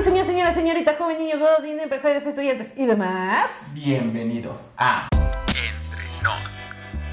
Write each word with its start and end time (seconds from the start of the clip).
usted, 0.00 0.12
señor, 0.12 0.26
señora, 0.26 0.54
señorita, 0.54 0.94
joven, 0.96 1.18
niño, 1.18 1.34
godín, 1.38 1.78
empresarios, 1.78 2.24
estudiantes 2.24 2.72
y 2.74 2.86
demás? 2.86 3.50
Bienvenidos 3.74 4.72
a 4.78 5.08
Entre 5.48 6.22
Nos, 6.22 6.68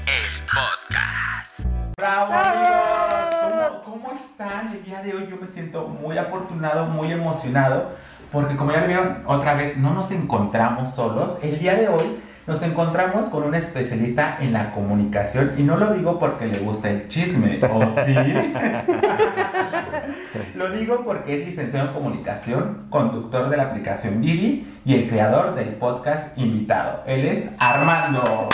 el 0.06 0.44
podcast. 0.46 1.66
Bravo 1.98 2.30
¡Bravo! 2.30 2.48
amigos, 2.48 3.82
¿Cómo, 3.84 4.02
cómo 4.02 4.12
están? 4.14 4.72
El 4.72 4.82
día 4.84 5.02
de 5.02 5.14
hoy 5.14 5.26
yo 5.28 5.36
me 5.36 5.48
siento 5.48 5.86
muy 5.86 6.16
afortunado, 6.16 6.86
muy 6.86 7.12
emocionado, 7.12 7.90
porque 8.32 8.56
como 8.56 8.72
ya 8.72 8.80
lo 8.80 8.86
vieron 8.86 9.22
otra 9.26 9.52
vez, 9.52 9.76
no 9.76 9.92
nos 9.92 10.10
encontramos 10.10 10.94
solos. 10.94 11.40
El 11.42 11.58
día 11.58 11.74
de 11.74 11.88
hoy 11.88 12.22
nos 12.48 12.62
encontramos 12.62 13.26
con 13.26 13.42
un 13.44 13.54
especialista 13.54 14.38
en 14.40 14.52
la 14.54 14.72
comunicación 14.72 15.52
y 15.58 15.62
no 15.62 15.76
lo 15.76 15.90
digo 15.92 16.18
porque 16.18 16.46
le 16.46 16.58
gusta 16.58 16.88
el 16.90 17.06
chisme, 17.08 17.60
¿o 17.70 17.86
sí? 18.04 18.14
lo 20.54 20.70
digo 20.70 21.04
porque 21.04 21.38
es 21.40 21.46
licenciado 21.46 21.88
en 21.88 21.94
comunicación, 21.94 22.86
conductor 22.88 23.50
de 23.50 23.56
la 23.58 23.64
aplicación 23.64 24.22
Didi 24.22 24.80
y 24.84 24.94
el 24.94 25.08
creador 25.10 25.54
del 25.54 25.68
podcast 25.74 26.36
invitado. 26.38 27.02
Él 27.06 27.26
es 27.26 27.50
Armando. 27.58 28.48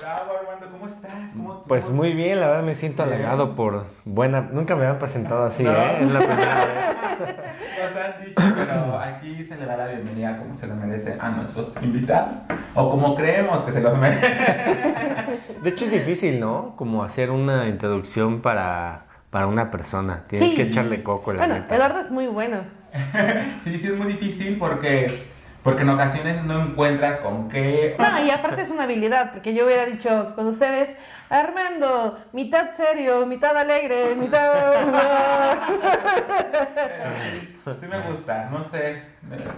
¡Bravo! 0.00 0.32
Armando, 0.40 0.70
¿cómo 0.72 0.86
estás? 0.86 1.10
¿Cómo- 1.34 1.62
Pues 1.64 1.90
muy 1.90 2.14
bien, 2.14 2.40
la 2.40 2.46
verdad 2.48 2.62
me 2.62 2.74
siento 2.74 3.04
Bien. 3.04 3.16
halagado 3.18 3.54
por 3.54 3.84
buena. 4.04 4.48
Nunca 4.50 4.74
me 4.76 4.86
habían 4.86 4.98
presentado 4.98 5.44
así, 5.44 5.62
No. 5.62 5.72
¿eh? 5.72 5.98
Es 6.00 6.10
la 6.12 6.20
primera 6.20 6.54
vez. 6.64 6.74
Nos 7.82 7.96
han 8.02 8.14
dicho, 8.24 8.42
se 9.46 9.56
le 9.56 9.66
da 9.66 9.76
la 9.76 9.86
bienvenida 9.86 10.36
como 10.38 10.54
se 10.54 10.66
lo 10.66 10.74
merece 10.74 11.16
a 11.20 11.28
nuestros 11.30 11.74
invitados. 11.82 12.38
O 12.74 12.90
como 12.90 13.14
creemos 13.14 13.64
que 13.64 13.72
se 13.72 13.80
los 13.80 13.96
merece. 13.96 14.26
De 15.62 15.70
hecho 15.70 15.84
es 15.86 15.92
difícil, 15.92 16.40
¿no? 16.40 16.74
Como 16.76 17.02
hacer 17.04 17.30
una 17.30 17.68
introducción 17.68 18.42
para, 18.42 19.04
para 19.30 19.46
una 19.46 19.70
persona. 19.70 20.24
Tienes 20.26 20.50
Sí. 20.50 20.56
que 20.56 20.62
echarle 20.62 21.02
coco, 21.02 21.32
la 21.32 21.38
Bueno, 21.40 21.54
neta. 21.54 21.74
Eduardo 21.76 22.00
es 22.00 22.10
muy 22.10 22.26
bueno. 22.26 22.58
Sí, 23.62 23.78
sí 23.78 23.86
es 23.88 23.96
muy 23.96 24.06
difícil 24.06 24.56
porque, 24.58 25.24
porque 25.62 25.82
en 25.82 25.90
ocasiones 25.90 26.42
no 26.44 26.60
encuentras 26.62 27.18
con 27.18 27.48
qué... 27.48 27.96
No, 27.98 28.24
y 28.24 28.30
aparte 28.30 28.62
es 28.62 28.70
una 28.70 28.84
habilidad, 28.84 29.32
porque 29.32 29.54
yo 29.54 29.64
hubiera 29.66 29.84
dicho 29.86 30.32
con 30.34 30.46
ustedes, 30.46 30.96
Armando, 31.28 32.18
mitad 32.32 32.72
serio, 32.74 33.26
mitad 33.26 33.56
alegre, 33.56 34.14
mitad... 34.18 34.50
Sí 37.80 37.86
me 37.88 37.98
gusta, 38.12 38.48
no 38.52 38.62
sé, 38.62 39.02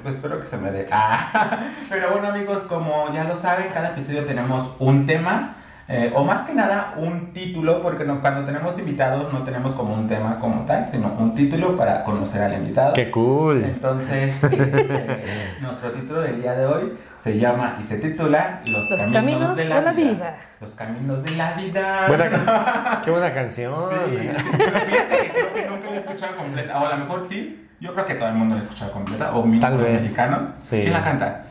pues 0.02 0.14
espero 0.14 0.41
que 0.41 0.47
se 0.47 0.56
me 0.58 0.70
dé. 0.70 0.86
Ah, 0.91 1.58
pero 1.88 2.11
bueno 2.12 2.28
amigos, 2.28 2.62
como 2.62 3.12
ya 3.12 3.24
lo 3.24 3.36
saben, 3.36 3.69
cada 3.72 3.88
episodio 3.91 4.24
tenemos 4.24 4.74
un 4.78 5.05
tema, 5.06 5.56
eh, 5.88 6.12
o 6.14 6.24
más 6.24 6.47
que 6.47 6.55
nada 6.55 6.94
un 6.97 7.33
título, 7.33 7.80
porque 7.83 8.05
no- 8.05 8.20
cuando 8.20 8.44
tenemos 8.44 8.78
invitados 8.78 9.33
no 9.33 9.42
tenemos 9.44 9.72
como 9.72 9.94
un 9.94 10.06
tema 10.08 10.39
como 10.39 10.64
tal, 10.66 10.89
sino 10.91 11.08
un 11.19 11.34
título 11.34 11.77
para 11.77 12.05
conocer 12.05 12.42
al 12.42 12.55
invitado. 12.55 12.92
¡Qué 12.94 13.11
cool! 13.11 13.62
Entonces, 13.64 14.34
este, 14.42 15.24
nuestro 15.61 15.91
título 15.91 16.20
del 16.22 16.41
día 16.42 16.55
de 16.55 16.66
hoy 16.66 16.98
se 17.19 17.39
llama 17.39 17.77
y 17.80 17.84
se 17.84 17.98
titula 17.98 18.61
Los, 18.66 18.89
Los 18.91 19.00
caminos 19.12 19.56
de 19.56 19.64
la 19.69 19.92
vida. 19.92 20.36
Los 20.61 20.70
caminos 20.72 21.22
de 21.24 21.30
la 21.36 21.52
vida. 21.52 22.05
Buena- 22.08 23.00
¡Qué 23.05 23.11
buena 23.11 23.33
canción! 23.34 23.74
Sí, 23.91 24.19
pero 24.19 24.39
fíjate 24.41 24.86
que 25.24 25.30
creo 25.33 25.55
que 25.55 25.66
nunca 25.69 25.91
la 25.91 25.96
he 25.96 25.98
escuchado 25.98 26.36
completa. 26.36 26.78
O 26.80 26.86
a 26.86 26.91
lo 26.96 27.05
mejor 27.05 27.27
sí. 27.28 27.64
Yo 27.80 27.94
creo 27.94 28.06
que 28.06 28.14
todo 28.14 28.28
el 28.28 28.34
mundo 28.34 28.54
la 28.56 28.60
ha 28.60 28.64
escuchado 28.64 28.92
completa. 28.92 29.32
O 29.34 29.42
mínimo 29.44 29.60
Tal 29.62 29.74
los 29.76 29.82
vez. 29.84 30.02
mexicanos. 30.02 30.46
Sí. 30.58 30.80
¿Quién 30.82 30.92
la 30.92 31.04
canta? 31.04 31.44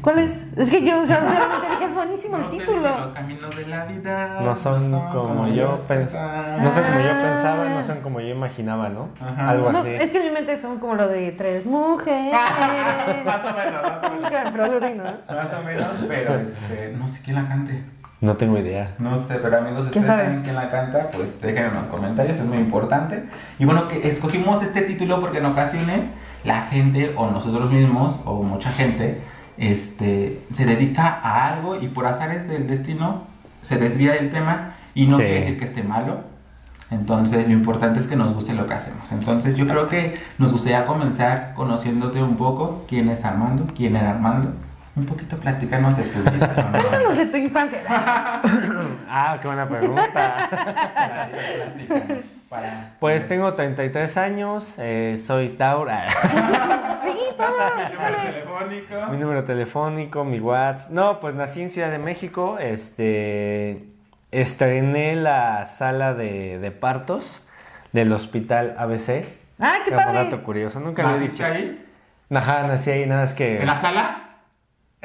¿Cuál 0.00 0.18
es? 0.18 0.44
Es 0.56 0.68
que 0.70 0.80
yo, 0.82 0.88
yo 0.96 1.00
sinceramente 1.06 1.68
dije, 1.70 1.84
es 1.86 1.94
buenísimo 1.94 2.36
el 2.36 2.42
No 2.42 2.50
sé, 2.50 2.56
título. 2.58 2.78
dice, 2.82 3.00
los 3.00 3.10
caminos 3.12 3.56
de 3.56 3.66
la 3.66 3.84
vida 3.86 4.40
No 4.42 4.56
son 4.56 4.90
como 4.90 5.48
yo 5.48 5.74
pensaba. 5.88 6.56
No 6.58 6.74
son 6.74 6.82
como 6.84 7.00
yo 7.00 7.22
pensaba, 7.22 7.64
no 7.70 7.82
son 7.82 8.00
como 8.00 8.20
yo 8.20 8.28
imaginaba, 8.28 8.88
¿no? 8.90 9.08
Ajá. 9.20 9.48
Algo 9.50 9.72
No, 9.72 9.78
así. 9.78 9.88
es 9.90 10.10
que 10.12 10.18
en 10.18 10.24
mi 10.26 10.30
mente 10.32 10.58
son 10.58 10.78
como 10.78 10.94
lo 10.96 11.08
de 11.08 11.32
tres 11.32 11.64
mujeres. 11.64 12.32
Más 13.24 13.40
o 13.44 13.56
menos, 13.56 13.82
más 13.82 14.10
o 14.10 14.14
menos. 14.14 14.50
Pero 14.52 14.64
algo 14.64 14.84
así, 14.84 14.94
¿no? 14.94 15.04
Más 15.34 15.54
o 15.54 15.62
menos, 15.62 15.88
pero 16.08 16.34
este, 16.34 16.94
no 16.98 17.08
sé 17.08 17.20
quién 17.24 17.36
la 17.36 17.48
cante. 17.48 17.82
No 18.24 18.36
tengo 18.36 18.56
idea. 18.58 18.94
No 18.98 19.16
sé, 19.18 19.34
pero 19.42 19.58
amigos, 19.58 19.84
si 19.86 19.90
¿Quién 19.92 20.02
ustedes 20.04 20.06
sabe? 20.06 20.22
saben 20.24 20.42
quién 20.42 20.54
la 20.56 20.70
canta, 20.70 21.10
pues 21.10 21.40
déjenlo 21.42 21.68
en 21.70 21.74
los 21.76 21.88
comentarios, 21.88 22.38
es 22.38 22.46
muy 22.46 22.56
importante. 22.58 23.24
Y 23.58 23.66
bueno, 23.66 23.86
que 23.88 24.08
escogimos 24.08 24.62
este 24.62 24.80
título 24.82 25.20
porque 25.20 25.38
en 25.38 25.46
ocasiones 25.46 26.06
la 26.44 26.62
gente 26.62 27.12
o 27.16 27.30
nosotros 27.30 27.70
mismos 27.70 28.16
o 28.24 28.42
mucha 28.42 28.70
gente 28.72 29.20
este, 29.58 30.40
se 30.52 30.64
dedica 30.64 31.06
a 31.22 31.48
algo 31.48 31.76
y 31.80 31.88
por 31.88 32.06
azares 32.06 32.48
del 32.48 32.66
destino 32.66 33.24
se 33.62 33.76
desvía 33.78 34.12
del 34.12 34.30
tema 34.30 34.74
y 34.94 35.06
no 35.06 35.16
Sí. 35.18 35.22
quiere 35.24 35.40
decir 35.40 35.58
que 35.58 35.64
esté 35.66 35.82
malo. 35.82 36.20
Entonces 36.90 37.46
lo 37.46 37.52
importante 37.52 37.98
es 37.98 38.06
que 38.06 38.16
nos 38.16 38.32
guste 38.32 38.54
lo 38.54 38.66
que 38.66 38.74
hacemos. 38.74 39.10
Entonces 39.12 39.56
yo 39.56 39.66
creo 39.66 39.86
que 39.86 40.14
nos 40.38 40.52
gustaría 40.52 40.86
comenzar 40.86 41.52
conociéndote 41.56 42.22
un 42.22 42.36
poco 42.36 42.84
quién 42.88 43.08
es 43.08 43.24
Armando, 43.24 43.66
quién 43.76 43.96
era 43.96 44.10
Armando. 44.10 44.52
Un 44.96 45.06
poquito 45.06 45.36
platícanos 45.38 45.96
de 45.96 46.04
tu 46.04 46.18
vida. 46.30 46.54
Cuéntanos 46.72 47.16
de 47.16 47.26
tu 47.26 47.36
infancia. 47.36 47.80
Ah, 49.16 49.38
qué 49.40 49.46
buena 49.46 49.68
pregunta. 49.68 50.48
Para- 52.48 52.90
Pues 53.00 53.26
tengo 53.28 53.52
33 53.54 54.16
años, 54.16 54.74
eh, 54.78 55.20
soy 55.24 55.50
Taur. 55.50 55.88
Ah. 55.90 56.08
Sí, 57.02 57.12
todo. 57.36 57.48
Número 57.70 58.00
dale. 58.00 58.32
telefónico. 58.32 59.10
Mi 59.10 59.16
número 59.18 59.44
telefónico, 59.44 60.24
mi 60.24 60.40
WhatsApp. 60.40 60.90
No, 60.90 61.20
pues 61.20 61.34
nací 61.34 61.62
en 61.62 61.70
Ciudad 61.70 61.90
de 61.90 61.98
México. 61.98 62.58
Este. 62.58 63.88
Estrené 64.32 65.14
la 65.14 65.66
sala 65.68 66.12
de, 66.14 66.58
de 66.58 66.70
partos 66.72 67.46
del 67.92 68.12
hospital 68.12 68.74
ABC. 68.78 69.24
Ah, 69.60 69.74
qué 69.84 69.92
Como 69.92 70.04
padre. 70.04 70.24
dato 70.24 70.42
curioso, 70.42 70.80
nunca 70.80 71.02
lo 71.04 71.10
he 71.10 71.12
¿Naciste 71.20 71.44
dicho. 71.44 71.54
ahí? 71.54 71.84
Ajá, 72.34 72.66
nací 72.66 72.90
ahí, 72.90 73.06
nada 73.06 73.22
es 73.22 73.34
que. 73.34 73.60
¿En 73.60 73.66
la 73.66 73.76
sala? 73.76 74.23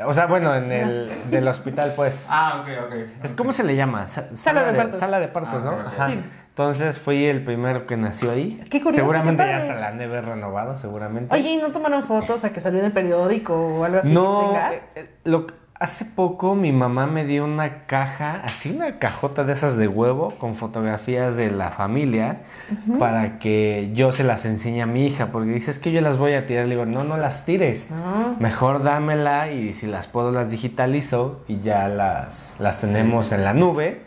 O 0.05 0.13
sea, 0.13 0.25
bueno, 0.27 0.55
en 0.55 0.71
el 0.71 1.09
del 1.31 1.47
hospital, 1.47 1.93
pues. 1.95 2.25
Ah, 2.29 2.61
ok, 2.63 2.69
ok. 2.87 2.93
Es 3.23 3.31
ok. 3.31 3.37
como 3.37 3.53
se 3.53 3.63
le 3.63 3.75
llama, 3.75 4.07
Sa- 4.07 4.35
Sala 4.35 4.63
de 4.63 4.73
partos. 4.73 4.99
Sala 4.99 5.19
de 5.19 5.27
partos, 5.27 5.63
Ah, 5.63 5.71
¿no? 5.71 5.79
Ajá. 5.87 6.07
Sí. 6.09 6.23
Entonces 6.49 6.99
fui 6.99 7.23
el 7.23 7.43
primero 7.45 7.87
que 7.87 7.95
nació 7.95 8.31
ahí. 8.31 8.61
Qué 8.69 8.79
curioso, 8.81 8.97
Seguramente 8.97 9.43
qué 9.43 9.49
ya 9.49 9.57
hasta 9.57 9.75
la 9.75 9.87
han 9.87 9.97
de 9.97 10.05
haber 10.05 10.25
renovado, 10.25 10.75
seguramente. 10.75 11.33
Oye, 11.33 11.51
¿y 11.51 11.57
no 11.57 11.69
tomaron 11.71 12.03
fotos 12.03 12.43
a 12.43 12.51
que 12.51 12.59
salió 12.59 12.79
en 12.79 12.87
el 12.87 12.91
periódico 12.91 13.53
o 13.55 13.83
algo 13.85 13.99
así 13.99 14.11
no, 14.13 14.39
que 14.39 14.45
tengas? 14.47 14.73
eh, 14.73 14.89
eh, 15.05 15.09
lo, 15.23 15.47
hace 15.79 16.03
poco 16.03 16.55
mi 16.55 16.73
mamá 16.73 17.07
me 17.07 17.25
dio 17.25 17.45
una 17.45 17.85
caja, 17.85 18.41
así 18.43 18.69
una 18.71 18.99
cajota 18.99 19.45
de 19.45 19.53
esas 19.53 19.77
de 19.77 19.87
huevo 19.87 20.31
con 20.37 20.55
fotografías 20.55 21.37
de 21.37 21.51
la 21.51 21.71
familia 21.71 22.41
para 22.99 23.39
que 23.39 23.89
yo 23.93 24.11
se 24.11 24.25
las 24.25 24.43
enseñe 24.45 24.81
a 24.81 24.85
mi 24.85 25.05
hija, 25.05 25.27
porque 25.27 25.51
dice, 25.51 25.71
es 25.71 25.79
que 25.79 25.93
yo 25.93 26.01
las 26.01 26.17
voy 26.17 26.33
a 26.33 26.45
tirar. 26.45 26.65
Le 26.65 26.75
digo, 26.75 26.85
no, 26.85 27.05
no 27.05 27.15
las 27.15 27.45
tires. 27.45 27.87
Mejor 28.39 28.83
dámela 28.83 29.51
y 29.51 29.73
si 29.73 29.87
las 29.87 30.07
puedo 30.07 30.31
las 30.31 30.51
digitalizo 30.51 31.43
y 31.47 31.61
ya 31.61 31.87
las, 31.87 32.57
las 32.59 32.81
tenemos 32.81 33.27
sí, 33.27 33.35
en 33.35 33.45
la 33.45 33.53
sí. 33.53 33.59
nube. 33.59 34.01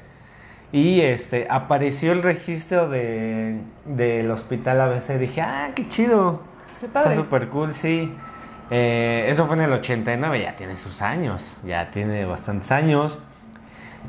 Y 0.73 1.01
este 1.01 1.47
apareció 1.51 2.13
el 2.13 2.23
registro 2.23 2.89
de, 2.89 3.61
del 3.87 4.31
hospital 4.31 4.81
ABC. 4.81 5.19
Dije, 5.19 5.41
ah, 5.41 5.71
qué 5.75 5.89
chido. 5.89 6.41
Qué 6.81 6.89
padre. 6.89 7.13
Está 7.13 7.23
súper 7.23 7.49
cool, 7.49 7.75
sí. 7.75 8.13
Eh, 8.75 9.27
eso 9.29 9.45
fue 9.47 9.57
en 9.57 9.65
el 9.65 9.73
89, 9.75 10.41
ya 10.41 10.57
tiene 10.57 10.79
sus 10.79 11.03
años, 11.03 11.59
ya 11.63 11.91
tiene 11.91 12.25
bastantes 12.25 12.73
años. 12.73 13.19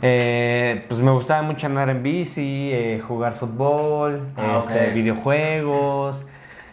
Eh, 0.01 0.85
pues 0.87 1.01
me 1.01 1.11
gustaba 1.11 1.41
mucho 1.41 1.67
andar 1.67 1.89
en 1.89 2.01
bici, 2.01 2.71
eh, 2.71 3.01
jugar 3.05 3.33
fútbol, 3.33 4.29
Ah, 4.37 4.61
este, 4.63 4.91
videojuegos. 4.91 6.25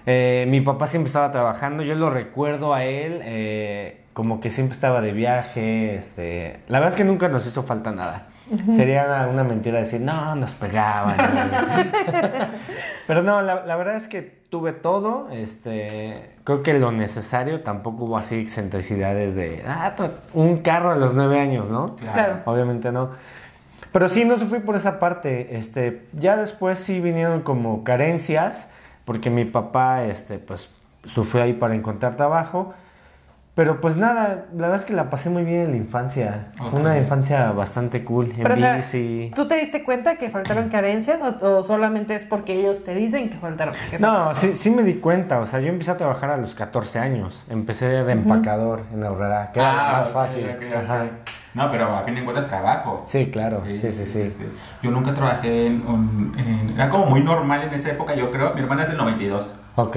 Mi 0.06 0.60
papá 0.60 0.86
siempre 0.86 1.08
estaba 1.08 1.32
trabajando, 1.32 1.82
yo 1.82 1.96
lo 1.96 2.10
recuerdo 2.10 2.74
a 2.74 2.84
él 2.84 3.96
como 4.12 4.40
que 4.40 4.50
siempre 4.50 4.74
estaba 4.74 5.00
de 5.00 5.12
viaje. 5.12 5.96
Este, 5.96 6.60
la 6.68 6.78
verdad 6.78 6.94
es 6.94 6.96
que 6.96 7.04
nunca 7.04 7.28
nos 7.28 7.44
hizo 7.46 7.64
falta 7.64 7.90
nada. 7.90 8.28
Sería 8.72 9.04
una, 9.04 9.28
una 9.28 9.44
mentira 9.44 9.78
decir, 9.78 10.00
no, 10.00 10.34
nos 10.34 10.54
pegaban. 10.54 11.16
Pero 13.06 13.22
no, 13.22 13.42
la, 13.42 13.64
la 13.64 13.76
verdad 13.76 13.96
es 13.96 14.08
que 14.08 14.40
tuve 14.50 14.72
todo. 14.72 15.28
Este, 15.30 16.34
creo 16.44 16.62
que 16.62 16.78
lo 16.78 16.92
necesario, 16.92 17.62
tampoco 17.62 18.04
hubo 18.04 18.18
así 18.18 18.34
excentricidades 18.34 19.34
de, 19.34 19.62
ah, 19.66 19.94
un 20.34 20.58
carro 20.58 20.90
a 20.90 20.96
los 20.96 21.14
nueve 21.14 21.38
años, 21.38 21.70
¿no? 21.70 21.96
Claro. 21.96 22.40
Obviamente 22.44 22.92
no. 22.92 23.10
Pero 23.92 24.08
sí, 24.08 24.24
no 24.24 24.38
se 24.38 24.46
fui 24.46 24.60
por 24.60 24.76
esa 24.76 25.00
parte. 25.00 25.56
Este, 25.56 26.06
ya 26.12 26.36
después 26.36 26.78
sí 26.78 27.00
vinieron 27.00 27.40
como 27.42 27.82
carencias, 27.84 28.72
porque 29.04 29.30
mi 29.30 29.44
papá, 29.44 30.04
este, 30.04 30.38
pues, 30.38 30.70
sufrió 31.04 31.44
ahí 31.44 31.54
para 31.54 31.74
encontrar 31.74 32.16
trabajo. 32.16 32.74
Pero 33.54 33.80
pues 33.80 33.96
nada, 33.96 34.46
la 34.56 34.62
verdad 34.68 34.76
es 34.76 34.84
que 34.86 34.92
la 34.94 35.10
pasé 35.10 35.28
muy 35.28 35.42
bien 35.44 35.60
en 35.62 35.70
la 35.72 35.76
infancia. 35.76 36.52
Fue 36.56 36.68
Ok. 36.68 36.74
Una 36.74 36.96
infancia 36.96 37.50
bastante 37.50 38.04
cool. 38.04 38.30
En 38.30 38.42
Pero, 38.44 38.54
o 38.54 38.56
sea, 38.58 38.76
bici. 38.76 39.32
¿tú 39.34 39.48
te 39.48 39.56
diste 39.56 39.82
cuenta 39.84 40.16
que 40.16 40.30
faltaron 40.30 40.68
carencias 40.68 41.20
o, 41.20 41.58
o 41.58 41.62
solamente 41.64 42.14
es 42.14 42.24
porque 42.24 42.58
ellos 42.58 42.84
te 42.84 42.94
dicen 42.94 43.28
que 43.28 43.36
faltaron? 43.38 43.74
Que 43.90 43.98
No, 43.98 44.34
sí, 44.36 44.52
sí 44.52 44.70
me 44.70 44.82
di 44.84 44.94
cuenta. 44.94 45.40
O 45.40 45.46
sea, 45.46 45.60
yo 45.60 45.66
empecé 45.68 45.90
a 45.90 45.96
trabajar 45.96 46.30
a 46.30 46.36
los 46.36 46.54
14 46.54 47.00
años. 47.00 47.44
Empecé 47.50 47.86
de 47.86 48.12
empacador 48.12 48.82
en 48.94 49.02
Aurrera, 49.04 49.50
que 49.52 49.58
era 49.60 49.88
Ah, 49.90 49.92
más 49.98 50.06
ok, 50.06 50.12
fácil. 50.14 50.46
Ajá. 50.74 51.06
No, 51.52 51.70
pero 51.72 51.96
a 51.96 52.02
fin 52.04 52.14
de 52.14 52.24
cuentas 52.24 52.46
trabajo. 52.46 53.02
Sí, 53.06 53.30
claro. 53.32 53.60
Sí, 53.66 53.76
sí, 53.76 53.92
sí. 53.92 54.32
Yo 54.80 54.90
nunca 54.92 55.12
trabajé 55.12 55.66
en, 55.66 55.84
un- 55.86 56.34
en- 56.38 56.70
Era 56.76 56.88
como 56.88 57.06
muy 57.06 57.20
normal 57.22 57.62
en 57.64 57.74
esa 57.74 57.90
época, 57.90 58.14
yo 58.14 58.30
creo. 58.30 58.54
Mi 58.54 58.60
hermana 58.60 58.82
es 58.84 58.88
del 58.90 58.96
92. 58.98 59.56
Ok. 59.76 59.96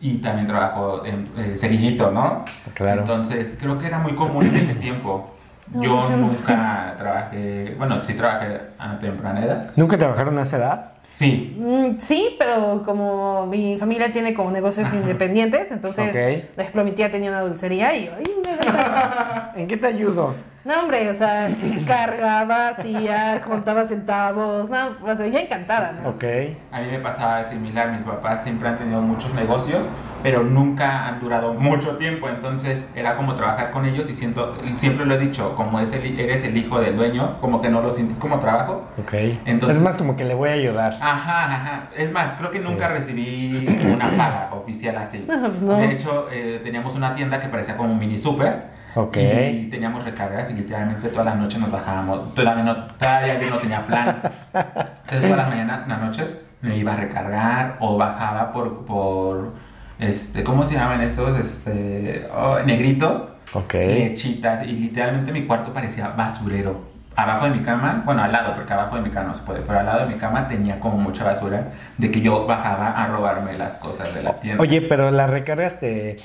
y 0.00 0.18
también 0.18 0.46
trabajó 0.46 1.04
en 1.04 1.28
eh, 1.36 1.56
cerillito, 1.56 2.10
¿no? 2.10 2.44
Claro. 2.74 3.02
Entonces, 3.02 3.56
creo 3.60 3.78
que 3.78 3.86
era 3.86 3.98
muy 3.98 4.14
común 4.14 4.44
en 4.46 4.56
ese 4.56 4.74
tiempo. 4.74 5.34
Yo 5.74 6.10
nunca 6.10 6.94
trabajé, 6.98 7.74
bueno, 7.78 8.04
sí 8.04 8.14
trabajé 8.14 8.60
a 8.78 8.98
temprana 8.98 9.44
edad. 9.44 9.70
¿Nunca 9.76 9.96
trabajaron 9.96 10.36
a 10.38 10.42
esa 10.42 10.56
edad? 10.56 10.92
Sí, 11.20 11.54
Mm, 11.58 11.98
sí, 12.00 12.34
pero 12.38 12.82
como 12.82 13.46
mi 13.46 13.76
familia 13.78 14.10
tiene 14.10 14.32
como 14.32 14.50
negocios 14.50 14.90
independientes, 14.94 15.70
entonces, 15.70 16.08
Ok. 16.08 16.48
por 16.54 16.62
ejemplo, 16.62 16.82
mi 16.84 16.92
tía 16.92 17.10
tenía 17.10 17.28
una 17.28 17.42
dulcería 17.42 17.94
y 17.94 18.06
yo. 18.06 18.12
¿En 19.54 19.66
qué 19.66 19.76
te 19.76 19.86
ayudo? 19.86 20.34
No, 20.64 20.80
hombre, 20.80 21.10
o 21.10 21.12
sea, 21.14 21.50
cargaba, 21.86 22.68
hacía, 22.68 23.38
contaba 23.46 23.84
centavos, 23.84 24.70
no, 24.70 24.96
o 25.04 25.14
sea, 25.14 25.26
yo 25.26 25.38
encantada, 25.38 25.92
¿no? 25.92 26.08
Ok. 26.08 26.24
a 26.72 26.80
mí 26.80 26.86
me 26.90 26.98
pasaba 27.00 27.44
similar. 27.44 27.92
Mis 27.92 28.00
papás 28.00 28.42
siempre 28.42 28.70
han 28.70 28.78
tenido 28.78 29.02
muchos 29.02 29.34
negocios, 29.34 29.84
pero 30.22 30.42
nunca 30.42 31.06
han 31.08 31.20
durado 31.20 31.54
mucho 31.54 31.96
tiempo. 31.96 32.28
Entonces, 32.28 32.86
era 32.94 33.16
como 33.16 33.34
trabajar 33.34 33.70
con 33.70 33.84
ellos 33.86 34.08
y 34.10 34.14
siento, 34.14 34.56
siempre 34.76 35.06
lo 35.06 35.14
he 35.14 35.18
dicho, 35.18 35.54
como 35.54 35.80
es 35.80 35.92
el- 35.92 36.18
eres 36.20 36.44
el 36.44 36.56
hijo 36.56 36.80
del 36.80 36.96
dueño, 36.96 37.36
como 37.40 37.60
que 37.62 37.68
no 37.68 37.80
lo 37.80 37.90
sientes 37.90 38.18
como 38.18 38.38
trabajo. 38.38 38.86
Ok. 38.98 39.12
Entonces- 39.44 39.76
es 39.78 39.82
más 39.82 39.96
como 39.96 40.16
que 40.16 40.24
le 40.24 40.34
voy 40.34 40.48
a 40.50 40.52
ayudar. 40.52 40.92
Ajá, 41.00 41.44
ajá. 41.54 41.82
Es 41.96 42.10
más, 42.12 42.34
creo 42.34 42.50
que 42.50 42.60
nunca 42.60 42.88
recibí 42.88 43.66
una 43.92 44.08
paga 44.10 44.50
oficial 44.52 44.96
así. 44.96 45.24
No, 45.40 45.48
pues 45.48 45.62
no. 45.62 45.74
De 45.74 45.92
hecho, 45.92 46.26
eh, 46.32 46.60
teníamos 46.62 46.94
una 46.94 47.14
tienda 47.14 47.40
que 47.40 47.48
parecía 47.48 47.76
como 47.76 47.92
un 47.92 47.98
mini 47.98 48.18
super. 48.18 48.78
Ok. 48.94 49.16
Y 49.16 49.68
teníamos 49.70 50.04
recargas 50.04 50.50
y 50.50 50.54
literalmente 50.54 51.08
toda 51.08 51.24
la 51.24 51.34
noche 51.34 51.58
nos 51.58 51.70
bajábamos. 51.70 52.34
Todavía, 52.34 52.64
no, 52.64 52.86
todavía 52.86 53.40
yo 53.40 53.48
no 53.50 53.58
tenía 53.58 53.86
plan. 53.86 54.20
Entonces, 54.52 55.20
todas 55.22 55.36
las 55.36 55.48
mañanas, 55.48 55.86
las 55.88 56.00
noches, 56.00 56.40
me 56.60 56.76
iba 56.76 56.92
a 56.92 56.96
recargar 56.96 57.76
o 57.80 57.96
bajaba 57.96 58.52
por, 58.52 58.84
por 58.84 59.52
este, 60.00 60.42
¿cómo 60.44 60.64
se 60.64 60.74
llaman 60.74 61.00
esos? 61.02 61.38
Este, 61.38 62.26
oh, 62.34 62.58
negritos 62.64 63.32
Ok. 63.52 63.74
lechitas 63.74 64.62
y 64.64 64.72
literalmente 64.72 65.32
mi 65.32 65.46
cuarto 65.46 65.72
parecía 65.72 66.08
basurero. 66.08 66.88
Abajo 67.16 67.46
de 67.46 67.50
mi 67.50 67.60
cama, 67.60 68.02
bueno, 68.06 68.22
al 68.22 68.32
lado, 68.32 68.54
porque 68.54 68.72
abajo 68.72 68.96
de 68.96 69.02
mi 69.02 69.10
cama 69.10 69.28
no 69.28 69.34
se 69.34 69.42
puede, 69.42 69.60
pero 69.60 69.80
al 69.80 69.86
lado 69.86 70.06
de 70.06 70.14
mi 70.14 70.18
cama 70.18 70.48
tenía 70.48 70.78
como 70.80 70.96
mucha 70.96 71.24
basura 71.24 71.64
de 71.98 72.10
que 72.10 72.20
yo 72.20 72.46
bajaba 72.46 72.88
a 72.92 73.06
robarme 73.08 73.58
las 73.58 73.76
cosas 73.76 74.14
de 74.14 74.22
la 74.22 74.34
tienda. 74.40 74.62
Oye, 74.62 74.80
pero 74.80 75.10
las 75.10 75.28
recargas 75.28 75.78
te, 75.80 76.18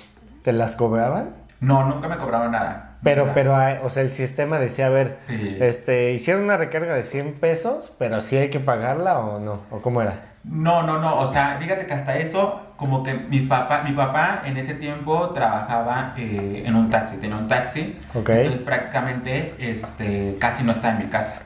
te 0.43 0.53
las 0.53 0.75
cobraban? 0.75 1.31
No, 1.59 1.83
nunca 1.85 2.07
me 2.07 2.17
cobraban 2.17 2.51
nada. 2.51 2.91
Pero, 3.03 3.31
pero, 3.33 3.55
o 3.83 3.89
sea, 3.89 4.03
el 4.03 4.11
sistema 4.11 4.57
decía, 4.59 4.87
a 4.87 4.89
ver, 4.89 5.17
Sí. 5.21 5.57
este, 5.59 6.13
hicieron 6.13 6.43
una 6.43 6.57
recarga 6.57 6.93
de 6.93 7.03
100 7.03 7.33
pesos, 7.33 7.93
pero 7.99 8.21
sí 8.21 8.37
hay 8.37 8.49
que 8.49 8.59
pagarla 8.59 9.19
o 9.19 9.39
no, 9.39 9.61
o 9.71 9.81
cómo 9.81 10.01
era. 10.01 10.19
No, 10.47 10.83
no, 10.83 10.99
no, 10.99 11.17
o 11.19 11.31
sea, 11.31 11.57
fíjate 11.59 11.85
que 11.87 11.93
hasta 11.93 12.17
eso, 12.17 12.61
como 12.77 13.03
que 13.03 13.13
mis 13.13 13.47
papá, 13.47 13.81
mi 13.83 13.93
papá 13.93 14.41
en 14.45 14.57
ese 14.57 14.75
tiempo 14.75 15.29
trabajaba 15.31 16.13
eh, 16.17 16.63
en 16.65 16.75
un 16.75 16.89
taxi, 16.89 17.17
tenía 17.17 17.35
un 17.37 17.47
taxi, 17.47 17.97
Ok. 18.13 18.29
entonces 18.29 18.61
prácticamente 18.61 19.55
este, 19.57 20.37
casi 20.39 20.63
no 20.63 20.71
estaba 20.71 20.93
en 20.95 20.99
mi 21.03 21.07
casa. 21.09 21.41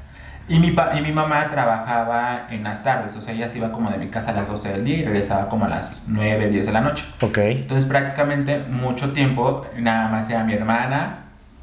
Y 0.49 0.57
mi, 0.59 0.71
pa- 0.71 0.91
y 0.97 1.01
mi 1.01 1.11
mamá 1.11 1.47
trabajaba 1.49 2.47
en 2.49 2.63
las 2.63 2.83
tardes, 2.83 3.15
o 3.15 3.21
sea, 3.21 3.33
ella 3.35 3.47
se 3.47 3.59
iba 3.59 3.71
como 3.71 3.89
de 3.91 3.97
mi 3.99 4.07
casa 4.07 4.31
a 4.31 4.33
las 4.33 4.47
12 4.47 4.69
del 4.71 4.83
día 4.83 4.97
y 4.97 5.05
regresaba 5.05 5.47
como 5.47 5.65
a 5.65 5.69
las 5.69 6.03
9, 6.07 6.49
10 6.49 6.65
de 6.65 6.71
la 6.73 6.81
noche. 6.81 7.05
Ok. 7.21 7.37
Entonces 7.37 7.87
prácticamente 7.87 8.57
mucho 8.67 9.13
tiempo 9.13 9.65
nada 9.77 10.09
más 10.09 10.27
era 10.29 10.43
mi 10.43 10.53
hermana, 10.53 11.19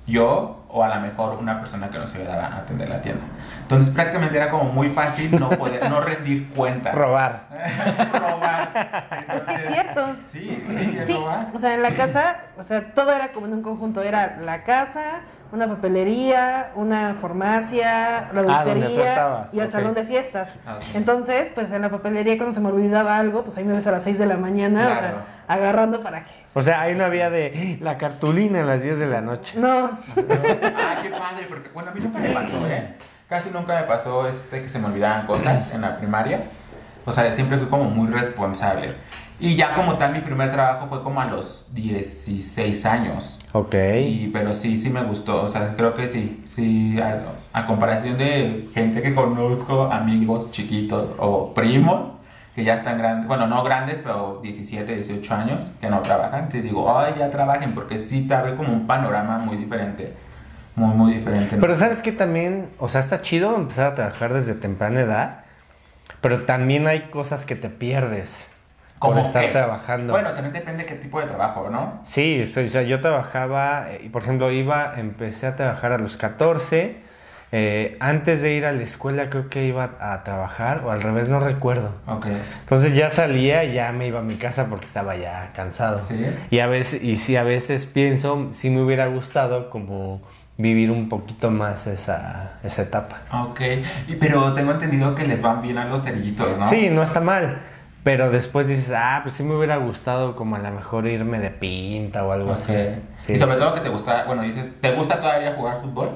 yo 0.06 0.55
o 0.76 0.82
a 0.84 0.88
lo 0.94 1.00
mejor 1.00 1.38
una 1.38 1.58
persona 1.58 1.88
que 1.88 1.98
nos 1.98 2.14
ayudaba 2.14 2.48
a 2.48 2.58
atender 2.58 2.86
la 2.90 3.00
tienda. 3.00 3.24
Entonces 3.62 3.94
prácticamente 3.94 4.36
era 4.36 4.50
como 4.50 4.64
muy 4.64 4.90
fácil 4.90 5.40
no 5.40 5.48
poder, 5.48 5.88
no 5.88 6.02
rendir 6.02 6.50
cuentas. 6.50 6.94
Robar. 6.94 7.44
robar. 8.12 9.24
Es 9.34 9.42
que 9.44 9.54
es 9.54 9.66
cierto. 9.68 10.16
Sí, 10.30 10.64
sí, 10.68 10.98
Sí, 11.06 11.14
robar. 11.14 11.48
o 11.54 11.58
sea, 11.58 11.72
en 11.72 11.82
la 11.82 11.92
casa, 11.92 12.42
o 12.58 12.62
sea, 12.62 12.92
todo 12.92 13.12
era 13.14 13.28
como 13.32 13.46
en 13.46 13.54
un 13.54 13.62
conjunto. 13.62 14.02
Era 14.02 14.36
la 14.42 14.64
casa, 14.64 15.20
una 15.56 15.66
papelería, 15.68 16.70
una 16.74 17.14
farmacia, 17.20 18.28
la 18.32 18.40
Ah, 18.40 18.64
dulcería 18.64 19.46
y 19.52 19.58
el 19.60 19.70
salón 19.70 19.94
de 19.94 20.04
fiestas. 20.04 20.54
Ah. 20.66 20.78
Entonces, 20.94 21.50
pues 21.54 21.72
en 21.72 21.82
la 21.82 21.88
papelería 21.90 22.36
cuando 22.36 22.54
se 22.54 22.60
me 22.60 22.68
olvidaba 22.68 23.16
algo, 23.16 23.42
pues 23.42 23.56
ahí 23.56 23.64
me 23.64 23.72
ves 23.72 23.86
a 23.86 23.90
las 23.90 24.02
6 24.04 24.18
de 24.18 24.26
la 24.26 24.36
mañana, 24.36 24.82
o 24.84 24.88
sea, 25.00 25.14
agarrando 25.48 26.02
para 26.02 26.24
qué. 26.24 26.32
O 26.54 26.62
sea, 26.62 26.82
ahí 26.82 26.94
no 26.94 27.04
había 27.04 27.30
de 27.30 27.46
"Eh, 27.46 27.78
la 27.80 27.96
cartulina 27.98 28.60
a 28.62 28.64
las 28.64 28.82
10 28.82 28.98
de 28.98 29.06
la 29.06 29.20
noche. 29.20 29.58
No, 29.58 29.90
Ah, 29.90 30.98
qué 31.02 31.10
padre, 31.10 31.46
porque 31.48 31.70
bueno, 31.74 31.90
a 31.90 31.94
mí 31.94 32.00
nunca 32.00 32.18
me 32.18 32.30
pasó, 32.30 32.66
¿eh? 32.68 32.94
Casi 33.28 33.50
nunca 33.50 33.74
me 33.80 33.86
pasó 33.86 34.28
este 34.28 34.62
que 34.62 34.68
se 34.68 34.78
me 34.78 34.86
olvidaban 34.86 35.26
cosas 35.26 35.72
en 35.72 35.80
la 35.80 35.96
primaria. 35.96 36.44
O 37.04 37.12
sea, 37.12 37.34
siempre 37.34 37.58
fui 37.58 37.66
como 37.68 37.84
muy 37.84 38.08
responsable. 38.12 38.94
Y 39.38 39.54
ya 39.56 39.74
como 39.74 39.96
tal, 39.96 40.12
mi 40.12 40.20
primer 40.20 40.50
trabajo 40.50 40.86
fue 40.88 41.02
como 41.02 41.20
a 41.20 41.26
los 41.26 41.66
16 41.74 42.86
años. 42.86 43.35
Ok. 43.56 43.74
Y, 44.04 44.30
pero 44.32 44.52
sí, 44.52 44.76
sí 44.76 44.90
me 44.90 45.02
gustó. 45.02 45.42
O 45.42 45.48
sea, 45.48 45.74
creo 45.76 45.94
que 45.94 46.08
sí. 46.08 46.42
Sí, 46.44 47.00
a, 47.00 47.22
a 47.52 47.66
comparación 47.66 48.18
de 48.18 48.68
gente 48.74 49.00
que 49.00 49.14
conozco, 49.14 49.84
amigos 49.84 50.50
chiquitos 50.52 51.10
o 51.18 51.54
primos 51.54 52.12
que 52.54 52.64
ya 52.64 52.74
están 52.74 52.96
grandes, 52.96 53.28
bueno, 53.28 53.46
no 53.46 53.62
grandes, 53.62 54.00
pero 54.02 54.40
17, 54.42 54.94
18 54.94 55.34
años, 55.34 55.66
que 55.78 55.90
no 55.90 56.00
trabajan. 56.00 56.50
Sí 56.50 56.60
digo, 56.62 56.98
ay, 56.98 57.14
ya 57.18 57.30
trabajen, 57.30 57.74
porque 57.74 58.00
sí 58.00 58.26
te 58.26 58.34
abre 58.34 58.54
como 58.56 58.72
un 58.72 58.86
panorama 58.86 59.38
muy 59.38 59.58
diferente. 59.58 60.14
Muy, 60.74 60.94
muy 60.94 61.14
diferente. 61.14 61.58
Pero 61.58 61.76
sabes 61.76 62.00
que 62.00 62.12
también, 62.12 62.70
o 62.78 62.88
sea, 62.88 63.00
está 63.02 63.20
chido 63.20 63.54
empezar 63.56 63.92
a 63.92 63.94
trabajar 63.94 64.32
desde 64.32 64.54
temprana 64.54 65.00
edad, 65.00 65.44
pero 66.22 66.44
también 66.44 66.86
hay 66.86 67.10
cosas 67.10 67.44
que 67.44 67.56
te 67.56 67.68
pierdes 67.68 68.55
Como 68.98 69.18
estar 69.20 69.44
que- 69.44 69.52
trabajando. 69.52 70.12
Bueno, 70.12 70.30
también 70.32 70.52
depende 70.54 70.84
de 70.84 70.88
qué 70.88 70.94
tipo 70.96 71.20
de 71.20 71.26
trabajo, 71.26 71.68
¿no? 71.70 72.00
Sí, 72.02 72.44
sí, 72.46 72.60
o 72.66 72.68
sea, 72.70 72.82
yo 72.82 73.00
trabajaba, 73.00 73.86
eh, 73.90 74.08
por 74.12 74.22
ejemplo, 74.22 74.50
iba, 74.50 74.94
empecé 74.98 75.46
a 75.46 75.56
trabajar 75.56 75.92
a 75.92 75.98
los 75.98 76.16
14. 76.16 77.04
eh, 77.52 77.96
antes 78.00 78.42
de 78.42 78.54
ir 78.54 78.66
a 78.66 78.72
la 78.72 78.82
escuela 78.82 79.30
creo 79.30 79.48
que 79.48 79.64
iba 79.66 79.90
a 80.00 80.24
trabajar, 80.24 80.82
o 80.84 80.90
al 80.90 81.00
revés, 81.00 81.28
no 81.28 81.38
recuerdo. 81.38 81.92
Ok. 82.08 82.26
Entonces 82.60 82.92
ya 82.94 83.08
salía 83.08 83.62
y 83.62 83.72
ya 83.74 83.92
me 83.92 84.08
iba 84.08 84.18
a 84.18 84.22
mi 84.22 84.34
casa 84.34 84.66
porque 84.68 84.86
estaba 84.86 85.14
ya 85.16 85.52
cansado. 85.54 86.00
Sí. 86.00 86.26
Y 86.50 86.58
a 86.58 86.66
veces, 86.66 87.00
y 87.02 87.18
sí, 87.18 87.36
a 87.36 87.44
veces 87.44 87.86
pienso, 87.86 88.48
si 88.50 88.68
me 88.68 88.82
hubiera 88.82 89.06
gustado 89.06 89.70
como 89.70 90.20
vivir 90.58 90.90
un 90.90 91.08
poquito 91.08 91.50
más 91.52 91.86
esa, 91.86 92.58
esa 92.64 92.82
etapa. 92.82 93.18
Ok. 93.32 93.60
Y- 94.08 94.16
pero 94.16 94.52
tengo 94.52 94.72
entendido 94.72 95.14
que 95.14 95.24
les 95.24 95.40
van 95.40 95.62
bien 95.62 95.78
a 95.78 95.84
los 95.84 96.02
cerillitos, 96.02 96.58
¿no? 96.58 96.64
Sí, 96.64 96.90
no 96.90 97.04
está 97.04 97.20
mal. 97.20 97.60
Pero 98.06 98.30
después 98.30 98.68
dices, 98.68 98.92
ah, 98.96 99.18
pues 99.24 99.34
sí 99.34 99.42
me 99.42 99.56
hubiera 99.56 99.78
gustado 99.78 100.36
como 100.36 100.54
a 100.54 100.60
lo 100.60 100.70
mejor 100.70 101.08
irme 101.08 101.40
de 101.40 101.50
pinta 101.50 102.24
o 102.24 102.30
algo 102.30 102.52
así. 102.52 102.72
Sí. 103.18 103.32
Y 103.32 103.36
sobre 103.36 103.56
todo 103.56 103.74
que 103.74 103.80
te 103.80 103.88
gusta, 103.88 104.22
bueno, 104.28 104.42
dices, 104.42 104.80
¿te 104.80 104.92
gusta 104.92 105.18
todavía 105.20 105.54
jugar 105.56 105.80
fútbol? 105.80 106.10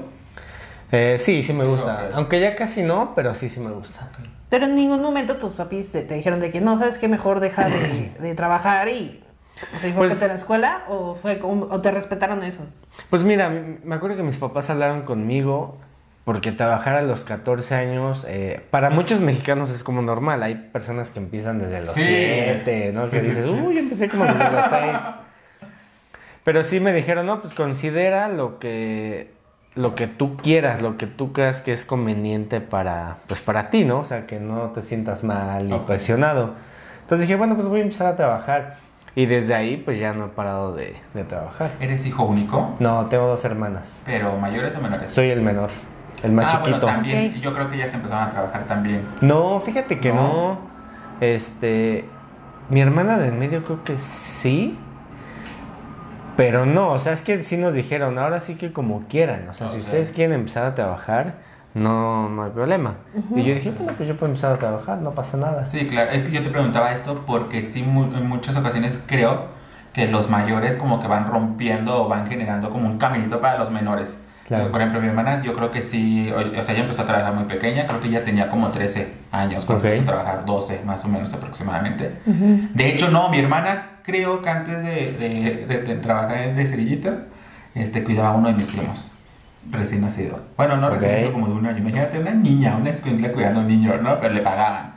Eh, 0.93 1.17
sí, 1.19 1.43
sí 1.43 1.51
me 1.51 1.63
Sí, 1.63 1.67
gusta. 1.67 2.09
Aunque 2.13 2.39
ya 2.39 2.55
casi 2.55 2.81
no, 2.81 3.11
pero 3.13 3.35
sí, 3.35 3.49
sí 3.49 3.59
me 3.59 3.71
gusta. 3.71 4.07
pero 4.49 4.67
en 4.67 4.75
ningún 4.75 5.01
momento 5.01 5.35
tus 5.35 5.51
papis 5.53 5.91
te, 5.91 6.03
te 6.03 6.13
dijeron 6.15 6.39
de 6.39 6.49
que 6.49 6.61
no, 6.61 6.79
¿sabes 6.79 6.97
qué? 6.97 7.09
Mejor 7.09 7.41
deja 7.41 7.67
de, 7.67 8.13
de 8.21 8.35
trabajar 8.35 8.87
y 8.87 9.21
Pues- 9.93 10.21
en 10.21 10.27
la 10.29 10.35
escuela 10.35 10.83
o, 10.87 11.15
fue 11.21 11.39
como- 11.39 11.65
o 11.65 11.81
te 11.81 11.91
respetaron 11.91 12.41
eso. 12.43 12.65
Pues 13.09 13.23
mira, 13.23 13.49
me 13.49 13.95
acuerdo 13.95 14.15
que 14.15 14.23
mis 14.23 14.37
papás 14.37 14.69
hablaron 14.69 15.01
conmigo 15.01 15.77
porque 16.25 16.51
trabajar 16.51 16.95
a 16.95 17.01
los 17.01 17.23
14 17.23 17.73
años, 17.75 18.25
eh, 18.29 18.61
para 18.69 18.89
muchos 18.89 19.19
mexicanos 19.19 19.69
es 19.71 19.83
como 19.83 20.01
normal. 20.01 20.43
Hay 20.43 20.55
personas 20.71 21.09
que 21.09 21.19
empiezan 21.19 21.57
desde 21.59 21.79
los 21.81 21.91
Sí. 21.91 22.01
7, 22.01 22.91
¿no? 22.93 23.09
Que 23.09 23.19
Sí, 23.21 23.27
dices, 23.29 23.45
uy, 23.47 23.73
yo 23.75 23.79
empecé 23.79 24.07
como 24.09 24.25
desde 24.25 24.51
los 24.51 24.65
6. 24.69 24.97
Pero 26.43 26.63
sí 26.63 26.79
me 26.79 26.93
dijeron, 26.93 27.25
no, 27.25 27.41
pues 27.41 27.53
considera 27.53 28.27
lo 28.29 28.59
que 28.59 29.39
lo 29.73 29.95
que 29.95 30.05
tú 30.07 30.35
quieras, 30.35 30.81
lo 30.81 30.97
que 30.97 31.07
tú 31.07 31.31
creas 31.31 31.61
que 31.61 31.71
es 31.71 31.85
conveniente 31.85 32.59
para, 32.59 33.19
pues 33.27 33.39
para 33.39 33.69
ti, 33.69 33.85
¿no? 33.85 33.99
O 33.99 34.05
sea, 34.05 34.27
que 34.27 34.37
no 34.37 34.71
te 34.71 34.83
sientas 34.83 35.23
mal 35.23 35.65
ni 35.69 35.79
presionado. 35.79 36.55
Entonces 37.03 37.25
dije, 37.25 37.37
bueno, 37.37 37.55
pues 37.55 37.67
voy 37.69 37.79
a 37.79 37.83
empezar 37.83 38.07
a 38.07 38.15
trabajar. 38.17 38.77
Y 39.15 39.27
desde 39.27 39.55
ahí, 39.55 39.77
pues 39.77 39.97
ya 39.97 40.11
no 40.13 40.25
he 40.25 40.27
parado 40.27 40.73
de, 40.73 40.95
de 41.13 41.23
trabajar. 41.23 41.71
¿Eres 41.79 42.05
hijo 42.05 42.23
único? 42.25 42.75
No, 42.79 43.05
tengo 43.07 43.27
dos 43.27 43.45
hermanas. 43.45 44.03
¿Pero 44.05 44.35
mayores 44.37 44.75
o 44.75 44.81
menores? 44.81 45.09
Soy 45.11 45.29
el 45.29 45.41
menor, 45.41 45.69
el 46.23 46.31
más 46.31 46.45
ah, 46.47 46.57
chiquito. 46.57 46.79
bueno, 46.81 46.93
también. 46.93 47.33
Yo 47.41 47.53
creo 47.53 47.69
que 47.69 47.75
ellas 47.77 47.93
empezaron 47.93 48.23
a 48.27 48.29
trabajar 48.29 48.65
también. 48.65 49.03
No, 49.21 49.59
fíjate 49.59 49.99
que 49.99 50.11
no. 50.13 50.21
No. 50.23 50.57
Este, 51.19 52.05
mi 52.69 52.81
hermana 52.81 53.17
de 53.19 53.27
en 53.29 53.39
medio 53.39 53.63
creo 53.63 53.83
que 53.83 53.97
sí. 53.97 54.77
Pero 56.37 56.65
no, 56.65 56.89
o 56.91 56.99
sea, 56.99 57.13
es 57.13 57.21
que 57.21 57.43
sí 57.43 57.57
nos 57.57 57.73
dijeron, 57.73 58.17
ahora 58.17 58.39
sí 58.39 58.55
que 58.55 58.71
como 58.71 59.03
quieran. 59.07 59.47
O 59.49 59.53
sea, 59.53 59.69
si 59.69 59.79
ustedes 59.79 60.11
quieren 60.11 60.33
empezar 60.33 60.65
a 60.65 60.73
trabajar, 60.75 61.35
no, 61.73 62.29
no 62.29 62.43
hay 62.43 62.51
problema. 62.51 62.95
Y 63.35 63.43
yo 63.43 63.53
dije, 63.53 63.71
bueno, 63.71 63.93
pues 63.95 64.07
yo 64.09 64.15
puedo 64.15 64.27
empezar 64.31 64.53
a 64.53 64.57
trabajar, 64.57 64.99
no 64.99 65.11
pasa 65.11 65.37
nada. 65.37 65.65
Sí, 65.65 65.87
claro. 65.87 66.09
Es 66.11 66.23
que 66.23 66.31
yo 66.31 66.41
te 66.41 66.49
preguntaba 66.49 66.93
esto 66.93 67.23
porque 67.27 67.63
sí, 67.63 67.83
mu- 67.83 68.15
en 68.15 68.27
muchas 68.27 68.55
ocasiones 68.55 69.03
creo 69.07 69.47
que 69.93 70.07
los 70.07 70.29
mayores 70.29 70.77
como 70.77 70.99
que 71.01 71.07
van 71.07 71.27
rompiendo 71.27 72.05
o 72.05 72.07
van 72.07 72.25
generando 72.25 72.69
como 72.69 72.87
un 72.87 72.97
caminito 72.97 73.41
para 73.41 73.59
los 73.59 73.69
menores. 73.69 74.20
Claro. 74.57 74.71
Por 74.71 74.81
ejemplo, 74.81 74.99
mi 75.01 75.07
hermana, 75.07 75.41
yo 75.41 75.53
creo 75.53 75.71
que 75.71 75.81
sí, 75.81 76.29
o, 76.31 76.61
sea, 76.63 76.73
ella 76.73 76.83
empezó 76.83 77.03
a 77.03 77.05
trabajar 77.05 77.33
muy 77.33 77.45
pequeña, 77.45 77.87
creo 77.87 78.01
que 78.01 78.09
ya 78.09 78.23
tenía 78.25 78.49
como 78.49 78.67
13 78.69 79.13
años 79.31 79.63
cuando 79.63 79.85
empezó 79.87 80.01
a 80.03 80.05
trabajar, 80.13 80.45
12 80.45 80.81
más 80.85 81.05
o 81.05 81.07
menos 81.07 81.33
aproximadamente. 81.33 82.17
De 82.73 82.89
hecho, 82.89 83.09
no, 83.09 83.29
mi 83.29 83.39
hermana 83.39 83.99
creo 84.03 84.41
que 84.41 84.49
antes 84.49 84.83
de, 84.83 85.13
de, 85.13 85.65
de- 85.67 85.81
de 85.83 85.95
trabajar 85.95 86.53
de 86.53 86.65
cerillito, 86.65 87.13
este, 87.75 88.03
cuidaba 88.03 88.29
a 88.29 88.33
uno 88.33 88.49
de 88.49 88.55
mis 88.55 88.67
primos. 88.67 89.13
Recién 89.71 90.01
nacido. 90.01 90.39
Bueno, 90.57 90.75
no 90.75 90.89
recién 90.89 91.11
nacido 91.13 91.33
como 91.33 91.47
de 91.47 91.53
un 91.53 91.65
año. 91.67 91.77
Imagínate 91.77 92.19
una 92.19 92.31
niña, 92.31 92.75
una 92.75 92.89
escuincla 92.89 93.31
cuidando 93.31 93.59
a 93.59 93.63
un 93.63 93.69
niño, 93.69 93.93
¿no? 94.01 94.19
Pero 94.19 94.33
le 94.33 94.41
pagaban. 94.41 94.90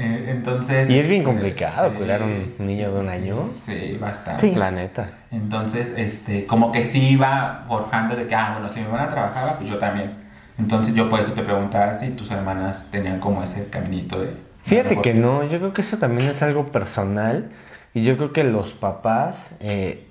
Eh, 0.00 0.30
entonces. 0.30 0.88
Y 0.88 0.98
es 0.98 1.06
bien 1.06 1.20
este, 1.20 1.32
complicado 1.32 1.90
sí, 1.90 1.96
cuidar 1.96 2.22
a 2.22 2.24
un 2.24 2.54
niño 2.58 2.90
de 2.92 3.00
un 3.00 3.08
año. 3.08 3.50
Sí, 3.58 3.98
bastante. 4.00 4.48
Sí. 4.48 4.54
La 4.54 4.70
neta. 4.70 5.10
Entonces, 5.30 5.92
este, 5.96 6.46
como 6.46 6.72
que 6.72 6.84
sí 6.84 7.10
iba 7.10 7.64
forjando 7.68 8.16
de 8.16 8.26
que, 8.26 8.34
ah, 8.34 8.52
bueno, 8.54 8.68
si 8.70 8.80
mi 8.80 8.86
hermana 8.86 9.08
trabajaba, 9.10 9.58
pues 9.58 9.68
yo 9.68 9.78
también. 9.78 10.12
Entonces 10.58 10.94
yo 10.94 11.08
por 11.08 11.20
eso 11.20 11.32
te 11.32 11.42
preguntaba 11.42 11.94
si 11.94 12.10
tus 12.10 12.30
hermanas 12.30 12.88
tenían 12.90 13.18
como 13.18 13.42
ese 13.42 13.68
caminito 13.68 14.20
de... 14.20 14.30
Fíjate 14.64 14.96
de- 14.96 15.02
que 15.02 15.14
no, 15.14 15.42
yo 15.44 15.58
creo 15.58 15.72
que 15.72 15.80
eso 15.80 15.96
también 15.98 16.28
es 16.30 16.42
algo 16.42 16.66
personal 16.70 17.50
y 17.94 18.02
yo 18.02 18.16
creo 18.16 18.32
que 18.32 18.44
los 18.44 18.74
papás, 18.74 19.56
eh, 19.60 20.06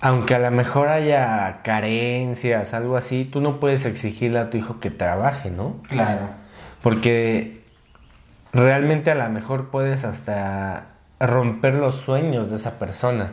aunque 0.00 0.34
a 0.34 0.38
lo 0.40 0.50
mejor 0.50 0.88
haya 0.88 1.60
carencias, 1.62 2.74
algo 2.74 2.96
así, 2.96 3.24
tú 3.24 3.40
no 3.40 3.60
puedes 3.60 3.86
exigirle 3.86 4.38
a 4.38 4.50
tu 4.50 4.56
hijo 4.56 4.80
que 4.80 4.90
trabaje, 4.90 5.50
¿no? 5.50 5.80
Claro. 5.88 6.30
Porque 6.82 7.63
realmente 8.54 9.10
a 9.10 9.14
lo 9.14 9.28
mejor 9.30 9.70
puedes 9.70 10.04
hasta 10.04 10.86
romper 11.20 11.74
los 11.74 11.96
sueños 11.96 12.50
de 12.50 12.56
esa 12.56 12.78
persona. 12.78 13.32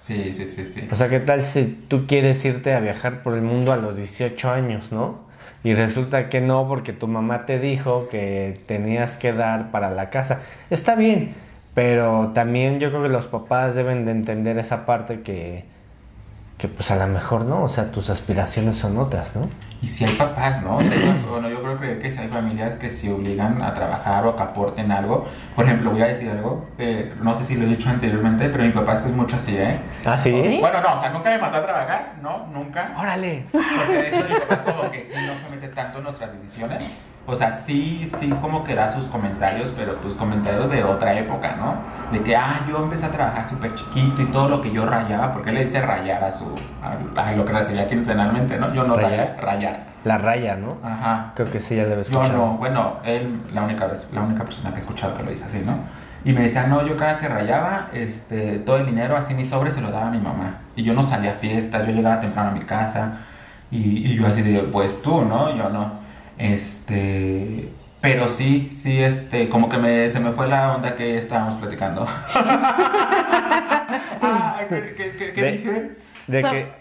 Sí, 0.00 0.32
sí, 0.34 0.46
sí, 0.46 0.64
sí. 0.64 0.88
O 0.90 0.94
sea, 0.94 1.08
¿qué 1.08 1.20
tal 1.20 1.42
si 1.42 1.64
tú 1.88 2.06
quieres 2.06 2.44
irte 2.44 2.72
a 2.72 2.80
viajar 2.80 3.22
por 3.22 3.34
el 3.34 3.42
mundo 3.42 3.72
a 3.72 3.76
los 3.76 3.96
18 3.96 4.50
años, 4.50 4.90
no? 4.90 5.28
Y 5.64 5.74
resulta 5.74 6.28
que 6.28 6.40
no, 6.40 6.66
porque 6.68 6.92
tu 6.92 7.08
mamá 7.08 7.44
te 7.44 7.58
dijo 7.58 8.08
que 8.08 8.60
tenías 8.66 9.16
que 9.16 9.32
dar 9.32 9.70
para 9.70 9.90
la 9.90 10.08
casa. 10.08 10.42
Está 10.70 10.94
bien, 10.94 11.34
pero 11.74 12.30
también 12.32 12.80
yo 12.80 12.90
creo 12.90 13.02
que 13.02 13.08
los 13.08 13.26
papás 13.26 13.74
deben 13.74 14.04
de 14.04 14.12
entender 14.12 14.56
esa 14.56 14.86
parte 14.86 15.20
que, 15.20 15.64
que 16.58 16.66
pues 16.66 16.90
a 16.90 16.96
lo 16.96 17.06
mejor 17.06 17.44
no, 17.44 17.62
o 17.62 17.68
sea, 17.68 17.92
tus 17.92 18.10
aspiraciones 18.10 18.76
son 18.76 18.98
otras, 18.98 19.36
¿no? 19.36 19.48
Y 19.80 19.86
si 19.86 20.04
hay 20.04 20.12
papás, 20.14 20.60
¿no? 20.60 20.78
O 20.78 20.82
sea, 20.82 21.16
bueno, 21.30 21.48
yo 21.48 21.62
creo 21.62 21.78
que, 21.78 21.98
que 22.00 22.10
si 22.10 22.18
hay 22.18 22.26
familias 22.26 22.76
que 22.76 22.90
se 22.90 23.12
obligan 23.12 23.62
a 23.62 23.72
trabajar 23.74 24.26
o 24.26 24.34
que 24.34 24.42
aporten 24.42 24.90
algo. 24.90 25.28
Por 25.54 25.66
ejemplo, 25.66 25.92
voy 25.92 26.02
a 26.02 26.06
decir 26.06 26.28
algo, 26.28 26.64
eh, 26.76 27.14
no 27.22 27.32
sé 27.32 27.44
si 27.44 27.54
lo 27.54 27.64
he 27.64 27.68
dicho 27.68 27.88
anteriormente, 27.88 28.48
pero 28.48 28.64
mi 28.64 28.70
papá 28.70 28.94
es 28.94 29.06
mucho 29.06 29.36
así, 29.36 29.56
¿eh? 29.56 29.78
¿Ah, 30.04 30.18
sí? 30.18 30.36
¿Sí? 30.42 30.58
Bueno, 30.60 30.80
no, 30.80 30.94
o 30.94 31.00
sea, 31.00 31.10
nunca 31.10 31.30
me 31.30 31.38
mandó 31.38 31.58
a 31.58 31.62
trabajar, 31.62 32.14
¿no? 32.20 32.48
Nunca. 32.48 32.92
¡Órale! 32.98 33.44
Porque 33.52 33.92
de 33.94 34.08
hecho 34.08 34.28
mi 34.28 34.34
papá 34.34 34.64
como 34.64 34.90
que 34.90 35.04
sí 35.04 35.14
no 35.14 35.34
se 35.34 35.54
mete 35.54 35.68
tanto 35.68 35.98
en 35.98 36.04
nuestras 36.04 36.32
decisiones. 36.32 36.82
O 37.30 37.36
sea, 37.36 37.52
sí, 37.52 38.10
sí 38.18 38.30
como 38.40 38.64
que 38.64 38.74
da 38.74 38.88
sus 38.88 39.04
comentarios, 39.04 39.70
pero 39.76 39.96
pues 40.00 40.14
comentarios 40.14 40.70
de 40.70 40.82
otra 40.82 41.12
época, 41.12 41.56
¿no? 41.56 41.74
De 42.10 42.22
que, 42.24 42.34
ah, 42.34 42.60
yo 42.66 42.78
empecé 42.78 43.04
a 43.04 43.10
trabajar 43.10 43.46
súper 43.46 43.74
chiquito 43.74 44.22
y 44.22 44.26
todo 44.26 44.48
lo 44.48 44.62
que 44.62 44.72
yo 44.72 44.86
rayaba, 44.86 45.30
porque 45.32 45.52
le 45.52 45.60
dice 45.62 45.80
rayar 45.82 46.24
a 46.24 46.32
su, 46.32 46.46
a, 46.82 47.22
a 47.28 47.32
lo 47.32 47.44
que 47.44 47.52
recibía 47.52 47.86
quincenalmente, 47.86 48.56
¿no? 48.58 48.72
Yo 48.72 48.84
no 48.84 48.96
¿Rayar? 48.96 49.10
sabía 49.10 49.36
rayar. 49.42 49.80
La 50.04 50.16
raya, 50.16 50.56
¿no? 50.56 50.78
Ajá. 50.82 51.32
Creo 51.34 51.50
que 51.50 51.60
sí, 51.60 51.76
ya 51.76 51.84
debes 51.84 52.08
Yo 52.08 52.16
escuchar. 52.22 52.38
no, 52.38 52.54
bueno, 52.56 52.94
él, 53.04 53.42
la 53.52 53.62
única 53.62 53.86
vez, 53.86 54.08
la 54.14 54.22
única 54.22 54.44
persona 54.44 54.70
que 54.70 54.76
he 54.76 54.80
escuchado 54.80 55.14
que 55.16 55.22
lo 55.22 55.30
dice 55.30 55.44
así, 55.44 55.62
¿no? 55.66 55.74
Y 56.24 56.32
me 56.32 56.40
decía, 56.42 56.66
no, 56.66 56.84
yo 56.86 56.96
cada 56.96 57.18
que 57.18 57.28
rayaba, 57.28 57.88
este, 57.92 58.58
todo 58.60 58.78
el 58.78 58.86
dinero, 58.86 59.16
así 59.18 59.34
mi 59.34 59.44
sobre 59.44 59.70
se 59.70 59.82
lo 59.82 59.90
daba 59.90 60.08
a 60.08 60.10
mi 60.10 60.18
mamá. 60.18 60.60
Y 60.76 60.82
yo 60.82 60.94
no 60.94 61.02
salía 61.02 61.32
a 61.32 61.34
fiestas, 61.34 61.86
yo 61.86 61.92
llegaba 61.92 62.20
temprano 62.20 62.50
a 62.50 62.52
mi 62.54 62.60
casa. 62.60 63.18
Y, 63.70 64.06
y 64.12 64.14
yo 64.16 64.26
así 64.26 64.40
de, 64.40 64.60
pues 64.60 65.02
tú, 65.02 65.22
¿no? 65.26 65.54
Yo 65.54 65.68
no. 65.68 65.97
Este, 66.38 67.68
pero 68.00 68.28
sí, 68.28 68.70
sí, 68.74 68.98
este, 69.02 69.48
como 69.48 69.68
que 69.68 69.78
me, 69.78 70.08
se 70.08 70.20
me 70.20 70.30
fue 70.32 70.46
la 70.48 70.74
onda 70.76 70.94
que 70.96 71.16
estábamos 71.18 71.54
platicando. 71.60 72.06
ah, 74.22 74.60
¿qué, 74.68 74.94
qué, 74.96 75.16
qué- 75.16 75.32
qué 75.32 75.42
De- 75.42 75.52
dije? 75.52 75.90
De 76.26 76.38
O 76.38 76.40
sea, 76.42 76.50
que... 76.50 76.78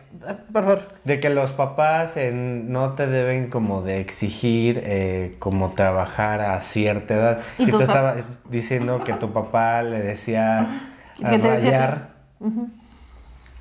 Por 0.52 0.64
favor. 0.64 0.88
De 1.04 1.20
que 1.20 1.30
los 1.30 1.52
papás 1.54 2.16
no 2.34 2.94
te 2.94 3.08
deben 3.08 3.50
como 3.50 3.82
de 3.82 4.00
exigir 4.02 4.82
eh, 4.84 5.36
como 5.40 5.72
trabajar 5.74 6.42
a 6.42 6.60
cierta 6.62 7.14
edad. 7.14 7.40
¿Y 7.58 7.64
Y, 7.64 7.72
tú 7.72 7.80
estabas 7.82 8.18
diciendo 8.50 9.04
que 9.04 9.14
tu 9.14 9.32
papá 9.32 9.84
le 9.84 10.00
decía 10.02 10.62
a 10.62 11.30
¿Qué 11.30 11.40
te 11.40 11.52
decía 11.52 11.72
rayar. 11.72 12.10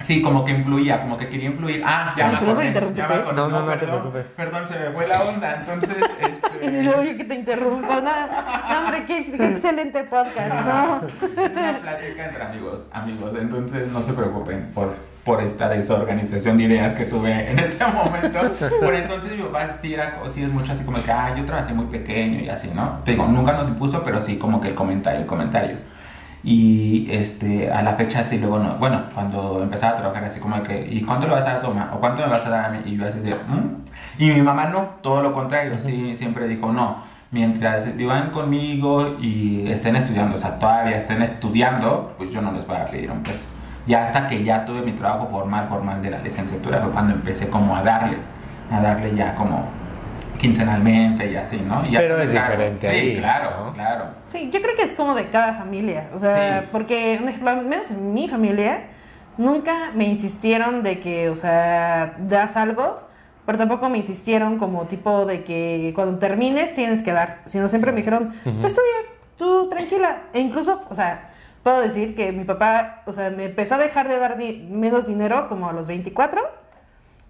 Sí, 0.04 0.22
como 0.22 0.44
que 0.44 0.52
influía, 0.52 1.00
como 1.00 1.16
que 1.16 1.28
quería 1.28 1.46
influir. 1.46 1.82
Ah, 1.84 2.14
ya 2.16 2.28
me 2.28 2.36
acordé. 2.36 2.72
Ya 2.94 3.08
me 3.08 3.14
acordé. 3.14 3.36
No, 3.36 3.48
no, 3.48 3.60
no 3.60 3.72
te 3.72 3.78
perdón, 3.78 4.00
preocupes. 4.00 4.26
Perdón, 4.36 4.68
se 4.68 4.78
me 4.78 4.90
fue 4.90 5.06
la 5.06 5.22
onda. 5.22 5.54
Entonces, 5.54 5.96
Y 6.62 6.66
este, 6.66 6.82
luego 6.82 7.02
yo 7.02 7.16
que 7.16 7.24
te 7.24 7.34
interrumpo. 7.34 7.86
No, 7.88 8.00
no, 8.00 8.80
hombre, 8.80 9.04
qué, 9.06 9.26
qué 9.26 9.50
excelente 9.50 10.04
podcast, 10.04 10.66
¿no? 10.66 11.00
es 11.06 11.52
una 11.52 11.78
plática 11.80 12.26
entre 12.26 12.42
amigos, 12.42 12.86
amigos. 12.92 13.34
Entonces, 13.38 13.90
no 13.92 14.02
se 14.02 14.12
preocupen 14.12 14.70
por, 14.74 14.94
por 15.24 15.42
esta 15.42 15.68
desorganización 15.68 16.56
de 16.58 16.64
ideas 16.64 16.94
que 16.94 17.04
tuve 17.04 17.50
en 17.50 17.58
este 17.58 17.84
momento. 17.86 18.38
Por 18.80 18.94
entonces, 18.94 19.32
mi 19.32 19.42
papá 19.44 19.70
sí, 19.80 19.94
era, 19.94 20.18
sí 20.28 20.42
es 20.42 20.50
mucho 20.50 20.72
así 20.72 20.84
como 20.84 21.02
que, 21.02 21.10
ah, 21.10 21.34
yo 21.36 21.44
trabajé 21.44 21.74
muy 21.74 21.86
pequeño 21.86 22.40
y 22.40 22.48
así, 22.48 22.70
¿no? 22.74 23.00
Te 23.04 23.12
digo, 23.12 23.26
nunca 23.26 23.52
nos 23.52 23.68
impuso, 23.68 24.02
pero 24.02 24.20
sí 24.20 24.38
como 24.38 24.60
que 24.60 24.68
el 24.68 24.74
comentario, 24.74 25.20
el 25.20 25.26
comentario. 25.26 25.76
Y 26.46 27.08
este, 27.10 27.72
a 27.72 27.82
la 27.82 27.94
fecha 27.94 28.22
sí, 28.22 28.38
luego 28.38 28.60
no. 28.60 28.76
Bueno, 28.76 29.06
cuando 29.12 29.64
empezaba 29.64 29.94
a 29.94 29.96
trabajar 29.96 30.24
así 30.24 30.38
como 30.38 30.62
que, 30.62 30.86
¿y 30.88 31.00
cuánto 31.02 31.26
le 31.26 31.32
vas 31.32 31.44
a 31.44 31.48
dar 31.48 31.56
a 31.56 31.60
tu 31.60 31.68
mamá? 31.70 31.90
¿O 31.92 31.98
cuánto 31.98 32.22
me 32.22 32.28
vas 32.28 32.46
a 32.46 32.50
dar 32.50 32.64
a 32.66 32.70
mí? 32.70 32.82
Y 32.84 32.96
yo 32.96 33.04
así 33.04 33.18
de, 33.18 33.34
¿Mm? 33.34 33.82
Y 34.18 34.30
mi 34.30 34.42
mamá 34.42 34.66
no, 34.66 34.82
todo 35.02 35.22
lo 35.22 35.32
contrario, 35.32 35.76
sí, 35.76 36.14
siempre 36.14 36.46
dijo, 36.46 36.72
no, 36.72 37.02
mientras 37.32 37.96
vivan 37.96 38.30
conmigo 38.30 39.16
y 39.20 39.68
estén 39.72 39.96
estudiando, 39.96 40.36
o 40.36 40.38
sea, 40.38 40.56
todavía 40.60 40.96
estén 40.96 41.20
estudiando, 41.20 42.14
pues 42.16 42.30
yo 42.30 42.40
no 42.40 42.52
les 42.52 42.64
voy 42.64 42.76
a 42.76 42.84
pedir 42.84 43.10
un 43.10 43.24
peso. 43.24 43.48
Ya 43.88 44.04
hasta 44.04 44.28
que 44.28 44.44
ya 44.44 44.64
tuve 44.64 44.82
mi 44.82 44.92
trabajo 44.92 45.26
formal, 45.28 45.66
formal 45.68 46.00
de 46.00 46.12
la 46.12 46.18
licenciatura, 46.20 46.80
fue 46.80 46.92
cuando 46.92 47.12
empecé 47.12 47.48
como 47.48 47.74
a 47.74 47.82
darle, 47.82 48.18
a 48.70 48.80
darle 48.80 49.16
ya 49.16 49.34
como 49.34 49.64
quincenalmente 50.38 51.30
y 51.30 51.36
así, 51.36 51.58
¿no? 51.66 51.84
Y 51.86 51.90
ya 51.92 52.00
Pero 52.00 52.20
es 52.20 52.32
diferente 52.32 52.88
sí, 52.88 52.94
ahí, 52.94 53.16
claro, 53.18 53.66
¿no? 53.66 53.72
claro. 53.72 54.04
Sí, 54.32 54.50
yo 54.52 54.60
creo 54.62 54.76
que 54.76 54.82
es 54.84 54.92
como 54.94 55.14
de 55.14 55.28
cada 55.30 55.54
familia. 55.54 56.08
O 56.14 56.18
sea, 56.18 56.60
Sí. 56.62 56.68
porque, 56.72 57.18
un 57.22 57.28
ejemplo, 57.28 57.56
menos 57.62 57.90
en 57.90 58.12
mi 58.14 58.28
familia, 58.28 58.84
nunca 59.36 59.90
me 59.94 60.04
insistieron 60.04 60.82
de 60.82 61.00
que, 61.00 61.28
o 61.30 61.36
sea, 61.36 62.14
das 62.18 62.56
algo, 62.56 63.00
pero 63.44 63.58
tampoco 63.58 63.88
me 63.88 63.98
insistieron 63.98 64.58
como 64.58 64.86
tipo 64.86 65.24
de 65.24 65.44
que 65.44 65.92
cuando 65.94 66.18
termines 66.18 66.74
tienes 66.74 67.02
que 67.02 67.12
dar. 67.12 67.40
Sino 67.46 67.68
siempre 67.68 67.92
me 67.92 67.98
dijeron, 67.98 68.32
tú 68.42 68.66
estudia, 68.66 68.96
tú 69.38 69.68
tranquila. 69.68 70.22
E 70.32 70.40
incluso, 70.40 70.82
o 70.88 70.94
sea, 70.94 71.28
puedo 71.62 71.80
decir 71.80 72.14
que 72.16 72.32
mi 72.32 72.44
papá, 72.44 73.02
o 73.06 73.12
sea, 73.12 73.30
me 73.30 73.44
empezó 73.44 73.76
a 73.76 73.78
dejar 73.78 74.08
de 74.08 74.18
dar 74.18 74.36
di- 74.36 74.66
menos 74.70 75.06
dinero 75.06 75.48
como 75.48 75.68
a 75.68 75.72
los 75.72 75.86
24 75.86 76.40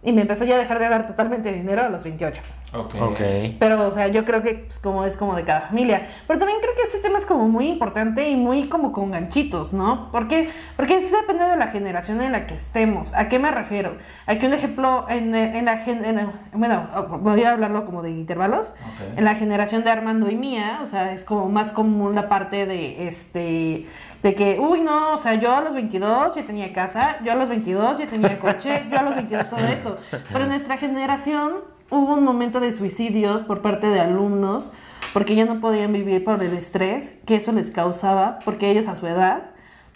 y 0.02 0.12
me 0.12 0.22
empezó 0.22 0.44
ya 0.44 0.54
a 0.54 0.58
dejar 0.58 0.78
de 0.78 0.88
dar 0.88 1.06
totalmente 1.06 1.52
dinero 1.52 1.82
a 1.82 1.88
los 1.88 2.04
28. 2.04 2.40
Ok. 2.80 2.94
Ok. 3.00 3.20
Pero, 3.58 3.86
o 3.86 3.90
sea, 3.90 4.08
yo 4.08 4.24
creo 4.24 4.42
que 4.42 4.54
pues, 4.54 4.78
como 4.78 5.04
es 5.04 5.16
como 5.16 5.34
de 5.36 5.44
cada 5.44 5.62
familia. 5.62 6.06
Pero 6.26 6.38
también 6.38 6.58
creo 6.60 6.74
que 6.74 6.82
este 6.82 6.98
tema 6.98 7.18
es 7.18 7.26
como 7.26 7.48
muy 7.48 7.66
importante 7.68 8.28
y 8.28 8.36
muy 8.36 8.68
como 8.68 8.92
con 8.92 9.10
ganchitos, 9.10 9.72
¿no? 9.72 10.10
¿Por 10.12 10.28
qué? 10.28 10.50
Porque 10.76 11.00
sí 11.00 11.10
depende 11.20 11.44
de 11.44 11.56
la 11.56 11.68
generación 11.68 12.20
en 12.20 12.32
la 12.32 12.46
que 12.46 12.54
estemos. 12.54 13.12
¿A 13.14 13.28
qué 13.28 13.38
me 13.38 13.50
refiero? 13.50 13.96
Aquí 14.26 14.46
un 14.46 14.52
ejemplo, 14.52 15.06
en, 15.08 15.34
en 15.34 15.64
la 15.64 15.82
en- 15.84 16.30
bueno, 16.52 16.86
voy 17.20 17.42
a 17.44 17.52
hablarlo 17.52 17.84
como 17.84 18.02
de 18.02 18.10
intervalos. 18.10 18.72
En 19.16 19.24
la 19.24 19.34
generación 19.34 19.84
de 19.84 19.90
Armando 19.90 20.30
y 20.30 20.36
mía, 20.36 20.80
o 20.82 20.86
sea, 20.86 21.12
es 21.12 21.24
como 21.24 21.48
más 21.48 21.72
común 21.72 22.14
la 22.14 22.28
parte 22.28 22.66
de 22.66 23.08
este 23.08 23.86
de 24.22 24.34
que, 24.34 24.58
uy, 24.58 24.80
no, 24.80 25.14
o 25.14 25.18
sea, 25.18 25.34
yo 25.34 25.54
a 25.54 25.60
los 25.60 25.74
22 25.74 26.34
ya 26.34 26.42
tenía 26.42 26.72
casa, 26.72 27.18
yo 27.24 27.32
a 27.32 27.34
los 27.36 27.48
22 27.48 27.98
ya 27.98 28.06
tenía 28.06 28.38
coche, 28.40 28.84
yo 28.90 28.98
a 28.98 29.02
los 29.02 29.14
22 29.14 29.48
todo 29.50 29.60
esto. 29.60 29.98
Pero 30.32 30.44
en 30.44 30.48
nuestra 30.50 30.76
generación 30.78 31.52
hubo 31.90 32.14
un 32.14 32.24
momento 32.24 32.60
de 32.60 32.72
suicidios 32.72 33.44
por 33.44 33.62
parte 33.62 33.86
de 33.88 34.00
alumnos 34.00 34.72
porque 35.12 35.34
ya 35.34 35.44
no 35.44 35.60
podían 35.60 35.92
vivir 35.92 36.24
por 36.24 36.42
el 36.42 36.52
estrés 36.52 37.18
que 37.26 37.36
eso 37.36 37.52
les 37.52 37.70
causaba, 37.70 38.38
porque 38.44 38.70
ellos 38.70 38.86
a 38.86 38.96
su 38.96 39.06
edad 39.06 39.50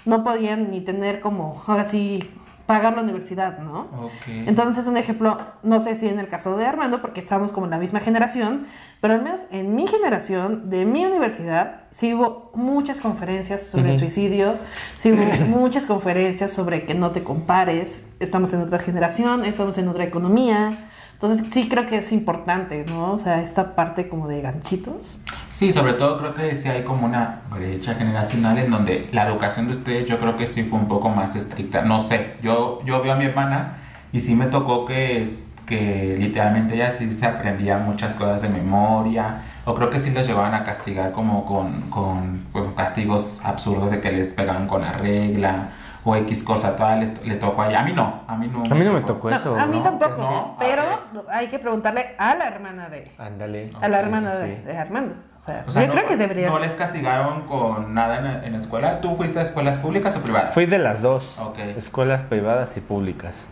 no 0.06 0.25
podían 0.25 0.70
ni 0.70 0.80
tener 0.80 1.20
como, 1.20 1.62
ahora 1.66 1.85
sí, 1.85 2.30
pagar 2.70 2.94
la 2.94 3.02
universidad, 3.02 3.59
¿no? 3.59 3.88
Ok. 4.00 4.28
Entonces, 4.47 4.87
un 4.87 4.97
ejemplo, 4.97 5.38
no 5.64 5.80
sé 5.80 5.97
si 5.97 6.06
en 6.06 6.20
el 6.20 6.28
caso 6.28 6.56
de 6.56 6.64
Armando, 6.66 7.02
porque 7.02 7.20
estamos 7.20 7.50
como 7.50 7.66
en 7.66 7.70
la 7.73 7.78
misma 7.78 7.99
generación, 7.99 8.64
pero 9.00 9.14
al 9.14 9.23
menos 9.23 9.40
en 9.50 9.75
mi 9.75 9.88
generación, 9.88 10.70
de 10.70 10.87
mi 10.87 11.04
universidad, 11.04 11.82
sí 11.90 12.14
hubo 12.14 12.52
muchas 12.54 12.99
conferencias 12.99 13.64
sobre 13.64 13.94
el 13.94 13.99
suicidio, 13.99 14.59
sí 14.97 15.11
hubo 15.12 15.25
muchas 15.49 15.85
conferencias 15.85 16.52
sobre 16.52 16.87
que 16.87 16.94
no 16.94 17.11
te 17.11 17.25
compares, 17.25 18.09
estamos 18.20 18.52
en 18.52 18.61
otra 18.61 18.78
generación, 18.78 19.44
estamos 19.44 19.76
en 19.76 19.88
otra 19.88 20.04
economía. 20.04 20.89
Entonces, 21.23 21.53
sí 21.53 21.69
creo 21.69 21.87
que 21.87 21.99
es 21.99 22.12
importante, 22.12 22.87
¿no? 22.89 23.12
O 23.12 23.19
sea, 23.19 23.43
esta 23.43 23.75
parte 23.75 24.09
como 24.09 24.27
de 24.27 24.41
ganchitos. 24.41 25.21
Sí, 25.50 25.71
sobre 25.71 25.93
todo 25.93 26.19
creo 26.19 26.33
que 26.33 26.57
sí 26.57 26.67
hay 26.71 26.83
como 26.83 27.05
una 27.05 27.43
brecha 27.50 27.95
generacional 27.95 28.57
en 28.57 28.71
donde 28.71 29.07
la 29.12 29.27
educación 29.27 29.67
de 29.67 29.73
ustedes 29.73 30.09
yo 30.09 30.19
creo 30.19 30.39
que 30.39 30.47
sí 30.47 30.62
fue 30.62 30.79
un 30.79 30.89
poco 30.89 31.11
más 31.11 31.37
estricta. 31.37 31.83
No 31.83 32.00
sé, 32.00 32.37
yo, 32.43 32.81
yo 32.87 33.03
veo 33.03 33.12
a 33.12 33.17
mi 33.17 33.27
hermana 33.27 33.77
y 34.15 34.23
sí 34.23 34.35
me 34.35 34.47
tocó 34.47 34.87
que, 34.87 35.29
que 35.67 36.17
literalmente 36.19 36.77
ella 36.77 36.91
sí 36.91 37.12
se 37.12 37.27
aprendía 37.27 37.77
muchas 37.77 38.15
cosas 38.15 38.41
de 38.41 38.49
memoria, 38.49 39.43
o 39.67 39.75
creo 39.75 39.91
que 39.91 40.00
sí 40.00 40.12
los 40.12 40.27
llevaban 40.27 40.55
a 40.55 40.65
castigar 40.65 41.12
como 41.12 41.45
con, 41.45 41.91
con, 41.91 42.47
con 42.50 42.73
castigos 42.73 43.43
absurdos 43.45 43.91
de 43.91 44.00
que 44.00 44.11
les 44.11 44.29
pegaban 44.29 44.67
con 44.67 44.81
la 44.81 44.93
regla, 44.93 45.69
o 46.04 46.16
X 46.16 46.42
cosa, 46.45 46.76
toda 46.76 46.97
les- 46.97 47.25
le 47.26 47.35
tocó 47.37 47.62
a 47.62 47.69
ella. 47.69 47.80
A 47.80 47.85
mí 47.85 47.92
no, 47.92 48.23
a 48.26 48.37
mí 48.37 48.49
no. 48.49 48.62
A 48.71 48.75
mí 48.75 48.85
no 48.85 48.92
me 48.92 49.00
tocó 49.02 49.28
eso. 49.28 49.54
a 49.59 49.66
mí 49.66 49.78
¿no? 49.78 49.83
tampoco, 49.83 50.16
No, 50.21 50.57
pero 50.59 50.83
hay 51.30 51.49
que 51.49 51.59
preguntarle 51.59 52.14
a 52.19 52.35
la 52.35 52.47
hermana 52.47 52.88
de, 52.88 53.12
Ándale. 53.19 53.71
a 53.80 53.88
la 53.88 54.00
hermana 54.00 54.30
sí, 54.33 54.42
de, 54.47 54.57
sí. 54.57 54.62
de 54.62 54.78
Armando. 54.78 55.14
O 55.37 55.40
sea, 55.42 55.64
O 55.66 55.71
sea, 55.71 55.83
yo 55.83 55.88
no, 55.88 55.95
creo 55.95 56.07
que 56.09 56.16
debería. 56.16 56.49
no 56.49 56.59
les 56.59 56.75
castigaron 56.75 57.42
con 57.47 57.92
nada 57.95 58.19
en 58.19 58.25
la, 58.25 58.45
en 58.47 58.52
la 58.52 58.59
escuela. 58.59 59.00
¿Tú 59.00 59.16
fuiste 59.16 59.38
a 59.38 59.42
escuelas 59.42 59.78
públicas 59.78 60.14
o 60.16 60.21
privadas? 60.23 60.52
Fui 60.54 60.66
de 60.66 60.78
las 60.78 61.02
dos. 61.02 61.38
Ok. 61.38 61.59
Escuelas 61.76 62.23
privadas 62.23 62.76
y 62.76 62.80
públicas. 62.80 63.47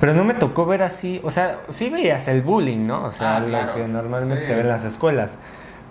Pero 0.00 0.14
no 0.14 0.24
me 0.24 0.34
tocó 0.34 0.66
ver 0.66 0.82
así, 0.82 1.20
o 1.22 1.30
sea, 1.30 1.58
sí 1.68 1.88
veías 1.88 2.26
el 2.26 2.42
bullying, 2.42 2.86
¿no? 2.88 3.04
O 3.04 3.12
sea, 3.12 3.36
Ah, 3.36 3.44
claro. 3.44 3.66
lo 3.68 3.72
que 3.74 3.86
normalmente 3.88 4.40
Sí. 4.42 4.46
se 4.48 4.54
ve 4.56 4.60
en 4.62 4.68
las 4.68 4.82
escuelas. 4.84 5.38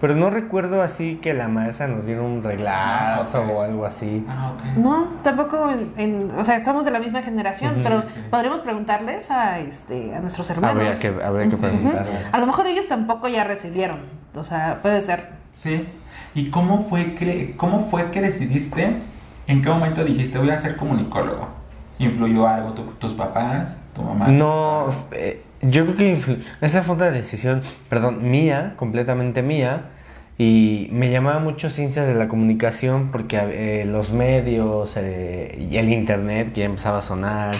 Pero 0.01 0.15
no 0.15 0.31
recuerdo 0.31 0.81
así 0.81 1.20
que 1.22 1.34
la 1.36 1.48
maestra 1.48 1.88
nos 1.88 2.08
diera 2.08 2.22
un 2.24 2.41
reglazo 2.43 3.43
Ah, 3.48 3.51
o 3.51 3.62
algo 3.62 3.86
así. 3.86 4.25
Ah, 4.27 4.51
ok. 4.55 4.77
No, 4.77 5.08
tampoco 5.24 5.70
en, 5.70 5.93
en- 5.98 6.31
o 6.39 6.43
sea, 6.43 6.58
estamos 6.58 6.84
de 6.86 6.91
la 6.91 7.00
misma 7.00 7.22
generación, 7.22 7.75
pero 7.84 8.01
sí, 8.01 8.08
podríamos 8.31 8.62
preguntarles 8.62 9.29
a 9.29 9.60
este 9.60 10.15
a 10.15 10.20
nuestros 10.20 10.50
hermanos. 10.50 10.75
Habría 10.75 11.00
que, 11.00 11.24
habría 11.24 11.48
que 11.50 11.55
preguntarles. 11.58 12.34
A 12.34 12.38
lo 12.39 12.48
mejor 12.48 12.65
ellos 12.67 12.88
tampoco 12.88 13.27
ya 13.27 13.43
recibieron, 13.43 14.00
o 14.36 14.43
sea, 14.43 14.79
puede 14.81 15.01
ser. 15.03 15.29
Sí. 15.53 15.88
¿Y 16.34 16.50
cómo 16.50 16.86
fue 16.89 17.13
que 17.13 17.53
cómo 17.55 17.81
fue 17.88 18.10
que 18.10 18.22
decidiste? 18.22 19.03
¿En 19.48 19.62
qué 19.62 19.70
momento 19.70 20.03
dijiste 20.03 20.39
voy 20.39 20.50
a 20.50 20.58
ser 20.58 20.77
comunicólogo? 20.77 21.48
¿Influyó 22.00 22.48
algo 22.48 22.72
tu- 22.72 22.93
tus 22.93 23.13
papás, 23.13 23.77
tu 23.93 24.01
mamá? 24.01 24.29
No, 24.29 24.88
eh, 25.12 25.43
yo 25.62 25.86
creo 25.86 25.96
que 25.96 26.38
esa 26.62 26.84
fue 26.84 26.96
una 26.96 27.10
decisión, 27.12 27.62
perdón, 27.89 28.30
mía, 28.30 28.74
completamente 28.77 29.41
mía. 29.41 29.89
Y 30.38 30.89
me 30.91 31.12
llamaba 31.12 31.39
mucho 31.39 31.70
ciencias 31.70 32.08
de 32.08 32.15
la 32.15 32.27
comunicación 32.27 33.12
porque 33.12 33.38
eh, 33.38 33.86
los 33.86 34.12
medios 34.12 34.98
eh, 34.98 35.68
y 35.70 35.77
el 35.77 35.89
internet 35.89 36.53
que 36.53 36.62
ya 36.62 36.65
empezaba 36.65 37.00
a 37.00 37.01
sonar. 37.03 37.53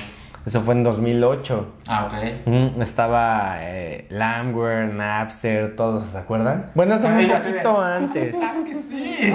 Eso 0.43 0.62
fue 0.62 0.74
en 0.74 0.84
2008. 0.84 1.74
Ah, 1.88 2.08
ok. 2.08 2.48
Mm, 2.48 2.81
estaba 2.81 3.58
eh, 3.60 4.08
Lamware, 4.10 4.91
Napster, 4.91 5.75
todos, 5.75 6.05
¿se 6.05 6.17
acuerdan? 6.17 6.72
Bueno, 6.74 6.96
eso 6.96 7.03
fue 7.03 7.17
Ay, 7.17 7.25
un 7.25 7.41
poquito 7.43 7.79
antes. 7.79 8.36
¡Claro 8.39 8.63
que 8.63 8.81
sí! 8.81 9.34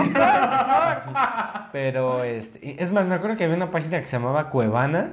Pero, 1.71 2.25
este, 2.25 2.83
es 2.83 2.93
más, 2.93 3.07
me 3.07 3.15
acuerdo 3.15 3.37
que 3.37 3.45
había 3.45 3.57
una 3.57 3.71
página 3.71 4.01
que 4.01 4.07
se 4.07 4.17
llamaba 4.17 4.51
Cuevana 4.51 5.13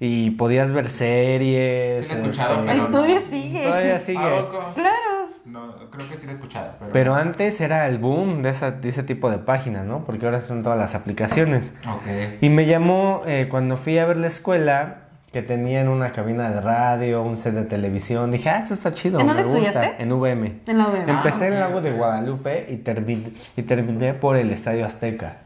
y 0.00 0.30
podías 0.32 0.72
ver 0.72 0.90
series. 0.90 2.00
Sí, 2.02 2.08
la 2.08 2.14
he 2.14 2.22
escuchado, 2.22 2.54
este, 2.60 2.66
pero 2.72 2.86
todavía 2.88 3.20
no. 3.20 3.30
sigue. 3.30 3.64
Todavía 3.64 3.96
¿A 3.96 3.98
sigue. 4.00 4.18
poco? 4.18 4.64
Claro. 4.74 5.24
No, 5.44 5.74
creo 5.90 6.08
que 6.08 6.18
sí 6.18 6.26
lo 6.26 6.32
he 6.32 6.34
escuchado. 6.34 6.72
Pero, 6.78 6.92
Pero 6.92 7.14
antes 7.14 7.60
era 7.60 7.86
el 7.86 7.98
boom 7.98 8.42
de, 8.42 8.50
esa- 8.50 8.70
de 8.72 8.88
ese 8.88 9.02
tipo 9.02 9.30
de 9.30 9.38
páginas, 9.38 9.84
¿no? 9.84 10.04
Porque 10.04 10.24
ahora 10.24 10.38
están 10.38 10.62
todas 10.62 10.78
las 10.78 10.94
aplicaciones. 10.94 11.72
Ok. 11.88 12.06
Y 12.40 12.48
me 12.48 12.66
llamó 12.66 13.22
eh, 13.26 13.46
cuando 13.50 13.76
fui 13.76 13.98
a 13.98 14.06
ver 14.06 14.16
la 14.16 14.26
escuela 14.28 15.00
que 15.32 15.42
tenían 15.42 15.88
una 15.88 16.12
cabina 16.12 16.48
de 16.50 16.60
radio, 16.60 17.22
un 17.22 17.36
set 17.36 17.54
de 17.54 17.64
televisión. 17.64 18.30
Dije, 18.30 18.48
ah, 18.50 18.60
eso 18.64 18.72
está 18.74 18.94
chido. 18.94 19.20
¿En 19.20 19.26
me 19.26 19.34
dónde 19.34 19.48
estudiaste? 19.48 20.02
En 20.02 20.12
VM. 20.12 20.60
En 20.66 20.78
la 20.78 20.86
UVM. 20.88 21.08
Empecé 21.10 21.48
en 21.48 21.52
el 21.54 21.62
Ah, 21.62 21.66
ok, 21.66 21.70
lago 21.74 21.80
de. 21.82 21.90
Guadalupe 21.92 22.66
y, 22.70 22.76
termi- 22.84 23.32
y 23.56 23.62
terminé 23.62 24.14
por 24.14 24.36
el 24.36 24.50
Estadio 24.50 24.86
Azteca. 24.86 25.38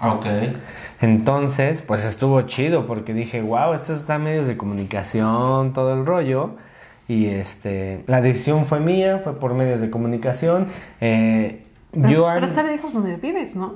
Ok. 0.00 0.26
Entonces, 1.00 1.82
pues 1.82 2.04
estuvo 2.04 2.40
chido 2.42 2.86
porque 2.86 3.14
dije, 3.14 3.42
wow, 3.42 3.74
esto 3.74 3.92
está 3.92 4.16
en 4.16 4.24
medios 4.24 4.46
de 4.46 4.56
comunicación, 4.56 5.72
todo 5.72 5.94
el 5.94 6.06
rollo. 6.06 6.52
Y 7.08 7.26
este, 7.26 8.02
la 8.06 8.20
decisión 8.20 8.64
fue 8.64 8.80
mía, 8.80 9.20
fue 9.22 9.38
por 9.38 9.54
medios 9.54 9.80
de 9.80 9.90
comunicación. 9.90 10.68
Eh, 11.00 11.64
Pero, 11.92 12.08
yo 12.08 12.24
pero 12.24 12.28
an- 12.38 12.44
estar 12.44 12.64
lejos 12.64 12.92
donde 12.92 13.16
vives, 13.16 13.56
¿no? 13.56 13.74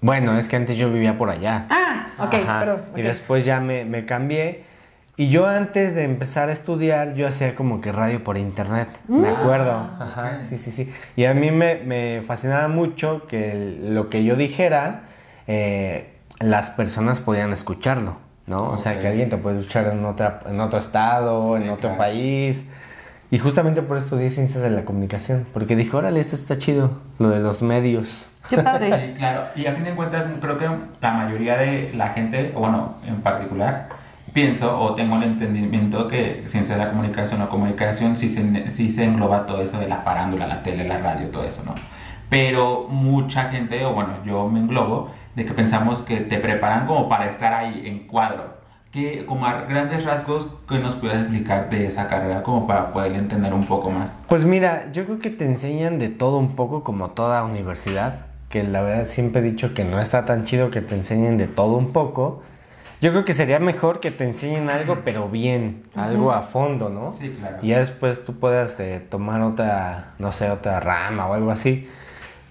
Bueno, 0.00 0.36
es 0.38 0.48
que 0.48 0.56
antes 0.56 0.76
yo 0.76 0.90
vivía 0.92 1.16
por 1.16 1.30
allá. 1.30 1.66
Ah, 1.70 2.08
ok, 2.18 2.34
Ajá, 2.34 2.60
pero. 2.60 2.74
Y 2.96 3.00
ok. 3.00 3.06
después 3.06 3.44
ya 3.44 3.60
me, 3.60 3.84
me 3.84 4.04
cambié. 4.04 4.64
Y 5.16 5.28
yo 5.28 5.46
antes 5.46 5.94
de 5.94 6.02
empezar 6.02 6.48
a 6.48 6.52
estudiar, 6.52 7.14
yo 7.14 7.28
hacía 7.28 7.54
como 7.54 7.80
que 7.80 7.92
radio 7.92 8.22
por 8.24 8.36
internet. 8.36 8.88
Me 9.06 9.28
acuerdo. 9.28 9.70
Ah, 9.70 9.96
Ajá, 10.00 10.44
sí, 10.44 10.58
sí, 10.58 10.72
sí. 10.72 10.92
Y 11.14 11.24
a 11.26 11.34
mí 11.34 11.52
me, 11.52 11.76
me 11.76 12.22
fascinaba 12.26 12.66
mucho 12.66 13.26
que 13.28 13.78
lo 13.80 14.10
que 14.10 14.24
yo 14.24 14.34
dijera, 14.34 15.04
eh, 15.46 16.14
las 16.40 16.70
personas 16.70 17.20
podían 17.20 17.52
escucharlo, 17.52 18.16
¿no? 18.46 18.70
O 18.70 18.78
sea, 18.78 18.98
que 18.98 19.08
alguien 19.08 19.28
te 19.28 19.36
puede 19.36 19.60
escuchar 19.60 19.92
en, 19.92 20.04
otra, 20.04 20.40
en 20.46 20.60
otro 20.60 20.78
estado, 20.78 21.56
Sí, 21.56 21.62
en 21.64 21.70
otro 21.70 21.90
claro. 21.90 21.98
país. 21.98 22.68
Y 23.30 23.38
justamente 23.38 23.82
por 23.82 23.96
eso 23.96 24.06
estudié 24.06 24.30
ciencias 24.30 24.62
de 24.62 24.70
la 24.70 24.84
comunicación. 24.84 25.46
Porque 25.52 25.74
dije, 25.76 25.96
órale, 25.96 26.20
esto 26.20 26.36
está 26.36 26.58
chido, 26.58 26.90
lo 27.18 27.30
de 27.30 27.40
los 27.40 27.62
medios. 27.62 28.30
Qué 28.48 28.58
padre. 28.58 28.90
Sí, 29.08 29.14
claro. 29.16 29.46
Y 29.56 29.66
a 29.66 29.72
fin 29.72 29.84
de 29.84 29.94
cuentas, 29.94 30.26
creo 30.40 30.58
que 30.58 30.68
la 31.00 31.12
mayoría 31.12 31.56
de 31.56 31.92
la 31.94 32.08
gente, 32.10 32.52
o 32.54 32.60
bueno, 32.60 32.96
en 33.06 33.22
particular, 33.22 33.88
pienso 34.32 34.78
o 34.78 34.94
tengo 34.94 35.16
el 35.16 35.22
entendimiento 35.24 36.06
que 36.08 36.44
ciencia 36.46 36.76
de 36.76 36.84
la 36.84 36.90
comunicación 36.90 37.40
o 37.42 37.48
comunicación 37.48 38.16
sí 38.16 38.28
se, 38.28 38.70
sí 38.70 38.90
se 38.90 39.04
engloba 39.04 39.46
todo 39.46 39.62
eso 39.62 39.78
de 39.78 39.88
la 39.88 39.98
farándula, 39.98 40.46
la 40.46 40.62
tele, 40.62 40.84
la 40.86 40.98
radio, 40.98 41.28
todo 41.28 41.44
eso, 41.44 41.62
¿no? 41.64 41.74
Pero 42.28 42.86
mucha 42.88 43.44
gente, 43.44 43.84
o 43.84 43.92
bueno, 43.94 44.10
yo 44.24 44.48
me 44.48 44.60
englobo, 44.60 45.10
de 45.34 45.44
que 45.44 45.52
pensamos 45.52 46.02
que 46.02 46.20
te 46.20 46.38
preparan 46.38 46.86
como 46.86 47.08
para 47.08 47.28
estar 47.28 47.52
ahí 47.52 47.82
en 47.86 48.06
cuadro. 48.06 48.54
Que 48.90 49.26
como 49.26 49.46
a 49.46 49.62
grandes 49.62 50.04
rasgos, 50.04 50.46
¿qué 50.68 50.78
nos 50.78 50.94
puedes 50.94 51.18
explicar 51.18 51.68
de 51.68 51.86
esa 51.86 52.06
carrera 52.06 52.44
como 52.44 52.66
para 52.66 52.92
poder 52.92 53.12
entender 53.14 53.52
un 53.52 53.64
poco 53.64 53.90
más? 53.90 54.12
Pues 54.28 54.44
mira, 54.44 54.92
yo 54.92 55.04
creo 55.04 55.18
que 55.18 55.30
te 55.30 55.44
enseñan 55.44 55.98
de 55.98 56.10
todo 56.10 56.38
un 56.38 56.54
poco 56.54 56.84
como 56.84 57.10
toda 57.10 57.42
universidad, 57.44 58.26
que 58.48 58.62
la 58.62 58.82
verdad 58.82 59.06
siempre 59.06 59.40
he 59.40 59.44
dicho 59.44 59.74
que 59.74 59.84
no 59.84 60.00
está 60.00 60.24
tan 60.24 60.44
chido 60.44 60.70
que 60.70 60.80
te 60.80 60.94
enseñen 60.94 61.38
de 61.38 61.48
todo 61.48 61.76
un 61.76 61.92
poco. 61.92 62.42
Yo 63.00 63.10
creo 63.10 63.24
que 63.24 63.34
sería 63.34 63.58
mejor 63.58 63.98
que 63.98 64.12
te 64.12 64.22
enseñen 64.24 64.70
algo, 64.70 64.98
pero 65.04 65.28
bien, 65.28 65.82
algo 65.96 66.30
a 66.30 66.42
fondo, 66.42 66.88
¿no? 66.88 67.14
Sí, 67.18 67.36
claro. 67.38 67.58
Y 67.62 67.68
ya 67.68 67.78
después 67.78 68.24
tú 68.24 68.38
puedas 68.38 68.78
eh, 68.78 69.04
tomar 69.10 69.42
otra, 69.42 70.14
no 70.20 70.30
sé, 70.30 70.50
otra 70.50 70.78
rama 70.78 71.26
o 71.26 71.34
algo 71.34 71.50
así. 71.50 71.88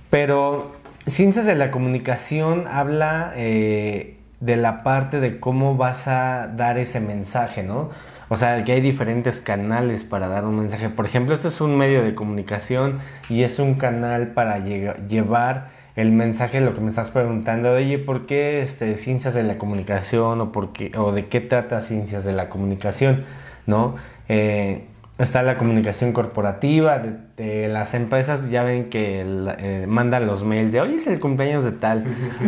Pero 0.09 0.73
Ciencias 1.05 1.45
de 1.45 1.55
la 1.55 1.69
Comunicación 1.69 2.65
habla 2.65 3.33
eh, 3.35 4.15
de 4.39 4.55
la 4.55 4.83
parte 4.83 5.19
de 5.19 5.37
cómo 5.39 5.75
vas 5.75 6.07
a 6.07 6.47
dar 6.47 6.77
ese 6.77 7.01
mensaje, 7.01 7.61
¿no? 7.61 7.89
O 8.29 8.37
sea, 8.37 8.63
que 8.63 8.71
hay 8.71 8.79
diferentes 8.79 9.41
canales 9.41 10.05
para 10.05 10.29
dar 10.29 10.45
un 10.45 10.59
mensaje. 10.59 10.87
Por 10.89 11.05
ejemplo, 11.05 11.35
este 11.35 11.49
es 11.49 11.59
un 11.59 11.77
medio 11.77 12.03
de 12.03 12.15
comunicación 12.15 12.99
y 13.29 13.43
es 13.43 13.59
un 13.59 13.75
canal 13.75 14.29
para 14.29 14.59
llevar 14.59 15.71
el 15.97 16.11
mensaje, 16.11 16.61
lo 16.61 16.73
que 16.73 16.79
me 16.79 16.89
estás 16.89 17.11
preguntando, 17.11 17.73
oye, 17.73 17.99
¿por 17.99 18.25
qué 18.25 18.61
este, 18.61 18.95
ciencias 18.95 19.33
de 19.33 19.43
la 19.43 19.57
comunicación 19.57 20.39
o, 20.39 20.51
por 20.53 20.71
qué, 20.71 20.91
o 20.97 21.11
de 21.11 21.27
qué 21.27 21.41
trata 21.41 21.81
ciencias 21.81 22.23
de 22.23 22.31
la 22.31 22.47
comunicación? 22.47 23.25
¿No? 23.67 23.95
Eh, 24.29 24.85
está 25.23 25.41
la 25.43 25.57
comunicación 25.57 26.11
corporativa, 26.11 26.99
de, 26.99 27.13
de 27.37 27.67
las 27.67 27.93
empresas 27.93 28.49
ya 28.49 28.63
ven 28.63 28.89
que 28.89 29.23
la- 29.25 29.55
eh, 29.57 29.85
mandan 29.87 30.27
los 30.27 30.43
mails 30.43 30.71
de, 30.71 30.81
oye, 30.81 30.95
es 30.95 31.07
el 31.07 31.19
cumpleaños 31.19 31.63
de 31.63 31.71
tal. 31.71 32.03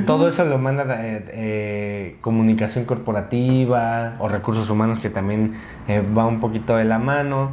Todo 0.06 0.28
eso 0.28 0.46
lo 0.46 0.58
manda 0.58 0.84
eh, 1.06 1.26
eh, 1.32 2.16
comunicación 2.22 2.86
corporativa 2.86 4.16
o 4.20 4.28
recursos 4.30 4.70
humanos 4.70 5.00
que 5.00 5.10
también 5.10 5.56
eh, 5.88 6.02
va 6.18 6.26
un 6.26 6.40
poquito 6.40 6.76
de 6.78 6.86
la 6.86 7.00
mano. 7.00 7.52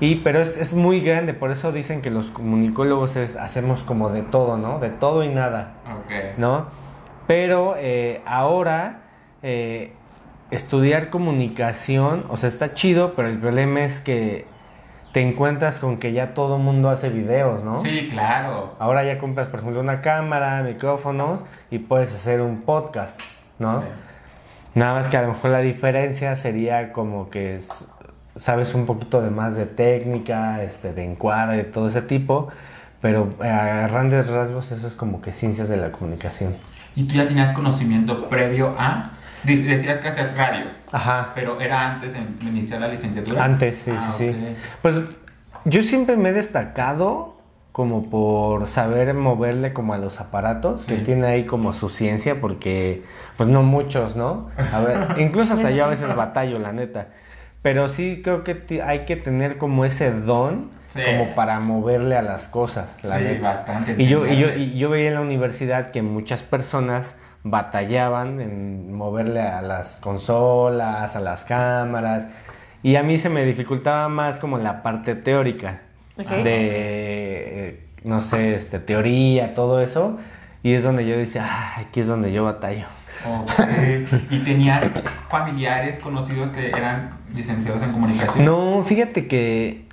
Y, 0.00 0.16
pero 0.16 0.38
es, 0.40 0.56
es 0.56 0.74
muy 0.74 1.00
grande, 1.00 1.34
por 1.34 1.50
eso 1.50 1.72
dicen 1.72 2.02
que 2.02 2.10
los 2.10 2.30
comunicólogos 2.30 3.16
es- 3.16 3.36
hacemos 3.36 3.82
como 3.82 4.10
de 4.10 4.22
todo, 4.22 4.56
¿no? 4.56 4.78
De 4.78 4.90
todo 4.90 5.24
y 5.24 5.28
nada, 5.28 5.72
Ok. 6.04 6.38
¿no? 6.38 6.66
Pero 7.26 7.74
ahora 8.26 9.00
estudiar 10.50 11.10
comunicación, 11.10 12.24
o 12.28 12.36
sea, 12.36 12.48
está 12.48 12.74
chido, 12.74 13.14
pero 13.14 13.28
el 13.28 13.38
problema 13.38 13.84
es 13.84 14.00
que 14.00 14.46
te 15.12 15.22
encuentras 15.22 15.78
con 15.78 15.98
que 15.98 16.12
ya 16.12 16.34
todo 16.34 16.58
mundo 16.58 16.90
hace 16.90 17.08
videos, 17.10 17.64
¿no? 17.64 17.78
Sí, 17.78 18.08
claro. 18.10 18.74
Ahora 18.78 19.04
ya 19.04 19.18
compras, 19.18 19.48
por 19.48 19.60
ejemplo, 19.60 19.80
una 19.80 20.00
cámara, 20.00 20.62
micrófonos 20.62 21.40
y 21.70 21.78
puedes 21.78 22.14
hacer 22.14 22.40
un 22.40 22.62
podcast, 22.62 23.20
¿no? 23.58 23.80
Sí. 23.80 23.86
Nada 24.74 24.94
más 24.94 25.08
que 25.08 25.16
a 25.16 25.22
lo 25.22 25.28
mejor 25.28 25.50
la 25.50 25.60
diferencia 25.60 26.36
sería 26.36 26.92
como 26.92 27.30
que 27.30 27.56
s- 27.56 27.86
sabes 28.36 28.74
un 28.74 28.86
poquito 28.86 29.20
de 29.22 29.30
más 29.30 29.56
de 29.56 29.66
técnica, 29.66 30.62
este, 30.62 30.92
de 30.92 31.04
encuadre, 31.04 31.56
de 31.56 31.64
todo 31.64 31.88
ese 31.88 32.02
tipo, 32.02 32.48
pero 33.00 33.32
a 33.40 33.88
grandes 33.88 34.28
rasgos 34.28 34.70
eso 34.72 34.86
es 34.86 34.94
como 34.94 35.20
que 35.20 35.32
ciencias 35.32 35.68
de 35.68 35.78
la 35.78 35.90
comunicación. 35.90 36.54
¿Y 36.94 37.04
tú 37.04 37.14
ya 37.14 37.26
tenías 37.26 37.52
conocimiento 37.52 38.28
previo 38.28 38.74
a? 38.78 39.12
Decías 39.44 39.98
que 40.00 40.08
hacías 40.08 40.36
radio, 40.36 40.66
Ajá. 40.92 41.32
pero 41.34 41.60
era 41.60 41.94
antes 41.94 42.14
de 42.14 42.20
iniciar 42.48 42.80
la 42.80 42.88
licenciatura. 42.88 43.44
Antes, 43.44 43.76
sí, 43.76 43.92
Ah, 43.96 44.12
sí, 44.16 44.28
ok. 44.30 44.34
sí. 44.34 44.56
Pues 44.82 45.00
yo 45.64 45.82
siempre 45.82 46.16
me 46.16 46.30
he 46.30 46.32
destacado 46.32 47.36
como 47.72 48.10
por 48.10 48.66
saber 48.66 49.14
moverle 49.14 49.72
como 49.72 49.94
a 49.94 49.98
los 49.98 50.20
aparatos, 50.20 50.84
que 50.84 50.96
tiene 50.96 51.26
ahí 51.28 51.44
como 51.44 51.74
su 51.74 51.90
ciencia, 51.90 52.40
porque 52.40 53.04
pues 53.36 53.48
no 53.48 53.62
muchos, 53.62 54.16
¿no? 54.16 54.48
A 54.72 54.80
ver, 54.80 54.98
incluso 55.20 55.54
hasta 55.54 55.70
yo 55.70 55.84
a 55.84 55.88
veces 55.88 56.14
batallo, 56.16 56.58
la 56.58 56.72
neta. 56.72 57.08
pero 57.62 57.86
sí 57.88 58.20
creo 58.24 58.42
que 58.44 58.82
hay 58.84 59.04
que 59.04 59.16
tener 59.16 59.58
como 59.58 59.84
ese 59.84 60.10
don 60.12 60.76
Sí. 60.88 61.02
como 61.04 61.34
para 61.34 61.60
moverle 61.60 62.16
a 62.16 62.22
las 62.22 62.48
cosas. 62.48 62.96
La 63.02 63.18
Sí, 63.18 63.24
neta. 63.24 63.48
bastante. 63.50 63.94
Y 63.98 64.06
yo, 64.06 64.26
y, 64.26 64.38
yo, 64.38 64.48
y 64.54 64.78
yo 64.78 64.88
veía 64.88 65.08
en 65.08 65.14
la 65.14 65.20
universidad 65.20 65.90
que 65.90 66.00
muchas 66.00 66.42
personas 66.42 67.20
batallaban 67.50 68.40
en 68.40 68.92
moverle 68.94 69.40
a 69.42 69.62
las 69.62 70.00
consolas, 70.00 71.16
a 71.16 71.20
las 71.20 71.44
cámaras, 71.44 72.28
y 72.82 72.96
a 72.96 73.02
mí 73.02 73.18
se 73.18 73.28
me 73.28 73.44
dificultaba 73.44 74.08
más 74.08 74.38
como 74.38 74.58
la 74.58 74.82
parte 74.82 75.14
teórica 75.14 75.80
Ok. 76.18 76.28
de, 76.28 77.86
no 78.04 78.22
sé, 78.22 78.54
este, 78.54 78.78
teoría, 78.78 79.54
todo 79.54 79.80
eso, 79.80 80.18
y 80.62 80.72
es 80.74 80.82
donde 80.82 81.06
yo 81.06 81.16
decía, 81.16 81.46
ah, 81.48 81.80
aquí 81.80 82.00
es 82.00 82.06
donde 82.06 82.32
yo 82.32 82.44
batallo. 82.44 82.86
Ok. 83.26 83.50
¿Y 84.30 84.38
tenías 84.40 84.84
familiares 85.28 85.98
conocidos 85.98 86.50
que 86.50 86.68
eran 86.68 87.18
licenciados 87.34 87.82
en 87.82 87.90
comunicación? 87.92 88.44
No, 88.44 88.82
fíjate 88.84 89.26
que 89.26 89.87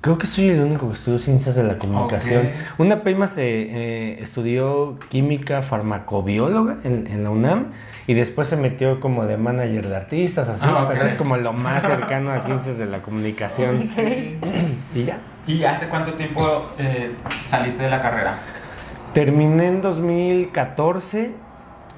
creo 0.00 0.16
que 0.18 0.26
soy 0.26 0.48
el 0.50 0.60
único 0.60 0.88
que 0.88 0.94
estudió 0.94 1.18
ciencias 1.18 1.54
de 1.56 1.64
la 1.64 1.78
comunicación. 1.78 2.50
Una 2.78 3.02
prima 3.02 3.26
se 3.26 3.42
eh, 3.44 4.22
estudió 4.22 4.98
química 5.08 5.62
farmacobióloga 5.62 6.76
en, 6.84 7.06
en 7.08 7.24
la 7.24 7.30
UNAM 7.30 7.72
y 8.06 8.14
después 8.14 8.48
se 8.48 8.56
metió 8.56 9.00
como 9.00 9.26
de 9.26 9.36
manager 9.36 9.88
de 9.88 9.96
artistas, 9.96 10.48
así, 10.48 10.66
Ah, 10.68 10.86
pero 10.88 11.04
es 11.04 11.14
como 11.14 11.36
lo 11.36 11.52
más 11.52 11.82
cercano 11.86 12.30
a 12.30 12.40
ciencias 12.40 12.78
de 12.78 12.86
la 12.86 13.02
comunicación. 13.02 13.90
Y 14.94 15.04
ya. 15.04 15.18
¿Y 15.46 15.64
hace 15.64 15.88
cuánto 15.88 16.12
tiempo 16.14 16.70
eh, 16.78 17.14
saliste 17.46 17.82
de 17.84 17.90
la 17.90 18.00
carrera? 18.02 18.38
Terminé 19.14 19.66
en 19.68 19.80
2014 19.82 21.32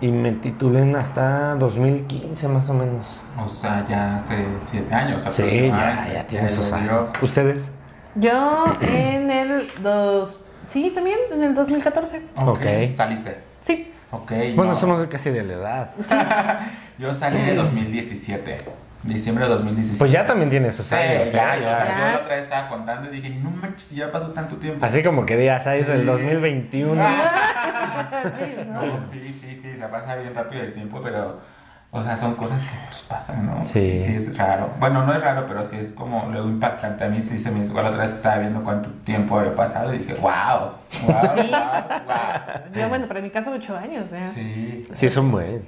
y 0.00 0.08
me 0.10 0.32
titulé 0.32 0.82
en 0.82 0.96
hasta 0.96 1.54
2015 1.56 2.48
más 2.48 2.70
o 2.70 2.74
menos. 2.74 3.20
O 3.38 3.48
sea, 3.48 3.84
ya 3.88 4.16
hace 4.16 4.46
siete 4.64 4.94
años 4.94 5.22
Sí, 5.24 5.28
ya, 5.28 5.44
aproximadamente. 5.44 6.14
ya 6.14 6.26
tiene 6.26 6.48
esos 6.48 6.72
años. 6.72 7.10
¿Ustedes? 7.20 7.72
Yo 8.14 8.77
en 8.83 9.31
el 9.31 9.68
dos... 9.83 10.44
Sí, 10.68 10.90
también, 10.94 11.18
en 11.33 11.42
el 11.42 11.55
2014. 11.55 12.23
Ok. 12.37 12.64
Saliste. 12.96 13.38
Sí. 13.62 13.92
Ok. 14.12 14.31
Bueno, 14.55 14.73
no. 14.73 14.77
somos 14.77 15.05
casi 15.09 15.31
de 15.31 15.42
la 15.44 15.55
edad. 15.55 15.90
Yo 16.99 17.12
salí 17.14 17.40
de 17.40 17.55
2017. 17.55 18.61
Diciembre 19.03 19.44
de 19.44 19.51
2017. 19.53 19.99
Pues 19.99 20.12
ya 20.12 20.27
también 20.27 20.51
tiene 20.51 20.70
sus 20.70 20.87
Sí, 20.87 20.94
años. 20.94 21.33
ya, 21.33 21.57
¿eh? 21.57 21.62
ya, 21.62 21.73
o 21.73 21.77
sea, 21.77 21.87
Ya. 21.87 21.96
yo 21.99 22.05
la 22.12 22.18
otra 22.18 22.35
vez 22.35 22.44
estaba 22.44 22.68
contando 22.68 23.09
y 23.11 23.16
dije, 23.16 23.31
no 23.31 23.51
manches, 23.51 23.90
ya 23.90 24.12
pasó 24.12 24.27
tanto 24.33 24.57
tiempo. 24.57 24.85
Así 24.85 25.03
como 25.03 25.25
que 25.25 25.37
ahí 25.66 25.83
del 25.83 26.01
Sí. 26.01 26.07
2021. 26.07 27.03
Sí, 27.03 28.57
¿no? 28.68 28.83
No, 28.87 28.99
sí, 29.11 29.37
sí, 29.40 29.57
sí, 29.57 29.77
se 29.79 29.88
pasa 29.88 30.16
bien 30.16 30.35
rápido 30.35 30.62
el 30.64 30.75
tiempo, 30.75 31.01
pero, 31.03 31.40
o 31.92 32.05
sea, 32.05 32.16
son 32.16 32.35
cosas 32.37 32.62
que 32.62 32.76
pues, 32.87 33.03
pasan, 33.03 33.46
¿no? 33.46 33.66
Sí. 33.66 33.98
Sí, 33.98 34.14
es 34.14 34.37
raro. 34.38 34.70
Bueno, 34.79 35.05
no 35.05 35.12
es 35.12 35.20
raro, 35.20 35.44
pero 35.48 35.64
sí 35.64 35.76
es 35.76 35.92
como 35.92 36.26
luego 36.31 36.48
impactante. 36.48 37.03
A 37.05 37.09
mí 37.09 37.20
sí 37.22 37.38
se 37.38 37.50
me 37.50 37.64
hizo, 37.64 37.74
la 37.74 37.88
otra 37.88 38.03
vez 38.03 38.12
que 38.12 38.16
estaba 38.18 38.38
viendo 38.38 38.62
cuánto 38.62 38.90
tiempo 39.05 39.38
había 39.38 39.55
pasado 39.57 39.92
y 39.92 39.98
dije, 39.98 40.14
wow, 40.14 40.31
wow, 40.31 40.72
Sí. 40.90 41.07
wow, 41.07 41.98
wow. 42.07 42.81
Yo, 42.81 42.88
bueno, 42.88 43.09
para 43.09 43.20
mi 43.20 43.31
caso, 43.31 43.50
ocho 43.53 43.76
años. 43.76 44.12
¿eh? 44.12 44.24
Sí. 44.33 44.87
Sí, 44.92 45.07
es 45.07 45.16
un 45.16 45.33
buen. 45.33 45.62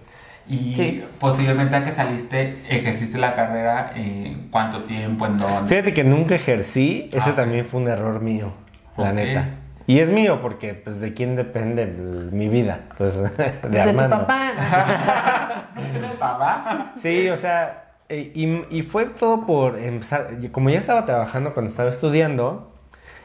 Y 0.49 0.75
Sí. 0.75 1.05
posteriormente 1.21 1.77
a 1.77 1.85
que 1.85 1.93
saliste, 1.93 2.63
ejerciste 2.69 3.17
la 3.19 3.35
carrera 3.37 3.93
en 3.95 4.49
cuánto 4.51 4.83
tiempo, 4.85 5.27
en 5.27 5.39
dónde. 5.39 5.69
Fíjate 5.71 5.93
que 5.93 6.05
nunca 6.05 6.35
ejercí, 6.37 7.11
ese 7.13 7.31
Ah, 7.31 7.37
también 7.37 7.65
fue 7.65 7.81
un 7.81 7.89
error 7.89 8.21
mío, 8.21 8.53
la 8.97 9.13
neta. 9.13 9.45
Y 9.87 9.99
es 9.99 10.09
mío 10.11 10.41
porque, 10.43 10.75
pues, 10.75 11.01
¿de 11.01 11.13
quién 11.15 11.35
depende 11.37 11.87
mi 11.87 12.49
vida? 12.49 12.81
Pues, 12.99 13.21
de 13.37 13.53
Desde 13.69 13.69
tu 13.69 13.79
Armando. 14.01 14.19
papá. 14.27 14.53
¿Papá? 16.19 16.93
Sí, 17.01 17.29
o 17.29 17.37
sea, 17.37 17.85
eh, 18.09 18.33
y, 18.35 18.79
y 18.79 18.83
fue 18.83 19.07
todo 19.07 19.47
por 19.47 19.79
empezar, 19.79 20.29
como 20.53 20.71
ya 20.71 20.79
estaba 20.79 21.05
trabajando 21.05 21.55
cuando 21.55 21.71
estaba 21.71 21.89
estudiando, 21.91 22.73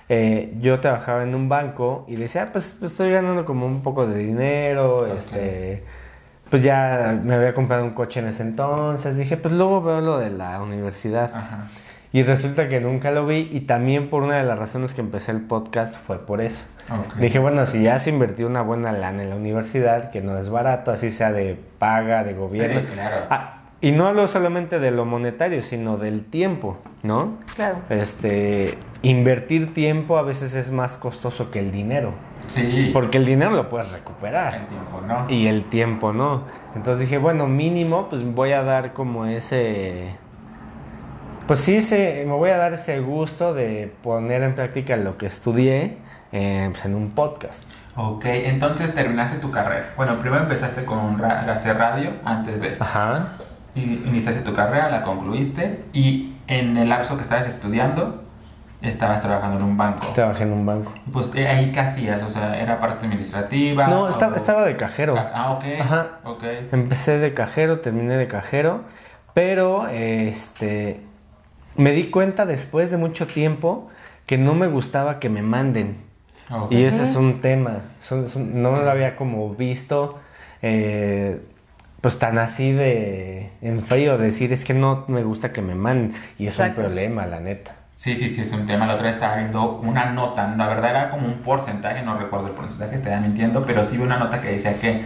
eh, 0.09 0.53
yo 0.59 0.79
trabajaba 0.79 1.23
en 1.23 1.35
un 1.35 1.49
banco 1.49 2.05
y 2.07 2.15
decía, 2.15 2.43
"Ah, 2.43 2.49
pues, 2.53 2.77
pues, 2.79 2.93
estoy 2.93 3.11
ganando 3.11 3.43
como 3.45 3.65
un 3.65 3.83
poco 3.83 4.07
de 4.07 4.17
dinero, 4.17 5.05
este, 5.05 5.83
pues 6.49 6.63
ya 6.63 7.19
me 7.23 7.35
había 7.35 7.53
comprado 7.53 7.83
un 7.83 7.91
coche 7.91 8.21
en 8.21 8.27
ese 8.27 8.43
entonces, 8.43 9.17
dije, 9.17 9.35
pues 9.37 9.53
luego 9.53 9.81
veo 9.81 9.99
lo 9.99 10.17
de 10.17 10.29
la 10.29 10.61
universidad. 10.61 11.29
Ajá. 11.33 11.67
Y 12.13 12.23
resulta 12.23 12.69
que 12.69 12.79
nunca 12.79 13.11
lo 13.11 13.25
vi 13.27 13.49
y 13.51 13.61
también 13.61 14.09
por 14.09 14.23
una 14.23 14.37
de 14.37 14.43
las 14.43 14.57
razones 14.57 14.93
que 14.93 15.01
empecé 15.01 15.31
el 15.31 15.41
podcast 15.41 15.95
fue 15.97 16.25
por 16.25 16.39
eso. 16.41 16.63
Dije, 17.19 17.37
bueno, 17.39 17.65
si 17.65 17.83
ya 17.83 17.99
se 17.99 18.09
invirtió 18.11 18.47
una 18.47 18.61
buena 18.61 18.93
lana 18.93 19.23
en 19.23 19.29
la 19.29 19.35
universidad, 19.35 20.09
que 20.09 20.21
no 20.21 20.37
es 20.37 20.47
barato, 20.49 20.91
así 20.91 21.11
sea 21.11 21.33
de 21.33 21.59
paga, 21.79 22.23
de 22.23 22.33
gobierno. 22.33 22.79
Sí, 22.79 22.85
claro. 22.93 23.15
Ah, 23.29 23.53
y 23.81 23.91
no 23.91 24.07
hablo 24.07 24.27
solamente 24.29 24.79
de 24.79 24.89
lo 24.91 25.03
monetario, 25.05 25.61
sino 25.63 25.97
del 25.97 26.23
tiempo, 26.23 26.77
¿no? 27.03 27.37
Claro. 27.55 27.79
Este, 27.89 28.77
invertir 29.01 29.73
tiempo 29.73 30.17
a 30.17 30.21
veces 30.21 30.55
es 30.55 30.71
más 30.71 30.95
costoso 30.97 31.51
que 31.51 31.59
el 31.59 31.71
dinero, 31.73 32.13
Sí. 32.47 32.91
porque 32.93 33.17
el 33.17 33.25
dinero 33.25 33.51
lo 33.51 33.67
puedes 33.69 33.91
recuperar 33.91 34.53
el 34.55 34.67
tiempo, 34.67 35.01
¿no? 35.05 35.25
y 35.29 35.47
el 35.47 35.65
tiempo 35.65 36.13
no. 36.13 36.43
Entonces 36.73 37.01
dije, 37.01 37.17
bueno, 37.17 37.47
mínimo, 37.47 38.07
pues 38.09 38.23
voy 38.33 38.53
a 38.53 38.63
dar 38.63 38.93
como 38.93 39.25
ese... 39.25 40.15
Pues 41.47 41.59
sí, 41.61 41.77
ese, 41.77 42.23
me 42.27 42.33
voy 42.33 42.49
a 42.49 42.57
dar 42.57 42.73
ese 42.73 42.99
gusto 42.99 43.53
de 43.53 43.91
poner 44.03 44.43
en 44.43 44.53
práctica 44.55 44.95
lo 44.97 45.17
que 45.17 45.27
estudié 45.27 45.97
eh, 46.31 46.67
pues, 46.71 46.85
en 46.85 46.93
un 46.95 47.11
podcast. 47.11 47.63
Ok, 47.95 48.25
entonces 48.25 48.93
terminaste 48.93 49.39
tu 49.39 49.49
carrera. 49.49 49.93
Bueno, 49.95 50.19
primero 50.19 50.43
empezaste 50.43 50.83
con 50.85 51.17
ra- 51.17 51.41
hacer 51.51 51.77
radio 51.77 52.11
antes 52.25 52.61
de... 52.61 52.75
Ajá. 52.79 53.33
Y 53.75 54.03
iniciaste 54.05 54.41
tu 54.43 54.53
carrera, 54.53 54.89
la 54.89 55.03
concluiste 55.03 55.83
y 55.93 56.35
en 56.47 56.77
el 56.77 56.89
lapso 56.89 57.15
que 57.15 57.21
estabas 57.23 57.47
estudiando 57.47 58.23
estabas 58.81 59.21
trabajando 59.21 59.57
en 59.57 59.63
un 59.63 59.77
banco. 59.77 60.05
Trabajé 60.13 60.43
en 60.43 60.51
un 60.53 60.65
banco. 60.65 60.93
Pues 61.11 61.31
eh, 61.33 61.47
ahí 61.47 61.71
qué 61.71 61.79
hacías, 61.79 62.21
o 62.23 62.29
sea, 62.29 62.59
era 62.61 62.79
parte 62.79 63.05
administrativa. 63.05 63.87
No, 63.87 64.01
o- 64.03 64.09
estaba, 64.09 64.35
estaba 64.35 64.65
de 64.65 64.75
cajero. 64.77 65.15
Ah, 65.17 65.53
ok. 65.53 65.63
Ajá. 65.79 66.07
Ok. 66.23 66.43
Empecé 66.71 67.17
de 67.19 67.33
cajero, 67.33 67.79
terminé 67.79 68.15
de 68.17 68.27
cajero, 68.27 68.81
pero 69.33 69.87
este 69.87 71.01
me 71.77 71.91
di 71.91 72.05
cuenta 72.09 72.45
después 72.45 72.91
de 72.91 72.97
mucho 72.97 73.27
tiempo 73.27 73.89
que 74.25 74.37
no 74.37 74.53
me 74.55 74.67
gustaba 74.67 75.19
que 75.19 75.29
me 75.29 75.41
manden. 75.41 75.97
ok. 76.51 76.71
Y 76.71 76.83
ese 76.83 77.03
es 77.03 77.15
un 77.15 77.41
tema. 77.41 77.81
Son- 78.01 78.25
es 78.25 78.35
un- 78.35 78.61
no 78.61 78.71
lo 78.77 78.89
había 78.89 79.15
como 79.15 79.53
visto, 79.55 80.19
eh, 80.61 81.41
pues 82.01 82.19
tan 82.19 82.37
así 82.37 82.71
de 82.71 83.51
en 83.61 83.83
frío, 83.83 84.17
decir 84.17 84.53
es 84.53 84.63
que 84.63 84.73
no 84.73 85.05
me 85.07 85.23
gusta 85.23 85.51
que 85.51 85.61
me 85.61 85.75
manden. 85.75 86.13
Y 86.37 86.47
es 86.47 86.53
Exacto. 86.55 86.81
un 86.81 86.87
problema, 86.87 87.25
la 87.25 87.39
neta. 87.39 87.75
Sí, 87.95 88.15
sí, 88.15 88.29
sí, 88.29 88.41
es 88.41 88.51
un 88.51 88.65
tema. 88.67 88.85
La 88.85 88.93
otra 88.93 89.07
vez 89.07 89.15
estaba 89.15 89.37
viendo 89.37 89.79
una 89.79 90.11
nota, 90.11 90.53
la 90.55 90.67
verdad 90.67 90.91
era 90.91 91.09
como 91.09 91.25
un 91.27 91.39
porcentaje, 91.41 92.03
no 92.03 92.17
recuerdo 92.17 92.47
el 92.47 92.53
porcentaje, 92.53 92.95
estaría 92.95 93.19
mintiendo, 93.19 93.65
pero 93.65 93.85
sí 93.85 93.97
vi 93.97 94.03
una 94.03 94.17
nota 94.19 94.39
que 94.41 94.49
decía 94.51 94.79
que, 94.79 95.05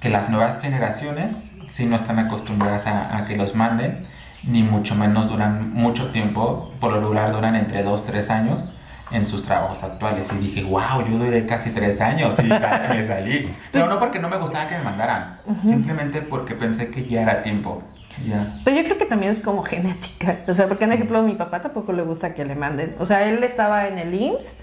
que 0.00 0.08
las 0.08 0.30
nuevas 0.30 0.58
generaciones 0.60 1.52
sí 1.68 1.84
no 1.86 1.96
están 1.96 2.18
acostumbradas 2.18 2.86
a, 2.86 3.18
a 3.18 3.26
que 3.26 3.36
los 3.36 3.54
manden, 3.54 4.06
ni 4.44 4.62
mucho 4.62 4.94
menos 4.94 5.28
duran 5.28 5.72
mucho 5.72 6.10
tiempo, 6.10 6.72
por 6.80 6.92
lo 6.92 7.00
regular 7.00 7.32
duran 7.32 7.54
entre 7.54 7.82
2, 7.82 8.04
3 8.04 8.30
años 8.30 8.72
en 9.10 9.26
sus 9.26 9.42
trabajos 9.42 9.84
actuales. 9.84 10.32
Y 10.32 10.38
dije, 10.38 10.64
wow, 10.64 11.04
yo 11.06 11.18
duré 11.18 11.46
casi 11.46 11.70
3 11.70 12.00
años 12.00 12.38
y 12.38 12.42
me 12.42 13.06
salí. 13.06 13.54
Pero 13.70 13.86
no 13.86 13.98
porque 13.98 14.18
no 14.18 14.28
me 14.28 14.38
gustaba 14.38 14.68
que 14.68 14.76
me 14.78 14.84
mandaran, 14.84 15.38
simplemente 15.64 16.22
porque 16.22 16.54
pensé 16.54 16.90
que 16.90 17.06
ya 17.06 17.22
era 17.22 17.42
tiempo. 17.42 17.82
Ya. 18.26 18.60
Pero 18.64 18.76
yo 18.76 18.84
creo 18.84 18.98
que 18.98 19.06
también 19.06 19.32
es 19.32 19.40
como 19.40 19.62
genética. 19.62 20.40
O 20.46 20.52
sea, 20.52 20.68
porque, 20.68 20.84
por 20.86 20.94
ejemplo, 20.94 21.18
a 21.18 21.22
mi 21.22 21.34
papá 21.34 21.62
tampoco 21.62 21.92
le 21.92 22.02
gusta 22.02 22.34
que 22.34 22.44
le 22.44 22.54
manden. 22.54 22.94
O 22.98 23.06
sea, 23.06 23.26
él 23.26 23.42
estaba 23.42 23.88
en 23.88 23.96
el 23.96 24.12
IMSS 24.12 24.58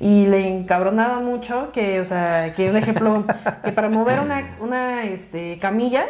y 0.00 0.26
le 0.26 0.48
encabronaba 0.48 1.20
mucho 1.20 1.70
que, 1.72 2.00
o 2.00 2.04
sea, 2.04 2.52
que 2.54 2.70
un 2.70 2.76
ejemplo, 2.76 3.24
que 3.64 3.72
para 3.72 3.88
mover 3.88 4.20
una, 4.20 4.42
una 4.60 5.04
este, 5.04 5.58
camilla, 5.60 6.06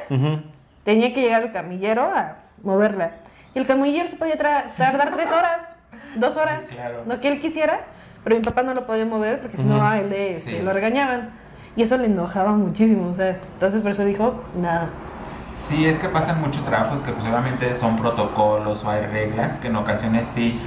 tenía 0.85 1.12
que 1.12 1.20
llegar 1.20 1.42
el 1.42 1.52
camillero 1.52 2.04
a 2.04 2.38
moverla. 2.62 3.12
Y 3.55 3.59
el 3.59 3.66
camillero 3.66 4.09
se 4.09 4.16
podía 4.16 4.37
tardar 4.37 5.12
tres 5.12 5.31
horas, 5.31 5.77
dos 6.16 6.37
horas, 6.37 6.66
Claro. 6.66 7.03
lo 7.07 7.21
que 7.21 7.29
él 7.29 7.40
quisiera, 7.40 7.81
pero 8.25 8.37
mi 8.37 8.42
papá 8.42 8.62
no 8.62 8.75
lo 8.75 8.87
podía 8.87 9.05
mover 9.07 9.40
porque 9.40 9.57
si 9.57 9.64
no 9.64 9.83
a 9.87 9.99
él 9.99 10.11
le, 10.11 10.37
este, 10.37 10.59
Sí. 10.59 10.62
lo 10.62 10.73
regañaban. 10.73 11.31
Y 11.77 11.83
eso 11.83 11.97
le 11.97 12.07
enojaba 12.07 12.53
muchísimo, 12.53 13.09
o 13.09 13.12
sea, 13.12 13.37
entonces 13.55 13.81
por 13.83 13.92
eso 13.92 14.05
dijo, 14.05 14.42
nada. 14.57 14.88
Sí, 15.68 15.87
es 15.87 15.99
que 15.99 16.09
pasan 16.09 16.40
muchos 16.40 16.64
trabajos 16.64 17.01
que 17.03 17.12
pues 17.12 17.25
obviamente 17.27 17.77
son 17.77 17.97
protocolos 17.97 18.85
o 18.85 18.90
hay 18.90 19.07
reglas 19.07 19.59
que 19.59 19.68
en 19.68 19.77
ocasiones 19.77 20.27
sí. 20.27 20.61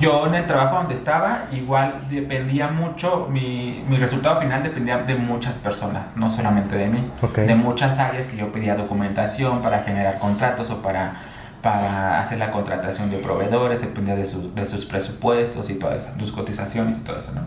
Yo 0.00 0.26
en 0.26 0.34
el 0.34 0.46
trabajo 0.46 0.76
donde 0.76 0.94
estaba 0.94 1.44
igual 1.52 2.06
dependía 2.10 2.68
mucho, 2.68 3.28
mi, 3.30 3.84
mi 3.88 3.96
resultado 3.98 4.40
final 4.40 4.62
dependía 4.62 4.98
de 4.98 5.14
muchas 5.14 5.58
personas, 5.58 6.06
no 6.16 6.30
solamente 6.30 6.76
de 6.76 6.86
mí, 6.88 7.04
de 7.46 7.54
muchas 7.54 7.98
áreas 7.98 8.26
que 8.26 8.36
yo 8.36 8.50
pedía 8.52 8.74
documentación 8.74 9.60
para 9.62 9.82
generar 9.82 10.18
contratos 10.18 10.70
o 10.70 10.80
para, 10.82 11.12
para 11.60 12.20
hacer 12.20 12.38
la 12.38 12.50
contratación 12.50 13.10
de 13.10 13.18
proveedores, 13.18 13.80
dependía 13.80 14.16
de, 14.16 14.26
su- 14.26 14.54
de 14.54 14.66
sus 14.66 14.84
presupuestos 14.86 15.68
y 15.70 15.74
todas 15.74 16.04
esas, 16.04 16.18
sus 16.18 16.32
cotizaciones 16.32 16.98
y 16.98 17.00
todo 17.02 17.18
eso, 17.20 17.32
¿no? 17.34 17.42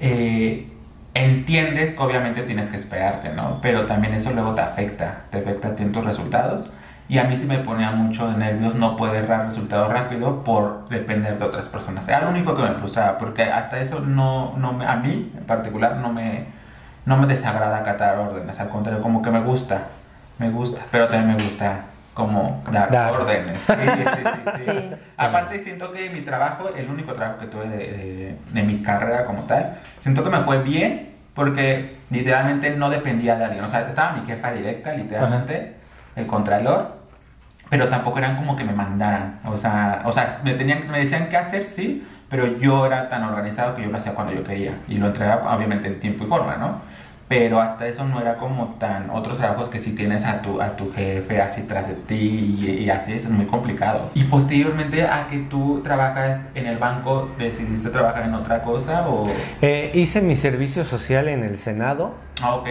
Eh, 0.00 0.68
entiendes 1.14 1.94
que 1.94 2.02
obviamente 2.02 2.42
tienes 2.42 2.68
que 2.68 2.76
esperarte, 2.76 3.30
¿no? 3.30 3.60
Pero 3.60 3.86
también 3.86 4.14
eso 4.14 4.30
luego 4.32 4.54
te 4.54 4.60
afecta, 4.62 5.22
te 5.30 5.38
afecta 5.38 5.68
a 5.68 5.76
ti 5.76 5.82
en 5.82 5.92
tus 5.92 6.04
resultados 6.04 6.70
Y 7.10 7.18
a 7.18 7.24
mí 7.24 7.36
sí 7.36 7.46
me 7.46 7.58
ponía 7.58 7.90
mucho 7.90 8.30
de 8.30 8.36
nervios 8.38 8.76
no 8.76 8.96
poder 8.96 9.26
dar 9.26 9.44
resultado 9.44 9.88
rápido 9.92 10.44
por 10.44 10.88
depender 10.88 11.36
de 11.38 11.44
otras 11.44 11.68
personas. 11.68 12.06
Era 12.08 12.20
lo 12.20 12.30
único 12.30 12.54
que 12.54 12.62
me 12.62 12.70
frustraba, 12.70 13.18
porque 13.18 13.42
hasta 13.42 13.80
eso 13.80 13.98
no, 13.98 14.54
no 14.56 14.72
me- 14.72 14.86
a 14.86 14.94
mí 14.94 15.32
en 15.36 15.44
particular 15.44 15.96
no 15.96 16.12
me, 16.12 16.44
no 17.06 17.16
me 17.16 17.26
desagrada 17.26 17.78
acatar 17.78 18.16
órdenes, 18.16 18.60
al 18.60 18.68
contrario, 18.68 19.02
como 19.02 19.22
que 19.22 19.30
me 19.32 19.40
gusta, 19.40 19.88
me 20.38 20.50
gusta, 20.50 20.82
pero 20.92 21.08
también 21.08 21.36
me 21.36 21.42
gusta 21.42 21.80
como 22.14 22.62
dar, 22.70 22.92
Dar. 22.92 23.10
órdenes. 23.12 23.58
Sí, 23.60 23.72
sí, 23.74 24.04
sí, 24.04 24.62
sí. 24.64 24.70
Sí. 24.70 24.90
Aparte 25.16 25.58
siento 25.58 25.90
que 25.90 26.10
mi 26.10 26.20
trabajo, 26.20 26.68
el 26.76 26.88
único 26.88 27.12
trabajo 27.12 27.40
que 27.40 27.46
tuve 27.46 27.68
de, 27.68 27.76
de- 27.76 28.38
de 28.52 28.62
mi 28.62 28.82
carrera 28.82 29.24
como 29.24 29.42
tal, 29.42 29.78
siento 29.98 30.22
que 30.22 30.30
me 30.30 30.42
fue 30.42 30.62
bien 30.62 31.10
porque 31.34 31.96
literalmente 32.10 32.70
no 32.70 32.88
dependía 32.88 33.34
de 33.36 33.46
alguien. 33.46 33.64
O 33.64 33.68
sea, 33.68 33.80
estaba 33.88 34.12
mi 34.12 34.24
jefa 34.26 34.52
directa, 34.52 34.92
literalmente, 34.92 35.74
el 36.14 36.26
contralor, 36.28 36.99
pero 37.70 37.88
tampoco 37.88 38.18
eran 38.18 38.36
como 38.36 38.56
que 38.56 38.64
me 38.64 38.72
mandaran. 38.72 39.40
O 39.46 39.56
sea, 39.56 40.02
o 40.04 40.12
sea 40.12 40.40
me, 40.44 40.54
tenían, 40.54 40.90
me 40.90 40.98
decían 40.98 41.28
qué 41.30 41.36
hacer, 41.36 41.64
sí, 41.64 42.06
pero 42.28 42.58
yo 42.58 42.84
era 42.84 43.08
tan 43.08 43.24
organizado 43.24 43.74
que 43.74 43.82
yo 43.82 43.90
lo 43.90 43.96
hacía 43.96 44.14
cuando 44.14 44.34
yo 44.34 44.44
quería. 44.44 44.74
Y 44.88 44.98
lo 44.98 45.06
entregaba 45.06 45.56
obviamente 45.56 45.88
en 45.88 46.00
tiempo 46.00 46.24
y 46.24 46.26
forma, 46.26 46.56
¿no? 46.56 46.82
Pero 47.28 47.60
hasta 47.60 47.86
eso 47.86 48.04
no 48.04 48.20
era 48.20 48.38
como 48.38 48.74
tan 48.80 49.08
otros 49.08 49.38
trabajos 49.38 49.68
que 49.68 49.78
si 49.78 49.94
tienes 49.94 50.24
a 50.24 50.42
tu, 50.42 50.60
a 50.60 50.74
tu 50.76 50.92
jefe 50.92 51.40
así 51.40 51.62
tras 51.62 51.86
de 51.86 51.94
ti 51.94 52.58
y, 52.60 52.82
y 52.82 52.90
así 52.90 53.12
es 53.12 53.30
muy 53.30 53.46
complicado. 53.46 54.10
Y 54.14 54.24
posteriormente 54.24 55.04
a 55.04 55.28
que 55.28 55.38
tú 55.38 55.80
trabajas 55.84 56.40
en 56.56 56.66
el 56.66 56.78
banco, 56.78 57.30
¿decidiste 57.38 57.90
trabajar 57.90 58.24
en 58.24 58.34
otra 58.34 58.64
cosa 58.64 59.08
o...? 59.08 59.30
Eh, 59.62 59.92
hice 59.94 60.22
mi 60.22 60.34
servicio 60.34 60.84
social 60.84 61.28
en 61.28 61.44
el 61.44 61.56
Senado. 61.56 62.16
Ah, 62.42 62.56
ok. 62.56 62.68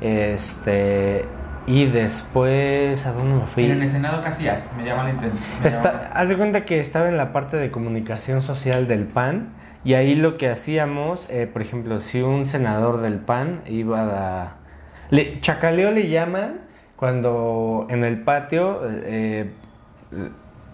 Este. 0.00 1.24
Y 1.66 1.86
después. 1.86 3.04
¿A 3.06 3.12
dónde 3.12 3.34
me 3.40 3.46
fui? 3.46 3.64
Pero 3.64 3.74
en 3.76 3.82
el 3.82 3.90
Senado, 3.90 4.22
¿qué 4.22 4.28
hacías? 4.28 4.68
Me 4.76 4.84
llama 4.84 5.04
la 5.04 5.10
atención. 5.10 5.38
Está- 5.64 6.10
haz 6.14 6.28
de 6.28 6.36
cuenta 6.36 6.64
que 6.64 6.80
estaba 6.80 7.08
en 7.08 7.16
la 7.16 7.32
parte 7.32 7.56
de 7.56 7.70
comunicación 7.70 8.40
social 8.40 8.86
del 8.86 9.04
PAN 9.04 9.48
y 9.84 9.94
ahí 9.94 10.14
lo 10.14 10.36
que 10.36 10.48
hacíamos, 10.48 11.26
eh, 11.30 11.48
por 11.52 11.62
ejemplo, 11.62 12.00
si 12.00 12.22
un 12.22 12.46
senador 12.46 13.00
del 13.02 13.18
PAN 13.18 13.60
iba 13.66 14.42
a... 14.42 14.56
Le, 15.10 15.40
chacaleo 15.40 15.92
le 15.92 16.08
llaman 16.08 16.60
cuando 16.96 17.86
en 17.90 18.02
el 18.04 18.20
patio 18.22 18.80
eh, 18.84 19.50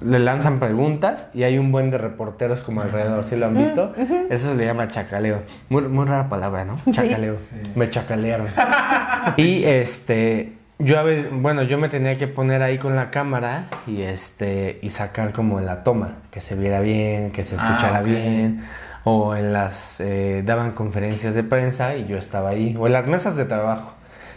le 0.00 0.18
lanzan 0.18 0.58
preguntas 0.60 1.28
y 1.34 1.42
hay 1.42 1.58
un 1.58 1.72
buen 1.72 1.90
de 1.90 1.98
reporteros 1.98 2.62
como 2.62 2.80
alrededor, 2.80 3.24
¿sí 3.24 3.36
lo 3.36 3.46
han 3.46 3.54
visto? 3.54 3.94
Eso 4.30 4.48
se 4.50 4.54
le 4.56 4.64
llama 4.64 4.88
chacaleo. 4.88 5.42
Muy, 5.68 5.82
muy 5.88 6.06
rara 6.06 6.28
palabra, 6.28 6.64
¿no? 6.64 6.76
Chacaleo. 6.90 7.34
Sí. 7.34 7.56
Me 7.76 7.90
chacalearon. 7.90 8.46
y 9.36 9.64
este, 9.64 10.54
yo 10.84 10.98
a 10.98 11.02
veces, 11.02 11.28
bueno, 11.32 11.62
yo 11.62 11.78
me 11.78 11.88
tenía 11.88 12.16
que 12.16 12.26
poner 12.28 12.62
ahí 12.62 12.78
con 12.78 12.96
la 12.96 13.10
cámara 13.10 13.66
y 13.86 14.02
este, 14.02 14.78
y 14.82 14.90
sacar 14.90 15.32
como 15.32 15.60
la 15.60 15.82
toma, 15.84 16.18
que 16.30 16.40
se 16.40 16.54
viera 16.56 16.80
bien, 16.80 17.30
que 17.30 17.44
se 17.44 17.56
Ah, 17.56 17.58
escuchara 17.68 18.00
ok. 18.00 18.06
bien. 18.06 18.64
O 19.04 19.34
en 19.34 19.52
las, 19.52 20.00
eh, 20.00 20.42
daban 20.44 20.72
conferencias 20.72 21.34
de 21.34 21.42
prensa 21.42 21.96
y 21.96 22.06
yo 22.06 22.16
estaba 22.16 22.50
ahí. 22.50 22.76
O 22.78 22.86
en 22.86 22.92
las 22.92 23.06
mesas 23.06 23.36
de 23.36 23.44
trabajo. 23.44 23.94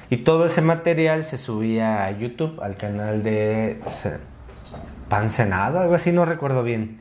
Y 0.10 0.18
todo 0.18 0.46
ese 0.46 0.62
material 0.62 1.26
se 1.26 1.38
subía 1.38 2.06
a 2.06 2.12
YouTube, 2.12 2.60
al 2.62 2.76
canal 2.78 3.22
de 3.24 3.80
Pan 5.10 5.32
Senado, 5.32 5.80
algo 5.80 5.94
así, 5.96 6.12
no 6.12 6.26
recuerdo 6.26 6.64
bien. 6.64 7.00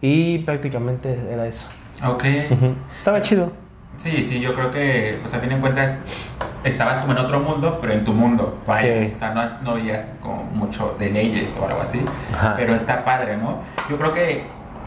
Y 0.00 0.38
prácticamente 0.38 1.18
era 1.30 1.46
eso. 1.46 1.66
Ok. 2.04 2.24
Ujú. 2.50 2.74
Estaba 2.96 3.20
chido. 3.22 3.52
Sí, 3.96 4.22
sí, 4.24 4.40
yo 4.40 4.54
creo 4.54 4.70
que, 4.70 5.18
pues 5.22 5.32
a 5.34 5.38
fin 5.38 5.50
de 5.50 5.58
cuentas, 5.58 5.98
estabas 6.64 7.00
como 7.00 7.12
en 7.12 7.18
otro 7.18 7.40
mundo, 7.40 7.78
pero 7.80 7.92
en 7.92 8.04
tu 8.04 8.12
mundo. 8.12 8.58
Vaya. 8.66 9.06
Sí. 9.06 9.12
O 9.14 9.16
sea, 9.16 9.34
no, 9.34 9.44
no 9.62 9.74
veías 9.74 10.06
como 10.20 10.44
mucho 10.44 10.96
de 10.98 11.10
leyes 11.10 11.56
o 11.56 11.66
algo 11.66 11.80
así. 11.80 12.04
Ajá. 12.34 12.54
Pero 12.56 12.74
está 12.74 13.04
padre, 13.04 13.36
¿no? 13.36 13.60
Yo 13.88 13.96
creo 13.96 14.12
que, 14.12 14.44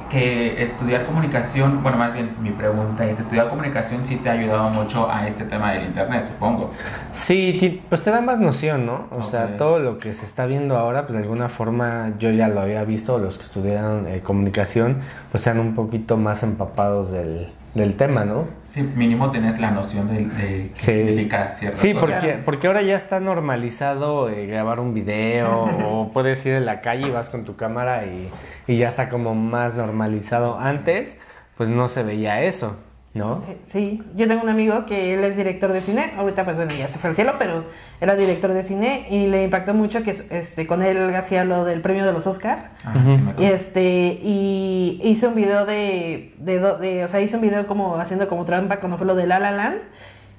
que 0.10 0.62
estudiar 0.64 1.06
comunicación, 1.06 1.82
bueno, 1.82 1.98
más 1.98 2.14
bien 2.14 2.36
mi 2.42 2.52
pregunta 2.52 3.06
es, 3.06 3.20
¿estudiar 3.20 3.50
comunicación 3.50 4.06
sí 4.06 4.18
te 4.18 4.30
ha 4.30 4.34
ayudado 4.34 4.70
mucho 4.70 5.10
a 5.10 5.28
este 5.28 5.44
tema 5.46 5.72
del 5.72 5.84
Internet, 5.84 6.28
supongo? 6.28 6.72
Sí, 7.14 7.82
pues 7.90 8.04
te 8.04 8.12
da 8.12 8.22
más 8.22 8.40
noción, 8.40 8.86
¿no? 8.86 9.08
O 9.12 9.24
sea, 9.24 9.58
todo 9.58 9.80
lo 9.80 10.00
que 10.00 10.14
se 10.14 10.26
está 10.26 10.46
viendo 10.46 10.78
ahora, 10.78 11.08
pues 11.08 11.18
de 11.18 11.24
alguna 11.24 11.50
forma 11.50 12.14
yo 12.20 12.32
ya 12.32 12.48
lo 12.48 12.60
había 12.60 12.84
visto, 12.84 13.18
los 13.20 13.38
que 13.38 13.44
estudiaron 13.44 14.08
eh, 14.08 14.22
comunicación, 14.22 14.98
pues 15.32 15.44
sean 15.44 15.60
un 15.60 15.76
poquito 15.76 16.18
más 16.18 16.44
empapados 16.44 17.12
del, 17.12 17.50
del 17.74 17.96
tema, 17.96 18.26
¿no? 18.26 18.48
Sí, 18.64 18.82
mínimo 18.82 19.30
tenés 19.32 19.60
la 19.60 19.72
noción 19.72 20.08
de, 20.08 20.26
de 20.26 20.70
qué 20.70 20.72
Sí. 20.76 20.94
significa 20.94 21.52
cierto. 21.52 21.78
Sí, 21.78 21.94
porque, 21.94 22.40
porque 22.44 22.68
ahora 22.68 22.82
ya 22.82 22.96
está 22.96 23.20
normalizado 23.20 24.30
eh, 24.30 24.48
grabar 24.48 24.80
un 24.80 24.94
video 24.94 25.64
o 25.86 26.12
puedes 26.12 26.44
ir 26.46 26.54
en 26.56 26.66
la 26.66 26.82
calle 26.82 27.08
y 27.08 27.12
vas 27.12 27.30
con 27.30 27.46
tu 27.46 27.56
cámara 27.56 28.06
y, 28.06 28.30
y 28.68 28.78
ya 28.78 28.88
está 28.88 29.08
como 29.10 29.36
más 29.36 29.76
normalizado. 29.76 30.58
Antes, 30.60 31.20
pues 31.58 31.70
no 31.70 31.90
se 31.90 32.04
veía 32.04 32.42
eso, 32.44 32.76
¿no? 33.14 33.44
Sí, 33.64 34.04
yo 34.16 34.28
tengo 34.28 34.44
un 34.44 34.50
amigo 34.50 34.86
que 34.86 35.14
él 35.16 35.24
es 35.24 35.36
director 35.36 35.74
de 35.74 35.82
cine, 35.82 36.12
ahorita 36.18 36.46
pues 36.46 36.58
bueno, 36.58 36.72
ya 36.78 36.88
se 36.88 37.00
fue 37.00 37.10
al 37.10 37.16
cielo, 37.16 37.34
pero 37.40 37.66
era 38.00 38.16
director 38.16 38.54
de 38.54 38.62
cine 38.64 39.08
y 39.10 39.28
le 39.28 39.44
impactó 39.46 39.74
mucho 39.74 40.04
que 40.04 40.12
este 40.12 40.68
con 40.68 40.84
él 40.84 41.14
hacía 41.16 41.44
lo 41.44 41.66
del 41.66 41.82
premio 41.82 42.06
de 42.06 42.14
los 42.14 42.28
Oscar. 42.28 42.70
Ah, 42.86 42.94
sí 43.04 43.44
Y 43.44 43.46
este, 43.46 44.20
y 44.24 45.02
hizo 45.04 45.30
un 45.30 45.36
video 45.36 45.66
de, 45.66 46.34
de, 46.38 46.60
de- 46.60 47.04
o 47.04 47.08
sea, 47.08 47.20
hizo 47.22 47.38
un 47.38 47.42
video 47.44 47.66
como 47.68 47.98
haciendo 47.98 48.28
como 48.30 48.46
trampa 48.46 48.78
cuando 48.80 48.98
fue 48.98 49.08
lo 49.08 49.16
de 49.16 49.26
La 49.28 49.40
La 49.40 49.52
Land. 49.52 49.80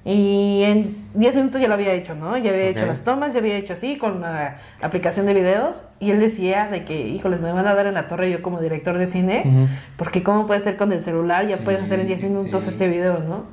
Y 0.03 0.63
en 0.63 0.97
10 1.13 1.35
minutos 1.35 1.61
ya 1.61 1.67
lo 1.67 1.75
había 1.75 1.93
hecho, 1.93 2.15
¿no? 2.15 2.35
Ya 2.37 2.49
había 2.49 2.63
hecho 2.65 2.85
las 2.87 3.03
tomas, 3.03 3.33
ya 3.33 3.39
había 3.39 3.55
hecho 3.55 3.73
así 3.73 3.97
con 3.97 4.19
la 4.21 4.57
aplicación 4.81 5.27
de 5.27 5.33
videos. 5.35 5.83
Y 5.99 6.09
él 6.09 6.19
decía 6.19 6.67
de 6.69 6.85
que, 6.85 7.07
híjoles, 7.07 7.41
me 7.41 7.51
van 7.51 7.67
a 7.67 7.75
dar 7.75 7.85
en 7.85 7.93
la 7.93 8.07
torre 8.07 8.31
yo 8.31 8.41
como 8.41 8.59
director 8.61 8.97
de 8.97 9.05
cine. 9.05 9.67
Porque 9.97 10.23
cómo 10.23 10.47
puede 10.47 10.61
ser 10.61 10.75
con 10.77 10.91
el 10.91 11.01
celular, 11.01 11.45
ya 11.45 11.57
Sí, 11.57 11.63
puedes 11.63 11.83
hacer 11.83 11.99
en 11.99 12.07
10 12.07 12.19
sí, 12.19 12.25
minutos 12.25 12.63
sí. 12.63 12.69
este 12.69 12.87
video, 12.87 13.19
¿no? 13.19 13.43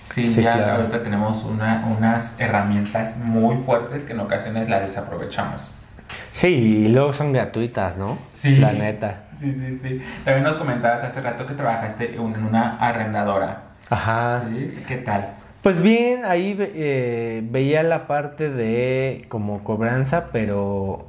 Sí, 0.00 0.26
Sí, 0.32 0.42
ya 0.42 0.54
claro. 0.54 0.72
ahorita 0.82 1.02
tenemos 1.02 1.44
una, 1.44 1.86
unas 1.96 2.38
herramientas 2.40 3.18
muy 3.18 3.56
fuertes 3.64 4.04
que 4.04 4.12
en 4.14 4.20
ocasiones 4.20 4.68
las 4.68 4.82
desaprovechamos. 4.82 5.72
Sí, 6.32 6.48
y 6.48 6.88
luego 6.88 7.12
son 7.12 7.32
gratuitas, 7.32 7.96
¿no? 7.96 8.18
Sí. 8.32 8.56
La 8.56 8.72
neta. 8.72 9.22
Sí, 9.38 9.52
sí, 9.52 9.76
sí. 9.76 10.02
También 10.24 10.44
nos 10.44 10.56
comentabas 10.56 11.04
hace 11.04 11.20
rato 11.20 11.46
que 11.46 11.54
trabajaste 11.54 12.14
en 12.16 12.20
una 12.20 12.76
arrendadora. 12.78 13.62
Ajá. 13.88 14.42
Sí, 14.48 14.82
¿qué 14.86 14.96
tal? 14.98 15.34
Pues 15.64 15.82
bien, 15.82 16.24
ahí 16.26 16.54
ve- 16.54 16.70
eh, 16.74 17.42
veía 17.50 17.82
la 17.82 18.06
parte 18.06 18.50
de 18.50 19.24
como 19.28 19.64
cobranza, 19.64 20.28
pero 20.30 21.06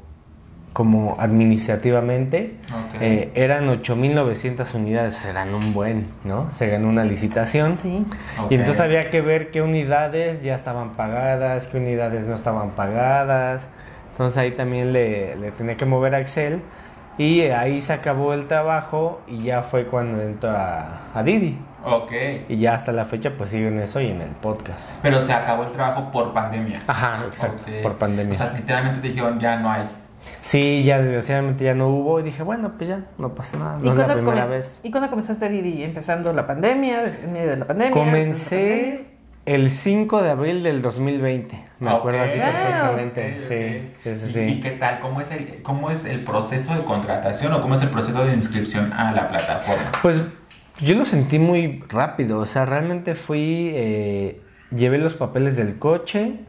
como 0.73 1.15
administrativamente. 1.19 2.55
Ok. 2.69 3.01
Eh, 3.01 3.31
eran 3.35 3.67
8.900 3.69 4.73
unidades, 4.73 5.23
eran 5.25 5.53
un 5.53 5.73
buen, 5.73 6.07
¿no? 6.23 6.53
Se 6.53 6.67
ganó 6.67 6.87
una 6.89 7.03
licitación. 7.03 7.75
Sí. 7.77 8.05
Y 8.49 8.55
entonces 8.55 8.79
había 8.81 9.09
que 9.09 9.21
ver 9.21 9.51
qué 9.51 9.61
unidades 9.61 10.41
ya 10.41 10.55
estaban 10.55 10.91
pagadas, 10.91 11.67
qué 11.67 11.77
unidades 11.77 12.25
no 12.25 12.33
estaban 12.35 12.71
pagadas. 12.71 13.67
Entonces 14.11 14.37
ahí 14.37 14.51
también 14.51 14.93
le, 14.93 15.35
le 15.35 15.51
tenía 15.51 15.75
que 15.75 15.85
mover 15.85 16.15
a 16.15 16.19
Excel. 16.21 16.61
Y 17.17 17.41
ahí 17.41 17.79
se 17.79 17.93
acabó 17.93 18.33
el 18.33 18.47
trabajo 18.47 19.21
y 19.27 19.43
ya 19.43 19.63
fue 19.63 19.85
cuando 19.85 20.21
entró 20.21 20.49
a, 20.51 21.03
a 21.13 21.23
Didi. 21.23 21.57
Ok. 21.85 22.11
Y 22.49 22.57
ya 22.57 22.73
hasta 22.73 22.91
la 22.91 23.05
fecha 23.05 23.31
pues 23.37 23.51
siguen 23.51 23.79
eso 23.79 24.01
y 24.01 24.07
en 24.09 24.21
el 24.21 24.31
podcast. 24.31 24.91
Pero 25.01 25.21
se 25.21 25.33
acabó 25.33 25.63
el 25.63 25.71
trabajo 25.71 26.11
por 26.11 26.33
pandemia. 26.33 26.81
Ajá, 26.87 27.25
exacto, 27.27 27.65
por 27.83 27.95
pandemia. 27.97 28.33
O 28.33 28.37
sea, 28.37 28.53
literalmente 28.55 29.01
te 29.01 29.07
dijeron 29.09 29.39
ya 29.39 29.57
no 29.57 29.71
hay. 29.71 29.83
sí, 30.41 30.83
ya 30.83 30.99
desgraciadamente 30.99 31.63
ya 31.63 31.75
no 31.75 31.87
hubo 31.89 32.19
y 32.19 32.23
dije, 32.23 32.41
bueno, 32.43 32.73
pues 32.77 32.89
ya, 32.89 33.01
no 33.19 33.35
pasa 33.35 33.57
nada, 33.57 33.77
¿Y 33.79 33.85
no 33.85 33.91
es 33.91 33.97
la 33.97 34.05
cuándo 34.05 34.23
primera 34.23 34.47
vez. 34.47 34.79
¿Y 34.83 34.89
cuándo 34.91 35.09
comenzaste 35.09 35.47
Didi? 35.49 35.83
¿Empezando 35.83 36.33
la 36.33 36.47
pandemia? 36.47 37.03
¿En 37.23 37.33
medio 37.33 37.49
de 37.51 37.57
la 37.57 37.65
pandemia? 37.65 37.95
la 37.95 38.03
Comencé 38.05 39.05
el 39.45 39.69
5 39.69 40.23
de 40.23 40.29
abril 40.31 40.63
del 40.63 40.81
2020, 40.81 41.55
me 41.79 41.91
acuerdo 41.91 42.21
así 42.23 42.39
Ok. 42.39 42.45
perfectamente. 42.45 43.39
Sí, 43.39 43.87
ok. 43.91 44.15
sí, 44.17 44.27
sí, 44.27 44.39
¿Y, 44.39 44.43
y 44.43 44.53
sí. 44.55 44.59
qué 44.61 44.71
tal? 44.71 44.99
¿Cómo 45.01 45.21
es, 45.21 45.31
el, 45.31 45.61
¿Cómo 45.61 45.91
es 45.91 46.03
el 46.05 46.21
proceso 46.21 46.73
de 46.73 46.83
contratación 46.83 47.53
o 47.53 47.61
cómo 47.61 47.75
es 47.75 47.83
el 47.83 47.89
proceso 47.89 48.25
de 48.25 48.33
inscripción 48.33 48.91
a 48.93 49.11
la 49.11 49.29
plataforma? 49.29 49.91
Pues 50.01 50.19
yo 50.79 50.95
lo 50.95 51.05
sentí 51.05 51.39
muy 51.39 51.83
rápido, 51.89 52.39
o 52.39 52.45
sea, 52.45 52.65
realmente 52.65 53.15
fui, 53.15 53.71
eh, 53.73 54.41
llevé 54.75 54.97
los 54.97 55.15
papeles 55.15 55.55
del 55.57 55.77
coche, 55.79 56.39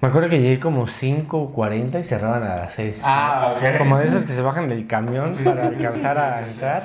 me 0.00 0.08
acuerdo 0.08 0.28
que 0.28 0.40
llegué 0.40 0.60
como 0.60 0.86
5.40 0.86 1.98
y 2.00 2.04
cerraban 2.04 2.42
a 2.42 2.56
las 2.56 2.72
6. 2.74 3.00
Ah, 3.02 3.54
ok. 3.56 3.78
Como 3.78 3.96
de 3.98 4.06
esos 4.06 4.26
que 4.26 4.32
se 4.32 4.42
bajan 4.42 4.68
del 4.68 4.86
camión 4.86 5.34
para 5.44 5.68
alcanzar 5.68 6.18
a 6.18 6.46
entrar. 6.46 6.82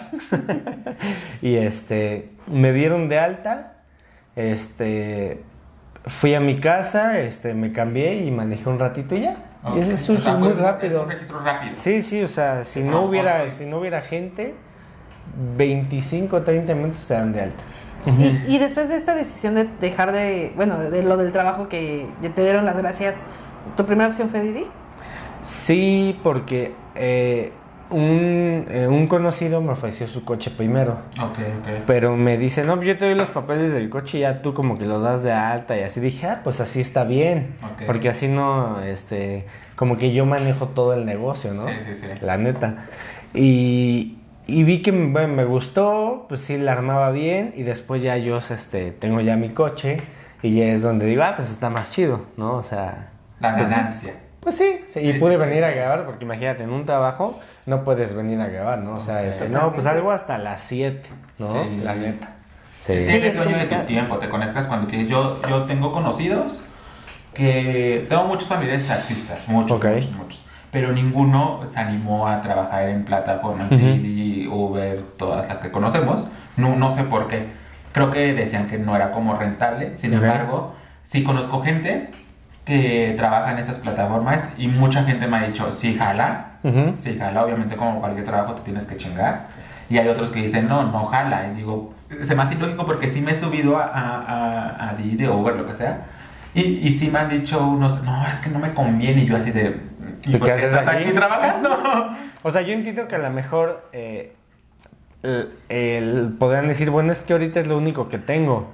y 1.42 1.56
este, 1.56 2.30
me 2.48 2.72
dieron 2.72 3.10
de 3.10 3.20
alta, 3.20 3.74
este, 4.38 5.44
fui 6.06 6.34
a 6.34 6.40
mi 6.40 6.60
casa, 6.62 7.20
este, 7.20 7.54
me 7.54 7.72
cambié 7.74 8.16
y 8.24 8.32
manejé 8.32 8.70
un 8.70 8.80
ratito 8.80 9.16
y 9.16 9.22
ya. 9.22 9.38
Y 9.76 9.80
eso 9.80 9.92
es, 9.92 10.10
un- 10.10 10.18
O 10.18 10.20
sea, 10.22 10.36
muy 10.36 10.54
rápido. 10.54 11.00
Es 11.00 11.04
un 11.04 11.12
registro 11.12 11.40
rápido. 11.44 11.74
Sí, 11.78 12.02
sí, 12.02 12.24
o 12.24 12.28
sea, 12.30 12.64
si 12.64 12.82
no 12.82 13.02
hubiera, 13.04 13.50
si 13.50 13.66
no 13.66 13.80
hubiera 13.80 14.02
gente, 14.02 14.56
25 15.58 16.42
30 16.42 16.76
minutos 16.76 17.08
te 17.08 17.14
dan 17.14 17.34
de 17.34 17.42
alta. 17.42 17.64
Y, 18.06 18.56
y 18.56 18.58
después 18.58 18.88
de 18.90 18.96
esta 18.96 19.14
decisión 19.14 19.56
de 19.56 19.68
dejar 19.82 20.12
de, 20.12 20.54
bueno, 20.56 20.80
de, 20.80 20.90
de 20.90 21.04
lo 21.04 21.18
del 21.18 21.32
trabajo 21.32 21.68
que 21.68 22.08
te 22.22 22.42
dieron 22.42 22.66
las 22.66 22.78
gracias, 22.78 23.24
¿tu 23.76 23.86
primera 23.86 24.08
opción 24.08 24.30
fue 24.30 24.42
Didi? 24.42 24.66
Sí, 25.44 26.20
porque 26.24 26.74
eh, 26.96 27.52
un, 27.90 28.66
eh, 28.70 28.88
un 28.88 29.08
conocido 29.08 29.62
me 29.62 29.72
ofreció 29.72 30.08
su 30.08 30.24
coche 30.24 30.52
primero. 30.52 30.94
Ok, 31.20 31.40
ok. 31.40 31.84
Pero 31.88 32.16
me 32.16 32.38
dice, 32.38 32.64
no, 32.64 32.82
yo 32.82 32.98
te 32.98 33.06
doy 33.06 33.16
los 33.16 33.30
papeles 33.30 33.74
del 33.74 33.90
coche 33.90 34.20
y 34.20 34.22
ya 34.22 34.42
tú 34.42 34.54
como 34.54 34.78
que 34.78 34.86
lo 34.86 35.02
das 35.02 35.24
de 35.24 35.32
alta 35.32 35.78
y 35.78 35.82
así 35.82 36.00
dije, 36.00 36.28
ah, 36.28 36.42
pues 36.44 36.60
así 36.60 36.82
está 36.82 37.04
bien. 37.04 37.56
Ok. 37.64 37.84
Porque 37.88 38.10
así 38.10 38.28
no, 38.28 38.82
este, 38.82 39.46
como 39.76 39.98
que 39.98 40.14
yo 40.14 40.26
manejo 40.26 40.68
todo 40.68 40.94
el 40.94 41.06
negocio, 41.06 41.54
¿no? 41.54 41.68
Sí, 41.68 41.74
sí, 41.86 41.96
sí. 41.96 42.08
La 42.22 42.38
neta. 42.38 42.86
Y, 43.34 44.19
y 44.50 44.64
vi 44.64 44.82
que 44.82 44.92
me, 44.92 45.28
me 45.28 45.44
gustó, 45.46 46.26
pues 46.30 46.42
sí, 46.42 46.58
la 46.58 46.72
armaba 46.74 47.12
bien 47.12 47.54
y 47.56 47.64
después 47.64 48.02
ya 48.02 48.18
yo, 48.18 48.38
este, 48.40 48.92
tengo 48.92 49.22
ya 49.22 49.36
mi 49.36 49.50
coche 49.50 49.98
y 50.42 50.56
ya 50.56 50.66
es 50.66 50.82
donde 50.82 51.06
digo, 51.06 51.24
ah, 51.24 51.34
pues 51.36 51.50
está 51.50 51.70
más 51.70 51.92
chido, 51.92 52.26
¿no? 52.38 52.56
O 52.56 52.64
sea... 52.64 53.10
La 53.40 53.56
pues, 53.56 53.70
ganancia. 53.70 54.14
Pues 54.40 54.56
sí, 54.58 54.82
sí, 54.88 55.00
y 55.00 55.14
Sí, 55.14 55.20
pude 55.20 55.34
sí, 55.34 55.38
venir 55.38 55.58
sí. 55.60 55.64
a 55.64 55.72
grabar 55.72 56.06
porque 56.06 56.26
imagínate, 56.26 56.64
en 56.64 56.72
un 56.72 56.86
trabajo 56.86 57.40
no 57.66 57.84
puedes 57.84 58.14
venir 58.14 58.40
a 58.40 58.48
grabar, 58.48 58.80
¿no? 58.80 58.96
O 58.96 59.00
sea, 59.00 59.24
este, 59.24 59.50
no, 59.50 59.74
pues 59.74 59.86
algo 59.86 60.12
hasta 60.12 60.38
las 60.38 60.62
7, 60.62 61.10
¿no? 61.40 61.64
Sí. 61.64 61.82
La 61.84 61.96
neta. 61.96 62.28
Sí, 62.80 62.98
Sí. 62.98 63.00
Sí, 63.02 63.16
eres 63.18 63.38
es 63.38 63.44
dueño 63.44 63.58
de 63.58 63.66
tu 63.66 63.76
tiempo, 63.86 64.18
te 64.18 64.30
conectas 64.30 64.68
cuando 64.68 64.88
quieres. 64.88 65.10
Yo, 65.10 65.42
yo 65.50 65.64
tengo 65.64 65.92
conocidos 65.92 66.64
que 67.34 68.06
tengo 68.10 68.24
muchos 68.26 68.48
familiares 68.48 68.88
taxistas, 68.88 69.48
muchos, 69.48 69.78
Ok. 69.78 69.86
muchos, 69.86 70.12
muchos. 70.14 70.39
Pero 70.72 70.92
ninguno 70.92 71.62
se 71.68 71.80
animó 71.80 72.28
a 72.28 72.42
trabajar 72.42 72.90
en 72.90 73.04
plataformas 73.06 73.72
Ujú. 73.72 73.78
Didi, 73.78 74.48
Uber, 74.48 75.00
todas 75.18 75.48
las 75.48 75.58
que 75.60 75.72
conocemos. 75.72 76.28
No, 76.58 76.76
no 76.76 76.90
sé 76.90 77.04
por 77.04 77.28
qué. 77.28 77.48
Creo 77.92 78.12
que 78.12 78.34
decían 78.34 78.68
que 78.68 78.78
no 78.78 78.96
era 78.96 79.12
como 79.12 79.36
rentable. 79.36 79.98
Sin 79.98 80.16
Ok. 80.16 80.22
embargo, 80.24 80.76
sí 81.04 81.24
conozco 81.24 81.62
gente 81.62 82.12
que 82.66 83.16
trabaja 83.18 83.52
en 83.52 83.58
esas 83.58 83.80
plataformas 83.80 84.54
y 84.58 84.68
mucha 84.68 85.04
gente 85.04 85.26
me 85.26 85.38
ha 85.38 85.48
dicho, 85.48 85.72
sí, 85.72 85.96
jala, 85.96 86.46
Ujú. 86.62 86.94
Sí, 86.98 87.18
jala, 87.18 87.44
obviamente 87.46 87.78
como 87.78 88.00
cualquier 88.02 88.26
trabajo 88.26 88.54
te 88.54 88.62
tienes 88.64 88.86
que 88.86 88.98
chingar. 88.98 89.48
Y 89.90 89.98
hay 89.98 90.08
otros 90.10 90.30
que 90.30 90.42
dicen, 90.42 90.68
no, 90.68 90.84
no 90.84 91.06
jala. 91.06 91.48
Y 91.48 91.56
digo, 91.56 91.94
se 92.22 92.36
me 92.36 92.44
hace 92.44 92.56
ilógico 92.56 92.86
porque 92.86 93.10
sí 93.10 93.22
me 93.22 93.32
he 93.32 93.36
subido 93.36 93.78
a, 93.78 93.86
a, 93.86 94.18
a, 94.20 94.90
a 94.90 94.94
Didi 94.96 95.26
Uber, 95.26 95.56
lo 95.56 95.66
que 95.66 95.74
sea. 95.74 96.02
Y, 96.56 96.62
y 96.88 96.92
sí 96.92 97.10
me 97.12 97.20
han 97.20 97.30
dicho 97.30 97.66
unos, 97.66 98.04
no, 98.04 98.26
es 98.28 98.40
que 98.40 98.50
no 98.50 98.60
me 98.60 98.74
conviene. 98.74 99.24
Y 99.24 99.28
yo 99.28 99.38
así 99.38 99.52
de, 99.52 99.80
¿y 100.26 100.36
¿Y 100.36 100.38
por 100.38 100.48
qué 100.48 100.56
qué 100.56 100.60
haces 100.66 100.70
estás 100.74 100.88
aquí? 100.88 101.04
aquí 101.06 101.14
trabajando? 101.14 101.70
O 102.42 102.52
sea, 102.52 102.62
yo 102.62 102.72
entiendo 102.74 103.06
que 103.10 103.16
a 103.16 103.20
lo 103.20 103.30
mejor 103.32 103.86
eh, 103.92 104.34
el, 105.24 105.52
el- 105.68 106.36
podrán 106.40 106.70
decir, 106.70 106.90
bueno, 106.90 107.12
es 107.12 107.22
que 107.22 107.34
ahorita 107.34 107.60
es 107.60 107.68
lo 107.68 107.78
único 107.78 108.08
que 108.08 108.18
tengo. 108.18 108.72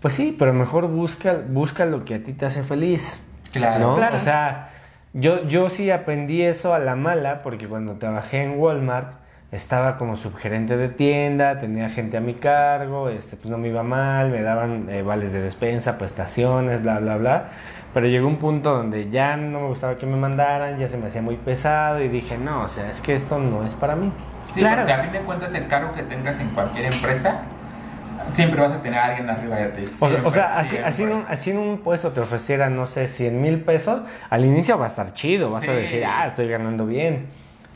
Pues 0.00 0.14
sí, 0.14 0.36
pero 0.38 0.52
mejor 0.52 0.86
busca, 0.86 1.36
busca 1.48 1.86
lo 1.86 2.04
que 2.04 2.14
a 2.14 2.18
ti 2.22 2.32
te 2.34 2.46
hace 2.46 2.62
feliz. 2.62 3.24
Claro. 3.52 3.80
¿no? 3.88 3.96
Claro. 3.96 4.16
O 4.16 4.20
sea, 4.20 4.70
yo, 5.12 5.42
yo 5.48 5.70
sí 5.70 5.90
aprendí 5.90 6.42
eso 6.42 6.72
a 6.72 6.78
la 6.78 6.94
mala 6.94 7.42
porque 7.42 7.66
cuando 7.66 7.96
trabajé 7.96 8.44
en 8.44 8.58
Walmart 8.60 9.14
estaba 9.54 9.96
como 9.96 10.16
subgerente 10.16 10.76
de 10.76 10.88
tienda, 10.88 11.58
tenía 11.58 11.88
gente 11.90 12.16
a 12.16 12.20
mi 12.20 12.34
cargo, 12.34 13.08
este, 13.08 13.36
pues 13.36 13.50
no 13.50 13.58
me 13.58 13.68
iba 13.68 13.82
mal, 13.82 14.30
me 14.30 14.42
daban 14.42 14.88
eh, 14.90 15.02
vales 15.02 15.32
de 15.32 15.40
despensa, 15.40 15.96
prestaciones, 15.98 16.82
bla, 16.82 16.98
bla, 16.98 17.16
bla. 17.16 17.44
Pero 17.94 18.08
llegó 18.08 18.26
un 18.26 18.36
punto 18.38 18.74
donde 18.74 19.08
ya 19.10 19.36
no 19.36 19.60
me 19.60 19.66
gustaba 19.68 19.94
que 19.96 20.04
me 20.06 20.16
mandaran, 20.16 20.76
ya 20.78 20.88
se 20.88 20.96
me 20.98 21.06
hacía 21.06 21.22
muy 21.22 21.36
pesado 21.36 22.02
y 22.02 22.08
dije, 22.08 22.36
no, 22.36 22.62
o 22.62 22.68
sea, 22.68 22.90
es 22.90 23.00
que 23.00 23.14
esto 23.14 23.38
no 23.38 23.64
es 23.64 23.74
para 23.74 23.94
mí. 23.94 24.12
Sí, 24.52 24.60
Claro. 24.60 24.78
porque 24.82 24.92
a 24.92 25.02
fin 25.04 25.12
de 25.12 25.20
cuentas 25.20 25.54
el 25.54 25.68
cargo 25.68 25.94
que 25.94 26.02
tengas 26.02 26.40
en 26.40 26.48
cualquier 26.48 26.86
empresa, 26.92 27.42
siempre 28.30 28.60
vas 28.60 28.72
a 28.72 28.82
tener 28.82 28.98
a 28.98 29.04
alguien 29.06 29.30
arriba 29.30 29.56
de 29.56 29.68
ti. 29.68 29.84
O 29.86 29.96
sea, 29.96 30.08
Siempre, 30.08 30.26
o 30.28 30.30
sea, 30.32 30.58
así, 30.58 30.76
así, 30.78 31.02
en 31.04 31.12
un, 31.12 31.24
así 31.28 31.50
en 31.50 31.58
un 31.58 31.78
puesto 31.78 32.10
te 32.10 32.20
ofrecieran, 32.20 32.74
no 32.74 32.88
sé, 32.88 33.06
100 33.06 33.40
mil 33.40 33.60
pesos, 33.60 34.02
al 34.28 34.44
inicio 34.44 34.76
va 34.76 34.86
a 34.86 34.88
estar 34.88 35.12
chido, 35.14 35.50
vas 35.50 35.62
a 35.62 35.66
Sí. 35.66 35.72
decir, 35.72 36.04
ah, 36.04 36.26
estoy 36.26 36.48
ganando 36.48 36.86
bien. 36.86 37.26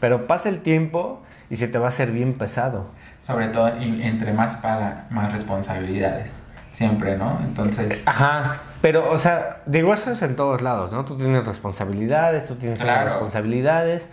Pero 0.01 0.27
pasa 0.27 0.49
el 0.49 0.61
tiempo 0.61 1.23
y 1.51 1.57
se 1.57 1.69
te 1.69 1.79
va 1.79 1.87
a 1.87 1.89
hacer 1.89 2.11
bien 2.13 2.35
pesado. 2.35 2.91
Sobre 3.21 3.49
todo, 3.49 3.77
y 3.81 4.03
entre 4.03 4.33
más 4.33 4.57
paga, 4.57 5.07
más 5.11 5.33
responsabilidades. 5.33 6.43
Siempre, 6.73 7.17
¿no? 7.17 7.41
Entonces, 7.43 8.03
Ajá. 8.07 8.61
Pero, 8.81 9.11
o 9.11 9.19
sea, 9.19 9.63
digo, 9.67 9.93
eso 9.95 10.13
es 10.13 10.23
en 10.23 10.37
todos 10.37 10.63
lados, 10.63 10.93
¿no? 10.93 11.05
Tú 11.05 11.17
tienes 11.17 11.45
responsabilidades, 11.47 12.47
tú 12.47 12.55
tienes 12.55 12.81
Claro. 12.81 13.05
responsabilidades, 13.09 14.09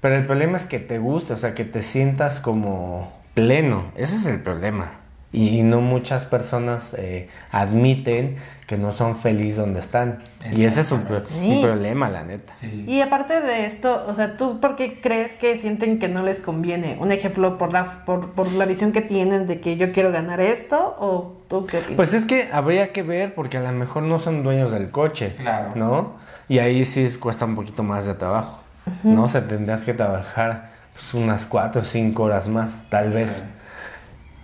pero 0.00 0.14
el 0.16 0.26
problema 0.26 0.56
es 0.56 0.66
que 0.66 0.78
te 0.78 0.98
guste, 0.98 1.32
o 1.32 1.36
sea, 1.36 1.54
que 1.54 1.64
te 1.64 1.82
sientas 1.82 2.38
como 2.38 3.12
pleno. 3.34 3.86
Ese 3.96 4.16
es 4.16 4.26
el 4.26 4.40
problema. 4.40 4.92
Y 5.32 5.62
no 5.64 5.80
muchas 5.80 6.26
personas 6.26 6.94
eh, 6.94 7.28
admiten 7.50 8.36
que 8.66 8.78
no 8.78 8.92
son 8.92 9.14
felices 9.16 9.56
donde 9.56 9.80
están. 9.80 10.22
Y 10.52 10.64
ese 10.64 10.80
es 10.80 10.90
un, 10.90 11.04
pro- 11.04 11.20
Sí. 11.20 11.38
un 11.38 11.62
problema, 11.62 12.08
la 12.08 12.24
neta. 12.24 12.52
sí. 12.54 12.84
Y 12.88 13.00
aparte 13.02 13.40
de 13.42 13.66
esto, 13.66 14.04
o 14.08 14.14
sea, 14.14 14.36
¿tú 14.38 14.58
por 14.60 14.74
qué 14.76 15.00
crees 15.02 15.36
que 15.36 15.58
sienten 15.58 15.98
que 15.98 16.08
no 16.08 16.22
les 16.22 16.40
conviene? 16.40 16.96
Un 16.98 17.12
ejemplo, 17.12 17.58
por 17.58 17.72
la, 17.72 18.04
por, 18.06 18.30
por 18.30 18.50
la 18.52 18.64
visión 18.64 18.92
que 18.92 19.02
tienen 19.02 19.46
de 19.46 19.60
que 19.60 19.76
yo 19.76 19.92
quiero 19.92 20.12
ganar 20.12 20.40
esto, 20.40 20.96
o 20.98 21.42
tú 21.48 21.66
qué 21.66 21.78
opinas? 21.78 21.96
Pues 21.96 22.14
es 22.14 22.24
que 22.24 22.48
habría 22.52 22.92
que 22.92 23.02
ver 23.02 23.34
porque 23.34 23.58
a 23.58 23.60
lo 23.60 23.72
mejor 23.72 24.02
no 24.04 24.18
son 24.18 24.42
dueños 24.42 24.70
del 24.72 24.90
coche. 24.90 25.34
Claro. 25.36 25.72
¿No? 25.74 26.14
Y 26.48 26.58
ahí 26.58 26.84
sí 26.86 27.04
es- 27.04 27.18
cuesta 27.18 27.44
un 27.44 27.56
poquito 27.56 27.82
más 27.82 28.06
de 28.06 28.14
trabajo. 28.14 28.60
¿No? 29.02 29.24
O 29.24 29.28
sea, 29.28 29.46
tendrás 29.46 29.84
que 29.84 29.92
trabajar 29.94 30.70
pues, 30.94 31.12
unas 31.14 31.44
cuatro 31.44 31.82
o 31.82 31.84
cinco 31.84 32.22
horas 32.24 32.48
más, 32.48 32.82
tal 32.88 33.10
vez. 33.10 33.38
Ok. 33.38 33.44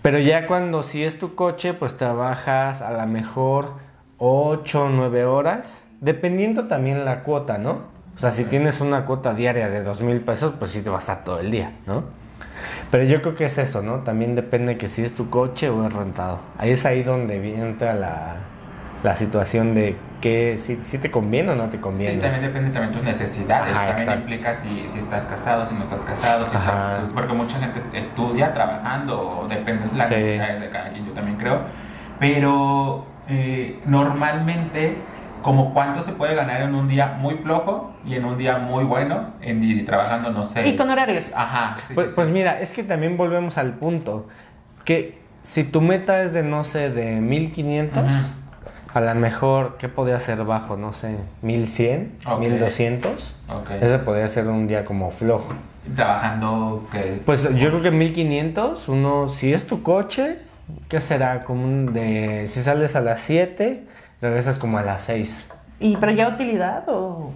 Pero 0.03 0.19
ya 0.19 0.47
cuando 0.47 0.83
sí 0.83 1.05
es 1.05 1.19
tu 1.19 1.35
coche, 1.35 1.75
pues 1.75 1.97
trabajas 1.99 2.81
a 2.81 2.91
lo 2.93 3.07
mejor 3.07 3.75
8 4.21 4.85
o 4.85 4.89
9 4.91 5.25
horas, 5.25 5.83
dependiendo 6.01 6.67
también 6.69 7.05
la 7.05 7.23
cuota, 7.25 7.59
¿no? 7.59 7.89
O 8.15 8.19
sea, 8.21 8.31
si 8.31 8.45
tienes 8.45 8.81
una 8.81 9.07
cuota 9.07 9.33
diaria 9.35 9.69
de 9.71 9.83
dos 9.83 10.03
mil 10.03 10.21
pesos, 10.21 10.55
pues 10.59 10.71
sí 10.73 10.83
te 10.83 10.91
va 10.91 10.97
a 10.97 10.99
estar 11.01 11.25
todo 11.25 11.41
el 11.41 11.51
día, 11.51 11.73
¿no? 11.87 12.05
Pero 12.91 13.05
yo 13.05 13.23
creo 13.23 13.35
que 13.35 13.47
es 13.47 13.57
eso, 13.57 13.81
¿no? 13.83 14.01
También 14.01 14.35
depende 14.35 14.77
que 14.77 14.91
si 14.91 15.03
es 15.03 15.15
tu 15.15 15.31
coche 15.31 15.71
o 15.71 15.87
es 15.87 15.93
rentado. 15.93 16.39
Ahí 16.59 16.73
es 16.73 16.85
ahí 16.85 17.03
donde 17.03 17.37
entra 17.59 17.95
la, 17.95 18.37
la 19.03 19.17
situación 19.17 19.75
de 19.75 19.97
que 20.21 20.59
si, 20.59 20.77
si 20.85 20.99
te 20.99 21.11
conviene 21.11 21.53
o 21.53 21.55
no 21.57 21.71
te 21.71 21.81
conviene. 21.81 22.15
Sí, 22.17 22.21
también 22.21 22.43
depende 22.43 22.71
también 22.73 22.93
tus 22.93 23.03
necesidades. 23.03 23.73
Ajá, 23.75 23.87
también 23.87 23.99
exacto. 24.09 24.21
implica 24.21 24.55
si, 24.55 24.87
si 24.91 24.99
estás 24.99 25.25
casado, 25.27 25.65
si 25.65 25.75
no 25.77 25.85
estás 25.85 26.03
casado, 26.03 26.45
si 26.45 26.57
estás 26.57 27.01
porque 27.15 27.33
mucha 27.33 27.59
gente 27.59 27.81
estudia 27.95 28.53
trabajando, 28.53 29.41
o 29.41 29.49
depende 29.49 29.87
de 29.89 29.97
las 29.97 30.09
Sí. 30.09 30.15
necesidades 30.17 30.61
de 30.61 30.69
cada 30.69 30.91
quien, 30.91 31.07
yo 31.07 31.13
también 31.13 31.39
creo. 31.39 31.61
Pero 32.19 33.07
eh, 33.31 33.79
normalmente, 33.87 34.97
como 35.43 35.73
cuánto 35.73 36.03
se 36.03 36.13
puede 36.13 36.35
ganar 36.35 36.61
en 36.63 36.75
un 36.75 36.87
día 36.89 37.17
muy 37.19 37.37
flojo 37.37 37.93
y 38.05 38.15
en 38.15 38.25
un 38.25 38.37
día 38.37 38.59
muy 38.59 38.85
bueno, 38.85 39.31
en 39.41 39.61
Didi, 39.61 39.83
trabajando, 39.85 40.31
no 40.31 40.45
sé. 40.45 40.67
Y 40.69 40.77
con 40.77 40.91
horarios. 40.91 41.33
Ajá, 41.35 41.77
sí, 41.87 41.95
Pues, 41.95 42.09
sí, 42.09 42.13
pues 42.15 42.27
sí. 42.29 42.33
mira, 42.35 42.61
es 42.61 42.73
que 42.73 42.83
también 42.83 43.17
volvemos 43.17 43.57
al 43.57 43.73
punto. 43.75 44.29
Que 44.85 45.19
si 45.43 45.65
tu 45.65 45.81
meta 45.81 46.23
es 46.23 46.33
de, 46.35 46.43
no 46.43 46.65
sé, 46.65 46.91
de 46.91 47.21
1500, 47.21 48.03
Ujú. 48.05 48.13
a 48.93 49.01
lo 49.01 49.15
mejor, 49.15 49.77
¿qué 49.79 49.89
podría 49.89 50.21
ser 50.21 50.45
bajo? 50.45 50.77
No 50.77 50.93
sé, 50.93 51.17
1100, 51.43 52.19
Ok. 52.27 52.41
1200. 52.41 53.35
Ok. 53.49 53.71
Ese 53.81 53.99
podría 54.01 54.29
ser 54.29 54.47
un 54.49 54.67
día 54.67 54.85
como 54.85 55.11
flojo. 55.11 55.53
Trabajando 55.97 56.87
que... 56.93 57.23
Pues 57.25 57.43
yo 57.57 57.69
creo 57.71 57.81
que 57.81 57.91
1500, 57.91 58.89
uno, 58.89 59.29
si 59.31 59.53
es 59.55 59.67
tu 59.67 59.83
coche, 59.83 60.39
¿qué 60.89 61.01
será? 61.01 61.45
Como 61.45 61.65
un 61.65 61.93
de, 61.93 62.45
si 62.49 62.63
sales 62.63 62.97
a 62.97 63.01
las 63.01 63.21
7, 63.21 63.85
regresas 64.21 64.59
como 64.59 64.79
a 64.79 64.83
las 64.83 65.03
6. 65.05 65.47
¿Y 65.81 65.97
pero 65.97 66.13
ya 66.13 66.29
utilidad 66.29 66.85
o...? 66.89 67.33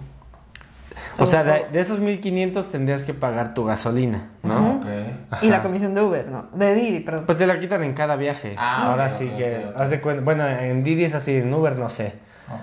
O 1.17 1.25
sea, 1.25 1.43
de, 1.43 1.65
de 1.71 1.79
esos 1.79 1.99
1500 1.99 2.71
tendrías 2.71 3.05
que 3.05 3.13
pagar 3.13 3.53
tu 3.53 3.63
gasolina, 3.63 4.27
¿no? 4.43 4.59
Ujú. 4.59 4.77
Ok. 4.79 5.43
Y 5.43 5.47
la 5.49 5.61
comisión 5.63 5.93
de 5.93 6.01
Uber, 6.01 6.27
¿no? 6.27 6.47
De 6.53 6.75
Didi, 6.75 6.99
perdón. 6.99 7.25
Pues 7.25 7.37
te 7.37 7.47
la 7.47 7.57
quitan 7.59 7.83
en 7.83 7.93
cada 7.93 8.15
viaje. 8.17 8.55
Ah, 8.57 8.91
Ahora 8.91 9.09
sí 9.09 9.29
que, 9.37 9.65
haz 9.75 9.89
de 9.91 10.01
cuenta, 10.01 10.23
bueno, 10.23 10.45
en 10.47 10.83
Didi 10.83 11.05
es 11.05 11.15
así, 11.15 11.37
en 11.37 11.53
Uber 11.53 11.77
no 11.79 11.89
sé. 11.89 12.13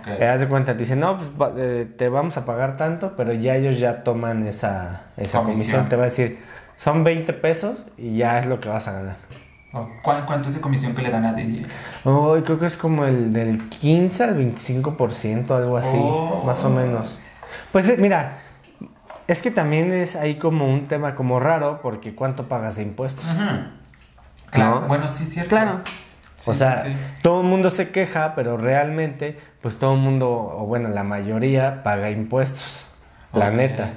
Eh, 0.06 0.26
haz 0.28 0.40
de 0.40 0.48
cuenta, 0.48 0.72
te 0.74 0.78
dicen, 0.80 1.00
no, 1.00 1.16
pues 1.16 1.28
va- 1.40 1.52
eh, 1.56 1.86
te 1.96 2.08
vamos 2.08 2.36
a 2.36 2.44
pagar 2.44 2.76
tanto, 2.76 3.14
pero 3.16 3.32
ya 3.32 3.56
ellos 3.56 3.78
ya 3.80 4.04
toman 4.04 4.46
esa, 4.46 5.06
esa 5.16 5.38
comisión. 5.42 5.44
Comisión. 5.44 5.88
Te 5.88 5.96
va 5.96 6.02
a 6.02 6.06
decir, 6.06 6.38
son 6.76 7.04
20 7.04 7.32
pesos 7.32 7.86
y 7.96 8.16
ya 8.18 8.38
es 8.38 8.46
lo 8.46 8.60
que 8.60 8.68
vas 8.68 8.86
a 8.86 8.92
ganar. 8.92 9.16
Oh, 9.74 9.88
¿cuán- 10.02 10.26
¿Cuánto 10.26 10.48
es 10.48 10.54
de 10.54 10.60
comisión 10.60 10.94
que 10.94 11.02
le 11.02 11.10
dan 11.10 11.24
a 11.24 11.32
Didi? 11.32 11.64
Hoy 12.04 12.42
creo 12.42 12.58
que 12.58 12.66
es 12.66 12.76
como 12.76 13.04
el 13.06 13.32
del 13.32 13.68
15 13.70 14.24
al 14.24 14.34
25%, 14.36 15.54
algo 15.54 15.76
así, 15.78 15.96
Oh. 15.98 16.42
más 16.44 16.62
o 16.64 16.70
menos. 16.70 17.18
Pues 17.72 17.88
eh, 17.88 17.96
mira, 17.98 18.38
es 19.26 19.40
que 19.40 19.50
también 19.50 19.92
es 19.92 20.14
ahí 20.16 20.34
como 20.34 20.68
un 20.70 20.88
tema 20.88 21.14
como 21.14 21.40
raro, 21.40 21.80
porque 21.82 22.14
¿cuánto 22.14 22.48
pagas 22.48 22.76
de 22.76 22.82
impuestos? 22.82 23.24
Claro, 24.50 24.80
¿No? 24.82 24.88
bueno, 24.88 25.08
sí, 25.08 25.24
cierto. 25.26 25.48
Claro. 25.50 25.80
Sí, 26.36 26.50
o 26.50 26.54
sea, 26.54 26.82
sí, 26.84 26.90
sí. 26.90 26.96
todo 27.22 27.40
el 27.40 27.46
mundo 27.46 27.70
se 27.70 27.90
queja, 27.90 28.34
pero 28.34 28.56
realmente, 28.58 29.38
pues 29.62 29.78
todo 29.78 29.94
el 29.94 30.00
mundo, 30.00 30.28
o 30.30 30.66
bueno, 30.66 30.88
la 30.88 31.04
mayoría 31.04 31.82
paga 31.82 32.10
impuestos. 32.10 32.84
La 33.32 33.50
neta. 33.50 33.94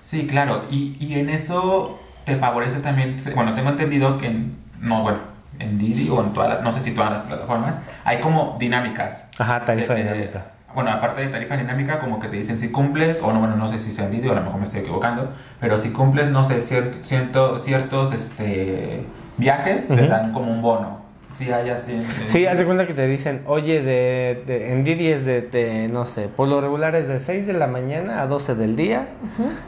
Sí, 0.00 0.26
claro, 0.26 0.62
y, 0.70 0.96
y 0.98 1.20
en 1.20 1.28
eso 1.30 2.00
te 2.24 2.34
favorece 2.36 2.80
también, 2.80 3.18
bueno, 3.36 3.54
tengo 3.54 3.68
entendido 3.70 4.18
que 4.18 4.26
en, 4.26 4.56
no, 4.82 5.02
bueno, 5.02 5.18
en 5.58 5.78
Didi 5.78 6.08
o 6.10 6.20
en 6.22 6.32
todas 6.34 6.50
las, 6.50 6.62
no 6.62 6.72
sé 6.72 6.80
si 6.82 6.90
todas 6.94 7.10
las 7.12 7.22
plataformas, 7.22 7.76
hay 8.04 8.18
como 8.20 8.56
dinámicas. 8.58 9.28
Ajá, 9.38 9.64
tarifa 9.64 9.94
De- 9.94 10.02
de- 10.04 10.12
dinámica. 10.12 10.46
bueno, 10.74 10.90
aparte 10.90 11.20
de 11.22 11.28
tarifa 11.28 11.56
dinámica, 11.56 11.98
como 12.00 12.18
que 12.20 12.28
te 12.28 12.36
dicen 12.36 12.58
si 12.58 12.70
cumples, 12.70 13.20
o 13.22 13.32
no, 13.32 13.38
bueno, 13.40 13.56
no 13.56 13.68
sé 13.68 13.78
si 13.78 13.90
se 13.92 14.02
han 14.04 14.10
dicho, 14.10 14.30
a 14.32 14.34
lo 14.34 14.40
mejor 14.42 14.58
me 14.58 14.64
estoy 14.64 14.80
equivocando, 14.80 15.30
pero 15.60 15.78
si 15.78 15.90
cumples, 15.90 16.28
no 16.30 16.44
sé, 16.44 16.58
cier- 16.62 17.02
ciento- 17.02 17.58
ciertos 17.58 18.12
este, 18.12 19.04
viajes, 19.38 19.88
te 19.88 20.06
dan 20.08 20.32
como 20.32 20.50
un 20.50 20.60
bono. 20.62 21.00
Si 21.32 21.50
hay 21.50 21.70
así. 21.70 21.92
en- 21.94 22.28
Sí, 22.28 22.44
haz 22.44 22.58
de 22.58 22.66
cuenta 22.66 22.86
que 22.86 22.92
te 22.92 23.06
dicen, 23.06 23.40
oye, 23.46 23.80
de, 23.82 24.42
de- 24.46 24.72
en 24.72 24.84
Didi 24.84 25.08
es 25.08 25.24
de, 25.24 25.40
de, 25.40 25.88
no 25.88 26.04
sé, 26.04 26.28
por 26.28 26.46
lo 26.46 26.60
regular 26.60 26.94
es 26.94 27.08
de 27.08 27.18
6 27.20 27.46
de 27.46 27.54
la 27.54 27.66
mañana 27.66 28.20
a 28.20 28.26
12 28.26 28.54
del 28.54 28.76
día. 28.76 29.06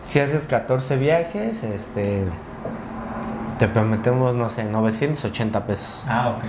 Si 0.03 0.21
haces 0.21 0.47
14 0.47 0.99
viajes, 0.99 1.62
este, 1.65 2.25
te 3.59 3.68
prometemos, 3.68 4.34
no 4.34 4.48
sé, 4.48 4.64
980 4.64 5.66
pesos. 5.66 6.05
Ah, 6.09 6.36
ok. 6.36 6.44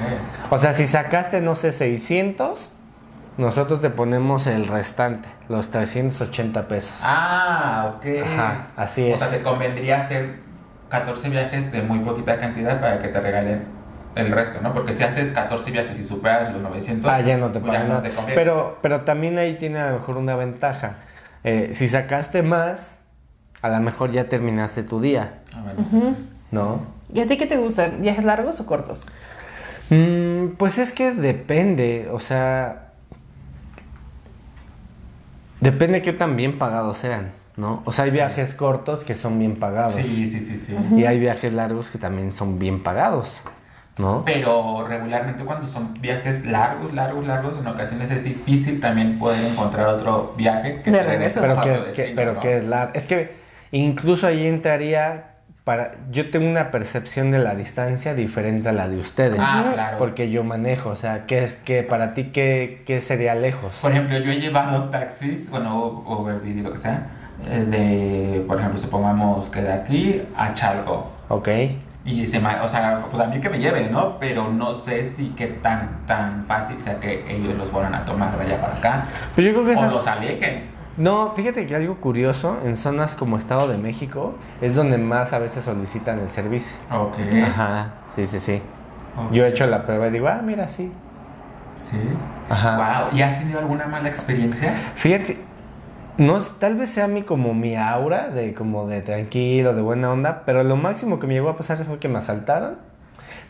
O 0.52 0.58
sea, 0.58 0.74
si 0.74 0.88
sacaste, 0.88 1.42
no 1.42 1.56
sé, 1.56 1.72
600, 1.72 2.72
nosotros 3.38 3.82
te 3.82 3.90
ponemos 3.90 4.48
el 4.48 4.68
restante, 4.68 5.28
los 5.50 5.70
380 5.70 6.68
pesos. 6.68 6.96
Ah, 7.04 7.94
ok. 7.98 8.06
Ajá, 8.24 8.68
así 8.76 9.12
O 9.12 9.18
sea, 9.18 9.28
es. 9.28 9.38
te 9.38 9.44
convendría 9.44 10.02
hacer 10.02 10.36
14 10.90 11.30
viajes 11.30 11.72
de 11.72 11.82
muy 11.82 12.00
poquita 12.00 12.40
cantidad 12.40 12.80
para 12.80 13.00
que 13.00 13.10
te 13.10 13.20
regalen 13.20 13.64
el 14.16 14.32
resto, 14.32 14.60
¿no? 14.62 14.72
Porque 14.74 14.94
si 14.94 15.04
haces 15.04 15.32
14 15.32 15.72
viajes 15.72 16.00
y 16.00 16.06
superas 16.06 16.54
los 16.54 16.62
900, 16.62 17.12
Ah, 17.12 17.20
ya 17.22 17.36
no 17.38 17.52
te 17.52 17.60
pues 17.60 17.74
ya 17.74 17.84
no 17.84 18.02
te. 18.02 18.12
Pero, 18.34 18.78
pero 18.82 19.02
también 19.02 19.38
ahí 19.38 19.56
tiene 19.56 19.80
a 19.80 19.90
lo 19.92 20.00
mejor 20.00 20.18
una 20.18 20.36
ventaja. 20.38 20.98
Eh, 21.44 21.74
si 21.76 21.90
sacaste 21.90 22.42
más, 22.42 23.00
a 23.62 23.68
lo 23.70 23.80
mejor 23.82 24.12
ya 24.12 24.30
terminaste 24.30 24.84
tu 24.84 25.02
día, 25.02 25.42
Ah, 25.54 25.62
bueno, 25.64 25.84
sí, 25.90 26.00
sí. 26.00 26.16
¿no? 26.52 26.95
¿Y 27.16 27.22
a 27.22 27.28
ti 27.28 27.38
qué 27.38 27.46
te 27.48 27.58
gustan? 27.58 28.02
¿Viajes 28.02 28.24
largos 28.26 28.60
o 28.60 28.66
cortos? 28.66 29.08
Mm, 29.90 30.50
pues 30.58 30.78
es 30.78 30.92
que 30.92 31.12
depende, 31.12 32.10
o 32.12 32.20
sea, 32.20 32.92
depende 35.62 36.02
qué 36.02 36.14
tan 36.14 36.36
bien 36.36 36.58
pagados 36.58 36.98
sean, 36.98 37.32
¿no? 37.58 37.82
O 37.86 37.92
sea, 37.92 38.06
hay 38.06 38.12
viajes 38.12 38.54
cortos 38.54 39.06
que 39.06 39.16
son 39.16 39.40
bien 39.40 39.56
pagados 39.56 39.96
Sí, 39.96 40.28
sí, 40.28 40.40
sí, 40.40 40.56
sí. 40.58 40.76
y 40.96 41.06
hay 41.06 41.20
viajes 41.20 41.54
largos 41.54 41.90
que 41.92 41.98
también 41.98 42.32
son 42.32 42.60
bien 42.60 42.84
pagados, 42.84 43.42
¿no? 43.98 44.24
Pero 44.26 44.86
regularmente 44.88 45.44
cuando 45.46 45.68
son 45.68 45.94
viajes 46.02 46.46
largos, 46.46 46.94
largos, 46.94 47.26
largos, 47.26 47.58
en 47.60 47.68
ocasiones 47.68 48.12
es 48.12 48.24
difícil 48.24 48.80
también 48.82 49.18
poder 49.20 49.44
encontrar 49.46 49.88
otro 49.88 50.34
viaje 50.38 50.82
que 50.84 50.92
De 50.92 50.98
te 50.98 51.04
regreso. 51.04 51.40
regrese 51.40 51.42
Pero 51.42 51.62
que, 51.62 51.70
destino, 51.70 52.08
que- 52.10 52.14
pero 52.16 52.34
¿no? 52.34 52.40
que 52.42 52.58
es 52.58 52.66
largo. 52.66 52.94
Es 52.94 53.06
que 53.08 53.36
incluso 53.72 54.28
ahí 54.28 54.48
entraría 54.48 55.35
para. 55.66 55.92
Yo 56.12 56.30
tengo 56.32 56.48
una 56.50 56.72
percepción 56.72 57.32
de 57.32 57.40
la 57.40 57.56
distancia 57.56 58.14
diferente 58.14 58.70
a 58.70 58.72
la 58.72 58.88
de 58.88 58.98
ustedes. 58.98 59.36
Ah, 59.40 59.72
claro. 59.74 59.98
Porque 59.98 60.30
yo 60.30 60.46
manejo. 60.46 60.90
O 60.92 60.96
sea, 60.96 61.26
¿qué 61.26 61.44
es 61.44 61.56
que 61.56 61.84
para 61.84 62.14
ti 62.14 62.26
qué, 62.26 62.84
qué 62.86 63.02
sería 63.02 63.36
lejos? 63.36 63.80
Por 63.82 63.92
ejemplo, 63.92 64.18
yo 64.20 64.32
he 64.32 64.40
llevado 64.40 64.86
taxis, 64.86 65.50
bueno, 65.50 65.78
o 65.84 66.22
Uber 66.22 66.42
Didi, 66.42 66.62
lo 66.62 66.72
que 66.72 66.78
sea, 66.78 67.08
eh, 67.50 67.66
de, 67.68 68.42
por 68.48 68.58
ejemplo, 68.60 68.80
supongamos 68.80 69.50
que 69.50 69.62
de 69.62 69.74
aquí 69.74 70.22
a 70.38 70.54
Chalco. 70.54 71.12
Ok. 71.28 71.50
Y 72.06 72.28
se 72.28 72.40
me, 72.40 72.50
o 72.62 72.70
sea, 72.70 73.02
pues 73.10 73.22
a 73.24 73.26
mí 73.26 73.42
que 73.42 73.50
me 73.50 73.58
lleve, 73.58 73.90
¿no? 73.90 74.20
Pero 74.20 74.48
no 74.54 74.76
sé 74.76 75.10
si 75.10 75.30
qué 75.30 75.48
tan, 75.48 76.06
tan 76.06 76.46
fácil 76.48 76.78
sea 76.80 77.00
que 77.00 77.26
ellos 77.28 77.56
los 77.56 77.72
vuelvan 77.72 77.96
a 77.96 78.06
tomar 78.06 78.38
de 78.38 78.44
allá 78.46 78.62
para 78.62 78.76
acá. 78.76 79.06
Pero 79.36 79.48
yo 79.48 79.54
creo 79.56 79.66
que 79.66 79.72
O 79.72 79.74
esas- 79.74 79.92
los 79.92 80.06
alejen. 80.06 80.75
No, 80.98 81.34
fíjate 81.36 81.66
que 81.66 81.76
algo 81.76 81.96
curioso, 81.96 82.58
en 82.64 82.78
zonas 82.78 83.16
como 83.16 83.38
Estado 83.38 83.68
de 83.68 83.78
México 83.78 84.36
es 84.62 84.76
donde 84.76 84.98
más 84.98 85.34
a 85.34 85.40
veces 85.40 85.64
solicitan 85.64 86.20
el 86.20 86.30
servicio. 86.30 86.78
Ok. 86.92 87.16
Ajá, 87.44 87.96
sí, 88.10 88.26
sí, 88.26 88.40
sí. 88.40 88.62
Yo 89.32 89.46
he 89.46 89.50
hecho 89.50 89.66
la 89.68 89.86
prueba 89.86 90.08
y 90.08 90.12
digo, 90.12 90.28
ah, 90.28 90.42
mira, 90.44 90.68
sí. 90.68 90.92
Sí. 91.78 91.98
Ajá. 92.50 93.08
Wow. 93.10 93.18
¿Y 93.18 93.22
has 93.22 93.40
tenido 93.40 93.60
alguna 93.60 93.88
mala 93.88 94.08
experiencia? 94.08 94.74
Fíjate, 94.96 95.38
no, 96.18 96.38
es- 96.38 96.58
tal 96.60 96.76
vez 96.76 96.90
sea 96.92 97.08
mi 97.10 97.24
como 97.24 97.54
mi 97.54 97.76
aura 97.76 98.30
de 98.30 98.54
como 98.54 98.88
de 98.88 99.02
tranquilo, 99.02 99.74
de 99.74 99.82
buena 99.82 100.12
onda, 100.12 100.44
pero 100.46 100.64
lo 100.64 100.78
máximo 100.78 101.20
que 101.20 101.28
me 101.28 101.34
llegó 101.34 101.50
a 101.50 101.58
pasar 101.58 101.84
fue 101.86 102.00
que 102.00 102.08
me 102.08 102.18
asaltaron, 102.20 102.78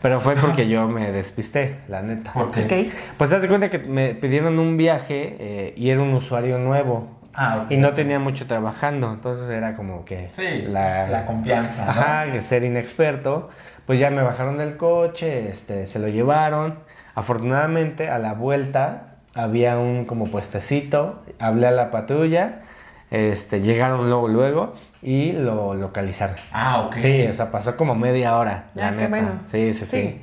pero 0.02 0.20
fue 0.20 0.34
porque 0.34 0.68
yo 0.68 0.88
me 0.88 1.12
despisté, 1.12 1.78
la 1.88 2.02
neta. 2.02 2.32
¿Por 2.32 2.50
qué? 2.50 2.64
Ok. 2.90 2.94
Pues 3.18 3.32
haz 3.32 3.42
de 3.42 3.48
cuenta 3.48 3.70
que 3.70 3.78
me 3.78 4.14
pidieron 4.14 4.58
un 4.58 4.76
viaje 4.76 5.36
eh, 5.38 5.74
y 5.76 5.90
era 5.90 6.00
un 6.02 6.12
usuario 6.14 6.58
nuevo 6.58 7.08
Ah, 7.36 7.66
y 7.68 7.76
no 7.76 7.92
tenía 7.94 8.18
mucho 8.18 8.46
trabajando, 8.46 9.12
entonces 9.12 9.50
era 9.50 9.74
como 9.74 10.04
que 10.04 10.30
Sí, 10.32 10.64
la, 10.68 11.24
confianza, 11.26 11.84
¿no? 11.84 11.90
Ajá, 11.90 12.32
que 12.32 12.40
ser 12.42 12.64
inexperto. 12.64 13.50
Pues 13.86 14.00
ya 14.00 14.10
me 14.10 14.22
bajaron 14.22 14.58
del 14.58 14.76
coche, 14.76 15.48
este, 15.48 15.86
se 15.86 15.98
lo 15.98 16.08
llevaron. 16.08 16.78
Afortunadamente, 17.14 18.08
a 18.10 18.18
la 18.18 18.32
vuelta 18.32 19.16
había 19.34 19.78
un 19.78 20.06
como 20.06 20.26
puestecito. 20.30 21.22
Hablé 21.38 21.66
a 21.66 21.70
la 21.70 21.90
patrulla, 21.90 22.62
este, 23.10 23.60
llegaron 23.60 24.08
luego, 24.08 24.28
luego 24.28 24.74
y 25.02 25.32
lo 25.32 25.74
localizaron. 25.74 26.36
Ah, 26.52 26.80
ok. 26.80 26.94
Sí, 26.96 27.26
o 27.26 27.32
sea, 27.32 27.50
pasó 27.50 27.76
como 27.76 27.94
media 27.94 28.36
hora, 28.36 28.64
la 28.74 28.88
Ah, 28.88 28.90
qué 28.90 28.96
neta. 28.96 29.08
bueno. 29.08 29.28
Sí, 29.46 29.72
sí, 29.72 29.84
sí. 29.84 30.20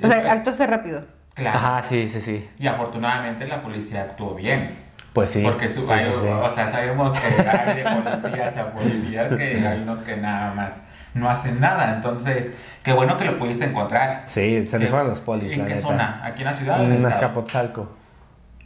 Sí. 0.00 0.04
O 0.04 0.08
sea, 0.08 0.32
actuaste 0.32 0.66
rápido. 0.66 1.02
Claro. 1.34 1.58
Ajá, 1.58 1.82
sí, 1.82 2.08
sí, 2.08 2.20
sí. 2.20 2.48
Y 2.58 2.66
afortunadamente 2.66 3.46
la 3.46 3.62
policía 3.62 4.02
actuó 4.02 4.34
bien. 4.34 4.76
Pues 5.14 5.30
sí. 5.30 5.42
Porque 5.42 5.68
su- 5.70 5.86
sí, 5.86 5.92
hay- 5.92 6.04
sí, 6.06 6.12
sí. 6.22 6.26
o 6.28 6.50
sea, 6.50 6.68
sabemos 6.68 7.12
que 7.14 7.26
hay 7.48 7.76
de 7.76 7.84
policías 7.84 8.56
a 8.58 8.70
policías 8.72 9.32
que 9.32 9.44
hay 9.66 9.80
unos 9.82 10.00
que 10.00 10.16
nada 10.18 10.52
más 10.52 10.82
no 11.14 11.30
hacen 11.30 11.60
nada. 11.60 11.94
Entonces, 11.94 12.52
qué 12.82 12.92
bueno 12.92 13.16
que 13.16 13.24
lo 13.24 13.38
pudiste 13.38 13.64
encontrar. 13.64 14.24
Sí, 14.26 14.66
se 14.66 14.76
¿Qué- 14.78 14.84
rifaron 14.84 15.08
los 15.08 15.20
polis, 15.20 15.52
¿En 15.52 15.60
la 15.60 15.64
qué 15.66 15.74
neta. 15.76 15.86
zona? 15.86 16.20
¿Aquí 16.24 16.40
en 16.42 16.44
la 16.46 16.52
ciudad? 16.52 16.80
o 16.80 16.84
en? 16.84 17.06
Azcapotzalco. 17.06 17.96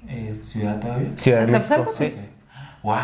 Eh, 0.09 0.35
¿Ciudad 0.35 0.81
todavía? 0.81 1.09
Ciudad 1.17 1.41
de 1.47 1.53
México, 1.53 1.89
sí. 1.93 2.19
Wow. 2.83 2.97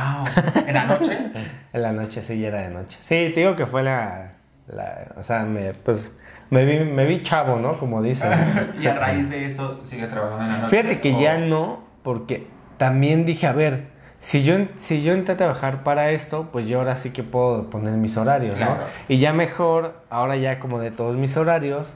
¿En 0.67 0.75
la 0.75 0.85
noche? 0.87 1.19
En 1.75 1.83
la 1.83 1.91
noche, 1.93 2.23
sí, 2.23 2.39
ya 2.41 2.49
era 2.49 2.59
de 2.63 2.71
noche. 2.71 2.97
Sí, 3.01 3.33
te 3.35 3.41
digo 3.41 3.57
que 3.57 3.67
fue 3.67 3.83
la, 3.83 4.31
la 4.69 5.07
o 5.17 5.23
sea, 5.25 5.41
me, 5.43 5.75
pues, 5.75 6.13
me 6.49 6.65
vi, 6.65 6.79
me 6.89 7.05
vi 7.05 7.21
chavo, 7.25 7.57
¿no? 7.59 7.77
Como 7.79 8.01
dicen. 8.01 8.31
y 8.81 8.87
a 8.87 8.95
raíz 8.95 9.29
de 9.29 9.45
eso, 9.47 9.81
¿sigues 9.85 10.09
trabajando 10.09 10.45
en 10.45 10.53
la 10.53 10.59
noche? 10.59 10.71
Fíjate 10.71 11.01
que 11.01 11.13
o- 11.15 11.21
ya 11.21 11.37
no, 11.37 11.83
porque 12.05 12.47
también 12.77 13.25
dije, 13.27 13.47
a 13.47 13.53
ver, 13.53 13.85
si 14.21 14.43
yo, 14.43 14.55
si 14.81 15.03
yo 15.03 15.13
entré 15.13 15.35
a 15.35 15.37
trabajar 15.37 15.83
para 15.83 16.11
esto, 16.11 16.49
pues 16.53 16.67
yo 16.67 16.79
ahora 16.79 16.97
sí 16.97 17.11
que 17.11 17.23
puedo 17.23 17.69
poner 17.71 17.93
mis 17.95 18.17
horarios, 18.17 18.57
Claro. 18.57 18.75
¿no? 18.77 18.81
Y 19.09 19.19
ya 19.19 19.33
mejor, 19.33 19.95
ahora 20.11 20.37
ya 20.37 20.59
como 20.59 20.79
de 20.81 20.91
todos 20.91 21.17
mis 21.17 21.37
horarios, 21.37 21.89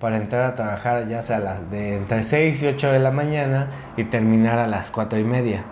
para 0.00 0.16
entrar 0.16 0.42
a 0.44 0.54
trabajar 0.54 1.06
ya 1.08 1.22
sea 1.22 1.36
a 1.38 1.40
las 1.40 1.70
de 1.70 1.96
entre 1.96 2.22
6 2.22 2.62
y 2.62 2.66
8 2.68 2.92
de 2.92 2.98
la 2.98 3.10
mañana 3.10 3.68
y 3.96 4.04
terminar 4.04 4.58
a 4.58 4.66
las 4.66 4.90
4 4.90 5.18
y 5.18 5.24
media. 5.24 5.64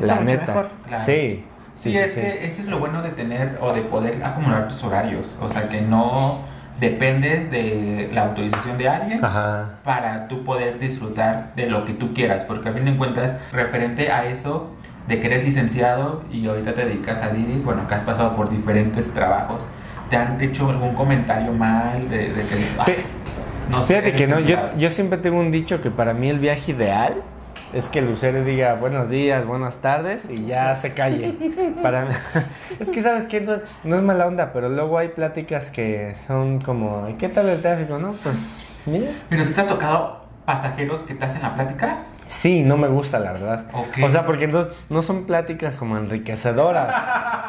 La 0.00 0.20
neta. 0.20 0.46
mejor. 0.46 0.68
Claro. 0.86 1.04
Sí. 1.04 1.44
Sí, 1.76 1.92
Sí, 1.92 1.92
sí, 1.92 1.98
es 1.98 2.12
sí. 2.14 2.20
que 2.22 2.46
ese 2.46 2.62
es 2.62 2.68
lo 2.68 2.78
bueno 2.78 3.02
de 3.02 3.10
tener 3.10 3.58
o 3.60 3.72
de 3.74 3.82
poder 3.82 4.24
acumular 4.24 4.66
tus 4.66 4.82
horarios. 4.82 5.36
O 5.42 5.48
sea, 5.48 5.68
que 5.68 5.82
no 5.82 6.38
dependes 6.80 7.50
de 7.50 8.10
la 8.12 8.24
autorización 8.24 8.76
de 8.78 8.88
alguien 8.88 9.24
Ajá. 9.24 9.78
para 9.84 10.28
tú 10.28 10.44
poder 10.44 10.78
disfrutar 10.78 11.52
de 11.56 11.66
lo 11.68 11.84
que 11.84 11.92
tú 11.94 12.12
quieras. 12.14 12.44
Porque 12.44 12.68
a 12.68 12.72
fin 12.72 12.84
de 12.84 12.96
cuentas, 12.96 13.36
referente 13.52 14.10
a 14.12 14.26
eso, 14.26 14.70
de 15.08 15.20
que 15.20 15.26
eres 15.28 15.44
licenciado 15.44 16.22
y 16.32 16.46
ahorita 16.48 16.74
te 16.74 16.84
dedicas 16.84 17.22
a 17.22 17.30
Didi, 17.30 17.60
bueno, 17.60 17.86
que 17.88 17.94
has 17.94 18.04
pasado 18.04 18.34
por 18.36 18.50
diferentes 18.50 19.14
trabajos, 19.14 19.68
¿te 20.10 20.16
han 20.16 20.40
hecho 20.40 20.68
algún 20.70 20.94
comentario 20.94 21.52
mal 21.52 22.08
de, 22.08 22.28
de 22.32 22.42
que 22.44 22.54
"Ay, 22.54 22.64
Fí- 22.64 22.94
no 23.70 23.82
sé, 23.82 23.94
Fíjate 23.94 24.08
eres 24.08 24.20
que 24.20 24.26
no, 24.26 24.34
yo, 24.40 24.46
licenciado"? 24.46 24.78
yo 24.78 24.90
siempre 24.90 25.18
tengo 25.18 25.38
un 25.40 25.50
dicho 25.50 25.80
que 25.80 25.90
para 25.90 26.12
mí 26.12 26.28
el 26.28 26.38
viaje 26.40 26.72
ideal 26.72 27.14
es 27.72 27.88
que 27.88 27.98
el 28.00 28.08
usuario 28.10 28.44
diga 28.44 28.74
buenos 28.74 29.08
días, 29.08 29.46
buenas 29.46 29.76
tardes 29.78 30.30
y 30.30 30.46
ya 30.46 30.74
se 30.74 30.92
calle. 30.94 31.36
Para 31.82 32.08
es 32.80 32.90
que 32.90 33.02
sabes 33.02 33.26
que 33.26 33.40
no, 33.40 33.58
no 33.84 33.96
es 33.96 34.02
mala 34.02 34.26
onda, 34.26 34.52
pero 34.52 34.68
luego 34.68 34.98
hay 34.98 35.08
pláticas 35.08 35.70
que 35.70 36.14
son 36.26 36.60
como, 36.60 37.08
¿y 37.08 37.14
qué 37.14 37.28
tal 37.28 37.48
el 37.48 37.60
tráfico? 37.60 37.98
No, 37.98 38.12
pues 38.22 38.62
mira. 38.86 39.10
Pero 39.28 39.44
si 39.44 39.54
te 39.54 39.60
ha 39.60 39.66
tocado 39.66 40.20
pasajeros 40.44 41.02
que 41.02 41.14
te 41.14 41.24
hacen 41.24 41.42
la 41.42 41.54
plática, 41.54 41.98
Sí, 42.26 42.64
no 42.64 42.76
me 42.76 42.88
gusta, 42.88 43.20
la 43.20 43.32
verdad. 43.32 43.66
Ok. 43.72 43.98
O 44.04 44.10
sea, 44.10 44.26
porque 44.26 44.48
no, 44.48 44.66
no 44.90 45.02
son 45.02 45.26
pláticas 45.26 45.76
como 45.76 45.96
enriquecedoras. 45.96 46.92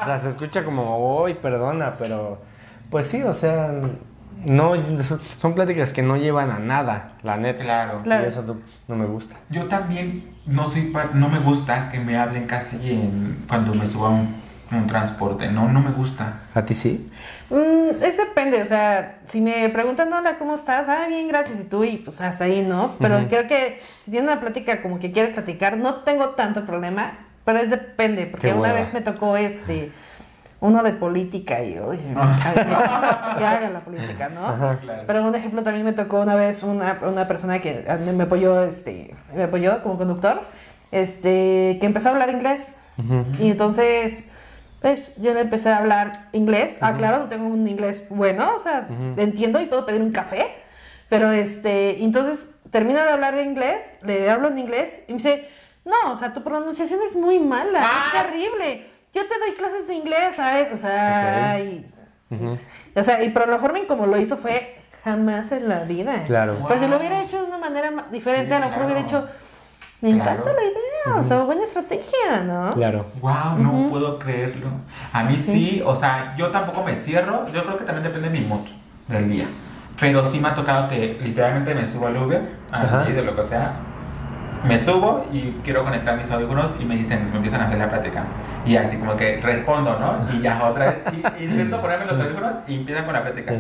o 0.02 0.06
sea, 0.06 0.18
se 0.20 0.30
escucha 0.30 0.64
como, 0.64 1.22
uy, 1.24 1.34
perdona, 1.34 1.96
pero 1.98 2.40
pues 2.92 3.08
sí, 3.08 3.24
o 3.24 3.34
sea, 3.34 3.72
no, 4.46 4.74
son 5.40 5.54
pláticas 5.54 5.94
que 5.94 6.02
no 6.02 6.18
llevan 6.18 6.52
a 6.52 6.60
nada, 6.60 7.14
la 7.24 7.38
neta. 7.38 7.64
claro. 7.64 8.02
Claro. 8.04 8.24
Y 8.24 8.28
eso 8.28 8.44
no, 8.44 8.58
no 8.88 8.96
me 8.96 9.06
gusta. 9.06 9.36
Yo 9.50 9.66
también 9.66 10.32
no 10.46 10.68
soy 10.68 10.84
pa- 10.84 11.10
no 11.14 11.30
me 11.30 11.40
gusta 11.40 11.90
que 11.90 12.00
me 12.00 12.18
hablen 12.18 12.46
casi 12.48 12.78
en, 12.92 13.44
cuando 13.48 13.74
me 13.74 13.88
suba 13.88 14.08
a 14.08 14.12
un, 14.12 14.36
un 14.72 14.88
transporte. 14.88 15.48
No, 15.52 15.70
no 15.70 15.80
me 15.82 15.92
gusta. 15.92 16.42
¿A 16.54 16.62
ti 16.64 16.74
sí? 16.74 17.10
Mm, 17.50 18.04
es 18.04 18.18
depende, 18.18 18.62
o 18.62 18.66
sea, 18.66 19.20
si 19.28 19.40
me 19.42 19.70
preguntan, 19.70 20.12
hola, 20.12 20.38
¿cómo 20.38 20.56
estás? 20.56 20.88
Ah, 20.90 21.06
bien, 21.08 21.28
gracias, 21.30 21.60
y 21.60 21.64
tú, 21.64 21.84
y 21.86 21.98
pues 21.98 22.20
hasta 22.20 22.44
ahí, 22.44 22.62
¿no? 22.62 22.96
Pero 23.00 23.26
creo 23.30 23.48
que 23.48 23.82
si 24.04 24.12
tiene 24.12 24.28
una 24.30 24.40
plática 24.42 24.82
como 24.82 25.00
que 25.00 25.12
quiere 25.14 25.30
platicar, 25.34 25.78
no 25.78 25.96
tengo 26.02 26.30
tanto 26.32 26.66
problema, 26.66 27.14
pero 27.46 27.60
es 27.60 27.70
depende, 27.70 28.26
porque 28.26 28.48
Qué 28.48 28.54
una 28.54 28.74
vez 28.74 28.94
me 28.94 29.00
tocó 29.00 29.38
este, 29.38 29.92
uno 30.60 30.82
de 30.82 30.92
política 30.94 31.64
y, 31.64 31.78
oye, 31.78 32.02
haga 32.16 33.70
la 33.74 33.80
política, 33.82 34.30
¿no? 34.30 34.80
Claro. 34.80 35.04
Pero 35.06 35.26
un 35.26 35.36
ejemplo 35.36 35.64
también 35.64 35.86
me 35.86 35.94
tocó 35.94 36.22
una 36.22 36.36
vez 36.36 36.64
una, 36.64 37.00
una 37.02 37.28
persona 37.28 37.60
que 37.60 37.86
me 38.16 38.24
apoyó, 38.24 38.64
este, 38.64 39.14
me 39.36 39.44
apoyó 39.44 39.84
como 39.84 39.98
conductor 39.98 40.42
este, 40.92 41.78
que 41.80 41.86
empezó 41.86 42.10
a 42.10 42.12
hablar 42.14 42.30
inglés. 42.30 42.76
Y 43.40 43.52
entonces, 43.52 44.32
pues, 44.82 45.16
yo 45.18 45.36
le 45.36 45.42
empecé 45.42 45.70
a 45.70 45.78
hablar 45.78 46.30
inglés. 46.34 46.78
Ah, 46.82 46.96
claro, 46.98 47.20
no 47.20 47.26
tengo 47.26 47.48
un 47.48 47.68
inglés 47.68 48.08
bueno, 48.10 48.56
o 48.56 48.60
sea, 48.60 48.88
entiendo 49.18 49.62
y 49.62 49.68
puedo 49.68 49.86
pedir 49.86 50.02
un 50.02 50.12
café. 50.12 50.56
Pero, 51.08 51.32
este, 51.32 52.04
entonces, 52.04 52.56
termina 52.72 53.04
de 53.04 53.12
hablar 53.12 53.38
inglés, 53.38 53.98
le 54.04 54.30
hablo 54.30 54.48
en 54.48 54.58
inglés 54.58 55.04
y 55.08 55.12
me 55.12 55.18
dice, 55.18 55.48
no, 55.86 56.12
o 56.12 56.18
sea, 56.18 56.34
tu 56.34 56.44
pronunciación 56.44 57.00
es 57.08 57.16
muy 57.16 57.40
mala, 57.40 57.82
es 57.82 58.24
terrible. 58.24 58.88
Yo 59.14 59.22
te 59.28 59.40
doy 59.40 59.56
clases 59.58 59.88
de 59.88 59.94
inglés, 59.96 60.36
¿sabes? 60.36 60.70
O 60.72 60.76
sea, 60.76 61.60
y, 61.60 61.90
o 62.96 63.04
sea, 63.04 63.24
y 63.24 63.30
pero 63.30 63.46
la 63.48 63.58
forma 63.58 63.80
en 63.80 63.86
como 63.88 64.06
lo 64.06 64.18
hizo 64.20 64.38
fue 64.38 64.78
jamás 65.04 65.52
en 65.52 65.68
la 65.70 65.80
vida. 65.86 66.24
Claro. 66.28 66.58
Pero 66.68 66.80
si 66.80 66.88
lo 66.88 66.98
hubiera 66.98 67.22
hecho 67.24 67.38
de 67.38 67.44
una 67.44 67.58
manera 67.58 67.90
ma- 67.92 68.08
diferente, 68.12 68.50
Sí, 68.50 68.54
a 68.54 68.60
lo 68.60 68.70
mejor 68.70 68.86
hubiera 68.86 69.00
hecho, 69.02 69.28
me 70.02 70.14
Claro. 70.14 70.32
encanta 70.32 70.54
la 70.54 70.64
idea, 70.64 71.20
o 71.20 71.24
sea, 71.24 71.40
buena 71.44 71.64
estrategia, 71.64 72.42
¿no? 72.46 72.72
Claro. 72.72 73.06
Wow, 73.22 73.58
no 73.58 73.90
puedo 73.90 74.20
creerlo. 74.20 74.68
A 75.14 75.24
mí 75.24 75.38
sí. 75.38 75.82
o 75.86 75.96
sea, 75.96 76.36
yo 76.38 76.50
tampoco 76.50 76.84
me 76.84 76.96
cierro. 76.96 77.46
Yo 77.52 77.64
creo 77.66 77.78
que 77.78 77.86
también 77.86 78.04
depende 78.04 78.30
de 78.30 78.40
mi 78.40 78.46
mood 78.46 78.68
del 79.08 79.30
día. 79.30 79.48
Pero 80.00 80.24
sí 80.26 80.40
me 80.40 80.50
ha 80.50 80.54
tocado 80.54 80.88
que 80.90 81.18
literalmente 81.24 81.74
me 81.74 81.88
subo 81.88 82.06
al 82.08 82.18
Uber, 82.18 82.42
allí 82.72 83.14
de 83.14 83.22
lo 83.24 83.36
que 83.36 83.44
sea. 83.44 83.74
Me 84.64 84.80
subo 84.80 85.26
y 85.32 85.58
quiero 85.64 85.84
conectar 85.84 86.18
mis 86.18 86.30
audífonos 86.32 86.72
y 86.80 86.86
me 86.86 86.96
dicen, 86.96 87.30
me 87.30 87.36
empiezan 87.38 87.62
a 87.62 87.66
hacer 87.66 87.78
la 87.78 87.88
plática. 87.90 88.24
Y 88.66 88.76
así 88.76 88.98
como 88.98 89.16
que 89.16 89.40
respondo, 89.42 89.98
¿no? 90.00 90.18
Y 90.36 90.42
ya 90.42 90.62
otra 90.64 90.86
vez, 90.88 90.96
y- 91.40 91.44
intento 91.44 91.80
ponerme 91.82 92.06
los 92.06 92.20
audífonos 92.20 92.54
y 92.68 92.76
empiezan 92.76 93.06
con 93.06 93.14
la 93.14 93.22
plática. 93.22 93.54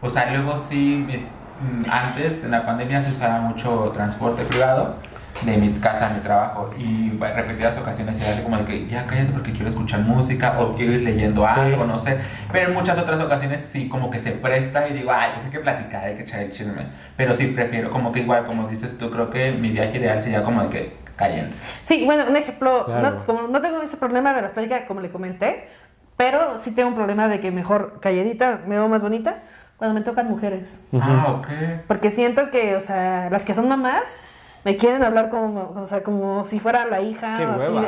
O 0.00 0.08
sea, 0.10 0.30
luego 0.32 0.56
sí, 0.56 1.04
mis- 1.06 1.28
mm, 1.60 1.90
antes 1.90 2.44
en 2.44 2.50
la 2.52 2.64
pandemia 2.64 3.00
se 3.00 3.12
usaba 3.12 3.40
mucho 3.40 3.90
transporte 3.94 4.44
privado 4.44 4.96
de 5.42 5.56
mi 5.56 5.72
casa 5.74 6.06
a 6.08 6.10
mi 6.10 6.20
trabajo 6.20 6.70
y 6.78 7.10
en 7.10 7.20
repetidas 7.20 7.76
ocasiones 7.76 8.20
era 8.20 8.32
así 8.32 8.42
como 8.42 8.56
de 8.58 8.64
que 8.64 8.86
ya 8.86 9.04
cállate 9.06 9.32
porque 9.32 9.52
quiero 9.52 9.68
escuchar 9.68 10.00
música 10.00 10.60
o 10.60 10.74
quiero 10.76 10.92
ir 10.92 11.02
leyendo 11.02 11.42
Sí. 11.46 11.60
algo, 11.60 11.84
no 11.84 11.98
sé. 11.98 12.18
Pero 12.52 12.68
en 12.68 12.74
muchas 12.74 12.96
otras 12.98 13.20
ocasiones 13.20 13.60
sí 13.60 13.88
como 13.88 14.10
que 14.10 14.20
se 14.20 14.30
presta 14.32 14.88
y 14.88 14.92
digo, 14.92 15.10
ay, 15.12 15.30
pues 15.34 15.44
hay 15.46 15.50
que 15.50 15.58
platicar, 15.58 16.04
hay 16.04 16.14
que 16.14 16.22
echar 16.22 16.40
el 16.40 16.52
chisme. 16.52 16.86
Pero 17.16 17.34
sí 17.34 17.48
prefiero 17.48 17.90
como 17.90 18.12
que 18.12 18.20
igual, 18.20 18.46
como 18.46 18.68
dices 18.68 18.96
tú, 18.96 19.10
creo 19.10 19.28
que 19.30 19.50
mi 19.52 19.70
viaje 19.70 19.98
ideal 19.98 20.22
sería 20.22 20.42
como 20.44 20.62
de 20.62 20.68
que 20.70 20.96
cállense. 21.16 21.64
Sí, 21.82 22.04
bueno, 22.04 22.24
un 22.28 22.36
ejemplo, 22.36 22.86
Claro. 22.86 23.10
no, 23.10 23.24
como 23.26 23.42
no 23.48 23.60
tengo 23.60 23.82
ese 23.82 23.96
problema 23.96 24.32
de 24.34 24.42
las 24.42 24.52
pláticas 24.52 24.82
como 24.86 25.00
le 25.00 25.10
comenté, 25.10 25.68
pero 26.16 26.58
sí 26.58 26.70
tengo 26.70 26.88
un 26.90 26.94
problema 26.94 27.26
de 27.28 27.40
que 27.40 27.50
mejor 27.50 27.98
calladita 28.00 28.60
me 28.66 28.76
veo 28.76 28.88
más 28.88 29.02
bonita 29.02 29.42
cuando 29.76 29.94
me 29.98 30.00
tocan 30.04 30.28
mujeres. 30.28 30.80
Ah, 30.98 31.26
ok. 31.38 31.48
Porque 31.88 32.12
siento 32.12 32.50
que, 32.52 32.76
o 32.76 32.80
sea, 32.80 33.28
las 33.30 33.44
que 33.44 33.52
son 33.52 33.68
mamás 33.68 34.16
me 34.64 34.76
quieren 34.76 35.02
hablar 35.04 35.28
como, 35.30 35.74
o 35.76 35.86
sea, 35.86 36.02
como 36.02 36.44
si 36.44 36.58
fuera 36.60 36.84
la 36.86 37.00
hija. 37.00 37.36
Qué 37.38 37.46
hueva. 37.46 37.80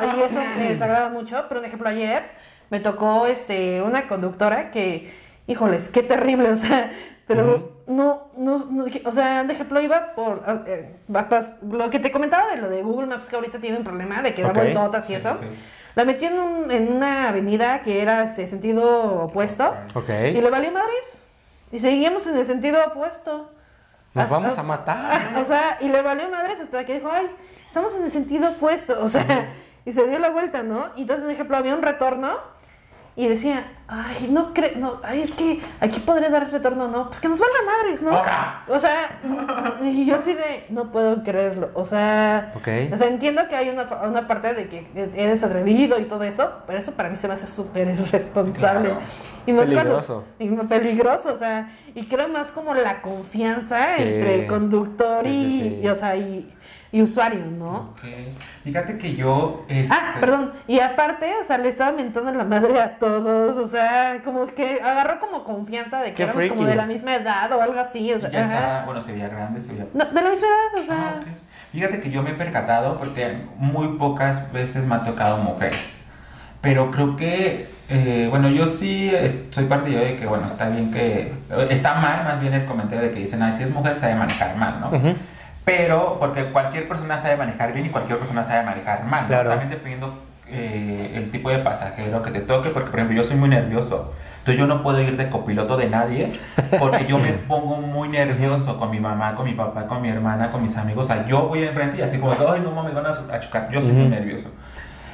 de- 0.00 0.18
y 0.18 0.22
eso 0.22 0.40
me 0.56 0.68
desagrada 0.70 1.08
mucho. 1.08 1.44
Pero, 1.48 1.60
un 1.60 1.66
ejemplo, 1.66 1.88
ayer 1.88 2.22
me 2.70 2.80
tocó 2.80 3.26
este, 3.26 3.82
una 3.82 4.06
conductora 4.08 4.70
que, 4.70 5.12
híjoles, 5.46 5.88
qué 5.88 6.02
terrible, 6.02 6.50
o 6.50 6.56
sea, 6.56 6.90
pero 7.26 7.72
no, 7.86 8.26
no, 8.36 8.66
no, 8.70 8.84
o 9.04 9.12
sea, 9.12 9.42
un 9.44 9.50
ejemplo, 9.50 9.80
iba 9.80 10.14
por, 10.14 10.42
eh, 10.66 10.96
va- 11.14 11.28
pas- 11.28 11.54
lo 11.62 11.90
que 11.90 11.98
te 11.98 12.10
comentaba 12.12 12.46
de 12.48 12.56
lo 12.56 12.68
de 12.68 12.82
Google 12.82 13.06
Maps, 13.08 13.28
que 13.28 13.36
ahorita 13.36 13.58
tiene 13.58 13.76
un 13.78 13.84
problema 13.84 14.22
de 14.22 14.34
que 14.34 14.42
da 14.42 14.52
vueltotas 14.52 15.04
y 15.04 15.08
Sí, 15.08 15.14
eso. 15.14 15.32
sí, 15.34 15.46
sí. 15.48 15.54
La 15.96 16.04
metió 16.04 16.28
en, 16.28 16.38
un- 16.38 16.70
en 16.70 16.92
una 16.92 17.28
avenida 17.28 17.82
que 17.82 18.00
era 18.02 18.22
este 18.22 18.46
sentido 18.46 19.24
opuesto. 19.24 19.74
Ok. 19.94 20.08
Y 20.32 20.40
le 20.40 20.48
valió 20.50 20.70
madres. 20.70 21.18
Y 21.72 21.80
seguíamos 21.80 22.26
en 22.28 22.36
el 22.38 22.46
sentido 22.46 22.78
opuesto. 22.86 23.50
Nos 24.14 24.24
Hasta- 24.24 24.38
vamos 24.38 24.58
a 24.58 24.62
matar. 24.62 25.34
O 25.40 25.44
sea, 25.44 25.78
y 25.80 25.88
le 25.88 26.02
valió 26.02 26.28
madres 26.30 26.60
hasta 26.60 26.84
que 26.84 26.94
dijo, 26.94 27.08
ay, 27.12 27.30
estamos 27.66 27.94
en 27.94 28.02
el 28.04 28.10
sentido 28.10 28.50
opuesto. 28.50 28.98
O 29.02 29.08
sea, 29.08 29.50
y 29.84 29.92
se 29.92 30.06
dio 30.08 30.18
la 30.18 30.30
vuelta, 30.30 30.62
¿no? 30.62 30.90
Y 30.96 31.02
entonces, 31.02 31.24
por 31.24 31.32
ejemplo, 31.32 31.56
había 31.56 31.74
un 31.74 31.82
retorno 31.82 32.38
y 33.16 33.28
decía, 33.28 33.64
ay, 33.88 34.28
no 34.30 34.54
creo, 34.54 34.72
no, 34.76 35.00
ay, 35.02 35.22
es 35.22 35.34
que 35.34 35.60
aquí 35.80 35.98
podría 36.00 36.30
dar 36.30 36.50
retorno, 36.50 36.88
no, 36.88 37.08
pues 37.08 37.20
que 37.20 37.28
nos 37.28 37.40
valga 37.40 37.56
madres, 37.66 38.02
¿no? 38.02 38.10
Ahora. 38.16 38.64
O 38.68 38.78
sea, 38.78 39.18
y 39.82 40.06
yo 40.06 40.14
así 40.14 40.32
de, 40.32 40.66
no 40.70 40.92
puedo 40.92 41.22
creerlo. 41.24 41.70
O 41.74 41.84
sea, 41.84 42.52
o 42.54 42.96
sea, 42.96 43.08
entiendo 43.08 43.48
que 43.48 43.56
hay 43.56 43.68
una, 43.68 43.82
una 44.06 44.26
parte 44.26 44.54
de 44.54 44.68
que 44.68 44.86
eres 45.16 45.42
atrevido 45.42 45.98
y 45.98 46.04
todo 46.04 46.22
eso, 46.22 46.50
pero 46.66 46.78
eso 46.78 46.92
para 46.92 47.08
mí 47.08 47.16
se 47.16 47.26
me 47.28 47.34
hace 47.34 47.46
súper 47.46 47.88
irresponsable. 47.88 48.90
Claro. 48.90 49.00
Y 49.46 49.52
más 49.52 49.66
Peligroso. 49.66 50.24
Cuando, 50.38 50.62
y 50.62 50.66
peligroso, 50.66 51.32
o 51.32 51.36
sea, 51.36 51.70
y 51.94 52.06
creo 52.06 52.28
más 52.28 52.52
como 52.52 52.74
la 52.74 53.02
confianza 53.02 53.96
Sí. 53.96 54.02
entre 54.02 54.46
conductor 54.46 55.26
y, 55.26 55.30
sí, 55.30 55.60
sí. 55.60 55.80
y, 55.82 55.88
o 55.88 55.94
sea, 55.94 56.16
y, 56.16 56.54
y 56.92 57.02
usuario, 57.02 57.44
¿no? 57.46 57.92
Ok. 57.92 58.00
Fíjate 58.64 58.98
que 58.98 59.14
yo... 59.14 59.64
Este, 59.68 59.94
Ah, 59.94 60.16
perdón, 60.18 60.52
y 60.66 60.80
aparte, 60.80 61.26
o 61.42 61.46
sea, 61.46 61.58
le 61.58 61.68
estaba 61.68 61.92
mentando 61.92 62.32
la 62.32 62.44
madre 62.44 62.80
a 62.80 62.98
todos, 62.98 63.56
o 63.56 63.68
sea, 63.68 64.20
como 64.24 64.44
que 64.46 64.80
agarró 64.82 65.20
como 65.20 65.44
confianza 65.44 66.00
de 66.00 66.08
que 66.10 66.14
Qué 66.14 66.22
éramos 66.24 66.44
como 66.46 66.64
de 66.64 66.74
la 66.74 66.86
misma 66.86 67.14
edad 67.14 67.52
o 67.52 67.62
algo 67.62 67.78
así, 67.78 68.12
o 68.12 68.18
sea, 68.18 68.30
ya 68.30 68.42
está, 68.42 68.82
bueno, 68.86 69.00
se 69.00 69.12
veía 69.12 69.28
grande, 69.28 69.60
se 69.60 69.72
veía 69.72 69.86
No, 69.94 70.04
de 70.04 70.22
la 70.22 70.30
misma 70.30 70.48
edad, 70.48 70.82
o 70.82 70.84
sea, 70.84 70.96
Ah, 70.96 71.20
ok. 71.20 71.26
Fíjate 71.72 72.00
que 72.00 72.10
yo 72.10 72.22
me 72.24 72.30
he 72.30 72.34
percatado 72.34 72.98
porque 72.98 73.44
muy 73.56 73.96
pocas 73.96 74.52
veces 74.52 74.84
me 74.84 74.96
ha 74.96 75.04
tocado 75.04 75.36
mujeres. 75.38 76.00
Pero 76.60 76.90
creo 76.90 77.16
que, 77.16 77.70
eh, 77.88 78.26
bueno, 78.28 78.50
yo 78.50 78.66
sí 78.66 79.10
soy 79.50 79.64
partidario 79.66 80.08
de 80.08 80.16
que, 80.16 80.26
bueno, 80.26 80.46
está 80.46 80.68
bien 80.68 80.90
que. 80.90 81.32
Está 81.70 81.94
mal 81.94 82.24
más 82.24 82.40
bien 82.40 82.52
el 82.54 82.64
comentario 82.66 83.04
de 83.04 83.12
que 83.12 83.20
dicen, 83.20 83.40
ay, 83.42 83.52
si 83.52 83.62
es 83.62 83.70
mujer 83.70 83.94
sabe 83.96 84.16
manejar 84.16 84.56
mal, 84.56 84.80
¿no? 84.80 84.88
Ujú. 84.88 85.14
Pero, 85.76 86.16
porque 86.18 86.44
cualquier 86.46 86.88
persona 86.88 87.16
sabe 87.16 87.36
manejar 87.36 87.72
bien 87.72 87.86
y 87.86 87.90
cualquier 87.90 88.18
persona 88.18 88.42
sabe 88.42 88.64
manejar 88.64 89.04
mal, 89.04 89.22
¿no? 89.22 89.28
Claro. 89.28 89.50
También 89.50 89.70
dependiendo 89.70 90.18
eh, 90.48 91.12
el 91.14 91.30
tipo 91.30 91.48
de 91.48 91.58
pasajero 91.58 92.22
que 92.22 92.32
te 92.32 92.40
toque, 92.40 92.70
porque, 92.70 92.90
por 92.90 92.98
ejemplo, 92.98 93.16
yo 93.16 93.24
soy 93.24 93.36
muy 93.36 93.48
nervioso. 93.48 94.12
Entonces, 94.38 94.58
yo 94.58 94.66
no 94.66 94.82
puedo 94.82 95.00
ir 95.00 95.16
de 95.16 95.28
copiloto 95.28 95.76
de 95.76 95.88
nadie 95.88 96.32
porque 96.78 97.06
yo 97.06 97.18
me 97.18 97.32
pongo 97.48 97.76
muy 97.76 98.08
nervioso 98.08 98.78
con 98.78 98.90
mi 98.90 98.98
mamá, 98.98 99.36
con 99.36 99.44
mi 99.44 99.52
papá, 99.52 99.86
con 99.86 100.02
mi 100.02 100.08
hermana, 100.08 100.50
con 100.50 100.60
mis 100.62 100.76
amigos. 100.76 101.08
O 101.08 101.14
sea, 101.14 101.26
yo 101.26 101.46
voy 101.46 101.62
enfrente 101.62 101.98
y 101.98 102.02
así 102.02 102.18
como, 102.18 102.32
ay, 102.32 102.62
no 102.64 102.72
mames, 102.72 102.92
van 102.92 103.06
a, 103.06 103.40
chocar. 103.40 103.70
Yo 103.70 103.80
soy 103.80 103.92
muy 103.92 104.02
Ujú. 104.02 104.10
nervioso. 104.10 104.52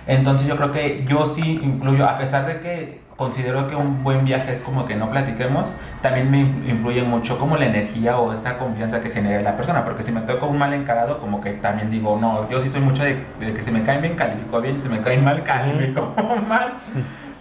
Entonces, 0.06 0.48
yo 0.48 0.56
creo 0.56 0.72
que 0.72 1.04
yo 1.06 1.26
sí 1.26 1.60
incluyo, 1.62 2.08
a 2.08 2.16
pesar 2.16 2.46
de 2.46 2.60
que 2.60 3.05
considero 3.16 3.68
que 3.68 3.74
un 3.74 4.04
buen 4.04 4.24
viaje 4.24 4.52
es 4.52 4.60
como 4.60 4.84
que 4.84 4.94
no 4.94 5.10
platiquemos, 5.10 5.72
también 6.02 6.30
me 6.30 6.40
influye 6.40 7.02
mucho 7.02 7.38
como 7.38 7.56
la 7.56 7.66
energía 7.66 8.18
o 8.18 8.32
esa 8.32 8.58
confianza 8.58 9.00
que 9.00 9.10
genera 9.10 9.42
la 9.42 9.56
persona, 9.56 9.84
porque 9.84 10.02
si 10.02 10.12
me 10.12 10.20
toca 10.20 10.44
un 10.44 10.58
mal 10.58 10.74
encarado, 10.74 11.18
como 11.18 11.40
que 11.40 11.52
también 11.52 11.90
digo, 11.90 12.18
no, 12.20 12.48
yo 12.50 12.60
sí 12.60 12.68
soy 12.68 12.82
mucho 12.82 13.02
de, 13.02 13.24
de 13.40 13.54
que 13.54 13.62
si 13.62 13.70
me 13.70 13.82
caen 13.82 14.02
bien, 14.02 14.14
califico 14.14 14.60
bien, 14.60 14.82
si 14.82 14.88
me 14.88 15.00
caen 15.00 15.24
mal, 15.24 15.42
califico 15.42 16.14
mal, 16.48 16.74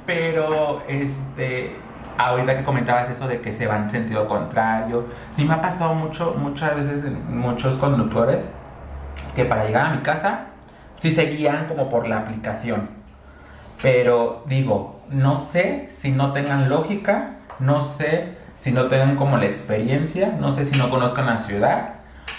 pero 0.05 0.83
este, 0.87 1.75
ahorita 2.17 2.57
que 2.57 2.63
comentabas 2.63 3.09
eso 3.09 3.27
de 3.27 3.41
que 3.41 3.53
se 3.53 3.67
van 3.67 3.83
en 3.83 3.91
sentido 3.91 4.27
contrario, 4.27 5.07
sí 5.31 5.43
me 5.43 5.55
ha 5.55 5.61
pasado 5.61 5.93
mucho, 5.93 6.35
muchas 6.37 6.75
veces 6.75 7.03
en 7.03 7.37
muchos 7.37 7.75
conductores 7.75 8.53
que 9.35 9.45
para 9.45 9.65
llegar 9.65 9.87
a 9.87 9.89
mi 9.89 9.99
casa, 9.99 10.45
sí 10.97 11.11
seguían 11.11 11.67
como 11.67 11.89
por 11.89 12.07
la 12.07 12.19
aplicación. 12.19 12.89
Pero 13.81 14.43
digo, 14.47 14.94
no 15.09 15.35
sé 15.37 15.89
si 15.91 16.11
no 16.11 16.33
tengan 16.33 16.69
lógica, 16.69 17.31
no 17.59 17.81
sé 17.81 18.33
si 18.59 18.71
no 18.71 18.85
tengan 18.87 19.15
como 19.15 19.37
la 19.37 19.45
experiencia, 19.45 20.33
no 20.39 20.51
sé 20.51 20.65
si 20.65 20.77
no 20.77 20.89
conozcan 20.89 21.25
la 21.27 21.37
ciudad 21.37 21.89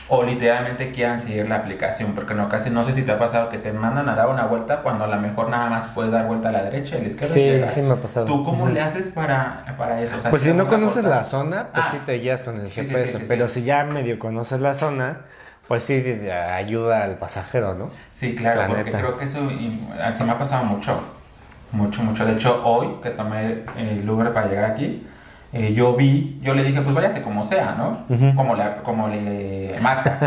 o 0.09 0.23
literalmente 0.23 0.93
quieran 0.93 1.21
seguir 1.21 1.49
la 1.49 1.57
aplicación, 1.57 2.13
porque 2.15 2.35
no 2.35 2.49
casi 2.49 2.71
no 2.71 2.85
sé 2.85 2.95
si 2.95 3.03
te 3.03 3.13
ha 3.13 3.19
pasado 3.19 3.49
que 3.49 3.59
te 3.59 3.73
mandan 3.73 4.09
a 4.09 4.15
dar 4.15 4.29
una 4.29 4.47
vuelta 4.47 4.83
cuando 4.83 5.05
a 5.05 5.09
lo 5.09 5.17
mejor 5.21 5.49
nada 5.49 5.69
más 5.69 5.87
puedes 5.89 6.13
dar 6.13 6.27
vuelta 6.27 6.49
a 6.49 6.53
la 6.53 6.63
derecha 6.63 6.97
y 6.97 6.99
a 6.99 7.03
la 7.03 7.09
izquierda. 7.09 7.35
y 7.37 7.39
Sí, 7.39 7.45
llegas. 7.45 7.75
sí 7.75 7.83
me 7.83 7.93
ha 7.93 7.97
pasado. 7.97 8.27
¿Tú 8.27 8.45
cómo 8.45 8.65
Ujú. 8.65 8.73
le 8.73 8.81
haces 8.81 9.07
para, 9.09 9.65
para 9.77 10.01
eso? 10.01 10.17
O 10.17 10.21
sea, 10.21 10.31
Pues 10.31 10.43
si 10.43 10.53
no 10.53 10.67
conoces 10.67 11.05
la 11.05 11.25
zona, 11.25 11.69
pues 11.73 11.87
Ah. 11.87 11.91
sí 11.93 11.99
te 12.05 12.13
guías 12.15 12.43
con 12.45 12.57
el 12.61 12.69
Sí, 12.71 12.83
sí, 12.83 12.87
GPS. 12.87 13.13
sí, 13.13 13.19
sí, 13.19 13.25
pero 13.29 13.49
si 13.49 13.63
ya 13.65 13.83
medio 13.85 14.19
conoces 14.19 14.61
la 14.61 14.75
zona, 14.75 15.23
pues 15.69 15.83
sí 15.85 16.05
ayuda 16.31 17.03
al 17.03 17.17
pasajero, 17.19 17.75
¿no? 17.75 17.91
Sí, 18.13 18.37
claro, 18.37 18.61
La 18.63 18.69
porque 18.69 18.85
neta. 18.85 18.99
creo 18.99 19.17
que 19.19 19.25
eso 19.25 19.51
y- 19.51 19.89
se 20.13 20.25
me 20.25 20.33
ha 20.33 20.39
pasado 20.39 20.65
mucho. 20.65 21.01
Mucho, 21.73 22.03
mucho. 22.03 22.25
De 22.25 22.33
hecho, 22.33 22.63
hoy 22.65 22.89
que 23.03 23.11
tomé 23.11 23.65
el 23.77 24.09
Uber 24.09 24.33
para 24.33 24.49
llegar 24.49 24.65
aquí, 24.71 25.07
eh, 25.53 25.73
yo 25.73 25.95
vi, 25.95 26.39
yo 26.43 26.55
le 26.55 26.65
dije, 26.65 26.81
pues 26.83 26.95
váyase 26.95 27.23
como 27.23 27.45
sea, 27.45 27.77
¿no? 27.79 28.05
Ujú. 28.15 28.35
Como, 28.35 28.57
la, 28.57 28.83
como 28.83 29.09
le 29.09 29.77
marca. 29.81 30.19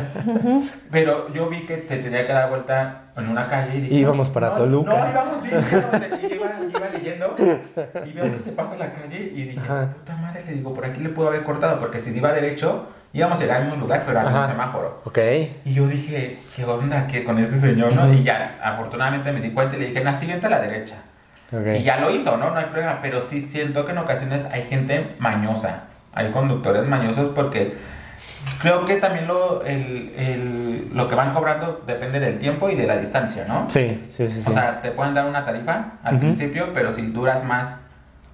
Pero 0.91 1.31
yo 1.33 1.49
vi 1.49 1.65
que 1.65 1.77
te 1.77 1.97
tenía 1.97 2.25
que 2.25 2.33
dar 2.33 2.49
vuelta 2.49 3.01
en 3.15 3.27
una 3.29 3.47
calle 3.47 3.77
y 3.77 3.81
dije... 3.81 3.95
Íbamos 3.95 4.29
para 4.29 4.49
no, 4.49 4.55
Toluca. 4.55 4.91
No, 4.91 5.09
íbamos 5.11 5.43
bien. 5.43 6.31
iba, 6.33 6.49
iba 6.67 6.89
leyendo 6.89 7.35
y 8.05 8.13
veo 8.13 8.33
que 8.33 8.39
se 8.39 8.53
pasa 8.53 8.77
la 8.77 8.91
calle 8.93 9.33
y 9.35 9.43
dije, 9.43 9.59
Ajá. 9.59 9.93
puta 9.93 10.15
madre, 10.15 10.43
le 10.47 10.53
digo, 10.53 10.73
por 10.73 10.85
aquí 10.85 11.01
le 11.01 11.09
puedo 11.09 11.29
haber 11.29 11.43
cortado 11.43 11.79
porque 11.79 11.99
si 11.99 12.15
iba 12.15 12.31
derecho 12.33 12.87
íbamos 13.13 13.37
a 13.39 13.41
llegar 13.41 13.57
al 13.57 13.65
mismo 13.67 13.81
lugar, 13.81 14.03
pero 14.05 14.19
había 14.19 14.39
un 14.39 14.45
semáforo. 14.45 15.01
Ok. 15.03 15.19
Y 15.65 15.73
yo 15.73 15.87
dije, 15.87 16.39
¿qué 16.55 16.65
onda 16.65 17.07
¿Qué 17.07 17.23
con 17.23 17.37
este 17.39 17.57
señor? 17.57 17.93
¿no? 17.93 18.11
Y 18.13 18.23
ya, 18.23 18.59
afortunadamente 18.63 19.31
me 19.31 19.41
di 19.41 19.51
cuenta 19.51 19.75
y 19.75 19.79
le 19.79 19.85
dije, 19.87 19.99
en 19.99 20.05
la 20.05 20.15
siguiente 20.15 20.47
a 20.47 20.49
la 20.49 20.61
derecha. 20.61 20.95
Y 21.51 21.83
ya 21.83 21.99
lo 21.99 22.11
hizo, 22.11 22.37
¿no? 22.37 22.51
No 22.51 22.57
hay 22.57 22.65
problema. 22.65 22.99
Pero 23.01 23.21
sí 23.21 23.41
siento 23.41 23.85
que 23.85 23.91
en 23.91 23.97
ocasiones 23.99 24.45
hay 24.51 24.63
gente 24.63 25.15
mañosa. 25.19 25.83
Hay 26.13 26.31
conductores 26.31 26.85
mañosos 26.87 27.31
porque 27.35 27.77
Creo 28.61 28.85
que 28.85 28.95
también 28.95 29.27
lo, 29.27 29.63
el, 29.65 30.13
el- 30.15 30.89
lo 30.93 31.09
que 31.09 31.15
van 31.15 31.33
cobrando 31.33 31.81
depende 31.85 32.19
del 32.21 32.39
tiempo 32.39 32.69
y 32.69 32.75
de 32.75 32.87
la 32.87 32.95
distancia, 32.97 33.45
¿no? 33.47 33.69
Sí, 33.69 34.05
sí, 34.09 34.27
sí. 34.27 34.41
sí. 34.41 34.49
O 34.49 34.53
sea, 34.53 34.81
te 34.81 34.91
pueden 34.91 35.13
dar 35.13 35.25
una 35.25 35.43
tarifa 35.45 35.91
al 36.03 36.17
principio, 36.19 36.69
pero 36.73 36.91
si 36.91 37.07
duras 37.07 37.43
más. 37.43 37.81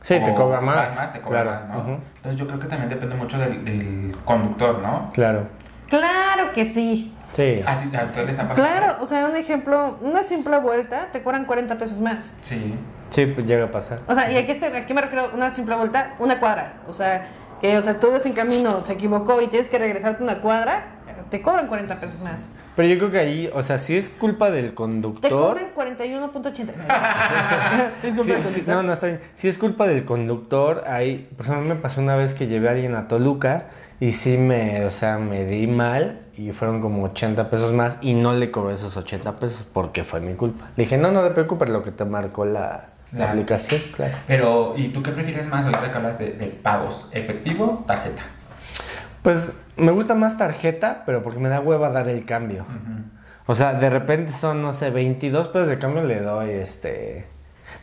Sí, 0.01 0.19
te 0.23 0.33
cobra 0.35 0.61
más, 0.61 1.11
te 1.11 1.19
cobra 1.21 1.41
claro, 1.43 1.67
más, 1.67 1.87
¿no? 1.87 1.99
Entonces 2.17 2.39
yo 2.39 2.45
creo 2.47 2.59
que 2.59 2.67
también 2.67 2.89
depende 2.89 3.15
mucho 3.15 3.37
del, 3.39 3.65
del 3.65 4.15
conductor, 4.25 4.79
¿no? 4.79 5.09
claro. 5.13 5.47
Claro 5.89 6.51
que 6.53 6.65
sí. 6.65 7.13
Sí. 7.35 7.61
¿A, 7.65 7.79
ti, 7.79 7.95
a 7.95 8.05
ustedes 8.05 8.27
les 8.27 8.39
ha 8.39 8.47
pasado? 8.47 8.67
Claro, 8.67 8.97
o 9.01 9.05
sea, 9.05 9.25
un 9.25 9.35
ejemplo, 9.35 9.97
una 10.01 10.23
simple 10.23 10.57
vuelta 10.59 11.09
te 11.11 11.21
cobran 11.21 11.45
40 11.45 11.77
pesos 11.77 11.99
más. 11.99 12.37
Sí. 12.41 12.75
Sí, 13.09 13.25
pues 13.27 13.45
llega 13.45 13.65
a 13.65 13.71
pasar. 13.71 13.99
O 14.07 14.15
sea, 14.15 14.31
¿y 14.31 14.37
a 14.37 14.45
qué, 14.45 14.55
se, 14.55 14.67
a 14.67 14.85
qué 14.85 14.93
me 14.93 15.01
refiero 15.01 15.31
una 15.33 15.51
simple 15.51 15.75
vuelta? 15.75 16.15
Una 16.19 16.39
cuadra. 16.39 16.73
O 16.87 16.93
sea, 16.93 17.27
que 17.61 17.77
o 17.77 17.81
sea, 17.81 17.99
tú 17.99 18.11
ves 18.11 18.25
en 18.25 18.33
camino, 18.33 18.83
se 18.85 18.93
equivocó 18.93 19.41
y 19.41 19.47
tienes 19.47 19.69
que 19.69 19.77
regresarte 19.77 20.23
una 20.23 20.41
cuadra, 20.41 20.85
te 21.29 21.41
cobran 21.41 21.67
40 21.67 21.95
pesos 21.95 22.21
más. 22.21 22.49
Pero 22.75 22.87
yo 22.89 22.97
creo 22.97 23.11
que 23.11 23.19
ahí, 23.19 23.49
o 23.53 23.63
sea, 23.63 23.77
si 23.77 23.95
es 23.97 24.09
culpa 24.09 24.51
del 24.51 24.69
Te 24.69 24.75
conductor. 24.75 25.31
cobran 25.31 25.73
41.80. 25.75 26.71
Sí, 28.01 28.33
sí, 28.41 28.63
no, 28.67 28.83
no, 28.83 28.93
está 28.93 29.07
bien. 29.07 29.21
Si 29.35 29.47
es 29.47 29.57
culpa 29.57 29.87
del 29.87 30.03
conductor, 30.05 30.83
ahí, 30.87 31.29
por 31.37 31.45
ejemplo, 31.45 31.73
me 31.73 31.81
pasó 31.81 32.01
una 32.01 32.15
vez 32.15 32.33
que 32.33 32.47
llevé 32.47 32.67
a 32.67 32.71
alguien 32.71 32.95
a 32.95 33.07
Toluca 33.07 33.67
y 33.99 34.11
sí 34.11 34.37
me, 34.37 34.85
o 34.85 34.91
sea, 34.91 35.17
me 35.17 35.45
di 35.45 35.67
mal 35.67 36.24
y 36.37 36.51
fueron 36.51 36.81
como 36.81 37.03
80 37.03 37.49
pesos 37.49 37.73
más 37.73 37.97
y 38.01 38.13
no 38.13 38.33
le 38.33 38.51
cobré 38.51 38.75
esos 38.75 38.95
80 38.97 39.35
pesos 39.37 39.65
porque 39.71 40.03
fue 40.03 40.19
mi 40.19 40.33
culpa. 40.33 40.65
Le 40.75 40.83
dije, 40.83 40.97
no, 40.97 41.11
no 41.11 41.23
te 41.23 41.31
preocupes, 41.31 41.69
lo 41.69 41.83
que 41.83 41.91
te 41.91 42.05
marcó 42.05 42.45
la, 42.45 42.89
la 43.11 43.31
aplicación, 43.31 43.81
claro. 43.95 44.15
Pero, 44.27 44.73
¿y 44.77 44.89
tú 44.89 45.01
qué 45.01 45.11
prefieres 45.11 45.47
más 45.47 45.65
ahorita 45.65 45.91
que 45.91 45.97
hablas 45.97 46.19
de, 46.19 46.31
de 46.31 46.47
pagos? 46.47 47.07
¿Efectivo 47.11 47.83
tarjeta? 47.87 48.23
Pues 49.21 49.65
me 49.77 49.91
gusta 49.91 50.13
más 50.13 50.37
tarjeta, 50.37 51.03
pero 51.05 51.23
porque 51.23 51.39
me 51.39 51.49
da 51.49 51.59
hueva 51.59 51.89
dar 51.89 52.07
el 52.09 52.25
cambio. 52.25 52.65
O 53.47 53.55
sea, 53.55 53.73
de 53.73 53.89
repente 53.89 54.33
son, 54.33 54.61
no 54.61 54.73
sé, 54.73 54.89
22 54.89 55.47
pesos 55.47 55.67
de 55.67 55.77
cambio 55.77 56.03
le 56.03 56.19
doy 56.19 56.49
este... 56.51 57.27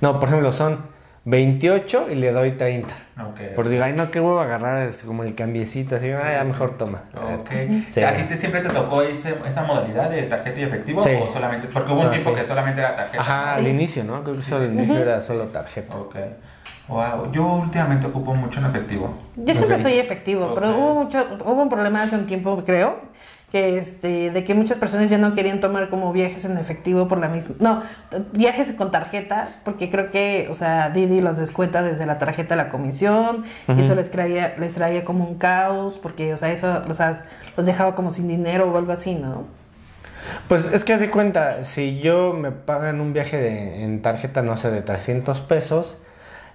No, 0.00 0.18
por 0.18 0.28
ejemplo, 0.28 0.52
son 0.52 0.78
28 1.24 2.10
y 2.10 2.14
le 2.16 2.32
doy 2.32 2.52
30. 2.52 2.92
Ok. 3.28 3.40
Porque 3.54 3.70
digo, 3.70 3.84
ay, 3.84 3.92
no, 3.92 4.10
qué 4.10 4.20
huevo 4.20 4.40
agarrar 4.40 4.88
es 4.88 5.02
como 5.02 5.22
el 5.22 5.34
cambiecito, 5.36 5.94
así, 5.96 6.06
Sí, 6.06 6.12
ay, 6.12 6.32
ya 6.34 6.42
sí, 6.42 6.48
mejor 6.48 6.70
sí. 6.70 6.74
toma. 6.78 7.02
Ok. 7.14 7.50
Sí. 7.88 8.02
¿A 8.02 8.16
ti 8.16 8.24
te, 8.24 8.36
siempre 8.36 8.60
te 8.60 8.70
tocó 8.70 9.02
ese- 9.02 9.36
esa 9.46 9.62
modalidad 9.62 10.10
de 10.10 10.22
tarjeta 10.24 10.58
y 10.58 10.62
efectivo? 10.64 11.00
Sí. 11.00 11.10
¿O 11.22 11.32
solamente? 11.32 11.68
Porque 11.68 11.92
hubo 11.92 12.00
un 12.00 12.06
No, 12.06 12.10
tiempo 12.10 12.30
sí. 12.30 12.36
que 12.36 12.44
solamente 12.44 12.80
era 12.80 12.96
tarjeta. 12.96 13.22
Ajá, 13.22 13.46
¿no? 13.46 13.52
al 13.58 13.68
inicio, 13.68 14.02
¿no? 14.04 14.22
Creo 14.24 14.36
que 14.36 14.42
solo 14.42 14.66
sí, 14.66 14.72
al 14.72 14.74
inicio 14.84 14.98
era 14.98 15.20
solo 15.20 15.44
tarjeta. 15.46 15.96
Ok. 15.96 16.16
Wow. 16.88 17.30
Yo 17.30 17.44
últimamente 17.46 18.06
ocupo 18.08 18.34
mucho 18.34 18.58
en 18.58 18.66
efectivo. 18.66 19.14
Yo 19.36 19.54
siempre 19.54 19.80
soy 19.80 19.98
efectivo, 19.98 20.52
pero 20.54 20.76
hubo, 20.76 21.04
mucho, 21.04 21.24
hubo 21.44 21.62
un 21.62 21.68
problema 21.68 22.02
hace 22.02 22.16
un 22.16 22.26
tiempo, 22.26 22.62
creo, 22.66 22.98
que 23.52 23.76
este, 23.76 24.30
de 24.30 24.44
que 24.44 24.54
muchas 24.54 24.78
personas 24.78 25.10
ya 25.10 25.18
no 25.18 25.34
querían 25.34 25.60
tomar 25.60 25.90
como 25.90 26.10
viajes 26.12 26.46
en 26.46 26.56
efectivo 26.56 27.06
por 27.06 27.18
la 27.18 27.28
misma, 27.28 27.54
no, 27.60 27.82
viajes 28.32 28.72
con 28.72 28.90
tarjeta, 28.90 29.56
porque 29.62 29.90
creo 29.90 30.10
que, 30.10 30.48
o 30.50 30.54
sea, 30.54 30.88
Didi 30.88 31.20
los 31.20 31.36
descuenta 31.36 31.82
desde 31.82 32.06
la 32.06 32.16
tarjeta 32.16 32.56
la 32.56 32.70
comisión, 32.70 33.44
y 33.68 33.82
eso 33.82 33.94
les 33.94 34.10
traía, 34.10 34.54
les 34.58 34.72
traía 34.72 35.04
como 35.04 35.24
un 35.28 35.36
caos, 35.36 35.98
porque, 35.98 36.32
o 36.32 36.38
sea, 36.38 36.50
eso, 36.50 36.82
o 36.88 36.94
sea, 36.94 37.24
los 37.56 37.66
dejaba 37.66 37.94
como 37.94 38.10
sin 38.10 38.26
dinero 38.26 38.72
o 38.72 38.78
algo 38.78 38.90
así, 38.92 39.14
¿no? 39.14 39.44
Pues 40.48 40.72
es 40.72 40.84
que 40.84 40.94
hace 40.94 41.10
cuenta, 41.10 41.64
si 41.66 42.00
yo 42.00 42.32
me 42.32 42.52
pagan 42.52 43.00
un 43.02 43.12
viaje 43.12 43.36
de- 43.36 43.84
en 43.84 44.00
tarjeta, 44.00 44.40
no 44.42 44.56
sé, 44.56 44.70
de 44.70 44.80
300 44.80 45.42
pesos, 45.42 45.98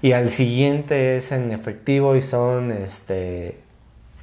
y 0.01 0.13
al 0.13 0.31
siguiente 0.31 1.17
es 1.17 1.31
en 1.31 1.51
efectivo 1.51 2.15
y 2.15 2.21
son, 2.23 2.71
este... 2.71 3.59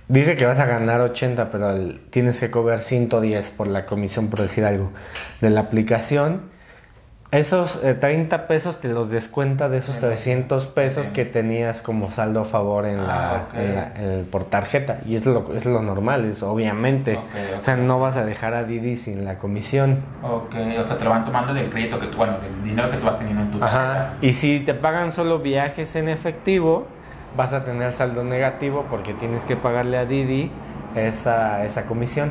Dice 0.09 0.37
que 0.37 0.45
vas 0.45 0.61
a 0.61 0.67
ganar 0.67 1.01
80, 1.01 1.51
pero 1.51 1.75
tienes 2.11 2.39
que 2.39 2.51
cobrar 2.51 2.81
110 2.81 3.51
por 3.51 3.67
la 3.69 3.87
comisión, 3.87 4.29
por 4.29 4.41
decir 4.41 4.65
algo, 4.65 4.91
de 5.41 5.51
la 5.51 5.61
aplicación. 5.61 6.53
Esos 7.31 7.83
eh, 7.83 7.95
30 7.95 8.47
pesos 8.47 8.79
te 8.81 8.87
los 8.87 9.11
descuenta 9.11 9.69
de 9.69 9.79
esos 9.79 10.01
De 10.01 10.09
los 10.09 10.21
300 10.21 10.67
pesos 10.69 11.11
que 11.11 11.25
tenías 11.25 11.83
como 11.83 12.13
saldo 12.13 12.43
a 12.43 12.45
favor 12.45 12.87
en 12.87 13.05
la, 13.05 13.31
Ah, 13.31 13.47
ok. 13.49 13.55
en 13.59 13.75
la- 13.75 13.93
en- 13.97 14.25
por 14.27 14.45
tarjeta. 14.45 15.01
Y 15.05 15.17
es 15.17 15.27
lo, 15.27 15.53
es 15.53 15.65
lo 15.67 15.83
normal, 15.83 16.27
es 16.27 16.45
obviamente. 16.45 17.19
O 17.59 17.65
sea, 17.65 17.75
no 17.77 17.99
vas 17.99 18.17
a 18.17 18.25
dejar 18.25 18.55
a 18.55 18.63
Didi 18.63 18.97
sin 18.97 19.25
la 19.25 19.39
comisión. 19.39 19.99
Ok. 20.23 20.55
O 20.81 20.87
sea, 20.87 20.97
te 20.97 21.03
lo 21.03 21.11
van 21.11 21.25
tomando 21.25 21.53
del 21.53 21.71
crédito 21.71 21.99
que 21.99 22.07
tú, 22.07 22.19
bueno, 22.19 22.35
del 22.39 22.63
dinero 22.63 22.89
que 22.89 22.99
tú 22.99 23.07
vas 23.07 23.19
teniendo 23.19 23.43
en 23.43 23.51
tu 23.51 23.59
tarjeta. 23.59 23.83
Ajá. 24.05 24.15
Y 24.21 24.35
si 24.35 24.61
te 24.61 24.75
pagan 24.75 25.11
solo 25.11 25.41
viajes 25.41 25.97
en 25.97 26.09
efectivo, 26.11 26.87
vas 27.37 27.53
a 27.53 27.65
tener 27.65 27.93
saldo 27.93 28.25
negativo 28.25 28.87
porque 28.91 29.15
tienes 29.15 29.45
que 29.45 29.57
pagarle 29.57 29.99
a 29.99 30.05
Didi 30.05 30.51
esa, 30.95 31.65
esa 31.65 31.87
comisión. 31.87 32.31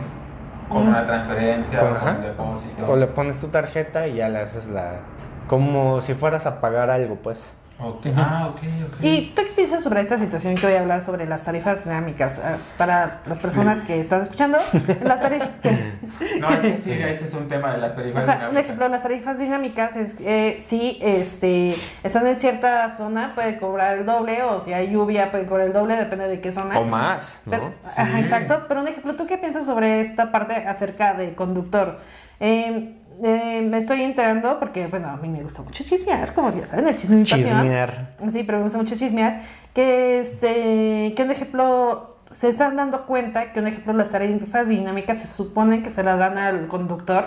Con 0.70 0.88
una 0.88 1.06
transferencia 1.06 1.80
Con- 1.80 2.16
un 2.16 2.22
depósito. 2.22 2.92
O 2.92 2.96
le 2.96 3.08
pones 3.08 3.38
tu 3.40 3.48
tarjeta 3.48 4.08
y 4.08 4.16
ya 4.16 4.30
le 4.30 4.40
haces 4.40 4.68
la... 4.68 5.02
Como 5.48 6.00
si 6.02 6.14
fueras 6.14 6.46
a 6.48 6.62
pagar 6.62 6.90
algo, 6.90 7.16
pues. 7.16 7.54
Ok. 7.80 8.06
Ah, 8.16 8.48
ok, 8.52 8.62
ok. 8.94 9.04
¿Y 9.04 9.34
tú 9.36 9.42
qué 9.42 9.52
piensas 9.56 9.84
sobre 9.84 10.00
esta 10.02 10.18
situación 10.18 10.56
que 10.56 10.66
voy 10.68 10.76
a 10.76 10.82
hablar 10.82 11.02
sobre 11.02 11.26
las 11.26 11.44
tarifas 11.44 11.84
dinámicas? 11.84 12.40
Ah, 12.40 12.58
Para 12.78 13.22
las 13.26 13.40
personas 13.40 13.84
que 13.84 14.00
están 14.00 14.22
escuchando, 14.22 14.58
las 15.04 15.22
tarifas... 15.22 15.50
No, 16.40 16.50
es 16.52 16.60
que 16.60 16.78
sí, 16.84 16.92
ese 16.92 17.26
es 17.26 17.34
un 17.34 17.50
tema 17.50 17.74
de 17.74 17.80
las 17.80 17.94
O 17.94 17.96
tarifas. 17.96 18.24
sea, 18.26 18.34
un 18.36 18.40
dinámicas. 18.40 18.64
ejemplo, 18.64 18.88
las 18.90 19.04
tarifas 19.04 19.40
dinámicas 19.40 19.96
es 19.96 20.16
eh, 20.22 20.60
si 20.62 21.00
este, 21.02 21.76
están 22.04 22.28
en 22.28 22.36
cierta 22.36 22.96
zona 22.96 23.32
puede 23.36 23.58
cobrar 23.58 23.98
el 23.98 24.06
doble 24.06 24.44
o 24.44 24.60
si 24.62 24.72
hay 24.72 24.92
lluvia 24.92 25.32
puede 25.32 25.46
cobrar 25.46 25.68
el 25.68 25.74
doble, 25.74 25.96
depende 25.98 26.28
de 26.28 26.40
qué 26.40 26.52
zona. 26.52 26.80
O 26.80 26.86
más, 26.86 27.40
¿no? 27.46 27.52
Pero- 27.52 27.74
ajá, 27.98 28.20
exacto, 28.20 28.66
pero 28.68 28.82
un 28.82 28.88
ejemplo, 28.88 29.16
¿tú 29.16 29.26
qué 29.26 29.38
piensas 29.38 29.66
sobre 29.66 30.00
esta 30.00 30.32
parte 30.32 30.54
acerca 30.54 31.16
del 31.16 31.34
conductor? 31.36 32.00
Eh, 32.40 32.94
eh, 33.24 33.62
me 33.62 33.78
estoy 33.78 34.04
enterando 34.04 34.60
porque, 34.60 34.88
bueno, 34.88 35.10
a 35.10 35.18
mí 35.18 35.28
me 35.28 35.44
gusta 35.44 35.62
mucho 35.62 35.84
chismear, 35.84 36.34
como 36.34 36.54
ya 36.56 36.66
saben, 36.66 36.88
el 36.88 36.98
chisme 36.98 37.22
pasión. 37.22 37.42
Chismear. 37.42 38.16
Sí, 38.32 38.44
pero 38.44 38.58
me 38.58 38.64
gusta 38.64 38.78
mucho 38.78 38.96
chismear. 38.96 39.42
Que, 39.74 40.20
este, 40.20 41.14
que 41.16 41.24
un 41.24 41.32
ejemplo, 41.32 42.18
se 42.34 42.50
están 42.50 42.76
dando 42.76 43.06
cuenta 43.06 43.52
que 43.52 43.60
un 43.60 43.68
ejemplo, 43.68 43.94
las 43.94 44.12
tarifas 44.12 44.68
dinámicas 44.68 45.20
se 45.20 45.28
supone 45.28 45.84
que 45.84 45.92
se 45.92 46.04
las 46.04 46.18
dan 46.18 46.38
al 46.38 46.68
conductor. 46.68 47.26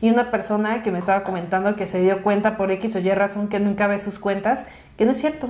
Y 0.00 0.10
una 0.10 0.32
persona 0.32 0.82
que 0.82 0.90
me 0.90 0.98
estaba 0.98 1.22
comentando 1.22 1.76
que 1.76 1.86
se 1.86 2.00
dio 2.00 2.22
cuenta 2.22 2.56
por 2.56 2.72
X 2.72 2.96
o 2.96 2.98
Y 2.98 3.10
razón 3.12 3.48
que 3.48 3.60
nunca 3.60 3.86
ve 3.86 4.00
sus 4.00 4.18
cuentas, 4.18 4.66
que 5.02 5.06
no 5.06 5.12
es 5.12 5.18
cierto. 5.20 5.48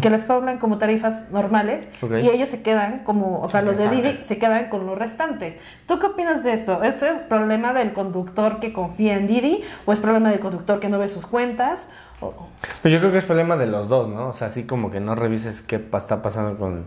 Que 0.00 0.08
les 0.08 0.24
cobran 0.24 0.56
como 0.56 0.78
tarifas 0.78 1.30
normales 1.30 1.90
y 2.24 2.30
ellos 2.30 2.48
se 2.48 2.62
quedan 2.62 3.00
como, 3.04 3.42
o 3.42 3.48
sea, 3.48 3.60
los 3.60 3.76
de 3.76 3.90
Didi 3.90 4.20
se 4.24 4.38
quedan 4.38 4.70
con 4.70 4.86
lo 4.86 4.94
restante. 4.94 5.58
¿Tú 5.86 5.98
qué 5.98 6.06
opinas 6.06 6.42
de 6.44 6.54
esto? 6.54 6.82
¿Es 6.82 7.02
el 7.02 7.16
problema 7.28 7.74
del 7.74 7.92
conductor 7.92 8.58
que 8.58 8.72
confía 8.72 9.16
en 9.18 9.26
Didi 9.26 9.62
o 9.84 9.92
es 9.92 10.00
problema 10.00 10.30
del 10.30 10.40
conductor 10.40 10.80
que 10.80 10.88
no 10.88 10.98
ve 10.98 11.08
sus 11.08 11.26
cuentas? 11.26 11.90
O- 12.22 12.32
Pues 12.80 12.94
yo 12.94 13.00
creo 13.00 13.12
que 13.12 13.18
es 13.18 13.24
problema 13.26 13.58
de 13.58 13.66
los 13.66 13.86
dos, 13.88 14.08
¿no? 14.08 14.28
O 14.28 14.32
sea, 14.32 14.46
así 14.46 14.64
como 14.64 14.90
que 14.90 15.00
no 15.00 15.14
revises 15.14 15.60
qué 15.60 15.76
está 15.76 16.22
pasando 16.22 16.58
con, 16.58 16.86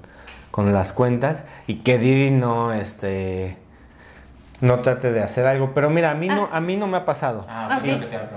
con 0.50 0.74
las 0.74 0.92
cuentas 0.92 1.44
y 1.68 1.82
que 1.84 2.00
Didi 2.00 2.32
no, 2.32 2.74
este, 2.74 3.58
no 4.62 4.80
trate 4.80 5.12
de 5.12 5.22
hacer 5.24 5.46
algo. 5.48 5.72
Pero 5.74 5.90
mira, 5.90 6.12
a 6.12 6.16
mí 6.16 6.28
no, 6.28 6.50
a 6.52 6.60
mí 6.60 6.76
no 6.78 6.88
me 6.88 6.98
ha 6.98 7.06
pasado. 7.06 7.46
Ah. 7.50 7.80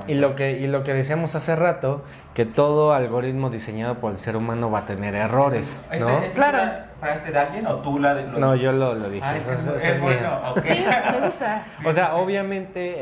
Y 0.06 0.14
lo 0.14 0.34
que, 0.34 0.52
y 0.52 0.66
lo 0.66 0.82
que 0.84 0.94
decíamos 0.94 1.34
hace 1.34 1.56
rato, 1.56 2.04
que 2.34 2.46
todo 2.46 2.94
algoritmo 2.94 3.50
diseñado 3.50 3.96
por 3.96 4.12
el 4.12 4.18
ser 4.18 4.36
humano 4.36 4.70
va 4.70 4.80
a 4.80 4.84
tener 4.86 5.14
errores, 5.14 5.80
¿Ese- 5.90 6.00
¿no? 6.00 6.08
¿Es 6.20 6.34
Claro. 6.34 6.62
una 6.62 6.86
frase 7.00 7.32
de 7.32 7.38
alguien 7.38 7.66
o 7.66 7.74
tú 7.76 7.98
la 7.98 8.14
de 8.14 8.26
lo 8.26 8.38
No, 8.38 8.54
yo 8.54 8.72
lo, 8.72 8.94
lo 8.94 9.10
dije. 9.10 9.24
Ah, 9.26 9.36
es, 9.36 9.46
es, 9.46 9.66
es 9.66 9.84
es 9.84 10.00
bueno, 10.00 10.20
mía. 10.20 10.50
ok. 10.52 10.62
Sí, 10.64 10.84
me 11.20 11.26
gusta. 11.26 11.66
O 11.84 11.92
sea, 11.92 12.14
obviamente 12.14 12.94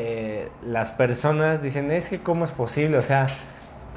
eh, 0.42 0.48
las 0.66 0.90
personas 0.92 1.62
dicen, 1.62 1.90
es 1.90 2.08
que 2.08 2.20
cómo 2.20 2.44
es 2.44 2.50
posible, 2.52 2.96
o 2.98 3.02
sea, 3.02 3.26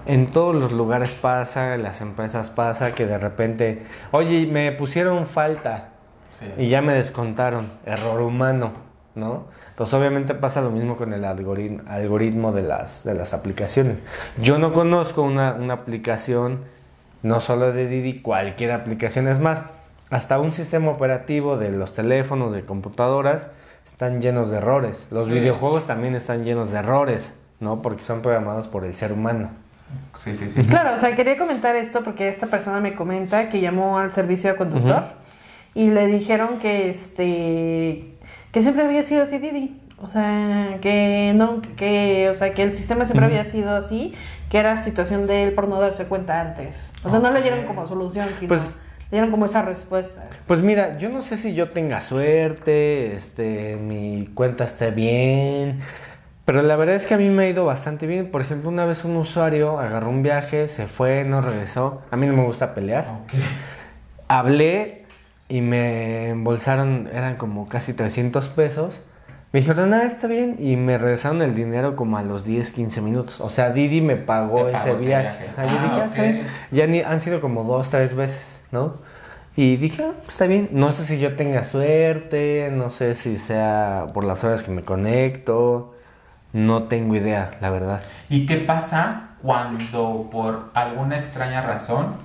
en 0.06 0.32
todos 0.32 0.54
los 0.54 0.74
lugares 0.74 1.14
pasa, 1.14 1.76
en 1.76 1.84
las 1.84 2.02
empresas 2.02 2.50
pasa, 2.50 2.94
que 2.94 3.06
de 3.06 3.18
repente, 3.18 3.84
oye, 4.12 4.46
me 4.52 4.72
pusieron 4.74 5.26
falta 5.26 5.90
Sí. 6.34 6.52
y 6.58 6.68
ya 6.68 6.82
me 6.82 6.94
descontaron, 6.94 7.72
error 7.86 8.20
humano, 8.22 8.74
¿no? 9.16 9.46
Entonces 9.70 9.94
obviamente 9.96 10.34
pasa 10.36 10.62
lo 10.62 10.72
mismo 10.72 10.96
con 10.98 11.14
el 11.14 11.26
algoritmo, 11.26 11.82
algoritmo 11.88 12.52
de, 12.52 12.64
las, 12.64 13.04
de 13.04 13.14
las 13.16 13.34
aplicaciones. 13.34 14.04
Yo 14.42 14.58
no 14.58 14.74
conozco 14.74 15.22
una, 15.24 15.54
una 15.54 15.74
aplicación, 15.76 16.60
no 17.22 17.40
solo 17.42 17.72
de 17.74 17.88
Didi, 17.88 18.22
cualquier 18.22 18.72
aplicación, 18.72 19.28
es 19.28 19.40
más, 19.40 19.66
hasta 20.10 20.40
un 20.40 20.54
sistema 20.54 20.92
operativo 20.92 21.58
de 21.58 21.72
los 21.72 21.94
teléfonos, 21.94 22.54
de 22.54 22.64
computadoras, 22.66 23.48
están 23.86 24.22
llenos 24.22 24.50
de 24.50 24.58
errores. 24.58 25.08
Los 25.12 25.26
Sí. 25.28 25.34
videojuegos 25.34 25.86
también 25.88 26.16
están 26.16 26.44
llenos 26.44 26.72
de 26.72 26.80
errores, 26.80 27.34
¿no? 27.60 27.82
Porque 27.82 28.02
son 28.04 28.22
programados 28.22 28.68
por 28.68 28.86
el 28.86 28.94
ser 28.96 29.12
humano. 29.14 29.50
Sí, 30.18 30.36
sí, 30.36 30.50
sí. 30.50 30.64
Claro, 30.64 30.96
o 30.96 30.98
sea, 30.98 31.16
quería 31.16 31.38
comentar 31.38 31.76
esto 31.76 32.04
porque 32.04 32.28
esta 32.28 32.48
persona 32.48 32.80
me 32.80 32.96
comenta 32.96 33.50
que 33.50 33.60
llamó 33.62 34.00
al 34.00 34.12
servicio 34.12 34.50
de 34.52 34.56
conductor 34.56 35.04
y 35.76 35.90
le 35.92 36.08
dijeron 36.08 36.60
que 36.60 36.90
este 36.90 38.13
que 38.54 38.62
siempre 38.62 38.86
había 38.86 39.04
sido 39.04 39.24
así 39.24 39.38
Didi. 39.40 39.82
O 40.02 40.08
sea, 40.10 40.78
que 40.82 41.34
no, 41.36 41.62
que, 41.76 42.30
o 42.30 42.34
sea, 42.36 42.54
que 42.54 42.64
el 42.64 42.74
sistema 42.74 43.06
siempre 43.06 43.26
había 43.26 43.44
sido 43.46 43.76
así, 43.76 44.14
que 44.50 44.58
era 44.58 44.78
situación 44.82 45.28
de 45.28 45.44
él 45.44 45.54
por 45.54 45.68
no 45.68 45.80
darse 45.80 46.06
cuenta 46.06 46.40
antes. 46.40 46.94
O 47.04 47.10
sea, 47.10 47.20
no 47.20 47.32
le 47.32 47.42
dieron 47.42 47.66
como 47.66 47.86
solución, 47.88 48.28
sino 48.38 48.50
Pues- 48.50 48.80
dieron 49.12 49.32
como 49.32 49.46
esa 49.46 49.62
respuesta. 49.62 50.26
Pues 50.48 50.62
mira, 50.62 50.98
yo 50.98 51.10
no 51.10 51.22
sé 51.22 51.38
si 51.38 51.54
yo 51.54 51.70
tenga 51.70 52.02
suerte, 52.02 53.14
este, 53.16 53.76
mi 53.78 54.28
cuenta 54.34 54.64
esté 54.66 54.92
bien, 54.92 55.80
pero 56.46 56.62
la 56.64 56.76
verdad 56.76 56.96
es 56.96 57.08
que 57.08 57.14
a 57.14 57.18
mí 57.18 57.30
me 57.30 57.46
ha 57.46 57.50
ido 57.50 57.64
bastante 57.64 58.06
bien. 58.08 58.30
Por 58.30 58.42
ejemplo, 58.42 58.70
una 58.70 58.86
vez 58.86 59.06
un 59.06 59.16
usuario 59.16 59.80
agarró 59.80 60.10
un 60.10 60.22
viaje, 60.24 60.68
se 60.68 60.88
fue, 60.88 61.24
no 61.24 61.42
regresó. 61.42 62.02
A 62.12 62.18
mí 62.18 62.28
no 62.28 62.34
me 62.34 62.44
gusta 62.44 62.74
pelear. 62.74 63.06
Ok. 63.24 63.34
Hablé 64.28 65.03
y 65.58 65.62
me 65.62 66.30
embolsaron, 66.30 67.10
eran 67.14 67.36
como 67.36 67.68
casi 67.70 67.94
300 67.94 68.48
pesos. 68.50 69.04
Me 69.52 69.60
dijeron, 69.60 69.92
nada, 69.92 70.06
está 70.06 70.26
bien. 70.28 70.56
Y 70.58 70.78
me 70.78 70.98
regresaron 70.98 71.42
el 71.44 71.54
dinero 71.54 71.96
como 71.96 72.18
a 72.18 72.24
los 72.24 72.44
10, 72.44 72.72
15 72.72 73.02
minutos. 73.02 73.40
O 73.40 73.50
sea, 73.52 73.70
Didi 73.70 74.02
me 74.02 74.16
pagó 74.16 74.68
ese 74.68 74.78
pagó 74.80 74.96
ese 74.96 75.06
viaje. 75.06 75.46
yo 75.46 75.54
Ah, 75.58 75.62
dije, 75.64 75.78
"Ah, 76.02 76.06
está 76.08 76.22
bien. 76.24 76.48
Ya 76.72 76.88
ni, 76.88 77.02
han 77.02 77.22
sido 77.22 77.40
como 77.40 77.64
dos, 77.64 77.90
tres 77.92 78.16
veces, 78.16 78.66
¿no? 78.72 78.96
Y 79.56 79.76
dije, 79.78 80.04
ah, 80.04 80.14
pues 80.18 80.30
está 80.30 80.48
bien. 80.48 80.70
No 80.72 80.92
sé 80.92 81.06
si 81.06 81.20
yo 81.20 81.36
tenga 81.36 81.64
suerte, 81.64 82.70
no 82.74 82.90
sé 82.90 83.14
si 83.14 83.38
sea 83.38 84.08
por 84.12 84.24
las 84.24 84.44
horas 84.44 84.64
que 84.64 84.72
me 84.72 84.82
conecto. 84.84 85.94
No 86.52 86.84
tengo 86.84 87.16
idea, 87.16 87.52
la 87.62 87.70
verdad. 87.70 88.02
¿Y 88.30 88.48
qué 88.48 88.58
pasa 88.58 89.36
cuando 89.44 90.30
por 90.32 90.72
alguna 90.74 91.20
extraña 91.20 91.62
razón, 91.62 92.16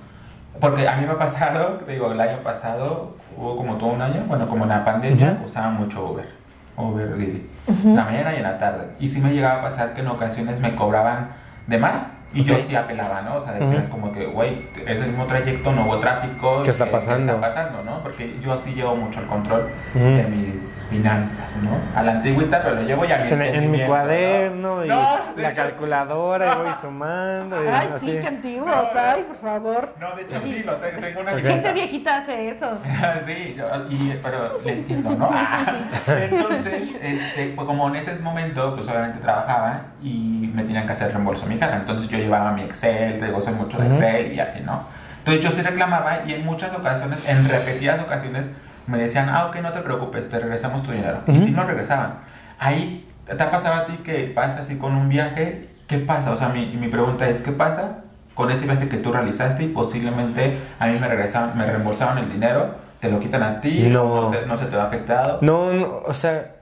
porque 0.59 0.87
a 0.87 0.95
mí 0.97 1.05
me 1.05 1.13
ha 1.13 1.17
pasado, 1.17 1.79
te 1.85 1.93
digo, 1.93 2.11
el 2.11 2.19
año 2.19 2.37
pasado, 2.43 3.15
hubo 3.37 3.55
como 3.57 3.75
todo 3.75 3.89
un 3.91 4.01
año, 4.01 4.23
bueno, 4.27 4.47
como 4.47 4.63
en 4.63 4.69
la 4.69 4.83
pandemia, 4.85 5.33
Ujú. 5.37 5.45
usaba 5.45 5.69
mucho 5.69 6.11
Uber, 6.11 6.29
Uber 6.77 7.15
Didi, 7.17 7.49
en 7.67 7.95
la 7.95 8.03
mañana 8.03 8.33
y 8.33 8.37
en 8.37 8.43
la 8.43 8.57
tarde. 8.57 8.87
Y 8.99 9.09
sí 9.09 9.21
me 9.21 9.31
llegaba 9.33 9.59
a 9.59 9.63
pasar 9.63 9.93
que 9.93 10.01
en 10.01 10.07
ocasiones 10.07 10.59
me 10.59 10.75
cobraban 10.75 11.29
de 11.67 11.77
más 11.77 12.17
y 12.33 12.43
yo 12.43 12.53
Ok. 12.55 12.59
sí 12.61 12.75
apelaba, 12.75 13.21
¿no? 13.21 13.35
O 13.37 13.41
sea, 13.41 13.53
decían 13.53 13.83
Ujú. 13.83 13.89
como 13.89 14.11
que, 14.11 14.25
güey, 14.25 14.67
es 14.85 15.01
el 15.01 15.07
mismo 15.09 15.25
trayecto, 15.25 15.71
no 15.71 15.85
hubo 15.85 15.99
tráfico. 15.99 16.61
¿Qué 16.63 16.69
está 16.69 16.85
pasando? 16.85 17.33
está 17.33 17.41
pasando, 17.47 17.83
no? 17.83 18.03
Porque 18.03 18.37
yo 18.41 18.57
sí 18.59 18.73
llevo 18.75 18.95
mucho 18.95 19.19
el 19.19 19.25
control 19.25 19.69
Ujú. 19.95 20.03
de 20.05 20.23
mis 20.25 20.85
finanzas, 20.89 21.55
¿no? 21.57 21.71
A 21.95 22.03
la 22.03 22.13
antigüita, 22.13 22.61
pero 22.63 22.75
lo 22.75 22.81
llevo 22.81 23.05
ya 23.05 23.15
En, 23.27 23.33
en 23.33 23.39
mi 23.39 23.45
entendimiento, 23.45 23.83
¿no? 23.83 23.87
cuaderno 23.89 24.85
y 24.85 24.87
No, 24.89 25.17
la 25.37 25.49
hecho- 25.49 25.55
calculadora 25.61 26.53
y 26.53 26.57
voy 26.57 26.73
sumando. 26.81 27.63
y 27.63 27.67
Ay, 27.67 27.89
así. 27.93 28.05
sí, 28.11 28.17
qué 28.21 28.27
antiguos, 28.27 28.89
ay, 28.95 29.23
por 29.23 29.35
favor. 29.35 29.93
No, 29.99 30.15
de 30.15 30.21
hecho 30.23 30.41
sí, 30.41 30.63
lo 30.63 30.75
tengo, 30.77 30.99
tengo 31.01 31.21
una 31.21 31.31
libreta. 31.33 31.53
Gente 31.55 31.73
viejita 31.73 32.17
hace 32.17 32.49
eso. 32.49 32.77
sí, 33.25 33.55
yo- 33.57 33.65
y, 33.89 34.19
pero 34.23 34.37
le 34.63 34.71
entiendo, 34.73 35.09
¿no? 35.11 35.29
Ah, 35.31 35.75
entonces, 36.31 36.83
este, 37.01 37.53
pues 37.55 37.65
como 37.67 37.87
en 37.89 37.95
ese 37.95 38.15
momento, 38.17 38.75
pues 38.75 38.87
obviamente 38.87 39.19
trabajaba 39.19 39.81
y 40.01 40.49
me 40.53 40.63
tenían 40.63 40.85
que 40.85 40.91
hacer 40.93 41.11
reembolso 41.11 41.45
a 41.45 41.49
mi 41.49 41.55
hija. 41.55 41.75
Entonces 41.75 42.07
yo 42.09 42.17
llevaba 42.19 42.51
mi 42.51 42.61
Excel, 42.63 43.19
te 43.19 43.25
digo, 43.25 43.41
soy 43.41 43.53
mucho 43.53 43.77
de 43.79 43.87
Ujú. 43.87 43.95
Excel 43.95 44.33
y 44.33 44.39
así, 44.39 44.61
¿no? 44.65 44.83
Entonces 45.19 45.43
yo 45.43 45.51
sí 45.51 45.61
reclamaba 45.61 46.19
y 46.25 46.33
en 46.33 46.45
muchas 46.45 46.73
ocasiones, 46.73 47.19
en 47.27 47.47
repetidas 47.47 47.99
ocasiones, 48.01 48.45
me 48.87 48.97
decían, 48.97 49.29
ah, 49.29 49.45
ok, 49.47 49.57
no 49.61 49.71
te 49.71 49.79
preocupes, 49.81 50.29
te 50.29 50.39
regresamos 50.39 50.83
tu 50.83 50.91
dinero. 50.91 51.19
Y 51.27 51.31
Ujú. 51.31 51.39
sí 51.45 51.51
no 51.51 51.63
regresaban. 51.63 52.15
Ahí, 52.57 53.07
¿te 53.25 53.41
ha 53.43 53.51
pasado 53.51 53.75
a 53.75 53.85
ti 53.85 53.97
que 54.03 54.31
pasa 54.33 54.61
así 54.61 54.77
con 54.77 54.95
un 54.95 55.09
viaje? 55.09 55.69
¿Qué 55.87 55.97
pasa? 55.99 56.31
O 56.31 56.37
sea, 56.37 56.49
mi, 56.49 56.65
mi 56.77 56.87
pregunta 56.87 57.27
es, 57.27 57.41
¿qué 57.41 57.51
pasa 57.51 57.97
con 58.33 58.49
ese 58.51 58.65
viaje 58.65 58.87
que 58.89 58.97
tú 58.97 59.11
realizaste 59.11 59.63
y 59.63 59.67
posiblemente 59.67 60.57
a 60.79 60.87
mí 60.87 60.97
me 60.99 61.07
regresaban, 61.07 61.57
me 61.57 61.65
reembolsaban 61.65 62.17
el 62.19 62.31
dinero? 62.31 62.75
¿Te 62.99 63.09
lo 63.09 63.19
quitan 63.19 63.43
a 63.43 63.61
ti? 63.61 63.87
No. 63.91 64.29
te- 64.31 64.45
no 64.45 64.57
se 64.57 64.65
te 64.65 64.75
va 64.75 64.85
afectado? 64.85 65.39
No, 65.41 65.71
no, 65.73 66.01
o 66.05 66.13
sea, 66.13 66.55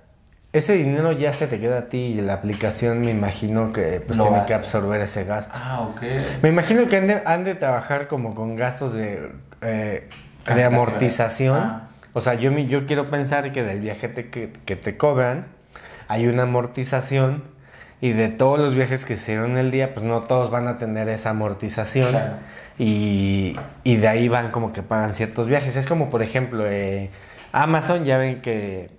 ese 0.54 0.74
dinero 0.74 1.12
ya 1.12 1.34
se 1.34 1.48
te 1.48 1.60
queda 1.60 1.78
a 1.80 1.90
ti 1.90 1.98
y 1.98 2.22
la 2.22 2.34
aplicación 2.36 3.02
me 3.02 3.12
imagino 3.12 3.72
que 3.74 4.02
pues, 4.06 4.18
tiene 4.20 4.38
hace. 4.38 4.46
que 4.48 4.54
absorber 4.54 5.02
ese 5.02 5.24
gasto. 5.26 5.58
Ah, 5.62 5.82
ok. 5.82 6.02
Me 6.42 6.50
imagino 6.50 6.88
que 6.88 6.98
han 6.98 7.08
de, 7.08 7.22
han 7.26 7.44
de 7.44 7.56
trabajar 7.56 8.08
como 8.08 8.34
con 8.34 8.56
gastos 8.56 8.94
de, 8.94 9.32
eh, 9.62 10.08
de 10.54 10.64
amortización. 10.64 11.58
Ah. 11.60 11.88
O 12.14 12.22
sea, 12.22 12.34
yo, 12.36 12.52
yo 12.52 12.86
quiero 12.88 13.06
pensar 13.10 13.52
que 13.52 13.62
del 13.64 13.82
viaje 13.82 14.08
te- 14.08 14.30
que, 14.30 14.52
que 14.66 14.76
te 14.76 14.98
cobran 14.98 15.46
hay 16.08 16.28
una 16.28 16.44
amortización 16.44 17.44
y 18.00 18.14
de 18.14 18.30
todos 18.30 18.58
los 18.58 18.74
viajes 18.74 19.04
que 19.06 19.16
se 19.18 19.24
hicieron 19.34 19.58
el 19.58 19.70
día, 19.72 19.94
pues 19.94 20.06
no 20.06 20.22
todos 20.22 20.50
van 20.50 20.68
a 20.68 20.78
tener 20.78 21.10
esa 21.10 21.32
amortización. 21.32 22.12
Claro. 22.12 22.34
Y, 22.80 23.58
y 23.84 23.98
de 23.98 24.08
ahí 24.08 24.28
van 24.30 24.50
como 24.52 24.72
que 24.72 24.84
pagan 24.84 25.14
ciertos 25.14 25.48
viajes. 25.48 25.76
Es 25.76 25.88
como, 25.88 26.10
por 26.10 26.22
ejemplo, 26.24 26.64
eh, 26.68 27.10
Amazon, 27.52 28.06
ya 28.06 28.18
ven 28.18 28.42
que 28.42 28.90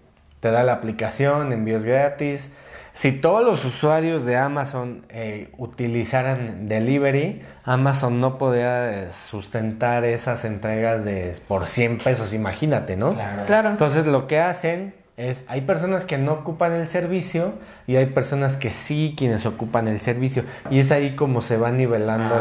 te 0.40 0.50
da 0.50 0.62
la 0.64 0.74
aplicación, 0.74 1.52
envíos 1.52 1.84
gratis. 1.84 2.52
Si 2.94 3.12
todos 3.12 3.44
los 3.44 3.64
usuarios 3.64 4.24
de 4.24 4.36
Amazon 4.36 5.04
eh, 5.08 5.50
utilizaran 5.56 6.68
delivery, 6.68 7.42
Amazon 7.64 8.20
no 8.20 8.38
podría 8.38 8.90
eh, 9.04 9.08
sustentar 9.12 10.04
esas 10.04 10.44
entregas 10.44 11.04
de 11.04 11.34
por 11.46 11.66
100 11.68 11.98
pesos, 11.98 12.34
imagínate, 12.34 12.96
¿no? 12.96 13.14
Claro. 13.14 13.44
Claro. 13.46 13.70
Entonces 13.70 14.06
lo 14.06 14.26
que 14.26 14.40
hacen 14.40 14.94
es, 15.16 15.44
hay 15.48 15.60
personas 15.60 16.04
que 16.04 16.18
no 16.18 16.32
ocupan 16.32 16.72
el 16.72 16.88
servicio 16.88 17.52
y 17.86 17.96
hay 17.96 18.06
personas 18.06 18.56
que 18.56 18.70
sí 18.70 19.14
quienes 19.16 19.46
ocupan 19.46 19.86
el 19.88 20.00
servicio. 20.00 20.44
Y 20.70 20.80
es 20.80 20.90
ahí 20.90 21.14
como 21.14 21.40
se 21.42 21.56
va 21.56 21.70
nivelando 21.70 22.36
Ah, 22.36 22.40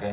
la. 0.00 0.08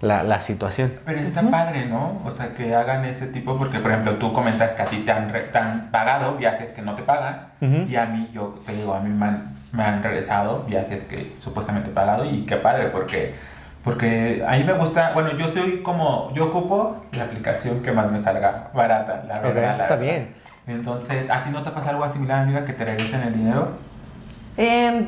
La, 0.00 0.22
la 0.22 0.38
situación. 0.40 0.92
Pero 1.06 1.18
está 1.20 1.42
padre, 1.42 1.86
¿no? 1.86 2.20
O 2.24 2.30
sea, 2.30 2.54
que 2.54 2.74
hagan 2.74 3.04
ese 3.04 3.26
tipo, 3.28 3.56
porque 3.56 3.78
por 3.78 3.90
ejemplo 3.90 4.14
tú 4.16 4.32
comentas 4.32 4.74
que 4.74 4.82
a 4.82 4.86
ti 4.86 4.98
te 4.98 5.12
han, 5.12 5.30
re- 5.30 5.44
te 5.44 5.58
han 5.58 5.90
pagado 5.90 6.34
viajes 6.36 6.72
que 6.72 6.82
no 6.82 6.94
te 6.94 7.02
pagan, 7.02 7.48
Ujú. 7.60 7.84
y 7.88 7.96
a 7.96 8.04
mí, 8.06 8.30
yo 8.32 8.60
te 8.66 8.72
digo, 8.72 8.92
a 8.94 9.00
mí 9.00 9.08
me 9.08 9.26
han, 9.26 9.54
me 9.72 9.82
han 9.82 10.02
regresado 10.02 10.64
viajes 10.64 11.04
que 11.04 11.34
supuestamente 11.40 11.90
he 11.90 11.92
pagado, 11.92 12.24
y 12.24 12.44
qué 12.44 12.56
padre, 12.56 12.88
porque, 12.88 13.34
porque 13.82 14.44
a 14.46 14.52
mí 14.56 14.64
me 14.64 14.74
gusta, 14.74 15.12
bueno, 15.14 15.32
yo 15.38 15.48
soy 15.48 15.80
como, 15.82 16.32
yo 16.34 16.46
ocupo 16.46 17.04
la 17.12 17.24
aplicación 17.24 17.82
que 17.82 17.90
más 17.92 18.12
me 18.12 18.18
salga 18.18 18.70
barata, 18.74 19.24
la 19.26 19.38
verdad. 19.40 19.62
la 19.62 19.70
está 19.84 19.96
verdad. 19.96 19.98
bien. 20.00 20.34
Entonces, 20.66 21.30
¿a 21.30 21.44
ti 21.44 21.50
no 21.50 21.62
te 21.62 21.70
pasa 21.70 21.90
algo 21.90 22.06
similar, 22.08 22.40
amiga, 22.42 22.64
que 22.64 22.72
te 22.72 22.84
regresen 22.84 23.22
el 23.22 23.34
dinero? 23.34 23.72
Em, 24.56 25.06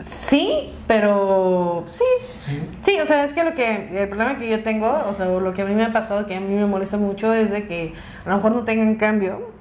sí, 0.00 0.72
pero 0.86 1.84
sí. 1.90 2.04
Sí. 2.40 2.68
Sí, 2.82 3.00
o 3.00 3.06
sea, 3.06 3.24
es 3.24 3.32
que 3.32 3.42
lo 3.44 3.54
que 3.54 4.02
el 4.02 4.08
problema 4.08 4.38
que 4.38 4.48
yo 4.48 4.62
tengo, 4.62 5.04
o 5.08 5.14
sea, 5.14 5.26
lo 5.26 5.54
que 5.54 5.62
a 5.62 5.64
mí 5.64 5.74
me 5.74 5.84
ha 5.84 5.92
pasado, 5.92 6.26
que 6.26 6.36
a 6.36 6.40
mí 6.40 6.54
me 6.54 6.66
molesta 6.66 6.96
mucho, 6.96 7.32
es 7.32 7.50
de 7.50 7.66
que 7.66 7.94
a 8.24 8.28
lo 8.30 8.36
mejor 8.36 8.52
no 8.52 8.64
tengan 8.64 8.96
cambio. 8.96 9.52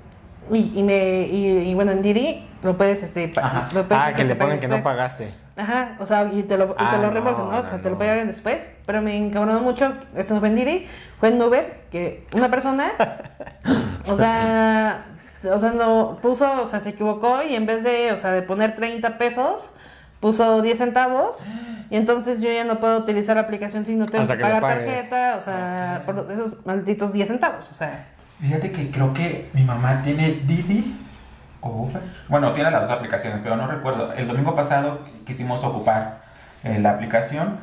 Y, 0.51 0.73
y 0.75 0.83
me, 0.83 1.21
y, 1.21 1.69
y 1.69 1.73
bueno, 1.73 1.91
en 1.93 2.01
Didi 2.01 2.45
lo 2.63 2.75
puedes, 2.77 3.01
este, 3.01 3.29
pa- 3.29 3.69
lo 3.73 3.87
puedes 3.87 4.03
Ah, 4.03 4.13
que 4.13 4.25
le 4.25 4.35
ponen 4.35 4.59
que 4.59 4.67
no 4.67 4.81
pagaste. 4.83 5.33
Ajá, 5.55 5.95
o 5.99 6.05
sea, 6.05 6.29
y 6.33 6.43
te 6.43 6.57
lo, 6.57 6.71
y 6.71 6.75
Ah, 6.77 6.89
te 6.91 6.97
lo 6.97 7.09
reembolsan, 7.11 7.45
¿no? 7.49 7.59
O 7.59 7.63
no, 7.63 7.69
sea, 7.69 7.81
te 7.81 7.89
lo 7.89 7.97
pagan 7.97 8.27
después. 8.27 8.67
Pero 8.85 9.01
me 9.01 9.15
encabronó 9.15 9.61
mucho, 9.61 9.93
esto 10.17 10.33
no 10.33 10.39
fue 10.41 10.49
en 10.49 10.55
Didi, 10.55 10.87
fue 11.19 11.29
en 11.29 11.41
Uber, 11.41 11.83
que 11.91 12.25
una 12.33 12.49
persona, 12.49 12.91
o 14.07 14.15
sea, 14.17 15.05
o 15.49 15.59
sea, 15.59 15.71
no, 15.71 16.17
puso, 16.21 16.61
o 16.63 16.67
sea, 16.67 16.79
se 16.81 16.89
equivocó 16.89 17.41
y 17.43 17.55
en 17.55 17.65
vez 17.65 17.83
de, 17.83 18.11
o 18.11 18.17
sea, 18.17 18.31
de 18.31 18.41
poner 18.41 18.75
30 18.75 19.17
pesos, 19.17 19.73
puso 20.23 20.61
10 20.61 20.77
centavos. 20.77 21.35
Y 21.89 21.97
entonces 21.97 22.41
yo 22.41 22.49
ya 22.49 22.63
no 22.63 22.79
puedo 22.79 22.97
utilizar 22.99 23.35
la 23.35 23.41
aplicación 23.41 23.83
si 23.83 23.93
no 23.93 24.05
tengo 24.05 24.25
que 24.25 24.37
que 24.37 24.41
pagar 24.41 24.61
tarjeta, 24.65 25.35
o 25.37 25.41
sea, 25.41 26.03
por 26.05 26.31
esos 26.31 26.65
malditos 26.65 27.11
10 27.11 27.27
centavos, 27.27 27.69
o 27.69 27.73
sea. 27.73 28.07
Fíjate 28.39 28.71
que 28.71 28.89
creo 28.89 29.13
que 29.13 29.49
mi 29.53 29.63
mamá 29.63 30.01
tiene 30.01 30.31
Didi 30.45 30.97
o 31.59 31.69
Uber. 31.69 32.01
Bueno, 32.29 32.53
tiene 32.53 32.71
las 32.71 32.87
dos 32.87 32.91
aplicaciones, 32.97 33.41
pero 33.43 33.57
no 33.57 33.67
recuerdo. 33.67 34.13
El 34.13 34.27
domingo 34.27 34.55
pasado 34.55 35.01
quisimos 35.25 35.63
ocupar 35.65 36.21
eh, 36.63 36.79
la 36.79 36.91
aplicación 36.91 37.59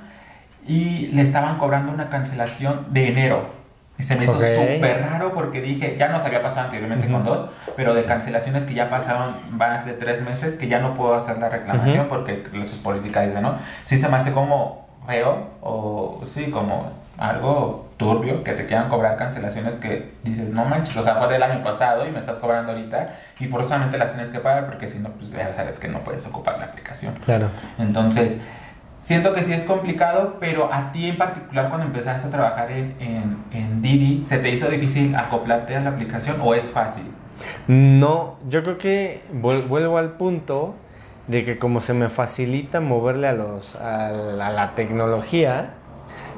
y 0.66 1.08
le 1.08 1.22
estaban 1.22 1.56
cobrando 1.56 1.90
una 1.90 2.10
cancelación 2.10 2.86
de 2.90 3.08
enero. 3.08 3.59
Y 4.00 4.02
se 4.02 4.16
me 4.16 4.24
hizo 4.24 4.32
súper 4.32 5.02
raro 5.02 5.34
porque 5.34 5.60
dije, 5.60 5.94
ya 5.98 6.08
nos 6.08 6.24
había 6.24 6.42
pasado 6.42 6.66
anteriormente 6.66 7.06
con 7.06 7.22
dos, 7.22 7.50
pero 7.76 7.92
de 7.92 8.04
cancelaciones 8.04 8.64
que 8.64 8.72
ya 8.72 8.88
pasaron 8.88 9.36
más 9.50 9.84
de 9.84 9.92
tres 9.92 10.22
meses, 10.22 10.54
que 10.54 10.68
ya 10.68 10.78
no 10.80 10.94
puedo 10.94 11.14
hacer 11.14 11.36
la 11.36 11.50
reclamación 11.50 12.06
Ujú. 12.06 12.08
porque 12.08 12.42
sus 12.62 12.78
políticas 12.78 13.26
dicen, 13.26 13.42
¿no? 13.42 13.56
Sí 13.84 13.98
se 13.98 14.08
me 14.08 14.16
hace 14.16 14.32
como 14.32 14.88
feo 15.06 15.50
o 15.60 16.22
sí, 16.26 16.50
como 16.50 16.92
algo 17.18 17.90
turbio 17.98 18.42
que 18.42 18.52
te 18.52 18.64
quieran 18.64 18.88
cobrar 18.88 19.18
cancelaciones 19.18 19.76
que 19.76 20.14
dices, 20.22 20.48
no 20.48 20.64
manches, 20.64 20.96
o 20.96 21.02
sea, 21.02 21.16
fue 21.16 21.28
del 21.28 21.42
año 21.42 21.62
pasado 21.62 22.06
y 22.06 22.10
me 22.10 22.20
estás 22.20 22.38
cobrando 22.38 22.72
ahorita 22.72 23.16
y 23.38 23.48
forzosamente 23.48 23.98
las 23.98 24.12
tienes 24.12 24.30
que 24.30 24.38
pagar 24.38 24.64
porque 24.64 24.88
si 24.88 25.00
no, 25.00 25.10
pues 25.10 25.32
ya 25.32 25.52
sabes 25.52 25.78
que 25.78 25.88
no 25.88 25.98
puedes 25.98 26.26
ocupar 26.26 26.58
la 26.58 26.64
aplicación. 26.64 27.12
Claro. 27.26 27.50
Entonces, 27.78 28.38
siento 29.00 29.32
que 29.34 29.42
sí 29.44 29.52
es 29.52 29.64
complicado, 29.64 30.36
pero 30.40 30.72
a 30.72 30.92
ti 30.92 31.08
en 31.10 31.18
particular 31.18 31.68
cuando 31.68 31.86
empezaste 31.86 32.28
a 32.28 32.30
trabajar 32.30 32.70
en, 32.70 32.94
en, 33.00 33.36
en 33.52 33.82
Didi, 33.82 34.24
¿se 34.26 34.38
te 34.38 34.50
hizo 34.50 34.68
difícil 34.68 35.14
acoplarte 35.16 35.76
a 35.76 35.80
la 35.80 35.90
aplicación 35.90 36.36
o 36.42 36.54
es 36.54 36.64
fácil? 36.66 37.04
No, 37.68 38.36
yo 38.48 38.62
creo 38.62 38.78
que 38.78 39.22
vuel- 39.32 39.66
vuelvo 39.66 39.98
al 39.98 40.12
punto 40.12 40.74
de 41.26 41.44
que 41.44 41.58
como 41.58 41.80
se 41.80 41.94
me 41.94 42.08
facilita 42.08 42.80
moverle 42.80 43.28
a 43.28 43.32
los 43.32 43.76
a 43.76 44.10
la, 44.10 44.48
a 44.48 44.50
la 44.52 44.74
tecnología, 44.74 45.70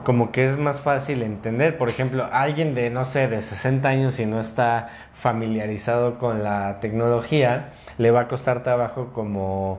como 0.05 0.31
que 0.33 0.45
es 0.45 0.59
más 0.59 0.81
fácil 0.81 1.23
entender. 1.23 1.79
Por 1.79 1.89
ejemplo, 1.89 2.27
alguien 2.31 2.75
de 2.75 2.91
no 2.91 3.05
sé, 3.05 3.29
de 3.29 3.41
60 3.43 3.89
años 3.89 4.19
y 4.21 4.27
no 4.27 4.39
está 4.41 4.89
familiarizado 5.15 6.19
con 6.19 6.43
la 6.45 6.79
tecnología, 6.81 7.71
le 7.99 8.11
va 8.11 8.23
a 8.23 8.29
costar 8.29 8.63
trabajo 8.63 9.11
como 9.15 9.79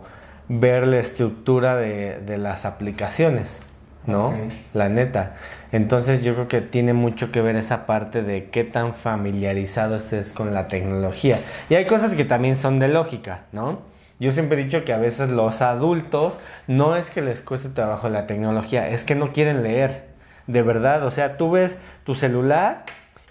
ver 0.49 0.87
la 0.87 0.99
estructura 0.99 1.75
de, 1.75 2.19
de 2.19 2.37
las 2.37 2.65
aplicaciones. 2.65 3.61
¿no? 4.05 4.33
La 4.73 4.89
neta. 4.89 5.35
Entonces 5.71 6.23
yo 6.23 6.33
creo 6.33 6.47
que 6.47 6.61
tiene 6.61 6.93
mucho 6.93 7.31
que 7.31 7.41
ver 7.41 7.55
esa 7.55 7.85
parte 7.85 8.21
de 8.21 8.49
qué 8.49 8.63
tan 8.63 8.93
familiarizado 8.93 9.95
estés 9.95 10.31
con 10.31 10.53
la 10.53 10.67
tecnología. 10.67 11.39
Y 11.69 11.75
hay 11.75 11.85
cosas 11.85 12.13
que 12.13 12.25
también 12.25 12.57
son 12.57 12.79
de 12.79 12.87
lógica, 12.87 13.41
¿no? 13.51 13.81
Yo 14.19 14.31
siempre 14.31 14.59
he 14.59 14.63
dicho 14.63 14.85
que 14.85 14.93
a 14.93 14.97
veces 14.97 15.29
los 15.29 15.61
adultos 15.61 16.39
no 16.67 16.95
es 16.95 17.09
que 17.09 17.21
les 17.21 17.41
cueste 17.41 17.69
trabajo 17.69 18.09
la 18.09 18.27
tecnología, 18.27 18.89
es 18.89 19.03
que 19.03 19.15
no 19.15 19.33
quieren 19.33 19.63
leer. 19.63 20.05
De 20.47 20.61
verdad, 20.61 21.03
o 21.03 21.11
sea, 21.11 21.37
tú 21.37 21.51
ves 21.51 21.77
tu 22.05 22.15
celular 22.15 22.83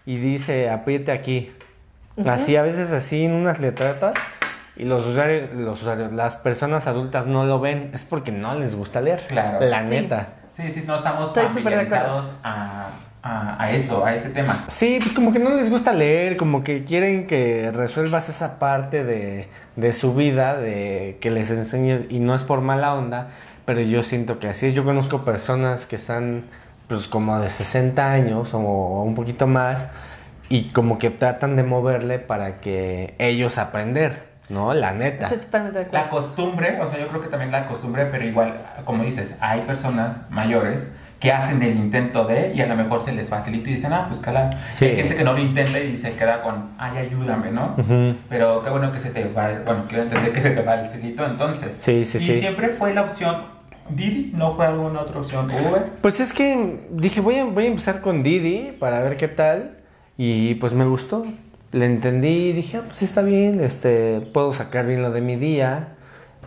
y 0.04 0.16
dice 0.16 0.70
apriete 0.70 1.12
aquí. 1.12 1.52
Así, 2.26 2.56
a 2.56 2.62
veces 2.62 2.92
así 2.92 3.24
en 3.24 3.32
unas 3.32 3.58
letratas 3.60 4.14
y 4.76 4.84
los 4.84 5.06
usuarios, 5.06 5.50
los 5.54 5.80
usuarios, 5.82 6.12
las 6.12 6.36
personas 6.36 6.86
adultas 6.86 7.26
no 7.26 7.44
lo 7.44 7.60
ven, 7.60 7.90
es 7.94 8.04
porque 8.04 8.32
no 8.32 8.54
les 8.54 8.74
gusta 8.74 9.00
leer. 9.00 9.20
Claro. 9.28 9.64
La 9.66 9.82
Sí. 9.84 9.90
neta. 9.90 10.28
Sí, 10.52 10.70
sí, 10.70 10.84
no 10.86 10.96
estamos 10.96 11.28
Estoy 11.28 11.48
familiarizados 11.48 12.30
a, 12.44 12.88
a, 13.22 13.62
a 13.62 13.70
eso, 13.72 14.04
a 14.04 14.14
ese 14.14 14.30
tema. 14.30 14.64
Sí, 14.68 14.98
pues 15.00 15.14
como 15.14 15.32
que 15.32 15.38
no 15.38 15.50
les 15.54 15.70
gusta 15.70 15.92
leer, 15.94 16.36
como 16.36 16.62
que 16.62 16.84
quieren 16.84 17.26
que 17.26 17.70
resuelvas 17.72 18.28
esa 18.28 18.58
parte 18.58 19.02
de, 19.04 19.48
de 19.76 19.92
su 19.94 20.14
vida, 20.14 20.54
de 20.56 21.16
que 21.20 21.30
les 21.30 21.50
enseñes, 21.50 22.02
y 22.10 22.18
no 22.18 22.34
es 22.34 22.42
por 22.42 22.60
mala 22.60 22.94
onda, 22.94 23.28
pero 23.64 23.80
yo 23.80 24.02
siento 24.02 24.38
que 24.38 24.48
así 24.48 24.66
es. 24.66 24.74
Yo 24.74 24.84
conozco 24.84 25.24
personas 25.24 25.86
que 25.86 25.96
están 25.96 26.44
pues 26.88 27.06
como 27.08 27.38
de 27.40 27.48
60 27.48 28.10
años 28.12 28.52
o, 28.52 28.58
o 28.58 29.02
un 29.04 29.14
poquito 29.14 29.46
más, 29.46 29.88
y 30.50 30.68
como 30.70 30.98
que 30.98 31.08
tratan 31.08 31.56
de 31.56 31.62
moverle 31.62 32.18
para 32.18 32.60
que 32.60 33.14
ellos 33.18 33.56
aprender, 33.56 34.30
¿no? 34.52 34.74
La 34.74 34.92
neta. 34.92 35.24
Estoy 35.24 35.38
totalmente 35.38 35.78
de 35.78 35.84
La 35.90 36.02
acuerdo. 36.02 36.26
costumbre, 36.26 36.78
o 36.80 36.88
sea, 36.88 37.00
yo 37.00 37.08
creo 37.08 37.22
que 37.22 37.28
también 37.28 37.50
la 37.50 37.66
costumbre, 37.66 38.06
pero 38.10 38.24
igual, 38.24 38.54
como 38.84 39.02
dices, 39.04 39.36
hay 39.40 39.62
personas 39.62 40.30
mayores 40.30 40.92
que 41.18 41.30
hacen 41.32 41.62
el 41.62 41.76
intento 41.76 42.24
de 42.24 42.52
y 42.52 42.60
a 42.60 42.66
lo 42.66 42.74
mejor 42.74 43.00
se 43.04 43.12
les 43.12 43.28
facilita 43.28 43.70
y 43.70 43.74
dicen, 43.74 43.92
ah, 43.92 44.06
pues 44.08 44.18
cala. 44.20 44.50
Sí. 44.72 44.86
Hay 44.86 44.96
gente 44.96 45.14
que 45.14 45.22
no 45.22 45.32
lo 45.32 45.38
intenta 45.38 45.78
y 45.78 45.96
se 45.96 46.14
queda 46.14 46.42
con, 46.42 46.70
ay, 46.78 46.98
ayúdame, 46.98 47.52
¿no? 47.52 47.76
Pero 48.28 48.62
qué 48.64 48.70
bueno 48.70 48.90
que 48.92 48.98
se 48.98 49.10
te 49.10 49.28
va, 49.28 49.48
bueno, 49.64 49.84
quiero 49.88 50.02
entender 50.02 50.32
que 50.32 50.40
se 50.40 50.50
te 50.50 50.62
va 50.62 50.74
el 50.74 50.90
cilito 50.90 51.24
entonces. 51.24 51.78
Sí, 51.80 52.04
sí, 52.04 52.18
y 52.18 52.20
sí. 52.20 52.40
siempre 52.40 52.70
fue 52.70 52.92
la 52.92 53.02
opción 53.02 53.36
Didi, 53.88 54.32
no 54.34 54.54
fue 54.54 54.66
alguna 54.66 55.00
otra 55.00 55.20
opción 55.20 55.46
Uber. 55.46 55.90
Pues 56.00 56.20
es 56.20 56.32
que 56.32 56.88
dije, 56.90 57.20
voy 57.20 57.36
a, 57.38 57.44
voy 57.44 57.64
a 57.64 57.68
empezar 57.68 58.00
con 58.00 58.22
Didi 58.22 58.72
para 58.72 59.00
ver 59.02 59.16
qué 59.16 59.28
tal. 59.28 59.78
Y 60.18 60.54
pues 60.56 60.72
me 60.72 60.84
gustó. 60.84 61.24
Le 61.72 61.86
entendí 61.86 62.50
y 62.50 62.52
dije, 62.52 62.76
ah, 62.78 62.82
pues 62.86 63.02
está 63.02 63.22
bien, 63.22 63.60
este, 63.64 64.20
puedo 64.32 64.52
sacar 64.54 64.86
bien 64.86 65.02
lo 65.02 65.10
de 65.10 65.20
mi 65.22 65.36
día. 65.36 65.88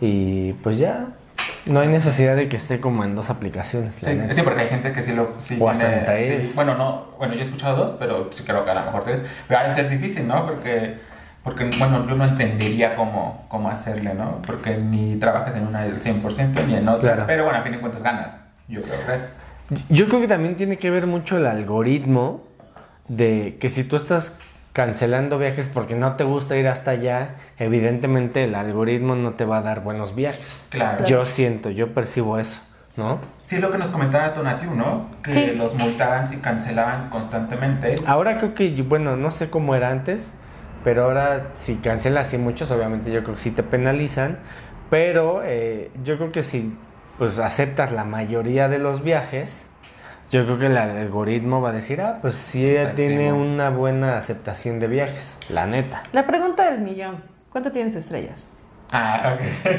Y 0.00 0.52
pues 0.62 0.78
ya, 0.78 1.08
no 1.64 1.80
hay 1.80 1.88
necesidad 1.88 2.36
de 2.36 2.48
que 2.48 2.56
esté 2.56 2.80
como 2.80 3.02
en 3.04 3.14
dos 3.16 3.28
aplicaciones. 3.30 3.96
Sí, 3.96 4.42
porque 4.44 4.60
hay 4.62 4.68
gente 4.68 4.92
que 4.92 5.02
sí 5.02 5.12
lo 5.14 5.34
sí 5.40 5.56
O 5.60 5.68
hasta 5.68 5.86
tiene- 5.86 5.98
en 6.00 6.06
tres. 6.06 6.46
sí, 6.46 6.52
bueno, 6.54 6.76
no, 6.76 7.06
bueno, 7.18 7.34
yo 7.34 7.40
he 7.40 7.44
escuchado 7.44 7.76
dos, 7.76 7.96
pero 7.98 8.28
sí 8.32 8.44
creo 8.44 8.64
que 8.64 8.70
a 8.70 8.74
lo 8.74 8.82
mejor 8.84 9.02
tres. 9.04 9.22
Pero 9.48 9.60
ha 9.60 9.64
de 9.64 9.72
ser 9.72 9.88
difícil, 9.88 10.28
¿no? 10.28 10.46
Porque, 10.46 10.94
porque 11.42 11.68
bueno, 11.78 12.06
yo 12.08 12.14
no 12.14 12.24
entendería 12.24 12.94
cómo, 12.94 13.46
cómo 13.48 13.68
hacerle, 13.68 14.14
¿no? 14.14 14.40
Porque 14.46 14.76
ni 14.76 15.16
trabajas 15.16 15.56
en 15.56 15.66
una 15.66 15.82
del 15.82 15.98
100% 16.00 16.66
ni 16.66 16.74
en 16.76 16.88
otra. 16.88 17.00
Claro. 17.14 17.24
Pero 17.26 17.44
bueno, 17.44 17.58
a 17.58 17.62
fin 17.62 17.72
de 17.72 17.80
cuentas 17.80 18.02
ganas, 18.02 18.38
yo 18.68 18.80
creo 18.82 18.94
que. 19.06 19.74
Yo 19.88 20.06
creo 20.08 20.20
que 20.20 20.28
también 20.28 20.54
tiene 20.54 20.78
que 20.78 20.90
ver 20.90 21.08
mucho 21.08 21.38
el 21.38 21.46
algoritmo 21.46 22.44
de 23.08 23.56
que 23.60 23.68
si 23.70 23.82
tú 23.82 23.96
estás 23.96 24.38
cancelando 24.76 25.38
viajes 25.38 25.70
porque 25.72 25.94
no 25.94 26.16
te 26.16 26.24
gusta 26.24 26.54
ir 26.58 26.68
hasta 26.68 26.90
allá, 26.90 27.36
evidentemente 27.56 28.44
el 28.44 28.54
algoritmo 28.54 29.14
no 29.14 29.32
te 29.32 29.46
va 29.46 29.56
a 29.58 29.62
dar 29.62 29.82
buenos 29.82 30.14
viajes. 30.14 30.66
Claro. 30.68 31.02
Yo 31.06 31.24
siento, 31.24 31.70
yo 31.70 31.94
percibo 31.94 32.38
eso, 32.38 32.60
¿no? 32.94 33.18
Sí, 33.46 33.56
es 33.56 33.62
lo 33.62 33.70
que 33.70 33.78
nos 33.78 33.90
comentaba 33.90 34.34
Tonatiu, 34.34 34.74
¿no? 34.74 35.06
Que 35.22 35.32
Sí. 35.32 35.52
los 35.56 35.72
multaban 35.76 36.28
si 36.28 36.36
cancelaban 36.36 37.08
constantemente. 37.08 37.94
Ahora 38.06 38.36
creo 38.36 38.52
que, 38.52 38.68
bueno, 38.82 39.16
no 39.16 39.30
sé 39.30 39.48
cómo 39.48 39.74
era 39.74 39.88
antes, 39.88 40.28
pero 40.84 41.04
ahora 41.04 41.52
si 41.54 41.76
cancelas 41.76 42.34
y 42.34 42.38
muchos, 42.38 42.70
obviamente 42.70 43.10
yo 43.10 43.22
creo 43.22 43.36
que 43.36 43.40
sí 43.40 43.52
te 43.52 43.62
penalizan, 43.62 44.40
pero 44.90 45.40
eh, 45.42 45.90
yo 46.04 46.18
creo 46.18 46.32
que 46.32 46.42
si 46.42 46.76
pues 47.16 47.38
aceptas 47.38 47.92
la 47.92 48.04
mayoría 48.04 48.68
de 48.68 48.78
los 48.78 49.02
viajes, 49.02 49.64
yo 50.30 50.44
creo 50.44 50.58
que 50.58 50.66
el 50.66 50.76
algoritmo 50.76 51.60
va 51.60 51.70
a 51.70 51.72
decir, 51.72 52.00
ah, 52.00 52.18
pues 52.20 52.34
sí 52.34 52.68
ella 52.68 52.94
tiene 52.94 53.32
una 53.32 53.70
buena 53.70 54.16
aceptación 54.16 54.80
de 54.80 54.86
viajes, 54.88 55.36
la 55.48 55.66
neta. 55.66 56.02
La 56.12 56.26
pregunta 56.26 56.70
del 56.70 56.80
millón. 56.82 57.22
¿Cuánto 57.50 57.72
tienes 57.72 57.94
estrellas? 57.94 58.48
Ah, 58.92 59.34
ok. 59.36 59.70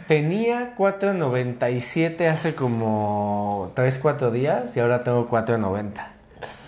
Tenía 0.08 0.74
4.97 0.76 2.28
hace 2.30 2.54
como 2.54 3.72
3, 3.74 3.98
4 4.00 4.30
días 4.30 4.76
y 4.76 4.80
ahora 4.80 5.02
tengo 5.02 5.28
4.90. 5.28 5.90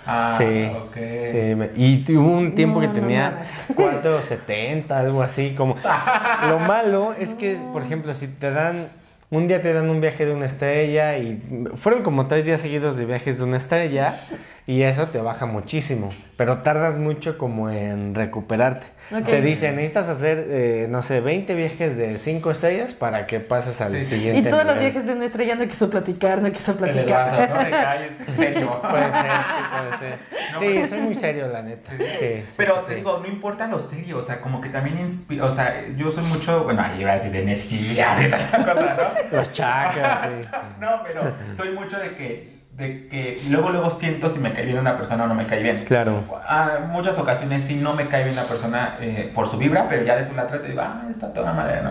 Ah, 0.06 0.34
sí, 0.38 0.68
ok. 0.74 0.96
sí, 1.30 1.54
me- 1.54 1.70
y 1.76 2.04
hubo 2.16 2.30
un 2.32 2.54
tiempo 2.54 2.76
No, 2.76 2.80
que 2.80 2.88
no, 2.88 3.06
tenía 3.06 3.30
nada. 3.30 3.44
4.70, 4.02 4.90
algo 4.90 5.22
así, 5.22 5.54
como... 5.54 5.76
Lo 6.48 6.58
malo 6.60 7.12
es 7.14 7.34
que, 7.34 7.58
por 7.72 7.82
ejemplo, 7.82 8.14
si 8.14 8.26
te 8.28 8.50
dan... 8.50 8.88
Un 9.30 9.46
día 9.46 9.60
te 9.60 9.74
dan 9.74 9.90
un 9.90 10.00
viaje 10.00 10.24
de 10.24 10.32
una 10.32 10.46
estrella 10.46 11.18
y 11.18 11.42
fueron 11.74 12.02
como 12.02 12.28
tres 12.28 12.46
días 12.46 12.62
seguidos 12.62 12.96
de 12.96 13.04
viajes 13.04 13.36
de 13.38 13.44
una 13.44 13.58
estrella 13.58 14.18
y 14.68 14.82
eso 14.82 15.06
te 15.06 15.18
baja 15.18 15.46
muchísimo, 15.46 16.10
pero 16.36 16.58
tardas 16.58 16.98
mucho 16.98 17.38
como 17.38 17.70
en 17.70 18.14
recuperarte. 18.14 18.86
Ok. 19.10 19.24
Te 19.24 19.40
dicen, 19.40 19.76
necesitas 19.76 20.06
hacer, 20.10 20.46
eh, 20.50 20.86
no 20.90 21.00
sé, 21.00 21.22
20 21.22 21.54
viajes 21.54 21.96
de 21.96 22.18
5 22.18 22.50
estrellas 22.50 22.92
para 22.92 23.26
que 23.26 23.40
pases 23.40 23.80
al 23.80 23.90
Sí, 23.92 24.04
sí. 24.04 24.16
siguiente 24.16 24.40
Y 24.46 24.52
todos 24.52 24.66
los 24.66 24.74
nivel. 24.74 24.90
viajes 24.92 25.06
de 25.08 25.14
una 25.14 25.24
estrella 25.24 25.54
no 25.54 25.66
quiso 25.66 25.88
platicar, 25.88 26.42
no 26.42 26.52
quiso 26.52 26.76
platicar. 26.76 27.48
No 27.48 27.56
me 27.62 27.70
calles, 27.70 28.12
en 28.28 28.36
serio. 28.36 28.82
Puede 28.82 29.10
ser, 29.10 29.22
sí, 29.22 29.64
puede 29.72 29.98
ser. 29.98 30.18
No, 30.52 30.58
Sí, 30.60 30.66
pero- 30.74 30.86
soy 30.86 31.00
muy 31.00 31.14
serio, 31.14 31.48
la 31.48 31.62
neta. 31.62 31.90
Sí, 31.90 32.04
sí, 32.46 32.54
Pero 32.58 32.74
sí, 32.74 32.86
te 32.88 32.92
sí. 32.92 32.94
digo, 32.96 33.18
no 33.22 33.26
importa 33.26 33.66
lo 33.68 33.80
serio, 33.80 34.18
o 34.18 34.22
sea, 34.22 34.38
como 34.42 34.60
que 34.60 34.68
también 34.68 34.98
inspira, 34.98 35.46
o 35.46 35.50
sea, 35.50 35.82
yo 35.96 36.10
soy 36.10 36.24
mucho, 36.24 36.64
bueno, 36.64 36.82
ahí 36.82 37.00
iba 37.00 37.12
a 37.12 37.14
decir 37.14 37.32
de 37.32 37.40
energía, 37.42 38.12
así 38.12 38.28
tal 38.28 38.50
cosa, 38.66 38.96
¿no? 39.32 39.38
Los 39.38 39.50
chakras, 39.54 40.28
sí. 40.28 40.48
No, 40.78 41.02
pero 41.06 41.34
soy 41.56 41.70
mucho 41.70 41.98
de 41.98 42.10
que, 42.14 42.57
de 42.78 43.08
que 43.08 43.42
luego, 43.48 43.70
luego 43.70 43.90
siento 43.90 44.30
si 44.30 44.38
me 44.38 44.52
cae 44.52 44.64
bien 44.64 44.78
una 44.78 44.96
persona 44.96 45.24
o 45.24 45.26
no 45.26 45.34
me 45.34 45.46
cae 45.46 45.62
bien. 45.64 45.78
Claro. 45.78 46.22
A 46.48 46.78
muchas 46.86 47.18
ocasiones 47.18 47.64
sí 47.64 47.74
no 47.74 47.94
me 47.94 48.06
cae 48.06 48.22
bien 48.22 48.34
una 48.34 48.46
persona 48.46 48.94
eh, 49.00 49.32
por 49.34 49.48
su 49.48 49.58
vibra, 49.58 49.86
pero 49.88 50.04
ya 50.04 50.14
después 50.14 50.36
la 50.36 50.46
trato 50.46 50.64
y 50.64 50.68
digo, 50.68 50.82
ah, 50.82 51.02
está 51.10 51.34
toda 51.34 51.52
madre, 51.52 51.82
¿no? 51.82 51.90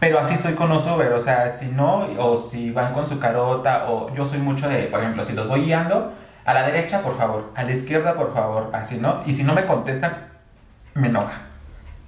Pero 0.00 0.18
así 0.18 0.36
soy 0.36 0.54
con 0.54 0.70
los 0.70 0.86
Uber, 0.86 1.12
o 1.12 1.20
sea, 1.20 1.50
si 1.50 1.66
no, 1.66 2.08
o 2.18 2.38
si 2.38 2.70
van 2.70 2.94
con 2.94 3.06
su 3.06 3.18
carota, 3.18 3.84
o 3.88 4.12
yo 4.14 4.24
soy 4.24 4.38
mucho 4.38 4.66
de, 4.68 4.84
por 4.84 5.00
ejemplo, 5.00 5.22
si 5.24 5.34
los 5.34 5.46
voy 5.46 5.66
guiando, 5.66 6.14
a 6.46 6.54
la 6.54 6.66
derecha, 6.66 7.02
por 7.02 7.18
favor, 7.18 7.52
a 7.54 7.62
la 7.62 7.72
izquierda, 7.72 8.14
por 8.14 8.34
favor, 8.34 8.70
así, 8.72 8.96
¿no? 8.96 9.20
Y 9.26 9.34
si 9.34 9.44
no 9.44 9.52
me 9.54 9.66
contestan, 9.66 10.14
me 10.94 11.08
enoja. 11.08 11.42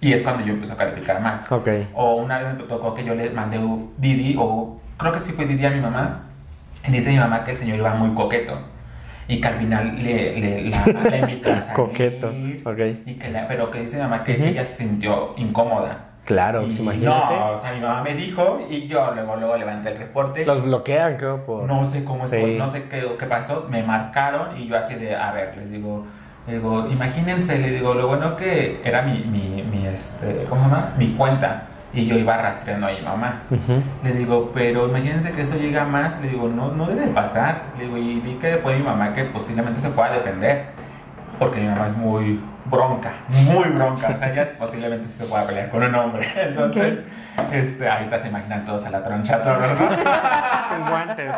Y 0.01 0.15
es 0.15 0.23
cuando 0.23 0.45
yo 0.45 0.55
empiezo 0.55 0.73
a 0.73 0.77
calificar 0.77 1.21
mal. 1.21 1.41
Ok. 1.51 1.69
O 1.95 2.17
una 2.17 2.39
vez 2.39 2.55
me 2.55 2.63
tocó 2.65 2.95
que 2.95 3.05
yo 3.05 3.15
le 3.15 3.31
mandé 3.31 3.59
un 3.59 3.95
Didi, 3.99 4.37
o 4.39 4.81
creo 4.97 5.13
que 5.13 5.21
sí 5.21 5.33
fue 5.33 5.45
Didi 5.45 5.67
a 5.67 5.71
mi 5.71 5.81
mamá. 5.81 6.26
Dice 6.93 7.11
mi 7.11 7.19
mamá 7.19 7.45
que 7.45 7.53
el 7.53 7.57
señor 7.57 7.79
iba 7.79 7.95
muy 7.95 8.15
coqueto. 8.15 8.59
Y 9.29 9.41
que 9.41 9.49
al 9.49 9.55
final 9.55 9.97
le, 10.05 10.41
le, 10.41 10.63
la, 10.71 10.87
la 10.87 11.17
invitó 11.19 11.51
a 11.53 11.57
salir. 11.61 11.75
Coqueto, 11.75 12.29
ok. 12.65 12.79
Y 13.07 13.15
que 13.15 13.29
la- 13.31 13.49
pero 13.49 13.71
que 13.73 13.81
dice 13.81 13.97
mi 13.97 14.03
mamá 14.03 14.23
que 14.23 14.35
Ujú. 14.35 14.45
ella 14.45 14.65
se 14.65 14.85
sintió 14.85 15.35
incómoda. 15.37 15.99
Claro, 16.25 16.63
Y 16.63 16.67
pues 16.67 16.79
imagínate. 16.81 17.35
No, 17.37 17.51
o 17.53 17.59
sea, 17.59 17.73
mi 17.73 17.81
mamá 17.81 18.03
me 18.03 18.15
dijo 18.15 18.61
y 18.69 18.87
yo 18.89 19.13
luego, 19.15 19.37
luego 19.37 19.57
levanté 19.57 19.91
el 19.91 19.99
reporte. 19.99 20.45
Los 20.45 20.63
bloquean, 20.63 21.17
creo, 21.17 21.45
por... 21.45 21.65
No 21.65 21.85
sé 21.85 22.05
cómo 22.05 22.27
Sí. 22.27 22.37
estuvo, 22.37 22.53
no 22.59 22.71
sé 22.71 22.85
qué, 22.89 23.05
qué 23.19 23.27
pasó, 23.27 23.67
me 23.71 23.83
marcaron 23.83 24.57
y 24.57 24.67
yo 24.67 24.77
así 24.77 24.95
de, 24.97 25.15
a 25.15 25.31
ver, 25.33 25.55
les 25.57 25.71
digo, 25.71 26.05
le 26.49 26.55
digo, 26.55 26.89
imagínense, 26.91 27.59
le 27.59 27.71
digo, 27.71 27.95
lo 27.95 28.09
bueno 28.09 28.37
que 28.37 28.81
era 28.85 29.03
mi, 29.03 29.19
mi, 29.21 29.63
mi, 29.63 29.87
este, 29.87 30.47
¿cómo 30.49 30.63
se 30.65 30.69
llama? 30.69 30.95
Mi 30.99 31.09
cuenta 31.15 31.63
y 31.97 32.07
yo 32.07 32.17
iba 32.17 32.37
rastreando 32.37 32.87
a 32.87 32.91
mi 32.91 33.01
mamá. 33.01 33.43
Le 34.05 34.13
digo, 34.13 34.53
pero 34.55 34.87
imagínense 34.87 35.33
que 35.33 35.43
eso 35.43 35.57
llega 35.57 35.85
más, 35.85 36.21
le 36.21 36.29
digo, 36.29 36.47
no, 36.47 36.71
no 36.73 36.87
debe 36.87 37.07
de 37.07 37.13
pasar. 37.13 37.63
Le 37.79 37.85
digo, 37.85 37.97
y 37.97 38.21
di 38.21 38.35
que 38.35 38.59
fue 38.59 38.77
mi 38.77 38.83
mamá 38.83 39.15
que 39.15 39.25
posiblemente 39.25 39.81
se 39.81 39.89
pueda 39.91 40.13
defender, 40.13 40.67
porque 41.39 41.59
mi 41.59 41.69
mamá 41.69 41.87
es 41.87 41.97
muy 41.97 42.39
bronca, 42.67 43.13
muy 43.29 43.69
bronca, 43.71 44.09
o 44.09 44.17
sea, 44.17 44.33
ella 44.33 44.59
posiblemente 44.59 45.11
se 45.11 45.25
pueda 45.25 45.47
pelear 45.47 45.71
con 45.71 45.83
un 45.83 45.95
hombre. 45.95 46.29
Entonces, 46.37 47.01
este, 47.51 47.89
ahorita 47.89 48.19
se 48.19 48.29
imaginan 48.29 48.65
todos 48.67 48.85
a 48.85 48.91
la 48.91 49.03
troncha, 49.03 49.43
todo, 49.43 49.59
¿verdad? 49.59 50.69
Con 50.69 50.91
guantes. 50.91 51.35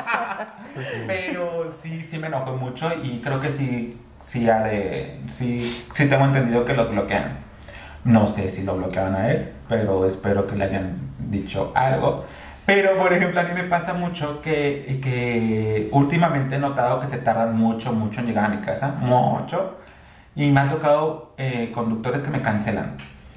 Pero 1.06 1.70
sí, 1.70 2.02
sí 2.02 2.18
me 2.18 2.28
enojó 2.28 2.56
mucho 2.56 2.90
y 3.02 3.20
creo 3.20 3.40
que 3.40 3.52
sí, 3.52 4.00
sí, 4.20 4.48
ha 4.48 4.60
de, 4.60 5.20
sí, 5.28 5.86
sí 5.92 6.08
tengo 6.08 6.24
entendido 6.24 6.64
que 6.64 6.72
los 6.72 6.90
bloquean. 6.90 7.47
No 8.08 8.26
sé 8.26 8.48
si 8.50 8.64
lo 8.64 8.76
bloqueaban 8.76 9.14
a 9.14 9.30
él, 9.30 9.52
pero 9.68 10.06
espero 10.06 10.46
que 10.46 10.56
le 10.56 10.64
hayan 10.64 10.92
dicho 11.18 11.72
algo. 11.74 12.24
Pero, 12.64 12.96
por 12.98 13.12
ejemplo, 13.12 13.40
a 13.40 13.44
mí 13.44 13.50
me 13.54 13.64
pasa 13.64 13.92
mucho 13.94 14.40
que, 14.42 14.98
que 15.02 15.88
últimamente 15.92 16.56
he 16.56 16.58
notado 16.58 17.00
que 17.00 17.06
se 17.06 17.18
tardan 17.18 17.56
mucho, 17.56 17.92
mucho 17.92 18.20
en 18.20 18.26
llegar 18.26 18.44
a 18.46 18.48
mi 18.48 18.58
casa. 18.58 18.94
Mucho. 19.00 19.76
Y 20.34 20.50
me 20.50 20.60
ha 20.60 20.68
tocado 20.68 21.32
eh, 21.38 21.70
conductores 21.74 22.22
que 22.22 22.30
me 22.30 22.40
cancelan. 22.42 22.92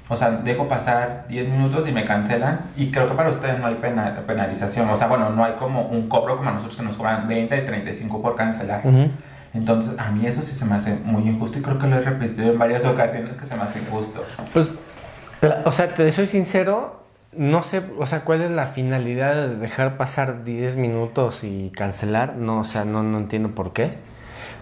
O 0.08 0.16
sea, 0.16 0.30
dejo 0.30 0.68
pasar 0.68 1.26
10 1.28 1.48
minutos 1.48 1.88
y 1.88 1.92
me 1.92 2.04
cancelan. 2.04 2.60
Y 2.76 2.90
creo 2.90 3.08
que 3.08 3.14
para 3.14 3.30
ustedes 3.30 3.58
no 3.58 3.66
hay 3.66 3.74
pena- 3.76 4.22
penalización. 4.26 4.88
O 4.90 4.96
sea, 4.96 5.06
bueno, 5.06 5.30
no 5.30 5.44
hay 5.44 5.52
como 5.58 5.82
un 5.82 6.08
cobro 6.08 6.36
como 6.36 6.48
a 6.50 6.52
nosotros 6.52 6.76
que 6.76 6.82
nos 6.82 6.96
cobran 6.96 7.26
20 7.28 7.56
y 7.56 7.60
35 7.64 8.20
por 8.22 8.36
cancelar. 8.36 8.80
Ujú. 8.86 9.10
Entonces, 9.54 9.98
a 9.98 10.10
mí 10.10 10.26
eso 10.26 10.40
sí 10.42 10.54
se 10.54 10.64
me 10.64 10.74
hace 10.76 10.94
muy 10.94 11.22
injusto 11.28 11.58
y 11.58 11.62
creo 11.62 11.78
que 11.78 11.86
lo 11.86 11.96
he 11.96 12.00
repetido 12.00 12.52
en 12.52 12.58
varias 12.58 12.84
ocasiones 12.86 13.36
que 13.36 13.44
se 13.44 13.54
me 13.56 13.62
hace 13.62 13.80
injusto. 13.80 14.24
Pues, 14.52 14.74
la- 15.42 15.62
o 15.66 15.72
sea, 15.72 15.88
te 15.94 16.10
soy 16.12 16.26
sincero, 16.26 17.02
no 17.36 17.62
sé, 17.62 17.82
o 17.98 18.06
sea, 18.06 18.20
cuál 18.20 18.40
es 18.42 18.50
la 18.50 18.68
finalidad 18.68 19.34
de 19.48 19.56
dejar 19.56 19.96
pasar 19.98 20.44
10 20.44 20.76
minutos 20.76 21.44
y 21.44 21.70
cancelar. 21.76 22.36
No, 22.36 22.60
o 22.60 22.64
sea, 22.64 22.84
no, 22.84 23.02
no 23.02 23.18
entiendo 23.18 23.50
por 23.50 23.72
qué. 23.72 23.94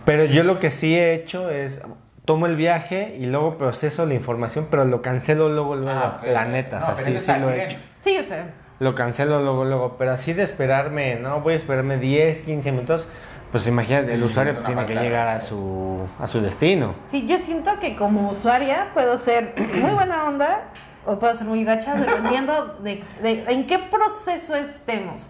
Pero 0.04 0.24
yo 0.24 0.42
lo 0.44 0.58
que 0.58 0.70
sí 0.70 0.96
he 0.96 1.14
hecho 1.14 1.50
es 1.50 1.82
tomo 2.24 2.46
el 2.46 2.56
viaje 2.56 3.16
y 3.18 3.26
luego 3.26 3.58
proceso 3.58 4.06
la 4.06 4.14
información, 4.14 4.68
pero 4.70 4.84
lo 4.84 5.02
cancelo 5.02 5.48
luego, 5.48 5.76
luego, 5.76 5.90
Ah, 6.00 6.20
la 6.24 6.46
neta, 6.46 6.80
No, 6.80 6.88
o 6.88 6.94
sea, 6.96 7.04
sí, 7.04 7.18
sí 7.20 7.32
lo 7.40 7.50
he 7.50 7.64
hecho. 7.64 7.76
Sí, 8.00 8.16
o 8.18 8.24
sea, 8.24 8.46
Lo 8.78 8.94
cancelo 8.94 9.42
luego, 9.42 9.64
luego, 9.66 9.96
pero 9.98 10.12
así 10.12 10.32
de 10.32 10.42
esperarme, 10.42 11.16
no, 11.16 11.40
voy 11.42 11.52
a 11.52 11.56
esperarme 11.56 11.98
10, 11.98 12.42
15 12.42 12.72
minutos, 12.72 13.06
pues 13.50 13.66
imagínate, 13.66 14.08
Sí, 14.08 14.12
el 14.12 14.22
usuario 14.22 14.54
tiene 14.58 14.84
que 14.86 14.94
falta 14.94 15.02
llegar 15.02 15.28
a 15.28 15.40
su, 15.40 16.06
a 16.18 16.26
su 16.26 16.40
destino. 16.40 16.94
sí, 17.06 17.26
yo 17.26 17.38
siento 17.38 17.70
que 17.80 17.96
como 17.96 18.30
usuaria 18.30 18.88
puedo 18.94 19.18
ser 19.18 19.54
muy 19.74 19.90
buena 19.92 20.24
onda 20.28 20.68
o 21.06 21.18
puedo 21.18 21.34
ser 21.34 21.46
muy 21.46 21.64
gacha 21.64 21.94
dependiendo 21.94 22.78
de, 22.82 23.02
de 23.22 23.44
en 23.48 23.66
qué 23.66 23.78
proceso 23.78 24.54
estemos. 24.54 25.28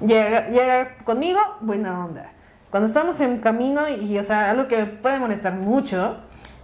Llega, 0.00 0.48
llega 0.48 0.96
conmigo, 1.04 1.38
buena 1.60 2.04
onda. 2.04 2.30
Cuando 2.70 2.88
estamos 2.88 3.20
en 3.20 3.38
camino 3.38 3.88
y, 3.88 4.18
o 4.18 4.24
sea, 4.24 4.50
algo 4.50 4.66
que 4.66 4.78
me 4.78 4.86
puede 4.86 5.18
molestar 5.18 5.52
mucho 5.54 6.16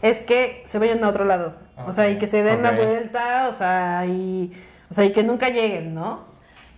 es 0.03 0.23
que 0.23 0.65
se 0.67 0.79
vayan 0.79 1.05
a 1.05 1.09
otro 1.09 1.25
lado. 1.25 1.55
O 1.87 1.93
sea, 1.93 2.09
y 2.09 2.19
que 2.19 2.27
se 2.27 2.43
den 2.43 2.63
la 2.63 2.73
vuelta, 2.73 3.47
o 3.49 3.53
sea, 3.53 4.05
y, 4.07 4.53
o 4.91 4.95
sea, 4.95 5.05
y 5.05 5.13
que 5.13 5.23
nunca 5.23 5.49
lleguen, 5.51 5.95
¿no? 5.95 6.25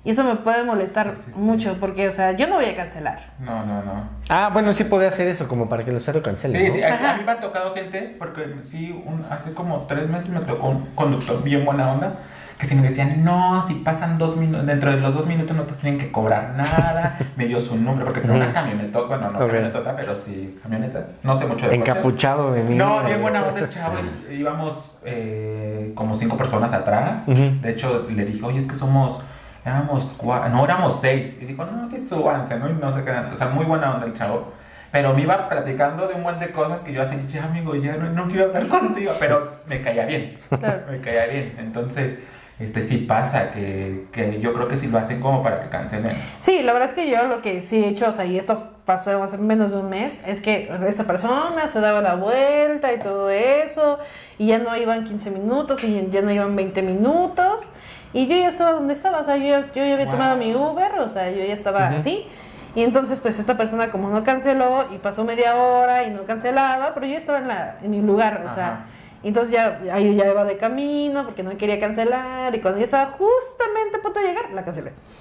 Y 0.02 0.10
eso 0.12 0.24
me 0.24 0.36
puede 0.36 0.62
molestar 0.64 1.12
Sí, 1.16 1.24
sí, 1.26 1.32
sí. 1.34 1.38
mucho 1.38 1.76
porque, 1.78 2.08
o 2.08 2.12
sea, 2.12 2.32
yo 2.32 2.46
no 2.46 2.54
voy 2.54 2.64
a 2.64 2.74
cancelar. 2.76 3.18
No, 3.38 3.66
no, 3.66 3.82
no. 3.82 4.04
Ah, 4.30 4.48
bueno, 4.50 4.72
sí 4.72 4.84
podría 4.84 5.08
hacer 5.08 5.28
eso, 5.28 5.46
como 5.46 5.68
para 5.68 5.82
que 5.82 5.90
el 5.90 5.96
usuario 5.96 6.22
cancele. 6.22 6.58
Sí, 6.58 6.66
¿no? 6.68 6.72
sí, 6.74 6.82
a, 6.82 6.94
Ajá. 6.94 7.14
a 7.14 7.16
mí 7.18 7.22
me 7.24 7.32
ha 7.32 7.40
tocado 7.40 7.74
gente, 7.74 8.16
porque 8.18 8.54
sí, 8.64 8.92
un- 9.06 9.26
hace 9.30 9.52
como 9.52 9.80
tres 9.86 10.08
meses 10.08 10.30
me 10.30 10.40
tocó 10.40 10.68
un 10.68 10.86
conductor 10.94 11.42
bien 11.42 11.66
buena 11.66 11.92
onda, 11.92 12.14
que 12.56 12.64
si 12.66 12.74
me 12.76 12.82
decían, 12.88 13.24
no, 13.24 13.62
si 13.66 13.74
pasan 13.74 14.16
dos 14.16 14.36
minutos, 14.38 14.66
dentro 14.66 14.90
de 14.90 15.00
los 15.00 15.14
dos 15.14 15.26
minutos 15.26 15.54
no 15.56 15.64
te 15.64 15.74
tienen 15.74 15.98
que 15.98 16.10
cobrar 16.10 16.54
nada, 16.56 17.18
me 17.36 17.44
dio 17.46 17.60
su 17.60 17.76
nombre, 17.76 18.04
porque 18.06 18.20
tenía 18.20 18.36
una 18.36 18.52
camioneta, 18.54 19.00
bueno, 19.02 19.30
no 19.30 19.38
Ok. 19.38 19.46
camionetota, 19.46 19.96
pero 19.96 20.16
sí 20.16 20.58
camioneta, 20.62 21.06
no 21.22 21.36
sé 21.36 21.46
mucho 21.46 21.68
de. 21.68 21.74
Encapuchado 21.74 22.52
venía. 22.52 22.76
No, 22.84 23.02
bien 23.04 23.20
buena 23.20 23.42
onda 23.42 23.60
el 23.60 23.68
chavo, 23.68 23.96
íbamos 24.30 24.96
eh, 25.04 25.92
como 25.94 26.14
cinco 26.14 26.38
personas 26.38 26.72
atrás, 26.72 27.26
de 27.26 27.70
hecho 27.70 28.06
le 28.10 28.24
dije, 28.24 28.42
oye, 28.46 28.60
es 28.60 28.66
que 28.66 28.76
somos... 28.76 29.20
Éramos 29.64 30.16
cua- 30.18 30.48
no, 30.50 30.64
éramos 30.64 31.00
seis. 31.00 31.38
Y 31.40 31.44
dijo, 31.44 31.64
no, 31.64 31.88
sí, 31.90 32.06
súbanse, 32.06 32.58
¿no? 32.58 32.68
Y 32.70 32.74
no 32.74 32.90
sé 32.92 33.04
qué. 33.04 33.10
O 33.32 33.36
sea, 33.36 33.48
muy 33.48 33.64
buena 33.66 33.94
onda 33.94 34.06
el 34.06 34.14
chavo. 34.14 34.52
Pero 34.92 35.14
me 35.14 35.22
iba 35.22 35.48
platicando 35.48 36.08
de 36.08 36.14
un 36.14 36.22
buen 36.24 36.38
de 36.40 36.50
cosas 36.50 36.82
que 36.82 36.92
yo 36.92 37.02
así, 37.02 37.16
ya 37.30 37.44
amigo, 37.44 37.76
ya 37.76 37.96
no, 37.96 38.10
no 38.10 38.26
quiero 38.26 38.46
hablar 38.46 38.66
contigo, 38.68 39.12
pero 39.20 39.48
me 39.66 39.82
caía 39.82 40.04
bien, 40.06 40.38
Claro. 40.48 40.80
me 40.90 40.98
caía 41.00 41.26
bien. 41.26 41.54
Entonces, 41.58 42.18
este 42.58 42.82
sí 42.82 42.98
pasa, 43.08 43.52
que, 43.52 44.06
que 44.12 44.40
yo 44.40 44.52
creo 44.52 44.66
que 44.66 44.76
sí 44.76 44.88
lo 44.88 44.98
hacen 44.98 45.20
como 45.20 45.42
para 45.44 45.60
que 45.62 45.68
cancelen. 45.68 46.16
Sí, 46.38 46.62
la 46.62 46.72
verdad 46.72 46.88
es 46.88 46.94
que 46.94 47.08
yo 47.08 47.22
lo 47.28 47.40
que 47.40 47.62
sí 47.62 47.84
he 47.84 47.88
hecho, 47.88 48.08
o 48.08 48.12
sea, 48.12 48.24
y 48.24 48.36
esto 48.36 48.68
pasó 48.84 49.22
hace 49.22 49.38
menos 49.38 49.70
de 49.70 49.78
un 49.78 49.88
mes, 49.88 50.20
es 50.26 50.40
que 50.40 50.68
esta 50.88 51.04
persona 51.04 51.68
se 51.68 51.80
daba 51.80 52.00
la 52.02 52.16
vuelta 52.16 52.92
y 52.92 52.98
todo 52.98 53.30
eso, 53.30 54.00
y 54.38 54.48
ya 54.48 54.58
no 54.58 54.76
iban 54.76 55.04
15 55.04 55.30
minutos 55.30 55.84
y 55.84 56.08
ya 56.10 56.20
no 56.22 56.32
iban 56.32 56.56
20 56.56 56.82
minutos, 56.82 57.66
y 58.12 58.26
yo 58.26 58.36
ya 58.36 58.48
estaba 58.48 58.72
donde 58.72 58.94
estaba, 58.94 59.18
o 59.20 59.24
sea, 59.24 59.36
yo, 59.36 59.60
yo 59.74 59.84
ya 59.84 59.92
había 59.94 60.06
Wow. 60.06 60.10
tomado 60.12 60.36
mi 60.36 60.54
Uber, 60.54 60.98
o 61.00 61.08
sea, 61.08 61.30
yo 61.30 61.44
ya 61.44 61.54
estaba 61.54 61.88
así, 61.88 62.26
y 62.74 62.82
entonces 62.82 63.20
pues 63.20 63.38
esta 63.38 63.56
persona 63.56 63.90
como 63.90 64.08
no 64.10 64.22
canceló 64.24 64.86
y 64.92 64.98
pasó 64.98 65.24
media 65.24 65.56
hora 65.56 66.04
y 66.04 66.10
no 66.10 66.24
cancelaba, 66.24 66.92
pero 66.94 67.06
yo 67.06 67.16
estaba 67.16 67.38
en, 67.38 67.48
la, 67.48 67.76
en 67.82 67.90
mi 67.90 68.00
lugar, 68.00 68.42
o 68.44 68.46
Ajá. 68.46 68.54
sea, 68.54 68.84
entonces 69.22 69.52
ya, 69.52 69.80
ya 69.84 69.98
yo 69.98 70.12
ya 70.12 70.26
iba 70.30 70.44
de 70.44 70.56
camino 70.56 71.24
porque 71.24 71.42
no 71.42 71.56
quería 71.58 71.78
cancelar, 71.78 72.54
y 72.54 72.60
cuando 72.60 72.78
yo 72.78 72.84
estaba 72.84 73.12
justamente 73.18 73.98
a 73.98 74.02
punto 74.02 74.18
de 74.20 74.26
llegar, 74.28 74.50
la 74.52 74.64
cancelé. 74.64 74.92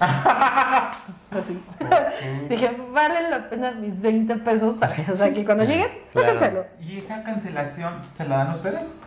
Así. 1.30 1.62
Dije, 2.48 2.70
vale 2.92 3.28
la 3.30 3.48
pena 3.48 3.70
mis 3.72 4.00
20 4.02 4.34
pesos 4.36 4.74
para 4.76 4.94
o 5.12 5.16
sea, 5.16 5.32
que 5.32 5.44
cuando 5.44 5.64
lleguen, 5.70 5.86
lo 6.14 6.22
Claro. 6.22 6.38
cancelo. 6.38 6.64
¿Y 6.80 6.98
esa 6.98 7.22
cancelación 7.22 8.04
se 8.04 8.24
la 8.26 8.38
dan 8.38 8.50
ustedes? 8.50 9.00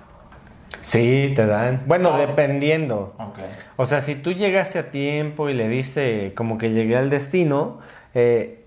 Sí, 0.81 1.33
te 1.35 1.45
dan. 1.45 1.81
Bueno, 1.85 2.11
No. 2.11 2.17
dependiendo. 2.17 3.13
Ok. 3.17 3.39
O 3.77 3.85
sea, 3.85 4.01
si 4.01 4.15
tú 4.15 4.31
llegaste 4.33 4.79
a 4.79 4.91
tiempo 4.91 5.49
y 5.49 5.53
le 5.53 5.67
diste 5.69 6.33
como 6.35 6.57
que 6.57 6.71
llegué 6.71 6.97
al 6.97 7.09
destino, 7.09 7.79
eh, 8.13 8.63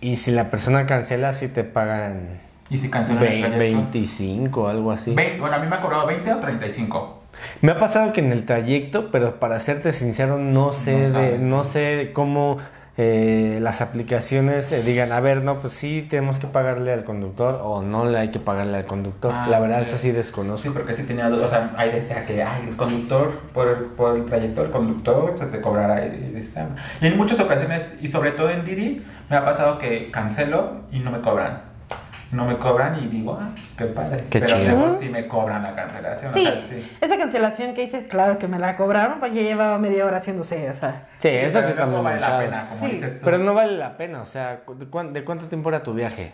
y 0.00 0.16
si 0.16 0.30
la 0.30 0.50
persona 0.50 0.86
cancela, 0.86 1.32
sí 1.32 1.48
te 1.48 1.64
pagan 1.64 2.40
¿Y 2.70 2.78
si 2.78 2.88
cancelan 2.90 3.22
el 3.22 3.28
vein- 3.28 3.40
trayecto? 3.42 3.58
25, 3.58 4.68
algo 4.68 4.90
así. 4.92 5.14
Vein- 5.14 5.38
bueno, 5.38 5.56
a 5.56 5.58
mí 5.58 5.66
me 5.68 5.76
ha 5.76 5.80
cobrado 5.80 6.06
20 6.06 6.32
o 6.32 6.38
35. 6.38 7.22
Me 7.60 7.72
ha 7.72 7.78
pasado 7.78 8.12
que 8.12 8.20
en 8.20 8.32
el 8.32 8.44
trayecto, 8.46 9.10
pero 9.10 9.38
para 9.38 9.60
serte 9.60 9.92
sincero, 9.92 10.38
no 10.38 10.72
sé, 10.72 11.08
No 11.10 11.18
de, 11.18 11.38
no 11.38 11.64
sí. 11.64 11.70
sé 11.72 12.10
cómo 12.14 12.58
eh, 12.98 13.58
las 13.60 13.82
aplicaciones 13.82 14.72
eh, 14.72 14.82
digan, 14.82 15.12
a 15.12 15.20
ver, 15.20 15.42
no, 15.42 15.60
pues 15.60 15.74
sí 15.74 16.06
tenemos 16.08 16.38
que 16.38 16.46
pagarle 16.46 16.92
al 16.92 17.04
conductor 17.04 17.60
o 17.62 17.82
no 17.82 18.06
le 18.06 18.18
hay 18.18 18.30
que 18.30 18.38
pagarle 18.38 18.78
al 18.78 18.86
conductor. 18.86 19.32
Ah, 19.34 19.48
La 19.50 19.60
verdad, 19.60 19.82
eso 19.82 19.98
sí 19.98 20.12
desconozco. 20.12 20.68
Sí, 20.68 20.70
porque 20.72 20.94
sí 20.94 21.02
tenía 21.02 21.28
dudas. 21.28 21.46
O 21.46 21.48
sea, 21.48 21.74
ahí 21.76 21.90
decía 21.90 22.24
que 22.24 22.42
ay, 22.42 22.66
el 22.68 22.76
conductor, 22.76 23.38
por 23.52 23.68
el, 23.68 23.76
por 23.84 24.16
el 24.16 24.24
trayecto 24.24 24.62
del 24.62 24.70
conductor, 24.70 25.36
se 25.36 25.46
te 25.46 25.60
cobrará. 25.60 26.06
Y, 26.06 26.38
ah. 26.56 26.68
Y 27.02 27.06
en 27.06 27.16
muchas 27.18 27.38
ocasiones, 27.38 27.96
y 28.00 28.08
sobre 28.08 28.30
todo 28.30 28.48
en 28.48 28.64
Didi, 28.64 29.04
me 29.28 29.36
ha 29.36 29.44
pasado 29.44 29.78
que 29.78 30.10
cancelo 30.10 30.82
y 30.90 31.00
no 31.00 31.10
me 31.10 31.20
cobran. 31.20 31.65
No 32.32 32.44
me 32.44 32.56
cobran 32.58 32.98
y 33.02 33.06
digo, 33.06 33.38
ah, 33.40 33.50
pues 33.54 33.74
qué 33.78 33.84
padre. 33.86 34.16
Qué 34.28 34.40
Pero 34.40 34.56
chido. 34.56 34.70
luego 34.76 34.98
sí 35.00 35.08
me 35.08 35.28
cobran 35.28 35.62
la 35.62 35.74
cancelación. 35.76 36.32
Sí, 36.32 36.40
O 36.46 36.50
sea, 36.50 36.60
sí. 36.60 36.96
esa 37.00 37.16
cancelación 37.18 37.72
que 37.74 37.84
hice, 37.84 38.08
claro 38.08 38.38
que 38.38 38.48
me 38.48 38.58
la 38.58 38.76
cobraron, 38.76 39.20
porque 39.20 39.36
ya 39.36 39.42
llevaba 39.42 39.78
media 39.78 40.04
hora 40.04 40.16
haciéndose, 40.16 40.68
o 40.70 40.74
sea. 40.74 41.06
Sí, 41.20 41.28
eso 41.28 41.50
sí 41.50 41.54
pero 41.58 41.68
está 41.68 41.86
muy 41.86 42.00
vale 42.02 42.20
la 42.20 42.38
pena, 42.38 42.68
como 42.70 42.84
Sí. 42.86 42.92
dices 42.92 43.18
tú. 43.20 43.24
Pero 43.24 43.38
no 43.38 43.54
vale 43.54 43.76
la 43.76 43.96
pena, 43.96 44.22
o 44.22 44.26
sea, 44.26 44.56
¿cu- 44.64 44.74
¿de, 44.76 44.86
cuán- 44.86 45.12
de 45.12 45.24
cuánto 45.24 45.46
tiempo 45.46 45.68
era 45.68 45.82
tu 45.84 45.94
viaje? 45.94 46.32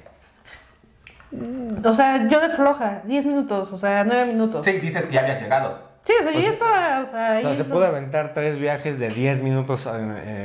O 1.84 1.94
sea, 1.94 2.28
yo 2.28 2.40
de 2.40 2.50
floja, 2.50 3.00
10 3.04 3.24
minutos, 3.24 3.72
o 3.72 3.76
sea, 3.78 4.04
9 4.04 4.26
minutos. 4.26 4.66
Sí, 4.66 4.72
dices 4.78 5.06
que 5.06 5.14
ya 5.14 5.20
habías 5.20 5.40
llegado. 5.40 5.78
Sí, 6.04 6.12
o 6.20 6.22
sea, 6.24 6.32
yo 6.32 6.38
O 6.38 6.42
ya 6.42 6.46
sea- 6.48 6.52
estaba, 6.52 7.00
o 7.00 7.06
sea, 7.06 7.36
O 7.38 7.40
sea, 7.42 7.52
se 7.54 7.64
pudo 7.64 7.86
aventar 7.86 8.34
tres 8.34 8.58
viajes 8.58 8.98
de 8.98 9.08
10 9.08 9.40
minutos 9.42 9.86
eh, 9.86 9.90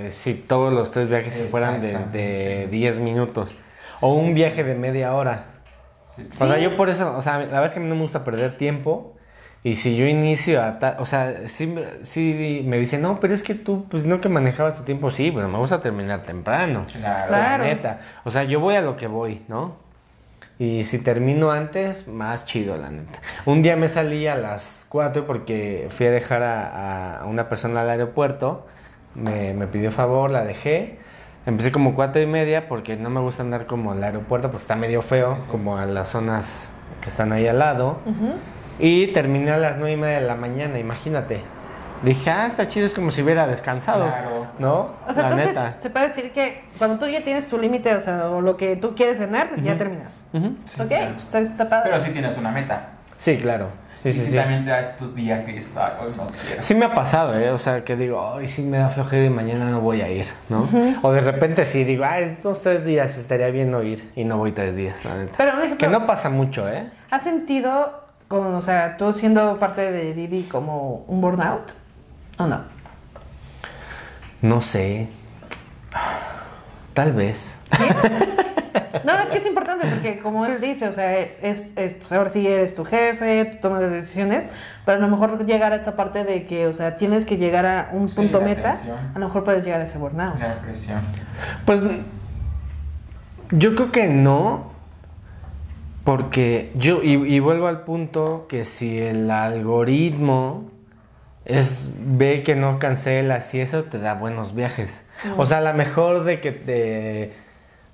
eh, 0.08 0.12
si 0.12 0.34
todos 0.36 0.72
los 0.74 0.92
tres 0.92 1.10
viajes 1.10 1.34
se 1.34 1.46
fueran 1.46 1.82
de, 1.82 1.88
de 1.88 1.94
Exactamente. 1.94 2.68
10 2.72 3.00
minutos. 3.00 3.56
O 4.02 4.14
un 4.14 4.34
viaje 4.34 4.64
de 4.64 4.76
media 4.76 5.14
hora. 5.14 5.46
Sí, 6.08 6.24
sí. 6.26 6.38
O 6.44 6.48
sea, 6.48 6.58
yo 6.60 6.76
por 6.76 6.90
eso, 6.90 7.16
o 7.18 7.22
sea, 7.22 7.34
la 7.40 7.46
verdad 7.46 7.66
es 7.66 7.74
que 7.74 7.80
a 7.80 7.84
mí 7.84 7.90
no 7.90 7.96
me 7.96 8.02
gusta 8.02 8.24
perder 8.24 8.58
tiempo. 8.58 9.14
Y 9.64 9.76
si 9.76 9.98
yo 9.98 10.06
inicio 10.06 10.64
a 10.64 10.80
tal, 10.80 10.96
o 11.00 11.06
sea, 11.06 11.48
sí, 11.48 11.68
me- 11.68 12.06
sí 12.06 12.64
me 12.66 12.78
dicen, 12.78 13.02
no, 13.02 13.20
pero 13.20 13.34
es 13.34 13.44
que 13.44 13.56
tú, 13.56 13.86
pues 13.90 14.06
no 14.06 14.22
que 14.22 14.30
manejabas 14.30 14.76
tu 14.78 14.84
tiempo, 14.84 15.10
sí, 15.12 15.32
pero 15.32 15.48
me 15.50 15.58
gusta 15.58 15.80
terminar 15.82 16.22
temprano. 16.24 16.86
Claro. 16.92 17.28
Claro. 17.28 17.64
La 17.64 17.70
neta. 17.70 18.00
O 18.24 18.32
sea, 18.32 18.44
yo 18.44 18.60
voy 18.60 18.76
a 18.76 18.82
lo 18.82 18.96
que 18.96 19.08
voy, 19.08 19.42
¿no? 19.48 19.76
Y 20.60 20.86
si 20.86 21.00
termino 21.00 21.52
antes, 21.52 22.08
más 22.08 22.46
chido, 22.46 22.78
la 22.78 22.90
neta. 22.90 23.20
Un 23.46 23.62
día 23.62 23.76
me 23.76 23.88
salí 23.90 24.26
a 24.28 24.36
las 24.36 24.86
4 24.90 25.26
porque 25.28 25.88
fui 25.92 26.08
a 26.08 26.12
dejar 26.12 26.42
a, 26.44 27.20
a 27.22 27.26
una 27.26 27.48
persona 27.50 27.82
al 27.82 27.90
aeropuerto. 27.90 28.66
Me, 29.16 29.54
me 29.54 29.68
pidió 29.68 29.92
favor, 29.92 30.32
la 30.32 30.44
dejé. 30.44 30.98
Empecé 31.48 31.72
como 31.72 31.96
cuatro 31.96 32.22
y 32.22 32.26
media 32.28 32.68
porque 32.68 32.98
no 32.98 33.10
me 33.10 33.22
gusta 33.22 33.42
andar 33.42 33.66
como 33.66 33.94
al 33.94 34.04
aeropuerto 34.04 34.52
porque 34.52 34.64
está 34.64 34.76
medio 34.76 35.02
feo, 35.02 35.30
Sí, 35.32 35.36
sí, 35.38 35.42
sí. 35.46 35.50
como 35.52 35.78
a 35.78 35.86
las 35.86 36.10
zonas 36.10 36.66
que 37.02 37.10
están 37.10 37.32
ahí 37.32 37.48
al 37.48 37.58
lado. 37.60 38.00
Ujú. 38.06 38.34
Y 38.80 39.08
terminé 39.08 39.52
a 39.52 39.58
las 39.58 39.78
nueve 39.78 39.94
y 39.94 39.98
media 39.98 40.20
de 40.20 40.28
la 40.28 40.36
mañana, 40.36 40.78
imagínate. 40.78 41.42
Dije, 42.04 42.30
ah, 42.30 42.46
está 42.46 42.68
chido, 42.68 42.86
es 42.86 42.94
como 42.94 43.10
si 43.10 43.24
hubiera 43.24 43.48
descansado. 43.48 44.06
Claro. 44.06 44.46
¿No? 44.60 44.92
O 45.08 45.14
sea, 45.14 45.24
la 45.24 45.30
entonces 45.30 45.48
neta. 45.56 45.76
se 45.80 45.90
puede 45.90 46.10
decir 46.10 46.32
que 46.32 46.62
cuando 46.78 47.00
tú 47.00 47.08
ya 47.10 47.24
tienes 47.24 47.48
tu 47.48 47.58
límite, 47.58 47.96
o 47.96 48.02
sea, 48.02 48.30
o 48.30 48.42
lo 48.42 48.56
que 48.58 48.76
tú 48.76 48.94
quieres 48.94 49.20
ganar, 49.20 49.48
ya 49.64 49.78
terminas. 49.78 50.24
Ujú. 50.34 50.54
Sí, 50.66 50.82
ok, 50.82 50.88
claro. 50.90 51.16
está, 51.18 51.40
está 51.40 51.70
padre. 51.70 51.90
Pero 51.92 52.04
sí 52.04 52.12
tienes 52.12 52.38
una 52.38 52.52
meta. 52.52 52.90
Sí, 53.18 53.38
claro. 53.38 53.70
Sí, 53.98 54.10
y 54.10 54.14
sí, 54.14 54.20
si 54.26 54.32
sí. 54.32 54.38
también 54.38 54.64
te 54.64 54.70
das 54.70 54.96
tus 54.96 55.16
días 55.16 55.42
que 55.44 55.54
dices, 55.54 55.76
ay, 55.76 55.94
hoy 56.00 56.12
no 56.16 56.28
quiero. 56.46 56.62
Sí 56.62 56.76
me 56.76 56.86
ha 56.86 56.94
pasado, 56.94 57.38
¿eh? 57.38 57.50
O 57.50 57.58
sea, 57.58 57.84
que 57.84 57.96
digo, 57.96 58.36
ay, 58.36 58.48
sí 58.48 58.62
me 58.62 58.78
da 58.78 58.90
flojera 58.90 59.26
y 59.26 59.30
mañana 59.30 59.72
no 59.72 59.82
voy 59.82 60.02
a 60.02 60.10
ir, 60.10 60.28
¿no? 60.50 60.70
O 61.02 61.12
de 61.12 61.22
repente 61.22 61.66
sí 61.66 61.84
digo, 61.84 62.06
ay, 62.06 62.38
dos, 62.44 62.62
tres 62.62 62.86
días 62.86 63.18
estaría 63.18 63.48
bien 63.50 63.72
no 63.72 63.82
ir 63.82 64.12
y 64.16 64.24
no 64.24 64.38
voy 64.38 64.52
tres 64.52 64.76
días, 64.76 65.04
la 65.04 65.16
neta. 65.16 65.34
Pero, 65.38 65.78
Que 65.78 65.88
no 65.88 66.06
pasa 66.06 66.30
mucho, 66.30 66.70
¿eh? 66.70 66.90
¿has 67.10 67.24
sentido, 67.24 68.04
con, 68.28 68.54
o 68.54 68.62
sea, 68.62 68.98
tú 68.98 69.12
siendo 69.14 69.58
parte 69.60 69.92
de 69.92 70.14
Didi 70.14 70.44
como 70.44 71.04
un 71.08 71.20
burnout? 71.20 71.72
¿O 72.38 72.46
no? 72.46 72.62
No 74.44 74.62
sé. 74.62 75.10
Tal 76.94 77.14
vez. 77.14 77.57
No, 79.04 79.18
es 79.20 79.32
que 79.32 79.38
es 79.38 79.46
importante 79.46 79.88
porque 79.88 80.20
como 80.20 80.46
él 80.46 80.60
dice, 80.60 80.88
o 80.88 80.92
sea, 80.92 81.20
es, 81.20 81.72
es 81.76 81.94
pues 81.94 82.12
ahora 82.12 82.30
sí 82.30 82.46
eres 82.48 82.76
tu 82.76 82.86
jefe, 82.86 83.46
tú 83.46 83.58
tomas 83.62 83.82
las 83.82 83.92
decisiones, 83.92 84.50
pero 84.86 84.98
a 84.98 85.02
lo 85.02 85.08
mejor 85.08 85.46
llegar 85.46 85.74
a 85.74 85.76
esta 85.76 85.96
parte 85.96 86.24
de 86.24 86.46
que, 86.46 86.68
o 86.68 86.74
sea, 86.74 86.98
tienes 86.98 87.26
que 87.26 87.38
llegar 87.38 87.66
a 87.66 87.90
un 87.92 88.10
punto 88.10 88.42
meta, 88.42 88.78
a 89.14 89.20
lo 89.20 89.28
mejor 89.28 89.44
puedes 89.44 89.64
llegar 89.64 89.82
a 89.82 89.86
ese 89.86 89.98
burnout. 89.98 90.40
La 90.40 90.56
presión. 90.56 91.02
Pues 91.66 91.82
yo 93.52 93.76
creo 93.76 93.92
que 93.92 94.08
no, 94.08 94.72
porque 96.04 96.72
yo, 96.76 97.04
y, 97.04 97.14
y 97.14 97.40
vuelvo 97.40 97.68
al 97.68 97.82
punto 97.82 98.46
que 98.48 98.66
si 98.66 99.00
el 99.00 99.30
algoritmo 99.30 100.72
es, 101.46 101.92
ve 102.00 102.44
que 102.44 102.56
no 102.56 102.80
cancelas 102.80 103.54
y 103.54 103.62
eso 103.62 103.84
te 103.84 104.00
da 104.00 104.14
buenos 104.14 104.54
viajes. 104.54 105.06
O 105.38 105.46
sea, 105.46 105.60
a 105.60 105.62
lo 105.62 105.74
mejor 105.74 106.26
de 106.26 106.42
que 106.42 106.52
te, 106.52 107.34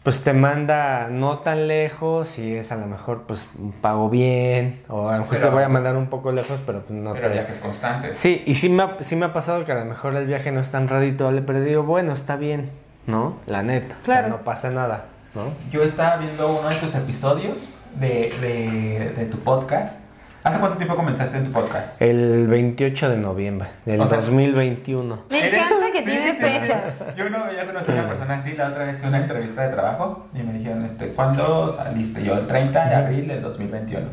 pues 0.03 0.19
te 0.21 0.33
manda 0.33 1.07
no 1.09 1.39
tan 1.39 1.67
lejos 1.67 2.37
y 2.37 2.55
es 2.55 2.71
a 2.71 2.75
lo 2.75 2.87
mejor 2.87 3.23
pues 3.25 3.47
pago 3.81 4.09
bien, 4.09 4.81
o 4.89 5.07
a 5.07 5.13
lo 5.13 5.23
mejor 5.23 5.37
Pero- 5.37 5.49
te 5.49 5.55
voy 5.55 5.63
a 5.63 5.69
mandar 5.69 5.95
un 5.95 6.07
poco 6.07 6.31
lejos, 6.33 6.59
pero 6.65 6.81
pues 6.81 6.99
no 6.99 7.13
Pero 7.13 7.27
te... 7.27 7.33
viajes 7.33 7.57
constantes. 7.59 8.19
Sí, 8.19 8.43
y 8.45 8.55
sí 8.55 8.67
me, 8.69 8.83
ha, 8.83 8.97
sí 9.01 9.15
me 9.15 9.25
ha 9.25 9.33
pasado 9.33 9.63
que 9.63 9.71
a 9.71 9.75
lo 9.75 9.85
mejor 9.85 10.15
el 10.15 10.27
viaje 10.27 10.51
no 10.51 10.59
es 10.59 10.69
tan 10.71 10.87
redituable, 10.89 11.41
pero 11.41 11.61
digo, 11.61 11.83
bueno, 11.83 12.11
está 12.13 12.35
bien, 12.35 12.69
¿no? 13.07 13.37
La 13.47 13.63
neta, 13.63 13.95
o 14.01 14.05
sea, 14.05 14.19
Claro. 14.19 14.27
no 14.29 14.37
pasa 14.43 14.69
nada, 14.71 15.05
¿no? 15.35 15.43
Yo 15.71 15.83
estaba 15.83 16.17
viendo 16.17 16.47
uno 16.59 16.67
de 16.69 16.75
tus 16.75 16.93
episodios 16.95 17.69
de, 17.95 18.33
de, 18.41 19.13
de 19.15 19.25
tu 19.27 19.39
podcast. 19.39 19.99
¿Hace 20.43 20.59
cuánto 20.59 20.75
tiempo 20.77 20.95
comenzaste 20.97 21.37
en 21.37 21.45
tu 21.45 21.51
podcast? 21.51 22.01
El 22.01 22.47
28 22.49 23.09
de 23.11 23.17
noviembre 23.17 23.69
del 23.85 24.01
O 24.01 24.07
sea- 24.07 24.17
2021. 24.17 25.23
Me 25.29 25.37
encanta 25.47 25.85
que 25.93 25.99
Sí, 25.99 26.05
tiene 26.05 26.31
sí, 26.31 26.35
sí. 26.37 26.43
fechas. 26.59 27.15
Yo 27.15 27.29
no 27.29 27.49
ya 27.53 27.65
conocí 27.65 27.91
a 27.91 27.93
una 27.93 28.07
persona 28.09 28.33
así, 28.35 28.53
la 28.53 28.67
otra 28.67 28.83
vez 28.83 29.01
a 29.03 29.07
una 29.07 29.19
entrevista 29.19 29.61
de 29.63 29.69
trabajo 29.73 30.27
y 30.33 30.39
me 30.39 30.53
dijeron, 30.53 30.83
este, 30.83 31.07
¿cuándo 31.09 31.73
saliste? 31.77 32.23
Yo 32.25 32.33
el 32.37 32.45
30 32.47 32.85
de 32.89 32.95
abril 32.95 33.27
del 33.29 33.41
2021. 33.41 34.05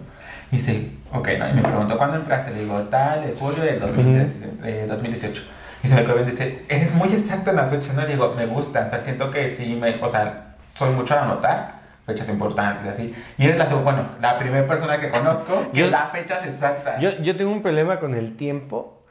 Y 0.53 0.57
dice, 0.57 0.91
ok, 1.13 1.29
¿no? 1.39 1.49
Y 1.49 1.53
me 1.55 1.63
preguntó, 1.63 1.99
¿cuándo 1.99 2.17
entraste? 2.17 2.53
Le 2.53 2.61
digo, 2.61 2.79
tal, 2.83 3.27
de 3.27 3.35
julio 3.35 3.65
del 3.65 3.81
2013, 3.81 4.47
de 4.63 4.87
2018. 4.87 5.43
Y 5.83 5.89
se 5.89 5.95
me 5.97 6.03
quedó 6.05 6.15
bien, 6.15 6.31
dice, 6.31 6.65
eres 6.69 6.95
muy 6.95 7.09
exacto 7.09 7.51
en 7.51 7.57
las 7.57 7.71
fechas, 7.71 7.95
¿no? 7.95 8.03
Le 8.03 8.09
digo, 8.13 8.35
me 8.37 8.47
gusta, 8.47 8.85
o 8.87 8.91
sea, 8.91 9.03
siento 9.03 9.33
que 9.33 9.49
sí, 9.49 9.77
me, 9.81 9.97
o 10.01 10.09
sea, 10.09 10.55
soy 10.75 10.91
mucho 10.95 11.15
de 11.15 11.21
anotar 11.21 11.80
fechas 12.13 12.29
importantes 12.29 12.85
y 12.85 12.89
así. 12.89 13.15
Y 13.39 13.47
es 13.47 13.57
la, 13.57 13.65
bueno, 13.83 14.05
la 14.21 14.39
primera 14.39 14.67
persona 14.67 14.99
que 15.01 15.11
conozco 15.11 15.67
que 15.73 15.79
Yo- 15.81 15.91
da 15.91 16.11
fechas 16.13 16.47
exactas. 16.47 17.01
Yo, 17.01 17.11
yo 17.23 17.37
tengo 17.37 17.51
un 17.53 17.63
problema 17.63 17.99
con 18.01 18.15
el 18.15 18.37
tiempo 18.37 19.03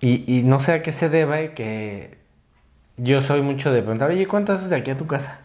y, 0.00 0.24
y 0.26 0.42
no 0.42 0.60
sé 0.60 0.72
a 0.72 0.82
qué 0.82 0.92
se 0.92 1.08
deba 1.08 1.40
y 1.40 1.48
que 1.50 2.18
yo 2.96 3.22
soy 3.22 3.42
mucho 3.42 3.72
de 3.72 3.80
preguntar, 3.80 4.10
oye, 4.10 4.26
¿cuánto 4.26 4.52
haces 4.52 4.68
de 4.70 4.76
aquí 4.76 4.90
a 4.90 4.96
tu 4.96 5.06
casa? 5.06 5.40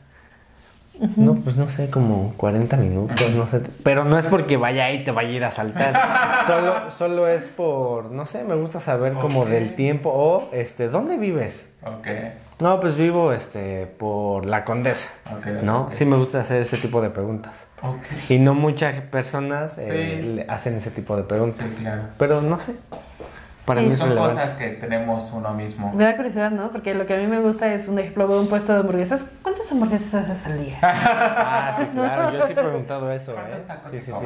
No, 1.16 1.36
pues 1.36 1.56
no 1.56 1.70
sé, 1.70 1.90
como 1.90 2.34
40 2.36 2.76
minutos, 2.76 3.32
no 3.34 3.48
sé. 3.48 3.62
Pero 3.86 4.04
no 4.04 4.18
es 4.18 4.26
porque 4.26 4.58
vaya 4.58 4.84
ahí 4.86 4.98
y 4.98 5.04
te 5.06 5.12
vaya 5.12 5.30
a 5.30 5.32
ir 5.32 5.44
a 5.46 5.52
saltar. 5.52 5.98
solo, 6.46 6.90
solo 6.90 7.28
es 7.30 7.48
por, 7.48 8.12
no 8.12 8.26
sé, 8.26 8.44
me 8.44 8.56
gusta 8.56 8.82
saber 8.82 9.14
como 9.14 9.42
Ok. 9.44 9.48
del 9.48 9.76
tiempo 9.76 10.12
o, 10.14 10.50
este, 10.52 10.90
¿dónde 10.90 11.16
vives? 11.16 11.72
Ok, 11.86 12.06
No, 12.60 12.80
pues 12.82 12.96
vivo, 12.98 13.32
este, 13.32 13.86
por 13.88 14.46
la 14.46 14.66
condesa. 14.66 15.10
ok. 15.32 15.46
¿No? 15.64 15.88
Sí 15.92 16.04
me 16.06 16.18
gusta 16.18 16.42
hacer 16.42 16.62
ese 16.62 16.78
tipo 16.78 17.02
de 17.02 17.10
preguntas. 17.10 17.68
Ok. 17.82 18.04
Y 18.30 18.38
no 18.40 18.54
muchas 18.54 18.96
personas 18.96 19.78
eh, 19.78 20.20
Sí. 20.22 20.28
le 20.28 20.46
hacen 20.50 20.76
ese 20.76 20.92
tipo 20.92 21.16
de 21.16 21.24
preguntas. 21.24 21.72
Sí, 21.72 21.84
claro. 21.84 22.04
Pero 22.18 22.42
no 22.42 22.60
sé. 22.60 22.74
Para 23.64 23.82
Sí, 23.82 23.88
mí 23.88 23.96
Son 23.96 24.10
relevante. 24.10 24.42
cosas 24.42 24.56
que 24.58 24.68
tenemos 24.72 25.32
uno 25.32 25.54
mismo. 25.54 25.94
Me 25.94 26.04
da 26.04 26.16
curiosidad, 26.18 26.52
¿no? 26.52 26.72
Porque 26.72 26.96
lo 26.96 27.06
que 27.06 27.14
a 27.14 27.18
mí 27.18 27.28
me 27.28 27.40
gusta 27.40 27.72
es, 27.74 27.88
un 27.88 27.98
ejemplo, 28.00 28.28
veo 28.28 28.42
un 28.42 28.48
puesto 28.50 28.74
de 28.74 28.80
hamburguesas. 28.80 29.32
¿Cuántas 29.42 29.72
hamburguesas 29.72 30.16
haces 30.30 30.46
al 30.48 30.66
día? 30.66 30.78
Ah, 30.82 31.74
sí, 31.80 31.86
claro. 31.94 32.34
Yo 32.34 32.46
sí 32.46 32.52
he 32.52 32.56
preguntado 32.56 33.12
eso, 33.12 33.36
¿Cuántos 33.66 33.94
¿eh? 33.94 34.00
Sí, 34.02 34.06
sí, 34.08 34.12
sí. 34.20 34.26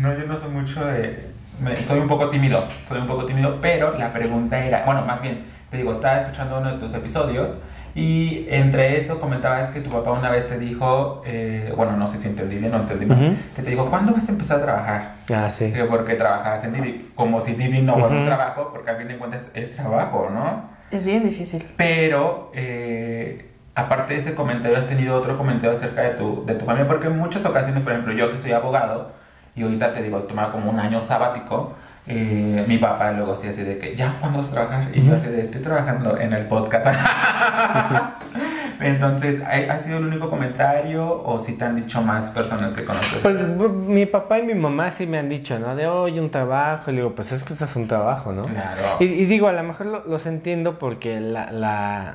No, 0.00 0.18
yo 0.18 0.26
no 0.26 0.36
soy 0.36 0.50
mucho 0.50 0.84
de... 0.86 1.30
me- 1.60 1.76
soy 1.84 2.00
un 2.00 2.08
poco 2.08 2.28
tímido, 2.30 2.64
soy 2.88 3.00
un 3.00 3.06
poco 3.06 3.24
tímido, 3.26 3.60
pero 3.60 3.96
la 3.96 4.12
pregunta 4.12 4.58
era... 4.58 4.84
Bueno, 4.84 5.04
más 5.04 5.20
bien, 5.20 5.44
te 5.70 5.76
digo, 5.76 5.92
estaba 5.92 6.18
escuchando 6.18 6.58
uno 6.58 6.72
de 6.72 6.78
tus 6.78 6.92
episodios 6.94 7.60
y 7.94 8.46
entre 8.50 8.96
eso 8.98 9.20
comentabas 9.20 9.70
que 9.70 9.80
tu 9.80 9.90
papá 9.90 10.12
una 10.12 10.30
vez 10.30 10.48
te 10.48 10.58
dijo, 10.58 11.22
eh, 11.26 11.72
bueno, 11.76 11.96
no 11.96 12.06
sé 12.08 12.18
si 12.18 12.28
entendí 12.28 12.56
bien 12.56 12.72
o 12.74 12.78
entendí 12.78 13.06
mal, 13.06 13.18
Ujú. 13.18 13.36
que 13.56 13.62
te 13.62 13.70
dijo, 13.70 13.86
¿cuándo 13.86 14.12
vas 14.12 14.28
a 14.28 14.32
empezar 14.32 14.58
a 14.58 14.62
trabajar? 14.62 15.12
Ah, 15.32 15.50
sí. 15.50 15.72
Que 15.72 15.84
porque 15.84 16.14
trabajabas 16.14 16.64
en 16.64 16.72
Didi, 16.72 17.10
como 17.14 17.40
si 17.40 17.54
Didi 17.54 17.82
no 17.82 17.94
fuera 17.94 18.08
un 18.08 18.16
Ujú. 18.18 18.24
trabajo, 18.26 18.70
porque 18.72 18.90
a 18.90 18.96
fin 18.96 19.08
de 19.08 19.18
cuentas 19.18 19.50
es 19.54 19.74
trabajo, 19.76 20.28
¿no? 20.32 20.70
Es 20.90 21.04
bien 21.04 21.24
difícil. 21.28 21.64
Pero, 21.76 22.50
eh, 22.54 23.48
aparte 23.74 24.14
de 24.14 24.20
ese 24.20 24.34
comentario, 24.34 24.76
has 24.76 24.86
tenido 24.88 25.16
otro 25.16 25.36
comentario 25.36 25.72
acerca 25.72 26.02
de 26.02 26.10
tu, 26.10 26.44
de 26.46 26.54
tu 26.54 26.64
familia, 26.64 26.86
porque 26.88 27.06
en 27.08 27.18
muchas 27.18 27.44
ocasiones, 27.44 27.82
por 27.82 27.92
ejemplo, 27.92 28.12
yo 28.12 28.30
que 28.30 28.38
soy 28.38 28.52
abogado, 28.52 29.12
y 29.56 29.62
ahorita 29.62 29.92
te 29.92 30.02
digo, 30.02 30.20
tomaba 30.20 30.52
como 30.52 30.70
un 30.70 30.78
año 30.80 31.00
sabático, 31.00 31.74
eh, 32.10 32.64
mi 32.66 32.78
papá 32.78 33.12
luego 33.12 33.32
así, 33.34 33.48
así 33.48 33.62
de 33.62 33.78
que, 33.78 33.94
¿ya 33.96 34.14
vas 34.34 34.48
a 34.48 34.52
trabajar? 34.52 34.88
Y 34.92 35.02
yo 35.06 35.14
así 35.14 35.28
de, 35.28 35.42
estoy 35.42 35.62
trabajando 35.62 36.18
en 36.18 36.32
el 36.32 36.46
podcast. 36.46 36.86
Entonces, 38.80 39.42
¿ha 39.42 39.72
ha 39.74 39.78
sido 39.78 39.98
el 39.98 40.06
único 40.06 40.30
comentario 40.30 41.22
o 41.22 41.38
si 41.38 41.52
te 41.58 41.64
han 41.64 41.76
dicho 41.76 42.00
más 42.00 42.30
personas 42.30 42.72
que 42.72 42.84
conoces? 42.84 43.18
Pues 43.22 43.38
mi 43.46 44.06
papá 44.06 44.38
y 44.38 44.42
mi 44.42 44.54
mamá 44.54 44.90
sí 44.90 45.06
me 45.06 45.18
han 45.18 45.28
dicho, 45.28 45.58
¿no? 45.58 45.76
De, 45.76 45.86
oye, 45.86 46.18
un 46.18 46.30
trabajo. 46.30 46.90
Y 46.90 46.96
digo, 46.96 47.14
pues 47.14 47.30
es 47.32 47.44
que 47.44 47.52
esto 47.52 47.66
es 47.66 47.76
un 47.76 47.88
trabajo, 47.88 48.32
¿no? 48.32 48.46
Claro. 48.46 48.96
Y, 49.00 49.04
y 49.04 49.26
digo, 49.26 49.48
a 49.48 49.52
lo 49.52 49.62
mejor 49.62 49.86
lo- 49.86 50.04
los 50.06 50.24
entiendo 50.26 50.78
porque 50.78 51.20
la, 51.20 51.52
la... 51.52 52.14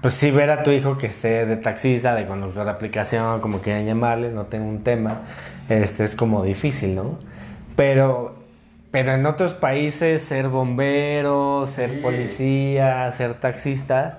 Pues 0.00 0.14
sí, 0.14 0.30
ver 0.30 0.50
a 0.50 0.62
tu 0.62 0.70
hijo 0.70 0.96
que 0.96 1.06
esté 1.08 1.44
de 1.44 1.56
taxista, 1.56 2.14
de 2.14 2.24
conductor 2.26 2.64
de 2.64 2.70
aplicación, 2.70 3.40
como 3.40 3.58
quieran 3.60 3.84
llamarle, 3.84 4.30
no 4.30 4.44
tengo 4.44 4.68
un 4.68 4.82
tema, 4.84 5.22
este 5.68 6.04
es 6.04 6.14
como 6.16 6.42
difícil, 6.44 6.94
¿no? 6.94 7.18
Pero, 7.76 8.36
pero 9.04 9.12
en 9.12 9.26
otros 9.26 9.52
países 9.52 10.22
ser 10.22 10.48
bombero, 10.48 11.66
ser 11.66 11.90
Sí. 11.90 11.96
policía, 11.98 13.12
ser 13.12 13.34
taxista, 13.34 14.18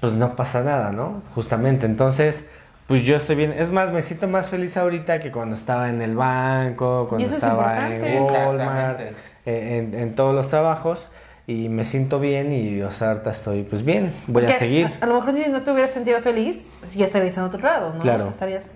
pues 0.00 0.12
no 0.12 0.36
pasa 0.36 0.62
nada, 0.62 0.92
¿no? 0.92 1.22
Justamente, 1.34 1.86
entonces, 1.86 2.48
pues 2.86 3.02
yo 3.02 3.16
estoy 3.16 3.34
bien. 3.36 3.52
Es 3.52 3.72
más, 3.72 3.90
me 3.92 4.02
siento 4.02 4.28
más 4.28 4.48
feliz 4.48 4.76
ahorita 4.76 5.18
que 5.18 5.32
cuando 5.32 5.56
estaba 5.56 5.88
en 5.88 6.02
el 6.02 6.14
banco, 6.14 7.06
cuando 7.08 7.26
es 7.26 7.32
estaba 7.34 7.88
en. 7.94 8.22
Walmart, 8.22 9.00
eh, 9.00 9.12
en, 9.44 9.94
en 9.98 10.14
todos 10.14 10.34
los 10.34 10.48
trabajos. 10.48 11.08
Y 11.48 11.68
me 11.68 11.84
siento 11.84 12.18
bien 12.18 12.50
y, 12.52 12.82
o 12.82 12.90
sea, 12.90 13.10
ahorita 13.12 13.30
estoy, 13.30 13.62
pues 13.62 13.84
bien, 13.84 14.12
voy 14.26 14.46
a 14.46 14.58
seguir. 14.58 14.90
A, 15.00 15.04
a 15.04 15.06
lo 15.08 15.14
mejor 15.14 15.32
si 15.32 15.48
no 15.48 15.62
te 15.62 15.70
hubieras 15.70 15.92
sentido 15.92 16.20
feliz, 16.20 16.66
pues 16.80 16.94
ya 16.94 17.04
estarías 17.04 17.36
en 17.36 17.44
otro 17.44 17.60
lado, 17.60 17.92
¿no? 17.94 18.00
Claro. 18.00 18.18
O 18.18 18.22
sea, 18.22 18.30
estarías 18.30 18.72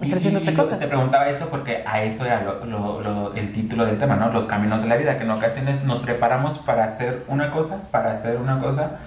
ejerciendo 0.00 0.40
y- 0.40 0.42
otra 0.42 0.54
cosa. 0.62 0.78
Te 0.78 0.86
preguntaba 0.86 1.28
esto 1.28 1.48
porque 1.48 1.84
a 1.86 2.02
eso 2.02 2.26
era 2.26 2.42
lo- 2.42 2.64
lo- 2.64 3.00
lo- 3.00 3.34
el 3.34 3.52
título 3.52 3.84
del 3.86 3.98
tema, 3.98 4.16
¿no? 4.16 4.30
Los 4.30 4.44
caminos 4.44 4.82
de 4.82 4.88
la 4.88 4.96
vida, 4.96 5.16
que 5.18 5.24
en 5.24 5.30
ocasiones 5.30 5.84
nos 5.84 6.00
preparamos 6.00 6.58
para 6.58 6.84
hacer 6.84 7.24
una 7.28 7.50
cosa, 7.50 7.78
para 7.90 8.12
hacer 8.12 8.36
una 8.38 8.58
cosa, 8.60 8.98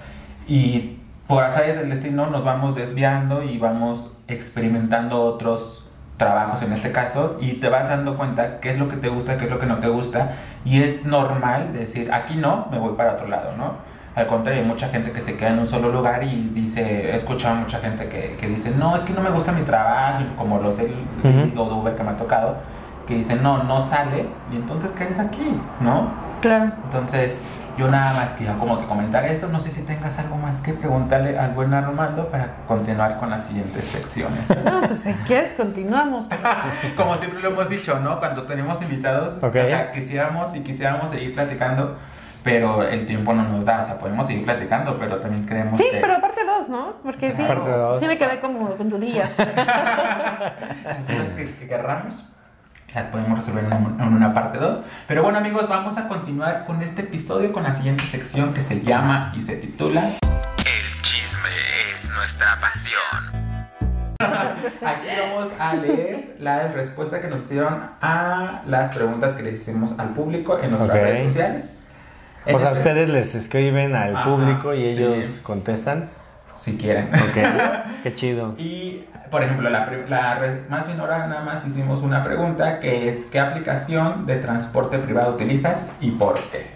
y 0.46 0.98
por 1.26 1.44
azares 1.44 1.78
del 1.78 1.90
destino 1.90 2.28
nos 2.30 2.42
vamos 2.44 2.74
desviando 2.74 3.42
y 3.42 3.58
vamos 3.58 4.12
experimentando 4.28 5.20
otros 5.22 5.84
trabajos 6.16 6.62
en 6.62 6.72
este 6.72 6.90
caso 6.90 7.36
y 7.40 7.54
te 7.60 7.68
vas 7.68 7.88
dando 7.88 8.16
cuenta 8.16 8.58
qué 8.60 8.70
es 8.72 8.78
lo 8.78 8.88
que 8.88 8.96
te 8.96 9.08
gusta, 9.08 9.36
qué 9.38 9.44
es 9.44 9.50
lo 9.50 9.58
que 9.60 9.66
no 9.66 9.78
te 9.78 9.88
gusta 9.88 10.32
y 10.64 10.82
es 10.82 11.04
normal 11.04 11.72
decir 11.74 12.10
aquí 12.12 12.34
no, 12.34 12.66
me 12.72 12.78
voy 12.78 12.94
para 12.96 13.12
otro 13.12 13.28
lado, 13.28 13.56
¿no? 13.56 13.74
Al 14.18 14.26
contrario, 14.26 14.62
hay 14.62 14.66
mucha 14.66 14.88
gente 14.88 15.12
que 15.12 15.20
se 15.20 15.36
queda 15.36 15.50
en 15.50 15.60
un 15.60 15.68
solo 15.68 15.90
lugar 15.90 16.24
y 16.24 16.50
dice, 16.52 17.10
he 17.12 17.14
escuchado 17.14 17.54
a 17.54 17.58
mucha 17.60 17.78
gente 17.78 18.08
que, 18.08 18.36
que 18.40 18.48
dice, 18.48 18.72
no, 18.76 18.96
es 18.96 19.02
que 19.04 19.12
no 19.12 19.20
me 19.20 19.30
gusta 19.30 19.52
mi 19.52 19.62
trabajo, 19.62 20.24
como 20.36 20.58
los 20.58 20.76
Ujú. 20.78 20.86
Didi 21.22 21.54
o 21.56 21.64
de 21.68 21.74
Uber 21.74 21.94
que 21.94 22.02
me 22.02 22.10
ha 22.10 22.16
tocado, 22.16 22.56
que 23.06 23.14
dicen, 23.14 23.42
no, 23.42 23.62
no 23.62 23.80
sale, 23.80 24.26
y 24.52 24.56
entonces, 24.56 24.90
¿qué 24.92 25.04
haces 25.04 25.20
aquí? 25.20 25.58
¿No? 25.80 26.10
Claro. 26.40 26.72
Entonces, 26.84 27.40
yo 27.78 27.88
nada 27.88 28.12
más 28.12 28.30
quería 28.30 28.54
como 28.58 28.80
que 28.80 28.86
comentar 28.86 29.24
eso, 29.24 29.46
no 29.48 29.60
sé 29.60 29.70
si 29.70 29.82
tengas 29.82 30.18
algo 30.18 30.36
más 30.36 30.60
que 30.62 30.72
preguntarle 30.72 31.38
al 31.38 31.52
buen 31.52 31.72
Armando 31.72 32.26
para 32.28 32.56
continuar 32.66 33.18
con 33.18 33.30
las 33.30 33.46
siguientes 33.46 33.84
secciones. 33.84 34.40
No, 34.64 34.80
pues 34.88 34.98
si 35.00 35.12
quieres 35.28 35.52
continuamos. 35.52 36.26
Como 36.96 37.14
siempre 37.14 37.40
lo 37.40 37.50
hemos 37.50 37.68
dicho, 37.68 38.00
¿no? 38.00 38.18
Cuando 38.18 38.42
tenemos 38.42 38.82
invitados, 38.82 39.36
Ok. 39.36 39.56
o 39.62 39.66
sea, 39.66 39.92
quisiéramos 39.92 40.56
y 40.56 40.60
quisiéramos 40.60 41.10
seguir 41.10 41.34
platicando, 41.36 41.96
pero 42.42 42.82
el 42.82 43.04
tiempo 43.06 43.32
no 43.34 43.42
nos 43.42 43.64
da, 43.64 43.82
o 43.82 43.86
sea, 43.86 43.98
podemos 43.98 44.26
seguir 44.26 44.44
platicando, 44.44 44.98
pero 44.98 45.18
también 45.18 45.44
creemos 45.46 45.78
Sí, 45.78 45.86
que 45.92 45.98
pero 45.98 46.14
aparte 46.14 46.44
dos, 46.44 46.68
¿no? 46.68 46.94
Porque 47.02 47.32
sí, 47.32 47.42
Parte 47.42 47.70
dos. 47.70 48.00
sí 48.00 48.06
me 48.06 48.16
quedé 48.18 48.40
como 48.40 48.68
con 48.76 48.88
dudillas. 48.88 49.36
las 49.38 51.32
que, 51.36 51.54
que 51.58 51.68
querramos 51.68 52.28
las 52.94 53.04
podemos 53.06 53.38
resolver 53.38 53.64
en, 53.64 53.72
un- 53.72 54.00
en 54.00 54.12
una 54.14 54.32
parte 54.32 54.58
2. 54.58 54.80
Pero 55.06 55.22
bueno 55.22 55.38
amigos, 55.38 55.68
vamos 55.68 55.98
a 55.98 56.08
continuar 56.08 56.64
con 56.66 56.80
este 56.82 57.02
episodio, 57.02 57.52
con 57.52 57.62
la 57.62 57.72
siguiente 57.72 58.02
sección 58.04 58.54
que 58.54 58.62
se 58.62 58.80
llama 58.80 59.32
y 59.36 59.42
se 59.42 59.56
titula 59.56 60.00
El 60.22 61.02
chisme 61.02 61.50
es 61.94 62.10
nuestra 62.14 62.58
pasión. 62.60 63.48
Aquí 64.20 65.08
vamos 65.20 65.52
a 65.60 65.74
leer 65.74 66.36
la 66.40 66.68
respuesta 66.68 67.20
que 67.20 67.28
nos 67.28 67.42
hicieron 67.42 67.78
a 68.00 68.62
las 68.66 68.92
preguntas 68.92 69.34
que 69.34 69.42
les 69.42 69.56
hicimos 69.60 69.94
al 69.98 70.08
público 70.14 70.58
en 70.60 70.70
nuestras 70.70 70.92
redes 70.98 71.30
sociales. 71.30 71.74
O 72.54 72.58
sea, 72.58 72.72
ustedes 72.72 73.08
les 73.10 73.34
escriben 73.34 73.94
al 73.94 74.16
Ajá, 74.16 74.24
público 74.30 74.74
y 74.74 74.90
sí. 74.92 75.02
ellos 75.02 75.40
contestan. 75.42 76.10
si 76.56 76.76
quieren. 76.76 77.10
Ok, 77.14 77.36
qué 78.02 78.14
chido. 78.14 78.54
Y, 78.58 79.04
por 79.30 79.42
ejemplo, 79.42 79.68
la, 79.70 79.86
la 80.08 80.40
más 80.68 80.86
bien 80.86 80.98
ahora 81.00 81.26
nada 81.26 81.42
más 81.42 81.66
hicimos 81.66 82.00
una 82.02 82.22
pregunta 82.24 82.80
que 82.80 83.08
es 83.08 83.26
¿qué 83.26 83.38
aplicación 83.38 84.26
de 84.26 84.36
transporte 84.36 84.98
privado 84.98 85.34
utilizas 85.34 85.88
y 86.00 86.10
por 86.12 86.36
qué? 86.50 86.66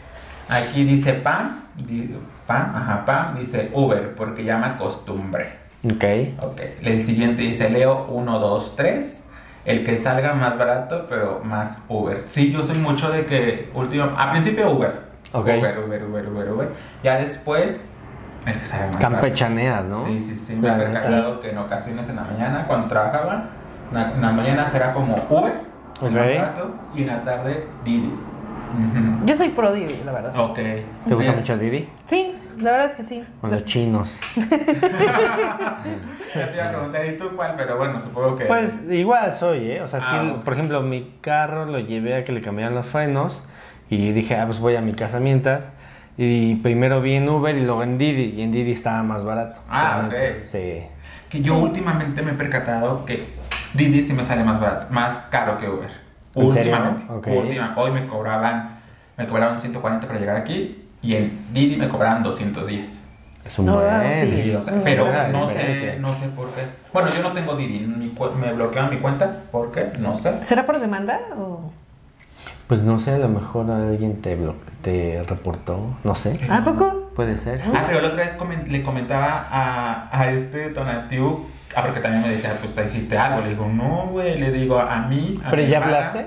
Aquí 0.49 0.85
dice 0.85 1.15
Pam, 1.15 1.65
di- 1.77 2.15
Pam, 2.47 2.75
ajá, 2.77 3.05
Pam, 3.07 3.35
dice 3.39 3.71
Uber 3.73 4.15
porque 4.15 4.45
llama 4.45 4.77
costumbre. 4.77 5.63
Ok. 5.85 6.05
Ok, 6.45 6.61
el 6.83 7.05
siguiente 7.05 7.43
dice 7.43 7.69
Leo 7.71 8.07
1, 8.09 8.39
2, 8.39 8.77
3. 8.77 9.19
El 9.65 9.85
que 9.85 9.97
salga 9.97 10.35
más 10.35 10.59
barato, 10.59 11.07
pero 11.09 11.41
más 11.45 11.85
Uber. 11.89 12.25
Sí, 12.27 12.51
yo 12.53 12.63
soy 12.65 12.79
mucho 12.79 13.11
de 13.11 13.25
que 13.27 13.71
último, 13.75 14.11
a 14.19 14.31
principio 14.33 14.71
Uber. 14.71 15.02
Ok. 15.33 15.45
Uber, 15.47 15.79
Uber, 15.85 16.05
Uber, 16.05 16.29
Uber, 16.29 16.53
Uber. 16.53 16.69
Ya 17.03 17.17
después, 17.19 17.85
que 18.45 18.53
más. 18.53 18.97
Campechaneas, 18.99 19.89
¿no? 19.89 20.05
Sí, 20.07 20.21
sí, 20.21 20.35
sí. 20.37 20.57
Me 20.57 20.69
he 20.69 20.73
percatado 20.73 21.41
que 21.41 21.51
en 21.51 21.59
ocasiones 21.59 22.09
en 22.09 22.17
la 22.17 22.23
mañana, 22.23 22.65
cuando 22.67 22.89
trabajaba, 22.89 23.47
en 23.93 24.21
la 24.21 24.33
mañana 24.33 24.67
será 24.67 24.93
como 24.93 25.15
Uber, 25.31 25.53
el 26.03 26.09
Ok. 26.09 26.13
más 26.15 26.27
barato, 26.27 26.75
y 26.95 27.03
en 27.03 27.07
la 27.07 27.23
tarde 27.23 27.67
Didi. 27.85 28.13
Yo 29.27 29.37
soy 29.37 29.51
pro 29.51 29.73
Didi, 29.73 30.03
la 30.05 30.13
verdad. 30.13 30.35
Ok. 30.39 30.55
¿Te 30.57 30.85
gusta 31.15 31.17
Bien. 31.33 31.37
mucho 31.37 31.53
el 31.53 31.61
Didi? 31.61 31.89
Sí, 32.07 32.35
la 32.59 32.71
verdad 32.73 32.87
es 32.91 32.95
que 32.97 33.03
sí. 33.03 33.25
Con 33.41 33.51
los 33.51 33.65
chinos. 33.67 34.19
Ya 36.35 36.49
te 36.51 36.57
iba 36.57 36.65
a 36.67 36.71
preguntar, 36.71 37.05
¿y 37.07 37.17
tú 37.19 37.31
cuál? 37.37 37.55
Pero 37.59 37.77
bueno, 37.77 38.01
supongo 38.01 38.37
que. 38.37 38.47
Pues 38.47 38.87
igual 38.91 39.33
soy, 39.35 39.73
¿eh? 39.73 39.83
O 39.83 39.89
sea, 39.89 40.01
sí, 40.01 40.07
Ah, 40.19 40.33
ok. 40.37 40.45
por 40.45 40.55
ejemplo, 40.55 40.81
mi 40.81 41.13
carro 41.21 41.67
lo 41.67 41.79
llevé 41.79 42.17
a 42.17 42.23
que 42.23 42.33
le 42.33 42.41
cambiaran 42.41 42.75
los 42.75 42.87
frenos 42.87 43.45
y 43.95 44.13
dije, 44.13 44.37
ah, 44.37 44.47
pues 44.47 44.59
voy 44.59 44.75
a 44.77 44.81
mi 44.81 44.93
casa 44.95 45.21
mientras. 45.21 45.69
Y 46.17 46.57
primero 46.57 47.01
vi 47.03 47.15
en 47.15 47.29
Uber 47.29 47.55
y 47.57 47.61
luego 47.61 47.83
en 47.83 47.99
Didi, 47.99 48.35
y 48.37 48.43
en 48.43 48.53
Didi 48.53 48.73
estaba 48.73 49.03
más 49.03 49.25
barato. 49.25 49.61
Ah, 49.69 50.05
ok. 50.07 50.15
Sí. 50.45 50.83
Que 51.29 51.41
yo 51.41 51.59
últimamente 51.59 52.23
me 52.23 52.33
he 52.33 52.35
percatado 52.35 53.05
que 53.05 53.25
Didi 53.75 54.03
sí 54.03 54.13
me 54.13 54.23
sale 54.23 54.45
más 54.45 54.61
barato, 54.61 54.87
más 54.91 55.27
caro 55.31 55.59
que 55.59 55.69
Uber. 55.69 55.91
¿En 56.35 56.51
serio? 56.53 56.73
Últimamente. 56.75 57.31
Última- 57.31 57.75
hoy 57.77 57.91
me 57.91 58.07
cobraban, 58.07 58.79
me 59.19 59.27
cobraron 59.27 59.59
140 59.61 60.07
para 60.07 60.19
llegar 60.19 60.37
aquí 60.37 60.85
y 61.03 61.15
en 61.17 61.39
Didi 61.53 61.77
me 61.77 61.89
cobraban 61.89 62.23
210. 62.23 63.01
Es 63.45 63.59
un 63.59 63.67
No, 63.67 63.77
buen. 63.81 64.15
sí. 64.15 64.43
Sí, 64.45 64.55
o 64.55 64.63
sea, 64.63 64.77
Es 64.77 64.85
pero 64.85 65.07
no 65.33 65.49
sé, 65.49 65.97
no 66.01 66.15
sé 66.15 66.29
por 66.29 66.49
qué. 66.51 66.63
Bueno, 66.93 67.11
yo 67.15 67.23
no 67.23 67.33
tengo 67.33 67.57
Didi, 67.57 67.81
mi 67.81 68.15
me 68.41 68.53
bloquearon 68.55 68.91
mi 68.91 68.99
cuenta, 68.99 69.37
¿por 69.51 69.73
qué? 69.73 69.93
No 69.99 70.15
sé. 70.15 70.43
¿Será 70.45 70.65
por 70.65 70.79
demanda 70.79 71.19
o...? 71.37 71.73
Pues 72.67 72.81
no 72.81 72.99
sé, 73.01 73.13
a 73.15 73.19
lo 73.19 73.29
mejor 73.29 73.71
alguien 73.71 74.23
te, 74.23 74.39
te 74.83 75.25
reportó, 75.29 75.97
no 76.05 76.15
sé. 76.15 76.39
¿A 76.51 76.65
poco? 76.65 77.11
Puede 77.15 77.37
ser. 77.37 77.61
Ah, 77.75 77.85
pero 77.87 78.01
la 78.01 78.09
otra 78.09 78.25
vez 78.25 78.37
le 78.69 78.83
comentaba 78.83 79.47
a, 79.51 80.09
a 80.11 80.31
este 80.31 80.71
Tonatiu, 80.71 81.47
ah, 81.77 81.83
porque 81.83 82.01
también 82.01 82.23
me 82.23 82.29
decía, 82.31 82.57
pues 82.63 82.87
hiciste 82.87 83.19
algo. 83.19 83.43
Le 83.43 83.51
digo, 83.51 83.67
no, 83.69 84.07
güey, 84.11 84.39
le 84.39 84.51
digo 84.51 84.79
a 84.79 85.01
mí. 85.03 85.39
a 85.45 85.51
¿Pero 85.51 85.63
mi 85.63 85.69
ya 85.69 85.79
hermana. 85.79 85.97
hablaste? 85.99 86.27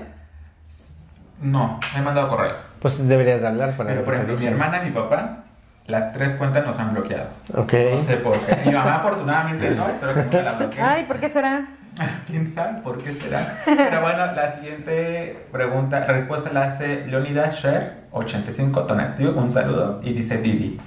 No, 1.40 1.78
me 1.94 2.00
he 2.00 2.02
mandado 2.02 2.28
correos. 2.28 2.66
Pues 2.80 3.06
deberías 3.08 3.40
de 3.42 3.48
hablar 3.48 3.76
para 3.76 3.90
Pero 3.90 4.04
por 4.04 4.14
ejemplo, 4.14 4.36
mi 4.36 4.46
hermana 4.46 4.82
y 4.82 4.86
mi 4.86 4.90
papá, 4.92 5.44
las 5.86 6.12
tres 6.12 6.34
cuentas 6.36 6.64
nos 6.64 6.78
han 6.78 6.94
bloqueado. 6.94 7.28
Ok. 7.54 7.72
No 7.90 7.98
sé 7.98 8.16
por 8.16 8.38
qué. 8.40 8.56
Mi 8.64 8.72
mamá 8.72 8.96
afortunadamente 8.96 9.70
no, 9.70 9.86
espero 9.88 10.14
que 10.14 10.22
nunca 10.22 10.42
la 10.42 10.52
bloquee. 10.52 10.80
Ay, 10.80 11.04
¿por 11.04 11.20
qué 11.20 11.28
será? 11.28 11.66
¿Quién 12.26 12.46
sabe 12.46 12.80
por 12.82 12.98
qué 12.98 13.12
será? 13.12 13.40
Pero 13.64 14.00
bueno, 14.02 14.32
la 14.32 14.52
siguiente 14.52 15.46
pregunta, 15.50 16.04
respuesta 16.04 16.52
la 16.52 16.64
hace 16.64 17.06
Leonidas 17.06 17.54
Sher, 17.56 18.04
85 18.12 18.84
Tonatiu, 18.84 19.30
un 19.38 19.50
saludo, 19.50 20.00
y 20.02 20.12
dice 20.12 20.38
Didi. 20.38 20.78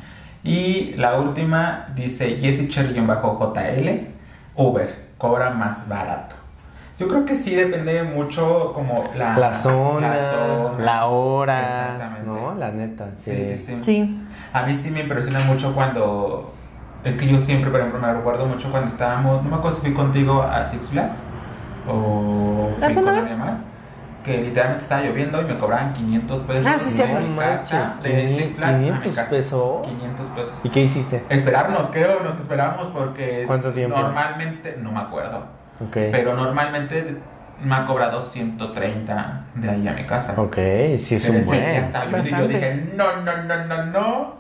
Y 0.44 0.94
la 0.98 1.19
última 1.19 1.88
dice 1.95 2.38
Jessie 2.40 2.69
Cherry-JL, 2.69 4.07
Uber, 4.56 4.95
cobra 5.18 5.49
más 5.49 5.88
barato. 5.88 6.36
Yo 6.99 7.07
creo 7.07 7.23
que 7.23 7.36
sí 7.36 7.56
depende 7.56 8.03
mucho 8.03 8.73
como 8.73 9.10
la, 9.15 9.38
La 9.38 9.53
zona, 9.53 10.15
la, 10.15 10.31
zona. 10.31 11.06
hora, 11.06 11.61
Exactamente. 11.61 12.27
¿no? 12.27 12.56
La 12.56 12.72
neta, 12.72 13.07
sí. 13.15 13.31
Sí, 13.31 13.44
sí, 13.44 13.57
sí. 13.57 13.77
Sí. 13.81 14.27
A 14.52 14.64
mí 14.64 14.76
sí 14.76 14.91
me 14.91 15.02
impresiona 15.02 15.40
mucho 15.41 15.73
cuando. 15.73 16.53
Es 17.03 17.17
que 17.17 17.27
yo 17.27 17.39
siempre, 17.39 17.71
por 17.71 17.80
ejemplo, 17.80 17.99
me 18.01 18.13
recuerdo 18.13 18.45
mucho 18.45 18.69
cuando 18.71 18.89
estábamos. 18.89 19.43
No 19.43 19.49
me 19.49 19.55
acuerdo 19.55 19.76
si 19.77 19.81
fui 19.84 19.93
contigo 19.93 20.41
a 20.43 20.65
Six 20.65 20.89
Flags 20.89 21.23
o 21.88 22.71
fui 22.76 22.84
¿Alguna 22.84 23.05
con 23.11 23.19
alguien 23.19 23.39
más. 23.39 23.59
Que 24.23 24.41
literalmente 24.41 24.84
estaba 24.84 25.01
lloviendo 25.01 25.41
y 25.41 25.45
me 25.45 25.57
cobraban 25.57 25.93
500 25.93 26.39
pesos. 26.41 26.65
Ah, 26.67 26.77
sí, 26.80 27.01
mi 27.01 27.27
No 27.30 27.35
manches, 27.35 28.03
de 28.03 28.27
Six 28.38 28.55
Flags 28.55 28.73
a 28.73 28.77
mi 28.77 28.84
500 28.85 29.15
casa. 29.15 29.30
pesos. 29.35 29.88
500 29.88 30.27
pesos. 30.27 30.59
¿Y 30.63 30.69
qué 30.69 30.81
hiciste? 30.81 31.23
Esperarnos, 31.30 31.88
creo, 31.89 32.19
nos 32.21 32.38
esperamos 32.38 32.88
porque. 32.89 33.45
¿Cuánto 33.47 33.71
tiempo? 33.71 33.97
Normalmente, 33.97 34.77
no 34.81 34.91
me 34.91 34.99
acuerdo. 34.99 35.38
Ok. 35.80 35.93
Pero 36.11 36.35
normalmente 36.35 37.17
me 37.63 37.76
ha 37.76 37.85
cobrado 37.85 38.21
130 38.21 39.41
de 39.55 39.69
ahí 39.69 39.88
a 39.88 39.93
mi 39.93 40.03
casa. 40.05 40.39
Ok, 40.39 40.55
sí 40.97 41.15
es 41.15 41.26
Pero 41.26 41.39
un 41.39 41.45
buen. 41.45 41.59
estaba 41.63 42.05
lloviendo 42.05 42.27
y 42.27 42.31
yo 42.31 42.38
Bastante. 42.38 42.53
dije, 42.55 42.93
no, 42.95 43.21
no, 43.21 43.43
no, 43.43 43.65
no, 43.65 43.85
no. 43.85 44.39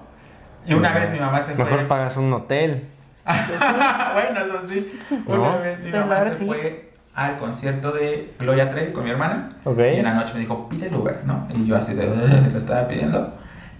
Y 0.69 0.73
una 0.73 0.91
vez 0.93 1.11
mi 1.11 1.19
mamá 1.19 1.41
se 1.41 1.53
fue. 1.55 1.63
Mejor 1.65 1.87
pagas 1.87 2.15
un 2.17 2.31
hotel. 2.33 2.83
bueno, 3.25 4.39
eso 4.39 4.67
sí. 4.67 4.99
Una 5.25 5.37
¿No? 5.37 5.59
vez 5.59 5.79
mi 5.79 5.91
Pues 5.91 6.05
mamá 6.05 6.19
se 6.21 6.37
sí. 6.37 6.45
fue 6.45 6.91
al 7.15 7.37
concierto 7.37 7.91
de 7.91 8.33
Gloria 8.39 8.69
Trevi 8.69 8.91
con 8.93 9.03
mi 9.03 9.09
hermana. 9.09 9.49
Ok. 9.65 9.79
Y 9.79 9.97
en 9.97 10.03
la 10.03 10.13
noche 10.13 10.33
me 10.35 10.39
dijo, 10.41 10.69
pide 10.69 10.87
el 10.87 10.95
Uber, 10.95 11.21
¿no? 11.25 11.47
Y 11.53 11.65
yo 11.65 11.75
así 11.75 11.93
de, 11.93 12.07
"Ugh", 12.07 12.51
lo 12.51 12.57
estaba 12.57 12.87
pidiendo. 12.87 13.35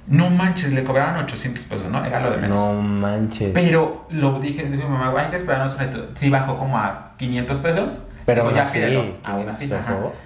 No 0.08 0.30
manches, 0.30 0.72
le 0.74 0.84
cobraban 0.84 1.18
800 1.24 1.64
pesos, 1.66 1.86
¿no? 1.90 2.04
Era 2.04 2.20
lo 2.20 2.32
de 2.32 2.38
menos. 2.38 2.60
No 2.60 2.82
manches. 2.82 3.52
Pero 3.54 4.08
lo 4.10 4.40
dije, 4.40 4.64
dije 4.64 4.84
mi 4.84 4.90
mamá, 4.98 5.14
hay 5.22 5.28
que 5.28 5.36
esperarnos 5.36 5.74
un 5.74 5.80
ratito. 5.80 6.08
Sí 6.16 6.30
bajó 6.30 6.58
como 6.58 6.78
a 6.78 7.12
500 7.18 7.60
pesos. 7.60 8.00
Pero 8.26 8.44
Digo, 8.44 8.56
ya 8.56 8.64
así, 8.64 8.80
pídelo. 8.80 9.02
500 9.02 9.30
Aún 9.30 9.50
así. 9.50 9.70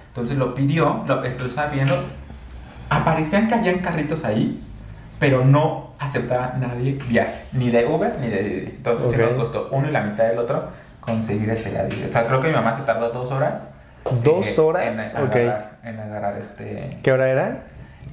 Entonces 0.08 0.36
lo 0.38 0.54
pidió, 0.54 1.04
lo, 1.06 1.16
lo 1.20 1.24
estaba 1.26 1.70
pidiendo. 1.70 1.94
Aparecían 2.90 3.48
que 3.48 3.54
habían 3.54 3.78
carritos 3.78 4.24
ahí, 4.24 4.62
pero 5.18 5.44
no 5.44 5.92
aceptaba 5.98 6.54
nadie 6.58 6.92
viaje, 7.08 7.44
ni 7.52 7.70
de 7.70 7.86
Uber 7.86 8.16
ni 8.20 8.28
de 8.28 8.42
Didi. 8.42 8.66
Entonces 8.76 9.12
sí 9.12 9.20
Ok. 9.20 9.30
nos 9.30 9.34
costó 9.34 9.68
uno 9.72 9.88
y 9.88 9.92
la 9.92 10.02
mitad 10.02 10.24
del 10.24 10.38
otro 10.38 10.68
conseguir 11.00 11.50
ese 11.50 11.72
ya 11.72 11.84
Didi. 11.84 12.04
O 12.04 12.12
sea, 12.12 12.26
creo 12.26 12.40
que 12.40 12.48
mi 12.48 12.54
mamá 12.54 12.74
se 12.76 12.82
tardó 12.82 13.10
dos 13.10 13.30
horas. 13.30 13.68
¿Dos 14.22 14.46
eh, 14.46 14.60
horas? 14.60 14.86
En 14.86 15.00
agarrar, 15.00 15.70
en 15.82 16.00
agarrar 16.00 16.38
este... 16.38 16.98
¿Qué 17.02 17.12
hora 17.12 17.28
eran? 17.28 17.60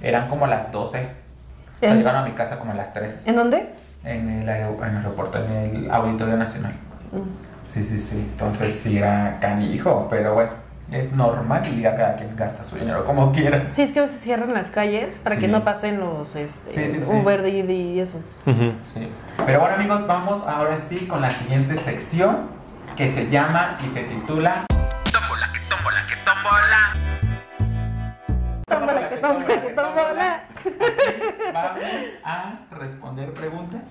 Eran 0.02 0.28
como 0.30 0.48
las 0.48 0.72
12. 0.72 0.98
O 1.00 1.80
sea, 1.80 1.92
¿En- 1.92 1.98
llegaron 1.98 2.22
a 2.22 2.26
mi 2.26 2.32
casa 2.32 2.58
como 2.60 2.72
a 2.72 2.76
las 2.76 2.94
3. 2.94 3.28
¿En 3.28 3.36
dónde? 3.36 3.70
En 4.04 4.30
el, 4.30 4.48
aer- 4.50 4.78
en 4.84 4.90
el 4.92 4.98
aeropuerto, 4.98 5.44
en 5.44 5.52
el 5.52 5.92
Auditorio 5.92 6.38
Nacional. 6.38 6.74
Mm. 7.12 7.68
Sí, 7.68 7.84
sí, 7.86 8.00
sí. 8.00 8.18
Entonces 8.32 8.74
sí 8.74 8.98
era 8.98 9.38
canijo, 9.42 10.08
pero 10.10 10.34
bueno, 10.34 10.52
es 10.92 11.14
normal 11.14 11.64
y 11.72 11.82
ya 11.82 11.96
cada 11.96 12.16
quien 12.18 12.36
gasta 12.36 12.64
su 12.66 12.76
dinero 12.78 13.04
como 13.06 13.32
quiera. 13.32 13.68
Sí, 13.72 13.82
es 13.82 13.92
que 13.94 14.00
a 14.00 14.02
veces 14.04 14.20
cierran 14.20 14.54
las 14.54 14.72
calles 14.72 15.20
para 15.24 15.38
que 15.38 15.46
Sí. 15.46 15.52
no 15.52 15.64
pasen 15.64 16.00
los 16.00 16.36
este, 16.36 16.72
Sí, 16.74 16.88
sí, 16.94 17.04
sí. 17.06 17.12
Uber, 17.12 17.42
Didi 17.44 17.74
y 17.94 18.00
esos. 18.02 18.22
Ujú. 18.46 18.74
Sí. 18.94 19.10
Pero 19.46 19.60
bueno, 19.62 19.76
amigos, 19.76 20.06
vamos 20.06 20.44
ahora 20.48 20.80
sí 20.90 21.08
con 21.08 21.22
la 21.22 21.32
siguiente 21.32 21.78
sección 21.78 22.50
que 22.98 23.10
se 23.10 23.30
llama 23.30 23.78
y 23.86 23.88
se 23.90 24.04
titula 24.04 24.66
Tómbola, 25.12 25.48
que 25.54 25.60
tómbola, 25.70 26.08
que 26.08 26.16
tómbola. 26.26 27.42
Tómala, 28.68 29.10
que 29.10 29.16
tómala, 29.18 29.62
que 29.62 29.70
tómala. 29.70 30.44
Vamos 31.54 31.82
a 32.24 32.54
responder 32.72 33.34
preguntas 33.34 33.82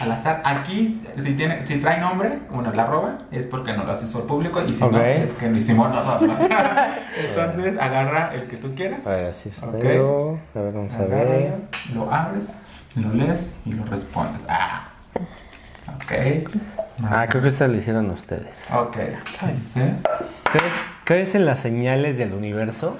al 0.00 0.12
azar. 0.12 0.42
Aquí, 0.44 1.00
si, 1.18 1.34
tiene, 1.34 1.66
si 1.66 1.78
trae 1.78 2.00
nombre, 2.00 2.40
bueno, 2.50 2.72
la 2.72 2.84
arroba, 2.84 3.18
es 3.30 3.46
porque 3.46 3.72
nos 3.72 3.86
las 3.86 4.02
hizo 4.02 4.20
el 4.20 4.26
público 4.26 4.62
y 4.66 4.72
si 4.72 4.84
no, 4.84 4.98
es 5.00 5.32
que 5.32 5.48
lo 5.48 5.56
hicimos 5.56 5.90
nosotros. 5.90 6.40
Entonces, 7.28 7.78
agarra 7.78 8.34
el 8.34 8.48
que 8.48 8.56
tú 8.56 8.74
quieras. 8.74 9.06
A 9.06 9.10
ver, 9.10 9.26
así 9.30 9.48
está. 9.48 9.68
Ok. 9.68 9.74
A 9.74 10.60
ver, 10.60 10.72
vamos 10.72 10.94
a 10.94 11.04
ver. 11.04 11.54
lo 11.94 12.12
abres, 12.12 12.54
lo 12.96 13.12
lees 13.12 13.50
y 13.64 13.72
lo 13.72 13.84
respondes. 13.84 14.42
Ah. 14.48 14.88
Ok. 15.96 16.12
Ah, 17.02 17.26
creo 17.28 17.42
que 17.42 17.48
esta 17.48 17.68
la 17.68 17.76
hicieron 17.76 18.10
ustedes. 18.10 18.70
Ok. 18.72 18.96
Dice. 19.54 19.94
¿Crees, 20.50 20.74
¿Crees 21.04 21.34
en 21.34 21.46
las 21.46 21.60
señales 21.60 22.18
del 22.18 22.32
universo? 22.32 22.98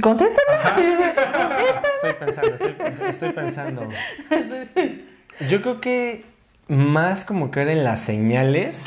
Contéstame. 0.00 0.58
Estoy 1.94 2.12
pensando, 2.18 2.54
estoy, 2.54 2.76
estoy 3.08 3.32
pensando. 3.32 3.88
Yo 5.48 5.62
creo 5.62 5.80
que 5.80 6.24
más 6.68 7.24
como 7.24 7.50
creer 7.50 7.68
en 7.68 7.84
las 7.84 8.00
señales 8.00 8.86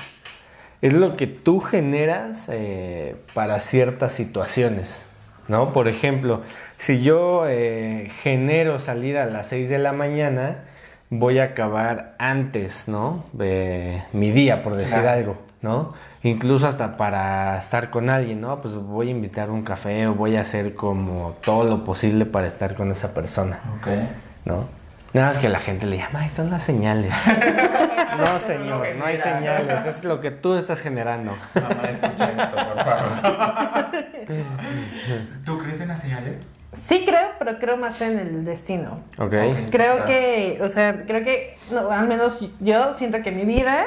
es 0.82 0.94
lo 0.94 1.16
que 1.16 1.28
tú 1.28 1.60
generas 1.60 2.48
eh, 2.52 3.16
para 3.34 3.60
ciertas 3.60 4.14
situaciones, 4.14 5.06
¿no? 5.48 5.74
Por 5.74 5.88
ejemplo, 5.88 6.42
si 6.78 7.02
yo 7.02 7.46
eh, 7.48 8.12
genero 8.22 8.80
salir 8.80 9.18
a 9.18 9.26
las 9.26 9.48
6 9.48 9.70
de 9.70 9.80
la 9.80 9.94
mañana, 9.94 10.66
voy 11.10 11.40
a 11.40 11.46
acabar 11.46 12.16
antes, 12.20 12.88
¿no? 12.88 13.26
De 13.34 14.04
mi 14.14 14.32
día, 14.32 14.64
por 14.64 14.76
decir 14.76 15.00
Claro. 15.02 15.10
algo, 15.10 15.38
¿no? 15.62 15.94
Incluso 16.24 16.68
hasta 16.68 16.96
para 16.96 17.58
estar 17.60 17.90
con 17.90 18.10
alguien, 18.10 18.40
¿no? 18.42 18.62
Pues 18.62 18.76
voy 18.76 19.10
a 19.10 19.12
invitar 19.12 19.50
un 19.50 19.62
café 19.64 20.08
o 20.08 20.14
voy 20.16 20.38
a 20.38 20.42
hacer 20.42 20.74
como 20.74 21.36
todo 21.44 21.66
lo 21.66 21.84
posible 21.84 22.26
para 22.26 22.48
estar 22.48 22.76
con 22.76 22.92
esa 22.92 23.14
persona, 23.14 23.60
Ok. 23.78 23.88
¿no? 24.46 24.68
Nada 25.14 25.28
más 25.28 25.38
que 25.38 25.48
la 25.50 25.60
gente 25.60 25.86
le 25.86 25.98
llama, 25.98 26.22
ahí 26.22 26.26
están 26.26 26.50
las 26.50 26.64
señales. 26.64 27.14
no, 28.18 28.40
señor, 28.40 28.88
no 28.98 29.06
hay 29.06 29.18
señales, 29.18 29.86
es 29.86 30.04
lo 30.06 30.20
que 30.22 30.32
tú 30.32 30.56
estás 30.56 30.82
generando. 30.82 31.36
Mamá, 31.54 31.84
escucha 31.92 32.32
esto, 32.32 32.56
por 32.56 32.84
favor. 32.84 33.86
¿Tú 35.46 35.60
crees 35.60 35.82
en 35.82 35.88
las 35.90 36.00
señales? 36.02 36.48
Sí 36.74 37.04
creo, 37.06 37.30
pero 37.38 37.60
creo 37.60 37.78
más 37.78 38.02
en 38.02 38.18
el 38.18 38.46
destino. 38.46 39.02
Ok. 39.20 39.34
Ok. 39.34 39.58
Creo 39.72 39.94
Claro. 39.98 40.06
que, 40.06 40.60
o 40.64 40.70
sea, 40.70 41.04
creo 41.06 41.24
que, 41.24 41.58
no, 41.70 41.92
al 41.92 42.08
menos 42.08 42.50
yo 42.60 42.94
siento 42.96 43.22
que 43.22 43.32
mi 43.32 43.46
vida 43.46 43.84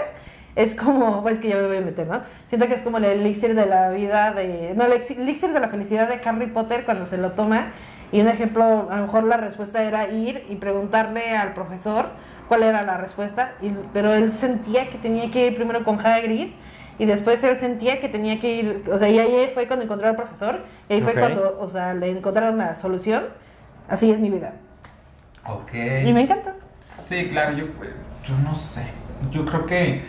es 0.57 0.75
como, 0.75 1.23
pues 1.23 1.39
que 1.39 1.49
ya 1.49 1.57
me 1.57 1.67
voy 1.69 1.77
a 1.77 1.81
meter, 1.83 2.07
¿no? 2.09 2.23
Siento 2.47 2.67
que 2.67 2.75
es 2.75 2.83
como 2.83 2.97
el 2.99 3.05
elixir 3.05 3.55
de 3.55 3.67
la 3.67 3.91
vida 3.91 4.33
de, 4.33 4.73
no, 4.75 4.85
el 4.87 4.93
elixir 4.93 5.53
de 5.53 5.61
la 5.61 5.69
felicidad 5.69 6.09
de 6.09 6.19
Harry 6.29 6.47
Potter 6.47 6.85
cuando 6.85 7.07
se 7.07 7.19
lo 7.19 7.33
toma. 7.33 7.69
Y 8.11 8.21
un 8.21 8.29
ejemplo, 8.29 8.89
a 8.91 8.97
lo 8.97 9.03
mejor 9.03 9.25
la 9.25 9.37
respuesta 9.37 9.83
era 9.83 10.09
ir 10.09 10.45
y 10.49 10.57
preguntarle 10.57 11.37
al 11.37 11.55
profesor 11.55 12.09
cuál 12.49 12.63
era 12.63 12.83
la 12.83 12.97
respuesta, 12.97 13.53
y- 13.61 13.73
pero 13.93 14.15
él 14.15 14.33
sentía 14.33 14.89
que 14.89 14.99
tenía 14.99 15.31
que 15.31 15.47
ir 15.49 15.57
primero 15.57 15.83
con 15.85 15.99
Hagrid 16.05 16.49
y 16.99 17.05
después 17.05 17.43
él 17.45 17.59
sentía 17.59 18.01
que 18.01 18.09
tenía 18.09 18.41
que 18.41 18.55
ir, 18.55 18.85
o 18.91 18.99
sea, 18.99 19.09
y 19.09 19.19
ahí 19.19 19.51
fue 19.53 19.67
cuando 19.67 19.85
encontró 19.85 20.09
al 20.09 20.17
profesor, 20.17 20.61
y 20.89 20.95
ahí 20.95 21.03
Ok. 21.03 21.11
fue 21.11 21.21
cuando, 21.21 21.59
o 21.61 21.69
sea, 21.69 21.93
le 21.95 22.11
encontraron 22.11 22.57
la 22.59 22.75
solución. 22.77 23.25
Así 23.89 24.11
es 24.11 24.19
mi 24.21 24.31
vida. 24.31 24.55
Ok. 25.47 25.73
Y 26.05 26.13
me 26.13 26.23
encanta. 26.23 26.55
Sí, 27.09 27.29
claro, 27.29 27.57
yo, 27.57 27.67
yo 28.27 28.37
no 28.43 28.55
sé. 28.55 28.87
Yo 29.31 29.45
creo 29.45 29.67
que 29.67 30.03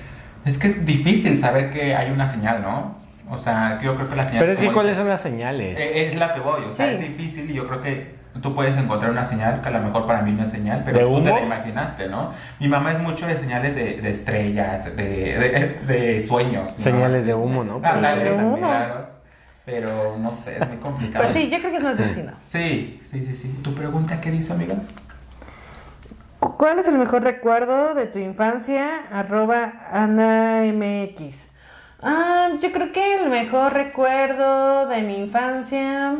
es 0.47 0.57
que 0.57 0.67
es 0.67 0.85
difícil 0.85 1.37
saber 1.37 1.71
que 1.71 1.95
hay 1.95 2.11
una 2.11 2.25
señal, 2.27 2.61
¿no? 2.61 2.95
O 3.29 3.37
sea, 3.37 3.79
yo 3.81 3.95
creo 3.95 4.07
que 4.09 4.15
la 4.15 4.23
señal... 4.23 4.41
Pero 4.43 4.53
es 4.53 4.59
que, 4.59 4.71
¿cuáles 4.71 4.95
son 4.97 5.07
las 5.09 5.21
señales? 5.21 5.77
Eh, 5.79 6.07
Es 6.07 6.15
la 6.15 6.33
que 6.33 6.39
voy, 6.39 6.63
o 6.63 6.71
sea, 6.73 6.87
Sí. 6.87 6.93
es 6.95 7.01
difícil 7.01 7.49
y 7.51 7.53
yo 7.55 7.67
creo 7.67 7.81
que 7.81 8.15
tú 8.41 8.53
puedes 8.55 8.77
encontrar 8.77 9.11
una 9.11 9.25
señal 9.25 9.61
que 9.61 9.67
a 9.67 9.71
lo 9.71 9.79
mejor 9.81 10.05
para 10.05 10.21
mí 10.21 10.31
no 10.31 10.43
es 10.43 10.49
señal, 10.49 10.83
pero 10.85 10.99
¿De 10.99 11.03
tú 11.05 11.23
te 11.23 11.31
la 11.31 11.41
imaginaste, 11.41 12.07
¿no? 12.07 12.31
Mi 12.59 12.67
mamá 12.67 12.91
es 12.91 12.99
mucho 12.99 13.25
de 13.27 13.35
señales 13.37 13.75
de, 13.75 13.99
de 13.99 14.09
estrellas, 14.11 14.85
de, 14.85 15.79
de, 15.85 15.93
de 15.93 16.21
sueños. 16.21 16.69
¿no? 16.77 16.79
Señales 16.83 17.25
de 17.25 17.33
humo, 17.33 17.63
¿no? 17.63 17.81
Ah, 17.83 17.95
claro, 17.99 18.21
también, 18.21 18.45
humo. 18.45 18.57
claro. 18.57 19.07
Pero 19.65 20.17
no 20.19 20.31
sé, 20.31 20.57
es 20.61 20.67
muy 20.69 20.77
complicado. 20.77 21.25
Pero 21.27 21.37
sí, 21.37 21.49
yo 21.49 21.57
creo 21.59 21.71
que 21.71 21.77
es 21.77 21.83
más 21.83 21.97
destino. 21.97 22.31
Sí, 22.47 23.01
sí, 23.03 23.21
sí, 23.23 23.35
sí. 23.35 23.59
¿Tu 23.61 23.73
pregunta 23.75 24.21
qué 24.21 24.31
dice, 24.31 24.53
amiga? 24.53 24.75
Cu- 26.39 26.57
¿Cuál 26.57 26.79
es 26.79 26.87
el 26.87 26.97
mejor 26.97 27.23
recuerdo 27.23 27.93
de 27.95 28.05
tu 28.05 28.19
infancia? 28.19 29.01
Arroba 29.11 29.73
AnaMX. 29.91 31.51
Ah, 32.01 32.49
yo 32.61 32.71
creo 32.71 32.91
que 32.91 33.15
el 33.23 33.29
mejor 33.29 33.73
recuerdo 33.73 34.87
de 34.87 35.01
mi 35.01 35.19
infancia 35.19 36.15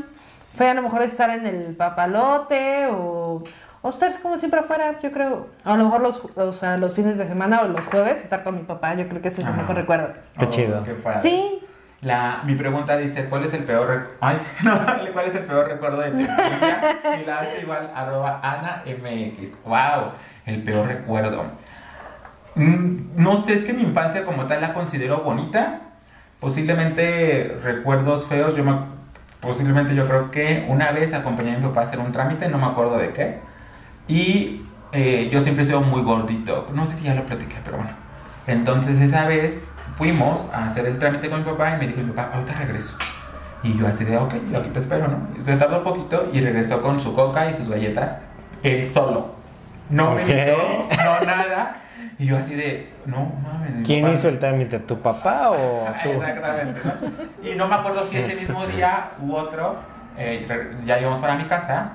fue 0.55 0.69
a 0.69 0.73
lo 0.73 0.81
mejor 0.81 1.03
estar 1.03 1.29
en 1.29 1.45
el 1.45 1.75
papalote 1.75 2.87
o, 2.87 3.43
o 3.83 3.89
estar 3.89 4.19
como 4.21 4.37
siempre 4.37 4.61
afuera, 4.61 4.99
yo 5.01 5.11
creo. 5.11 5.47
A 5.63 5.77
lo 5.77 5.83
mejor 5.85 6.01
los, 6.01 6.19
o 6.35 6.51
sea, 6.51 6.77
los 6.77 6.95
fines 6.95 7.19
de 7.19 7.27
semana 7.27 7.61
o 7.61 7.67
los 7.67 7.85
jueves 7.85 8.23
estar 8.23 8.43
con 8.43 8.55
mi 8.55 8.63
papá, 8.63 8.95
yo 8.95 9.07
creo 9.07 9.21
que 9.21 9.27
ese 9.27 9.41
es 9.41 9.47
el 9.47 9.53
Ah. 9.53 9.57
mejor 9.57 9.75
recuerdo. 9.75 10.13
Qué 10.39 10.49
chido. 10.49 10.83
Qué 10.83 10.93
padre. 10.95 11.21
Sí, 11.21 11.59
La, 12.01 12.43
mi 12.45 12.53
pregunta 12.53 12.95
dice, 12.95 13.25
¿cuál 13.25 13.43
es 13.43 13.53
el 13.55 13.63
peor 13.63 14.11
Ay, 14.21 14.37
no, 14.63 14.79
¿cuál 15.13 15.25
es 15.25 15.35
el 15.35 15.45
peor 15.45 15.67
recuerdo 15.67 16.01
de 16.01 16.11
tu 16.11 16.19
infancia? 16.19 16.99
Y 17.21 17.25
la 17.25 17.39
hace 17.39 17.61
igual, 17.61 17.91
arroba 17.95 18.39
Ana 18.43 18.83
MX. 18.85 19.63
Wow, 19.65 20.11
el 20.45 20.61
peor 20.63 20.87
recuerdo. 20.87 21.45
Mm, 22.53 23.15
no 23.15 23.37
sé, 23.37 23.53
es 23.53 23.63
que 23.63 23.73
mi 23.73 23.81
infancia 23.81 24.25
como 24.25 24.45
tal 24.45 24.61
la 24.61 24.73
considero 24.73 25.21
bonita. 25.21 25.81
Posiblemente 26.39 27.57
recuerdos 27.63 28.27
feos, 28.27 28.55
yo 28.55 28.63
me, 28.63 28.77
posiblemente 29.39 29.95
yo 29.95 30.07
creo 30.07 30.29
que 30.29 30.65
una 30.67 30.91
vez 30.91 31.15
acompañé 31.15 31.55
a 31.55 31.57
mi 31.57 31.63
papá 31.65 31.81
a 31.81 31.83
hacer 31.85 31.99
un 31.99 32.11
trámite, 32.11 32.47
no 32.47 32.59
me 32.59 32.67
acuerdo 32.67 32.99
de 32.99 33.11
qué. 33.11 33.39
Y 34.07 34.61
eh, 34.91 35.29
yo 35.31 35.41
siempre 35.41 35.63
he 35.63 35.67
sido 35.67 35.81
muy 35.81 36.03
gordito. 36.03 36.67
No 36.73 36.85
sé 36.85 36.93
si 36.93 37.05
ya 37.05 37.15
lo 37.15 37.23
platiqué, 37.23 37.57
pero 37.65 37.77
bueno. 37.77 37.91
Entonces 38.45 39.01
esa 39.01 39.27
vez 39.27 39.71
fuimos 39.97 40.47
a 40.53 40.67
hacer 40.67 40.85
el 40.85 40.99
trámite 40.99 41.29
con 41.29 41.39
mi 41.39 41.45
papá 41.45 41.75
y 41.75 41.79
me 41.79 41.87
dijo 41.87 42.01
mi 42.01 42.11
papá, 42.11 42.35
ahorita 42.35 42.53
regreso. 42.59 42.97
Y 43.63 43.77
yo 43.77 43.87
así 43.87 44.05
de, 44.05 44.17
ok, 44.17 44.33
yo 44.51 44.59
aquí 44.59 44.69
te 44.69 44.79
espero, 44.79 45.07
¿no? 45.07 45.27
Y 45.37 45.41
Se 45.41 45.55
tardó 45.57 45.79
un 45.79 45.83
poquito 45.83 46.29
y 46.31 46.41
regresó 46.41 46.81
con 46.81 46.99
su 46.99 47.13
coca 47.15 47.49
y 47.49 47.53
sus 47.53 47.67
galletas, 47.69 48.21
él 48.63 48.85
solo. 48.85 49.35
No 49.89 50.11
me 50.13 50.23
Ok. 50.23 50.29
invitó, 50.29 50.57
no 51.03 51.25
nada. 51.25 51.77
Y 52.19 52.25
yo 52.27 52.37
así 52.37 52.55
de, 52.55 52.91
no 53.05 53.31
mames. 53.43 53.85
¿Quién 53.85 54.03
papá- 54.03 54.13
hizo 54.15 54.27
el 54.29 54.39
trámite? 54.39 54.79
¿Tu 54.79 54.99
papá 54.99 55.51
o 55.51 55.87
tú? 56.03 56.09
Exactamente. 56.09 56.81
¿no? 56.83 57.49
Y 57.49 57.55
no 57.55 57.67
me 57.67 57.75
acuerdo 57.75 58.05
si 58.07 58.17
ese 58.17 58.35
mismo 58.35 58.65
día 58.67 59.11
u 59.21 59.33
otro, 59.33 59.75
eh, 60.17 60.47
ya 60.85 60.99
íbamos 60.99 61.19
para 61.19 61.35
mi 61.35 61.45
casa. 61.45 61.93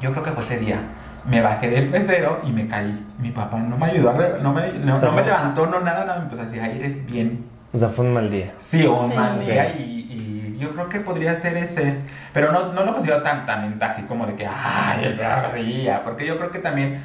Yo 0.00 0.12
creo 0.12 0.22
que 0.22 0.32
fue 0.32 0.42
ese 0.42 0.58
día. 0.58 0.80
Me 1.26 1.40
bajé 1.40 1.70
del 1.70 1.88
pecero 1.88 2.40
y 2.44 2.50
me 2.50 2.68
caí. 2.68 3.02
Mi 3.18 3.30
papá 3.30 3.56
no 3.58 3.76
me 3.78 3.86
ayudó, 3.86 4.12
no 4.42 4.52
me, 4.52 4.72
no, 4.72 4.98
no 5.00 5.12
me 5.12 5.22
levantó, 5.24 5.66
no 5.66 5.80
nada, 5.80 6.04
nada. 6.04 6.18
Me 6.18 6.24
empezó 6.24 6.42
a 6.42 6.44
decir, 6.44 6.60
"Ay, 6.62 6.76
eres 6.78 7.06
bien. 7.06 7.44
O 7.72 7.78
sea, 7.78 7.88
fue 7.88 8.04
un 8.04 8.12
mal 8.14 8.30
día. 8.30 8.52
Sí, 8.58 8.86
un 8.86 9.10
Sí. 9.10 9.16
mal 9.16 9.40
día. 9.40 9.68
Ok. 9.72 9.80
Y, 9.80 9.82
y 9.82 10.58
yo 10.60 10.70
creo 10.72 10.88
que 10.88 11.00
podría 11.00 11.34
ser 11.34 11.56
ese. 11.56 11.98
Pero 12.32 12.52
no, 12.52 12.72
no 12.72 12.84
lo 12.84 12.92
considero 12.94 13.22
tan, 13.22 13.46
tan 13.46 13.82
así 13.82 14.02
como 14.02 14.26
de 14.26 14.34
que, 14.34 14.46
ay, 14.46 15.04
el 15.04 15.16
día. 15.16 16.02
Porque 16.04 16.26
yo 16.26 16.36
creo 16.36 16.50
que 16.50 16.58
también, 16.58 17.02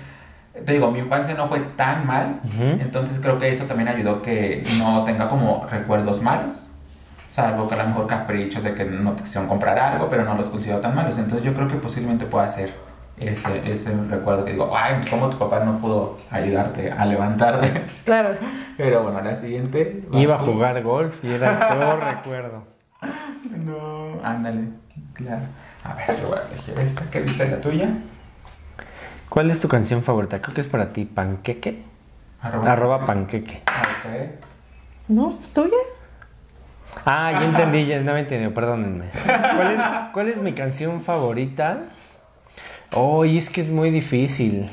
te 0.66 0.74
digo, 0.74 0.92
mi 0.92 1.00
infancia 1.00 1.34
no 1.36 1.48
fue 1.48 1.60
tan 1.78 2.06
mal. 2.06 2.40
Ujú. 2.44 2.64
Entonces 2.82 3.20
creo 3.22 3.40
que 3.40 3.50
eso 3.50 3.66
también 3.66 3.88
ayudó 3.88 4.22
que 4.22 4.64
no 4.78 5.04
tenga 5.06 5.30
como 5.30 5.66
recuerdos 5.72 6.22
malos. 6.22 6.68
Salvo 7.30 7.68
que 7.68 7.76
a 7.76 7.78
lo 7.78 7.86
mejor 7.88 8.08
caprichos 8.08 8.64
de 8.64 8.74
que 8.74 8.84
no 8.86 9.14
te 9.14 9.24
quisieron 9.24 9.48
comprar 9.48 9.78
algo, 9.80 10.10
pero 10.10 10.24
no 10.26 10.36
los 10.36 10.50
considero 10.50 10.80
tan 10.80 10.94
malos. 10.96 11.18
Entonces 11.18 11.46
yo 11.46 11.54
creo 11.54 11.68
que 11.68 11.76
posiblemente 11.76 12.26
pueda 12.26 12.50
ser 12.50 12.74
ese, 13.20 13.72
ese 13.72 13.94
recuerdo 14.10 14.46
que 14.46 14.52
digo, 14.52 14.72
ay, 14.76 15.02
¿cómo 15.10 15.30
tu 15.30 15.38
papá 15.38 15.60
no 15.64 15.78
pudo 15.78 16.18
ayudarte 16.32 16.92
a 16.92 17.06
levantarte? 17.06 17.86
claro. 18.06 18.36
Pero 18.78 19.04
bueno, 19.04 19.22
la 19.22 19.36
siguiente. 19.36 20.04
Iba 20.12 20.36
a 20.36 20.40
jugar 20.40 20.82
golf 20.84 21.24
y 21.24 21.32
era 21.34 21.52
el 21.52 21.58
peor 21.78 22.00
recuerdo. 22.16 22.64
No, 23.66 24.20
ándale, 24.24 24.70
claro. 25.14 25.44
A 25.84 25.94
ver, 25.94 26.20
yo 26.22 26.28
voy 26.28 26.38
a 26.38 26.42
elegir 26.42 26.80
esta. 26.80 27.10
¿Qué 27.10 27.22
dice 27.22 27.50
la 27.50 27.62
tuya? 27.62 27.90
¿Cuál 29.30 29.52
es 29.52 29.60
tu 29.60 29.68
canción 29.68 30.04
favorita? 30.04 30.42
Creo 30.42 30.56
que 30.56 30.62
es 30.62 30.68
para 30.68 30.88
ti, 30.90 31.06
Panqueque. 31.06 31.84
Arroba. 32.42 32.72
Arroba 32.72 33.06
Panqueque. 33.06 33.62
Ah, 33.68 33.82
Ok. 34.00 34.30
¿No? 35.10 35.30
¿Es 35.30 35.40
tuya? 35.54 35.76
Ah, 37.06 37.32
ya 37.32 37.44
entendí, 37.46 37.86
ya 37.86 38.00
no 38.02 38.14
me 38.14 38.22
entendido, 38.22 38.54
perdónenme. 38.54 39.06
¿Cuál 39.24 39.72
es, 39.72 39.82
cuál 40.14 40.28
es 40.30 40.38
mi 40.42 40.54
canción 40.54 41.02
favorita? 41.02 41.80
Oh, 42.94 43.24
es 43.26 43.50
que 43.50 43.62
es 43.62 43.70
muy 43.70 43.92
difícil. 43.92 44.70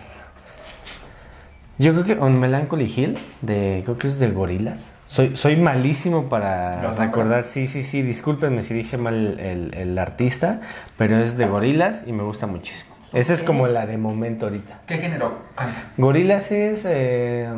Yo 1.78 1.92
creo 1.92 2.04
que 2.04 2.12
On 2.14 2.38
Melancholy 2.40 2.86
Hill, 2.94 3.18
de, 3.42 3.82
creo 3.84 3.98
que 3.98 4.06
es 4.06 4.18
de 4.18 4.30
Gorilas. 4.30 4.96
Soy, 5.06 5.36
soy 5.36 5.56
malísimo 5.56 6.28
para 6.30 6.82
¿Los 6.82 6.98
recordar. 6.98 7.44
Sí, 7.44 7.66
sí, 7.68 7.84
sí, 7.84 8.00
discúlpenme 8.02 8.62
si 8.62 8.72
dije 8.72 8.96
mal 8.96 9.38
el, 9.38 9.74
el- 9.74 9.98
artista, 9.98 10.62
pero 10.96 11.18
es 11.18 11.36
de 11.36 11.46
Gorilas 11.46 12.04
y 12.06 12.12
me 12.12 12.22
gusta 12.22 12.46
muchísimo. 12.46 12.94
Esa 13.12 13.34
es 13.34 13.42
como 13.42 13.66
la 13.68 13.84
de 13.86 13.98
momento 13.98 14.46
ahorita. 14.46 14.80
¿Qué 14.86 14.96
género 14.98 15.38
canta? 15.54 15.92
Gorilas 15.96 16.50
es. 16.50 16.86
Eh, 16.88 17.48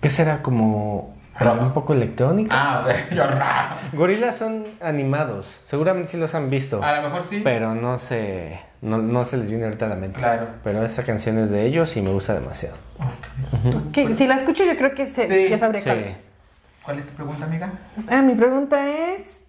¿Qué 0.00 0.10
será? 0.10 0.42
Como. 0.42 1.14
Rock. 1.38 1.62
Un 1.62 1.72
poco 1.72 1.92
electrónica. 1.92 2.54
Ah. 2.58 2.86
Yo. 3.14 3.24
Gorilas 3.92 4.36
son 4.36 4.64
animados. 4.80 5.60
Seguramente 5.64 6.08
sí 6.10 6.16
los 6.16 6.34
han 6.34 6.48
visto. 6.50 6.82
A 6.82 6.96
lo 6.96 7.02
mejor 7.02 7.22
sí. 7.22 7.40
Pero 7.44 7.74
no 7.74 7.98
se, 7.98 8.58
no, 8.84 8.98
no 8.98 9.24
se 9.24 9.36
les 9.38 9.48
viene 9.48 9.64
ahorita 9.64 9.86
a 9.86 9.88
la 9.88 9.96
mente. 9.96 10.18
Claro. 10.18 10.46
Pero 10.62 10.84
esa 10.84 11.02
canción 11.04 11.38
es 11.38 11.50
de 11.50 11.66
ellos 11.66 11.96
y 11.96 12.02
me 12.02 12.10
gusta 12.10 12.34
demasiado. 12.34 12.76
Ok. 13.00 13.92
Que 13.92 14.14
si 14.14 14.26
la 14.26 14.36
escucho 14.36 14.64
yo 14.64 14.76
creo 14.76 14.94
que 14.94 15.06
sé, 15.06 15.26
Sí, 15.26 15.48
ya 15.50 15.58
sabré 15.58 15.78
sí. 15.80 15.84
cuál 15.86 15.98
es. 16.00 16.20
¿Cuál 16.84 16.98
es 16.98 17.06
tu 17.06 17.14
pregunta, 17.14 17.44
amiga? 17.46 17.72
Ah, 18.08 18.20
mi 18.20 18.34
pregunta 18.34 18.90
es, 19.14 19.42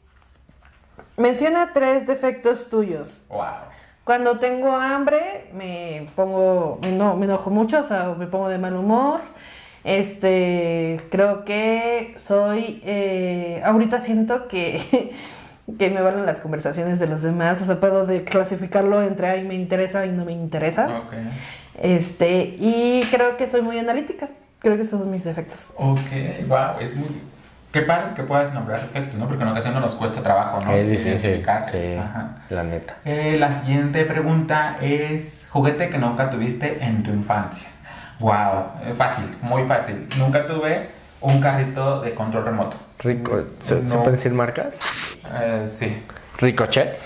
menciona 1.18 1.72
tres 1.74 2.08
defectos 2.08 2.70
tuyos. 2.70 3.24
Wow. 3.30 3.44
Cuando 4.06 4.40
tengo 4.40 4.72
hambre 4.76 5.50
me 5.54 6.10
pongo, 6.16 6.80
me, 6.82 6.92
no, 6.94 7.16
me 7.18 7.26
enojo 7.26 7.50
mucho, 7.50 7.80
o 7.80 7.84
sea, 7.84 8.16
me 8.18 8.28
pongo 8.28 8.48
de 8.50 8.58
mal 8.58 8.76
humor. 8.76 9.20
Este, 9.84 11.00
creo 11.12 11.46
que 11.46 12.16
soy, 12.18 12.82
eh, 12.86 13.62
ahorita 13.64 14.00
siento 14.00 14.48
que, 14.48 15.14
que 15.80 15.90
me 15.90 16.02
valen 16.02 16.26
las 16.26 16.40
conversaciones 16.40 17.00
de 17.00 17.08
los 17.08 17.22
demás, 17.24 17.62
o 17.62 17.66
sea, 17.66 17.80
puedo 17.80 18.06
de 18.06 18.24
clasificarlo 18.24 19.02
entre 19.02 19.28
ahí 19.28 19.44
me 19.44 19.56
interesa 19.56 20.06
y 20.06 20.12
no 20.12 20.24
me 20.24 20.32
interesa. 20.32 20.88
Ok. 21.00 21.14
Este, 21.82 22.56
y 22.60 23.04
creo 23.12 23.36
que 23.38 23.48
soy 23.48 23.62
muy 23.62 23.80
analítica. 23.80 24.30
Creo 24.60 24.76
que 24.76 24.84
esos 24.84 25.00
son 25.00 25.12
mis 25.12 25.24
defectos. 25.24 25.74
Ok, 25.78 26.48
wow. 26.48 26.80
Es 26.80 26.96
muy. 26.96 27.08
Qué 27.72 27.82
padre 27.82 28.14
que 28.16 28.24
puedas 28.24 28.54
nombrar 28.54 28.80
efectos, 28.80 29.20
¿no? 29.20 29.28
Porque 29.28 29.44
en 29.44 29.50
ocasiones 29.50 29.82
nos 29.82 29.96
cuesta 29.96 30.24
trabajo, 30.24 30.62
¿no? 30.62 30.72
es 30.74 30.90
difícil. 30.90 31.44
Sí, 31.72 31.96
Ajá. 32.00 32.38
la 32.50 32.64
neta. 32.64 32.96
Eh, 33.04 33.36
la 33.38 33.52
siguiente 33.52 34.06
pregunta 34.06 34.78
es: 34.82 35.48
juguete 35.50 35.90
que 35.90 35.98
nunca 35.98 36.30
tuviste 36.30 36.82
en 36.82 37.04
tu 37.04 37.12
infancia. 37.12 37.68
Wow, 38.20 38.32
eh, 38.86 38.94
fácil, 38.96 39.26
muy 39.42 39.64
fácil. 39.66 40.08
Nunca 40.18 40.46
tuve 40.46 40.90
un 41.26 41.42
carrito 41.42 42.02
de 42.02 42.14
control 42.14 42.46
remoto. 42.46 42.78
Rico, 43.04 43.42
¿se, 43.64 43.76
No. 43.76 43.90
¿se 43.90 43.98
pueden 43.98 44.12
decir 44.16 44.34
marcas? 44.34 44.76
Eh, 45.34 45.66
sí. 45.68 46.04
Ricochet. 46.38 46.98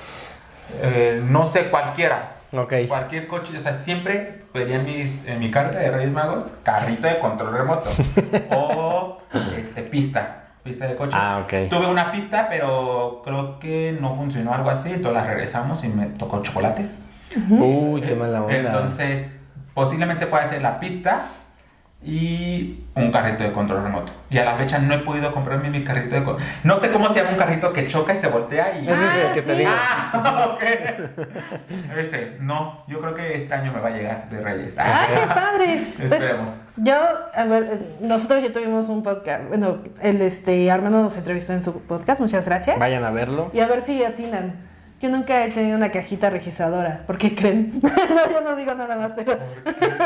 Eh, 0.81 1.21
no 1.25 1.47
sé 1.47 1.69
cualquiera. 1.69 2.33
Ok. 2.51 2.73
Cualquier 2.87 3.27
coche, 3.27 3.57
o 3.57 3.61
sea, 3.61 3.73
siempre 3.73 4.43
pedía 4.51 4.77
en, 4.77 4.85
mis, 4.85 5.25
en 5.27 5.39
mi 5.39 5.51
carta 5.51 5.77
de 5.77 5.91
Reyes 5.91 6.11
Magos 6.11 6.47
carrito 6.63 7.07
de 7.07 7.19
control 7.19 7.53
remoto 7.53 7.89
o 8.51 9.19
este, 9.55 9.83
pista, 9.83 10.45
pista 10.63 10.87
de 10.87 10.95
coche. 10.95 11.15
Ah, 11.15 11.41
ok. 11.43 11.69
Tuve 11.69 11.87
una 11.87 12.11
pista, 12.11 12.47
pero 12.49 13.21
creo 13.23 13.59
que 13.59 13.95
no 13.99 14.15
funcionó 14.15 14.53
algo 14.53 14.69
así, 14.69 14.93
entonces 14.93 15.21
la 15.21 15.27
regresamos 15.27 15.83
y 15.83 15.89
me 15.89 16.07
tocó 16.07 16.41
chocolates. 16.41 17.03
Uy, 17.49 18.01
qué 18.01 18.15
mala 18.15 18.41
onda. 18.41 18.57
Entonces, 18.57 19.27
posiblemente 19.75 20.25
pueda 20.25 20.47
ser 20.47 20.63
la 20.63 20.79
pista 20.79 21.27
y 22.01 22.85
un 22.95 23.11
carrito 23.11 23.43
de 23.43 23.51
control 23.51 23.83
remoto. 23.83 24.13
Y 24.29 24.37
a 24.37 24.45
la 24.45 24.55
fecha 24.55 24.79
no 24.79 24.93
he 24.93 24.99
podido 24.99 25.33
comprarme 25.33 25.69
mi 25.69 25.83
carrito 25.83 26.15
de 26.15 26.23
control. 26.23 26.47
No 26.63 26.77
sé 26.77 26.91
cómo 26.91 27.09
se 27.09 27.15
llama 27.19 27.31
un 27.31 27.37
carrito 27.37 27.73
que 27.73 27.87
choca 27.87 28.13
y 28.13 28.17
se 28.17 28.27
voltea 28.29 28.77
y... 28.79 28.87
Ese 28.89 28.93
es 28.93 28.99
el 29.15 29.27
Ah, 29.27 29.33
que 29.33 29.41
te 29.41 29.51
sí. 29.51 29.57
digo. 29.59 29.71
Ah, 29.73 30.47
ok. 30.53 30.63
Ese, 31.97 32.37
no, 32.39 32.83
yo 32.87 33.01
creo 33.01 33.13
que 33.15 33.35
este 33.35 33.53
año 33.53 33.73
me 33.73 33.79
va 33.81 33.89
a 33.89 33.91
llegar 33.91 34.29
de 34.29 34.39
Reyes. 34.41 34.75
¡Ay, 34.77 35.07
qué 35.13 35.27
padre! 35.33 35.83
Pues, 35.97 36.11
Esperemos. 36.11 36.53
yo, 36.77 36.95
a 37.35 37.43
ver, 37.45 37.79
nosotros 38.01 38.43
ya 38.43 38.53
tuvimos 38.53 38.87
un 38.89 39.03
podcast. 39.03 39.47
Bueno, 39.49 39.79
el 40.01 40.21
este 40.21 40.71
Armando 40.71 41.03
nos 41.03 41.17
entrevistó 41.17 41.53
en 41.53 41.63
su 41.63 41.81
podcast, 41.81 42.21
muchas 42.21 42.45
gracias. 42.45 42.79
Vayan 42.79 43.03
a 43.03 43.11
verlo. 43.11 43.51
Y 43.53 43.59
a 43.59 43.67
ver 43.67 43.81
si 43.81 44.03
atinan. 44.03 44.68
Yo 45.01 45.09
nunca 45.09 45.45
he 45.45 45.49
tenido 45.49 45.77
una 45.77 45.91
cajita 45.91 46.29
registradora. 46.29 47.03
¿Por 47.07 47.17
qué 47.17 47.33
creen? 47.33 47.79
no, 47.81 48.31
yo 48.31 48.41
no 48.41 48.55
digo 48.57 48.73
nada 48.73 48.97
más, 48.97 49.11
pero. 49.15 49.37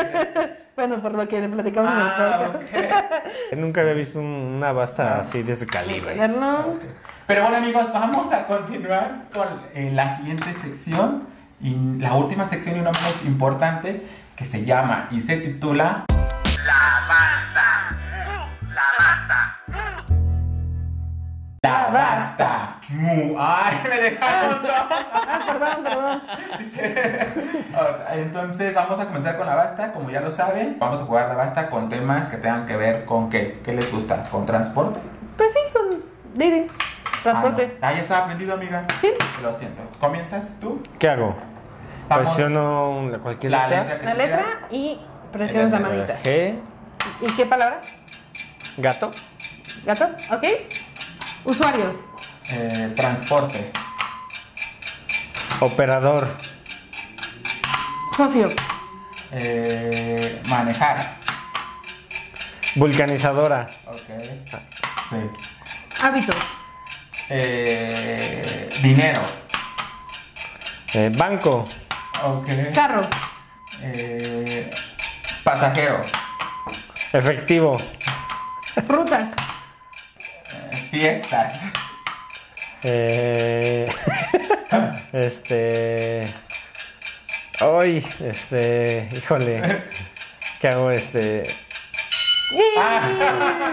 bueno, 0.76 0.96
por 1.02 1.12
lo 1.14 1.26
que 1.26 1.40
le 1.40 1.48
platicamos 1.48 1.90
en 1.92 1.98
el 1.98 2.06
Ah, 2.06 2.40
podcast. 2.52 3.52
Nunca 3.56 3.80
había 3.80 3.94
visto 3.94 4.20
un- 4.20 4.54
una 4.56 4.70
basta 4.72 5.18
así 5.20 5.42
de 5.42 5.52
ese 5.54 5.66
calibre. 5.66 6.14
Verlo. 6.16 6.78
Pero 7.26 7.42
bueno 7.42 7.56
amigos, 7.56 7.92
vamos 7.92 8.32
a 8.32 8.46
continuar 8.46 9.24
con 9.34 9.48
eh, 9.74 9.90
la 9.92 10.16
siguiente 10.16 10.52
sección 10.54 11.26
y 11.60 11.74
la 11.98 12.14
última 12.14 12.44
sección 12.46 12.76
y 12.76 12.80
una 12.80 12.90
menos 12.92 13.24
importante 13.24 14.06
que 14.36 14.44
se 14.44 14.64
llama 14.64 15.08
y 15.10 15.20
se 15.22 15.38
titula 15.38 16.04
La 16.66 17.00
basta. 17.08 17.96
La 18.74 18.82
basta. 18.98 20.03
La 21.64 21.88
Basta. 21.90 22.76
Mu. 22.90 23.36
Ay, 23.38 23.80
me 23.88 23.96
dejaron 24.00 24.58
Ah, 24.66 25.40
perdón, 25.46 25.84
perdón. 25.84 26.22
Entonces 28.12 28.74
vamos 28.74 29.00
a 29.00 29.06
comenzar 29.06 29.36
con 29.38 29.46
la 29.46 29.54
basta, 29.54 29.92
como 29.92 30.10
ya 30.10 30.20
lo 30.20 30.30
saben, 30.30 30.76
vamos 30.78 31.00
a 31.00 31.04
jugar 31.04 31.28
la 31.28 31.34
basta 31.34 31.70
con 31.70 31.88
temas 31.88 32.26
que 32.28 32.36
tengan 32.36 32.66
que 32.66 32.76
ver 32.76 33.04
con 33.06 33.30
qué, 33.30 33.60
qué 33.64 33.72
les 33.72 33.90
gusta, 33.90 34.22
con 34.30 34.44
transporte. 34.46 35.00
Pues 35.36 35.52
sí, 35.52 35.58
con 35.72 36.02
Didi. 36.34 36.66
Transporte. 37.22 37.76
Ah, 37.76 37.78
no. 37.80 37.86
Ah, 37.88 37.92
ya 37.94 38.00
estaba 38.02 38.22
aprendido, 38.24 38.52
amiga. 38.54 38.84
Sí. 39.00 39.10
Lo 39.42 39.54
siento. 39.54 39.82
¿Comienzas 39.98 40.58
tú? 40.60 40.82
¿Qué 40.98 41.08
hago? 41.08 41.34
Vamos. 42.08 42.28
Presiono 42.28 43.08
la- 43.10 43.18
cualquier 43.18 43.52
La 43.52 43.66
letra. 43.68 43.82
letra 43.84 43.98
que 44.00 44.04
La 44.06 44.14
letra 44.14 44.36
quieras. 44.42 44.56
y 44.70 45.00
presionas 45.32 45.70
la 45.72 45.80
manita. 45.80 46.14
G, 46.22 46.54
¿Y 47.22 47.26
qué 47.32 47.46
palabra? 47.46 47.80
gato, 48.76 49.10
¿Gato? 49.86 50.04
¿Ok? 50.32 50.44
Usuario. 51.44 51.94
Eh, 52.48 52.92
transporte. 52.96 53.70
operador, 55.60 56.28
Socio. 58.16 58.50
Eh, 59.32 60.42
manejar. 60.46 61.16
vulcanizadora, 62.76 63.70
Ok. 63.86 64.00
Sí. 65.08 65.16
Hábitos. 66.02 66.36
Eh, 67.30 68.68
dinero. 68.82 69.20
eh, 70.92 71.10
banco, 71.14 71.68
Ok. 72.22 72.48
Carro. 72.74 73.08
Eh, 73.80 74.70
pasajero. 75.42 76.04
efectivo, 77.12 77.78
Rutas. 78.88 79.30
Fiestas. 80.90 81.64
eh, 82.82 83.86
este, 85.12 86.34
hoy, 87.60 88.06
este, 88.20 89.08
híjole, 89.12 89.84
¿qué 90.60 90.68
hago? 90.68 90.90
Este, 90.90 91.56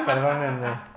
perdónenme. 0.06 0.91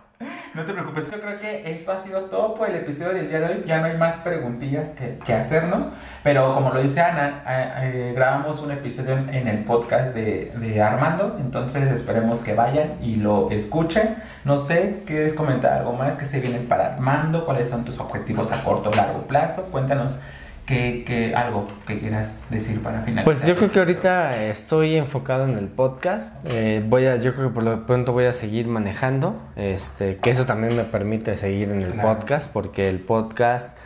No 0.54 0.64
te 0.64 0.72
preocupes, 0.72 1.10
yo 1.10 1.20
creo 1.20 1.40
que 1.40 1.68
esto 1.72 1.90
ha 1.90 2.00
sido 2.00 2.26
todo 2.26 2.54
por 2.54 2.70
el 2.70 2.76
episodio 2.76 3.12
del 3.12 3.28
día 3.28 3.40
de 3.40 3.46
hoy. 3.46 3.64
Ya 3.66 3.80
no 3.80 3.86
hay 3.86 3.96
más 3.96 4.18
preguntillas 4.18 4.90
que, 4.90 5.18
que 5.24 5.32
hacernos. 5.34 5.88
Pero 6.22 6.54
como 6.54 6.72
lo 6.72 6.80
dice 6.80 7.00
Ana, 7.00 7.42
eh, 7.44 7.72
eh, 7.82 8.12
grabamos 8.14 8.60
un 8.60 8.70
episodio 8.70 9.18
en, 9.18 9.48
el 9.48 9.64
podcast 9.64 10.14
de, 10.14 10.52
de 10.54 10.80
Armando. 10.80 11.38
Entonces 11.40 11.90
esperemos 11.90 12.38
que 12.38 12.54
vayan 12.54 12.98
y 13.02 13.16
lo 13.16 13.50
escuchen. 13.50 14.22
No 14.44 14.60
sé, 14.60 15.02
¿quieres 15.04 15.34
comentar 15.34 15.72
algo 15.72 15.92
más 15.94 16.14
que 16.14 16.24
se 16.24 16.38
vienen 16.38 16.68
para 16.68 16.94
Armando? 16.94 17.44
¿Cuáles 17.44 17.68
son 17.68 17.84
tus 17.84 17.98
objetivos 17.98 18.52
a 18.52 18.62
corto 18.62 18.90
o 18.90 18.94
largo 18.94 19.22
plazo? 19.22 19.64
Cuéntanos 19.72 20.20
que 20.66 21.34
algo 21.36 21.66
que 21.86 21.98
quieras 21.98 22.42
decir 22.50 22.82
para 22.82 23.00
finalizar. 23.02 23.24
Pues 23.24 23.46
yo 23.46 23.54
creo 23.56 23.70
que 23.70 23.78
ahorita 23.80 24.44
estoy 24.46 24.96
enfocado 24.96 25.44
en 25.44 25.58
el 25.58 25.68
podcast. 25.68 26.44
Eh, 26.50 26.82
voy 26.88 27.06
a, 27.06 27.16
yo 27.16 27.34
creo 27.34 27.48
que 27.48 27.54
por 27.54 27.62
lo 27.62 27.84
pronto 27.86 28.12
voy 28.12 28.24
a 28.24 28.32
seguir 28.32 28.66
manejando. 28.66 29.36
Este, 29.56 30.16
que 30.16 30.30
eso 30.30 30.46
también 30.46 30.76
me 30.76 30.84
permite 30.84 31.36
seguir 31.36 31.70
en 31.70 31.82
el 31.82 31.92
Claro. 31.92 32.16
podcast, 32.18 32.50
porque 32.52 32.88
el 32.88 33.00
podcast 33.00 33.76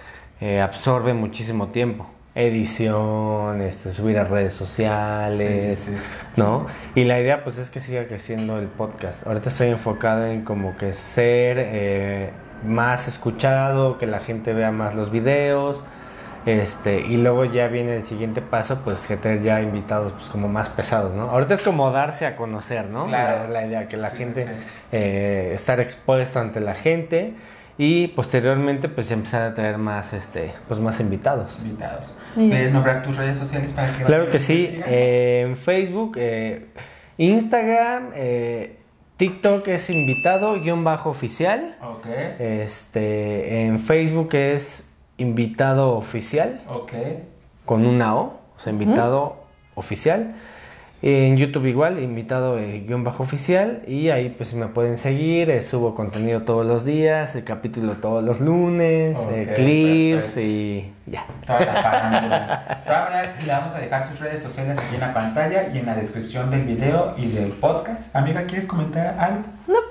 eh, 0.41 0.61
absorbe 0.61 1.15
muchísimo 1.15 1.69
tiempo. 1.69 2.09
Edición, 2.35 3.61
este, 3.63 3.93
subir 3.93 4.19
a 4.19 4.25
redes 4.25 4.53
sociales, 4.53 5.79
Sí, 5.81 5.93
sí, 5.93 5.99
sí. 6.35 6.41
¿no? 6.41 6.67
Y 6.95 7.05
la 7.05 7.19
idea 7.21 7.43
pues 7.43 7.59
es 7.59 7.71
que 7.71 7.81
siga 7.81 8.07
creciendo 8.07 8.59
el 8.59 8.67
podcast. 8.67 9.27
Ahorita 9.27 9.49
estoy 9.49 9.69
enfocado 9.69 10.27
en 10.27 10.43
como 10.45 10.77
que 10.77 10.95
ser 10.95 11.57
eh, 11.59 12.31
más 12.65 13.09
escuchado, 13.09 13.99
que 13.99 14.07
la 14.07 14.21
gente 14.21 14.53
vea 14.53 14.71
más 14.71 14.95
los 14.95 15.11
videos. 15.11 15.83
Este, 16.49 17.01
y 17.01 17.16
luego 17.19 17.45
ya 17.45 17.69
viene 17.69 17.97
el 17.97 18.03
siguiente 18.03 18.41
paso, 18.43 18.81
pues 18.85 19.07
que 19.07 19.16
tener 19.16 19.43
ya 19.43 19.61
invitados 19.61 20.12
pues 20.12 20.29
como 20.29 20.49
más 20.49 20.69
pesados, 20.70 21.12
¿no? 21.15 21.25
Ahorita 21.31 21.55
es 21.55 21.62
como 21.62 21.91
darse 21.91 22.27
a 22.27 22.37
conocer, 22.37 22.87
¿no? 22.87 23.07
Claro. 23.07 23.45
La, 23.45 23.61
la 23.61 23.66
idea, 23.66 23.89
que 23.89 23.97
la 23.97 24.11
Sí, 24.11 24.16
gente, 24.19 24.45
sí. 24.45 24.51
eh, 24.93 25.53
estar 25.55 25.81
expuesto 25.81 26.39
ante 26.41 26.61
la 26.61 26.75
gente 26.75 27.35
y 27.77 28.09
posteriormente 28.09 28.89
pues 28.89 29.11
empezar 29.11 29.43
a 29.43 29.55
traer 29.55 29.79
más, 29.79 30.12
este, 30.12 30.53
pues 30.66 30.81
más 30.81 30.99
invitados. 31.01 31.61
Invitados. 31.62 32.16
¿Puedes 32.35 32.73
nombrar 32.73 33.03
tus 33.03 33.16
redes 33.16 33.37
sociales 33.37 33.73
para 33.73 33.93
que 33.97 34.05
Claro 34.05 34.29
que 34.31 34.39
sí, 34.39 34.81
eh, 34.87 35.43
en 35.47 35.57
Facebook, 35.57 36.16
eh, 36.19 36.66
Instagram, 37.19 38.11
eh, 38.15 38.77
TikTok 39.16 39.66
es 39.69 39.91
invitado, 39.91 40.61
guion 40.61 40.85
bajo 40.85 41.11
oficial. 41.11 41.77
Ok, 41.83 42.07
Este, 42.39 43.65
en 43.66 43.81
Facebook 43.81 44.35
es 44.35 44.88
invitado 45.19 45.95
oficial 45.97 46.61
ok. 46.69 46.93
con 47.65 47.85
una 47.86 48.15
O, 48.16 48.20
o 48.57 48.61
sea, 48.61 48.73
invitado 48.73 49.36
oficial. 49.74 50.35
En 51.01 51.36
YouTube 51.36 51.66
igual, 51.66 52.03
invitado 52.03 52.59
eh, 52.59 52.82
guion 52.85 53.05
bajo 53.05 53.23
oficial. 53.23 53.82
Y 53.86 54.09
ahí 54.11 54.31
pues 54.36 54.53
me 54.55 54.66
pueden 54.66 54.99
seguir, 54.99 55.49
eh, 55.49 55.61
subo 55.62 55.95
contenido 55.95 56.43
todos 56.43 56.66
los 56.66 56.85
días, 56.85 57.36
el 57.36 57.45
capítulo 57.45 57.93
todos 57.99 58.24
los 58.24 58.40
lunes, 58.40 59.16
eh, 59.31 59.47
Ok, 59.51 59.55
clips 59.55 60.23
perfecto. 60.23 60.40
y 60.40 60.93
ya. 61.07 61.24
Todas 61.47 61.66
maneras, 61.85 63.45
le 63.47 63.53
vamos 63.53 63.74
a 63.77 63.78
dejar 63.78 64.07
sus 64.09 64.19
redes 64.19 64.43
sociales 64.43 64.77
aquí 64.77 64.97
en 64.97 65.01
la 65.03 65.15
pantalla 65.15 65.69
y 65.73 65.78
en 65.78 65.86
la 65.86 65.95
descripción 65.95 66.51
del 66.51 66.62
video 66.65 67.15
y 67.16 67.28
del 67.31 67.53
podcast. 67.53 68.16
Amiga, 68.16 68.43
¿quieres 68.43 68.66
comentar 68.66 69.16
algo? 69.20 69.43
No. 69.69 69.88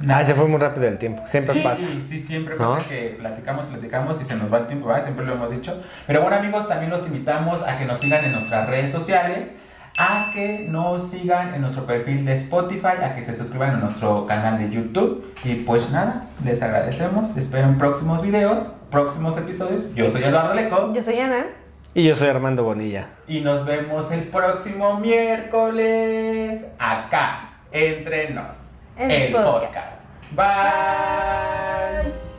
No. 0.00 0.14
Ah, 0.14 0.24
se 0.24 0.34
fue 0.34 0.46
muy 0.46 0.58
rápido 0.58 0.86
el 0.88 0.96
tiempo, 0.98 1.22
siempre 1.26 1.54
sí, 1.54 1.60
pasa. 1.60 1.86
Sí, 1.86 2.04
sí, 2.08 2.20
siempre 2.20 2.56
¿No? 2.56 2.74
pasa 2.74 2.88
que 2.88 3.16
platicamos, 3.18 3.66
platicamos 3.66 4.20
y 4.20 4.24
se 4.24 4.34
nos 4.36 4.52
va 4.52 4.58
el 4.58 4.66
tiempo, 4.66 4.86
¿verdad? 4.88 5.04
Siempre 5.04 5.26
lo 5.26 5.34
hemos 5.34 5.50
dicho. 5.50 5.82
Pero 6.06 6.22
bueno, 6.22 6.36
amigos, 6.36 6.68
también 6.68 6.90
los 6.90 7.06
invitamos 7.06 7.62
a 7.66 7.78
que 7.78 7.84
nos 7.84 7.98
sigan 7.98 8.24
en 8.24 8.32
nuestras 8.32 8.66
redes 8.68 8.90
sociales, 8.90 9.56
a 9.98 10.30
que 10.32 10.66
nos 10.68 11.10
sigan 11.10 11.52
en 11.54 11.60
nuestro 11.60 11.84
perfil 11.84 12.24
de 12.24 12.32
Spotify, 12.32 13.02
a 13.04 13.14
que 13.14 13.22
se 13.24 13.34
suscriban 13.36 13.70
a 13.72 13.76
nuestro 13.76 14.26
canal 14.26 14.56
de 14.58 14.70
YouTube. 14.70 15.34
Y 15.44 15.56
pues 15.56 15.90
nada, 15.90 16.28
les 16.44 16.62
agradecemos. 16.62 17.36
Esperen 17.36 17.76
próximos 17.76 18.22
videos, 18.22 18.76
próximos 18.90 19.36
episodios. 19.36 19.94
Yo 19.94 20.08
soy 20.08 20.22
Eduardo 20.24 20.54
Leco 20.54 20.94
Yo 20.94 21.02
soy 21.02 21.18
Ana. 21.18 21.44
Y 21.92 22.04
yo 22.04 22.16
soy 22.16 22.28
Armando 22.28 22.62
Bonilla. 22.64 23.08
y 23.26 23.40
nos 23.40 23.66
vemos 23.66 24.10
el 24.12 24.22
próximo 24.28 24.98
miércoles 25.00 26.64
acá, 26.78 27.50
entre 27.72 28.30
nos, 28.30 28.74
El 29.00 29.10
el 29.10 29.32
podcast. 29.32 30.04
podcast. 30.32 30.32
Bye. 30.32 32.29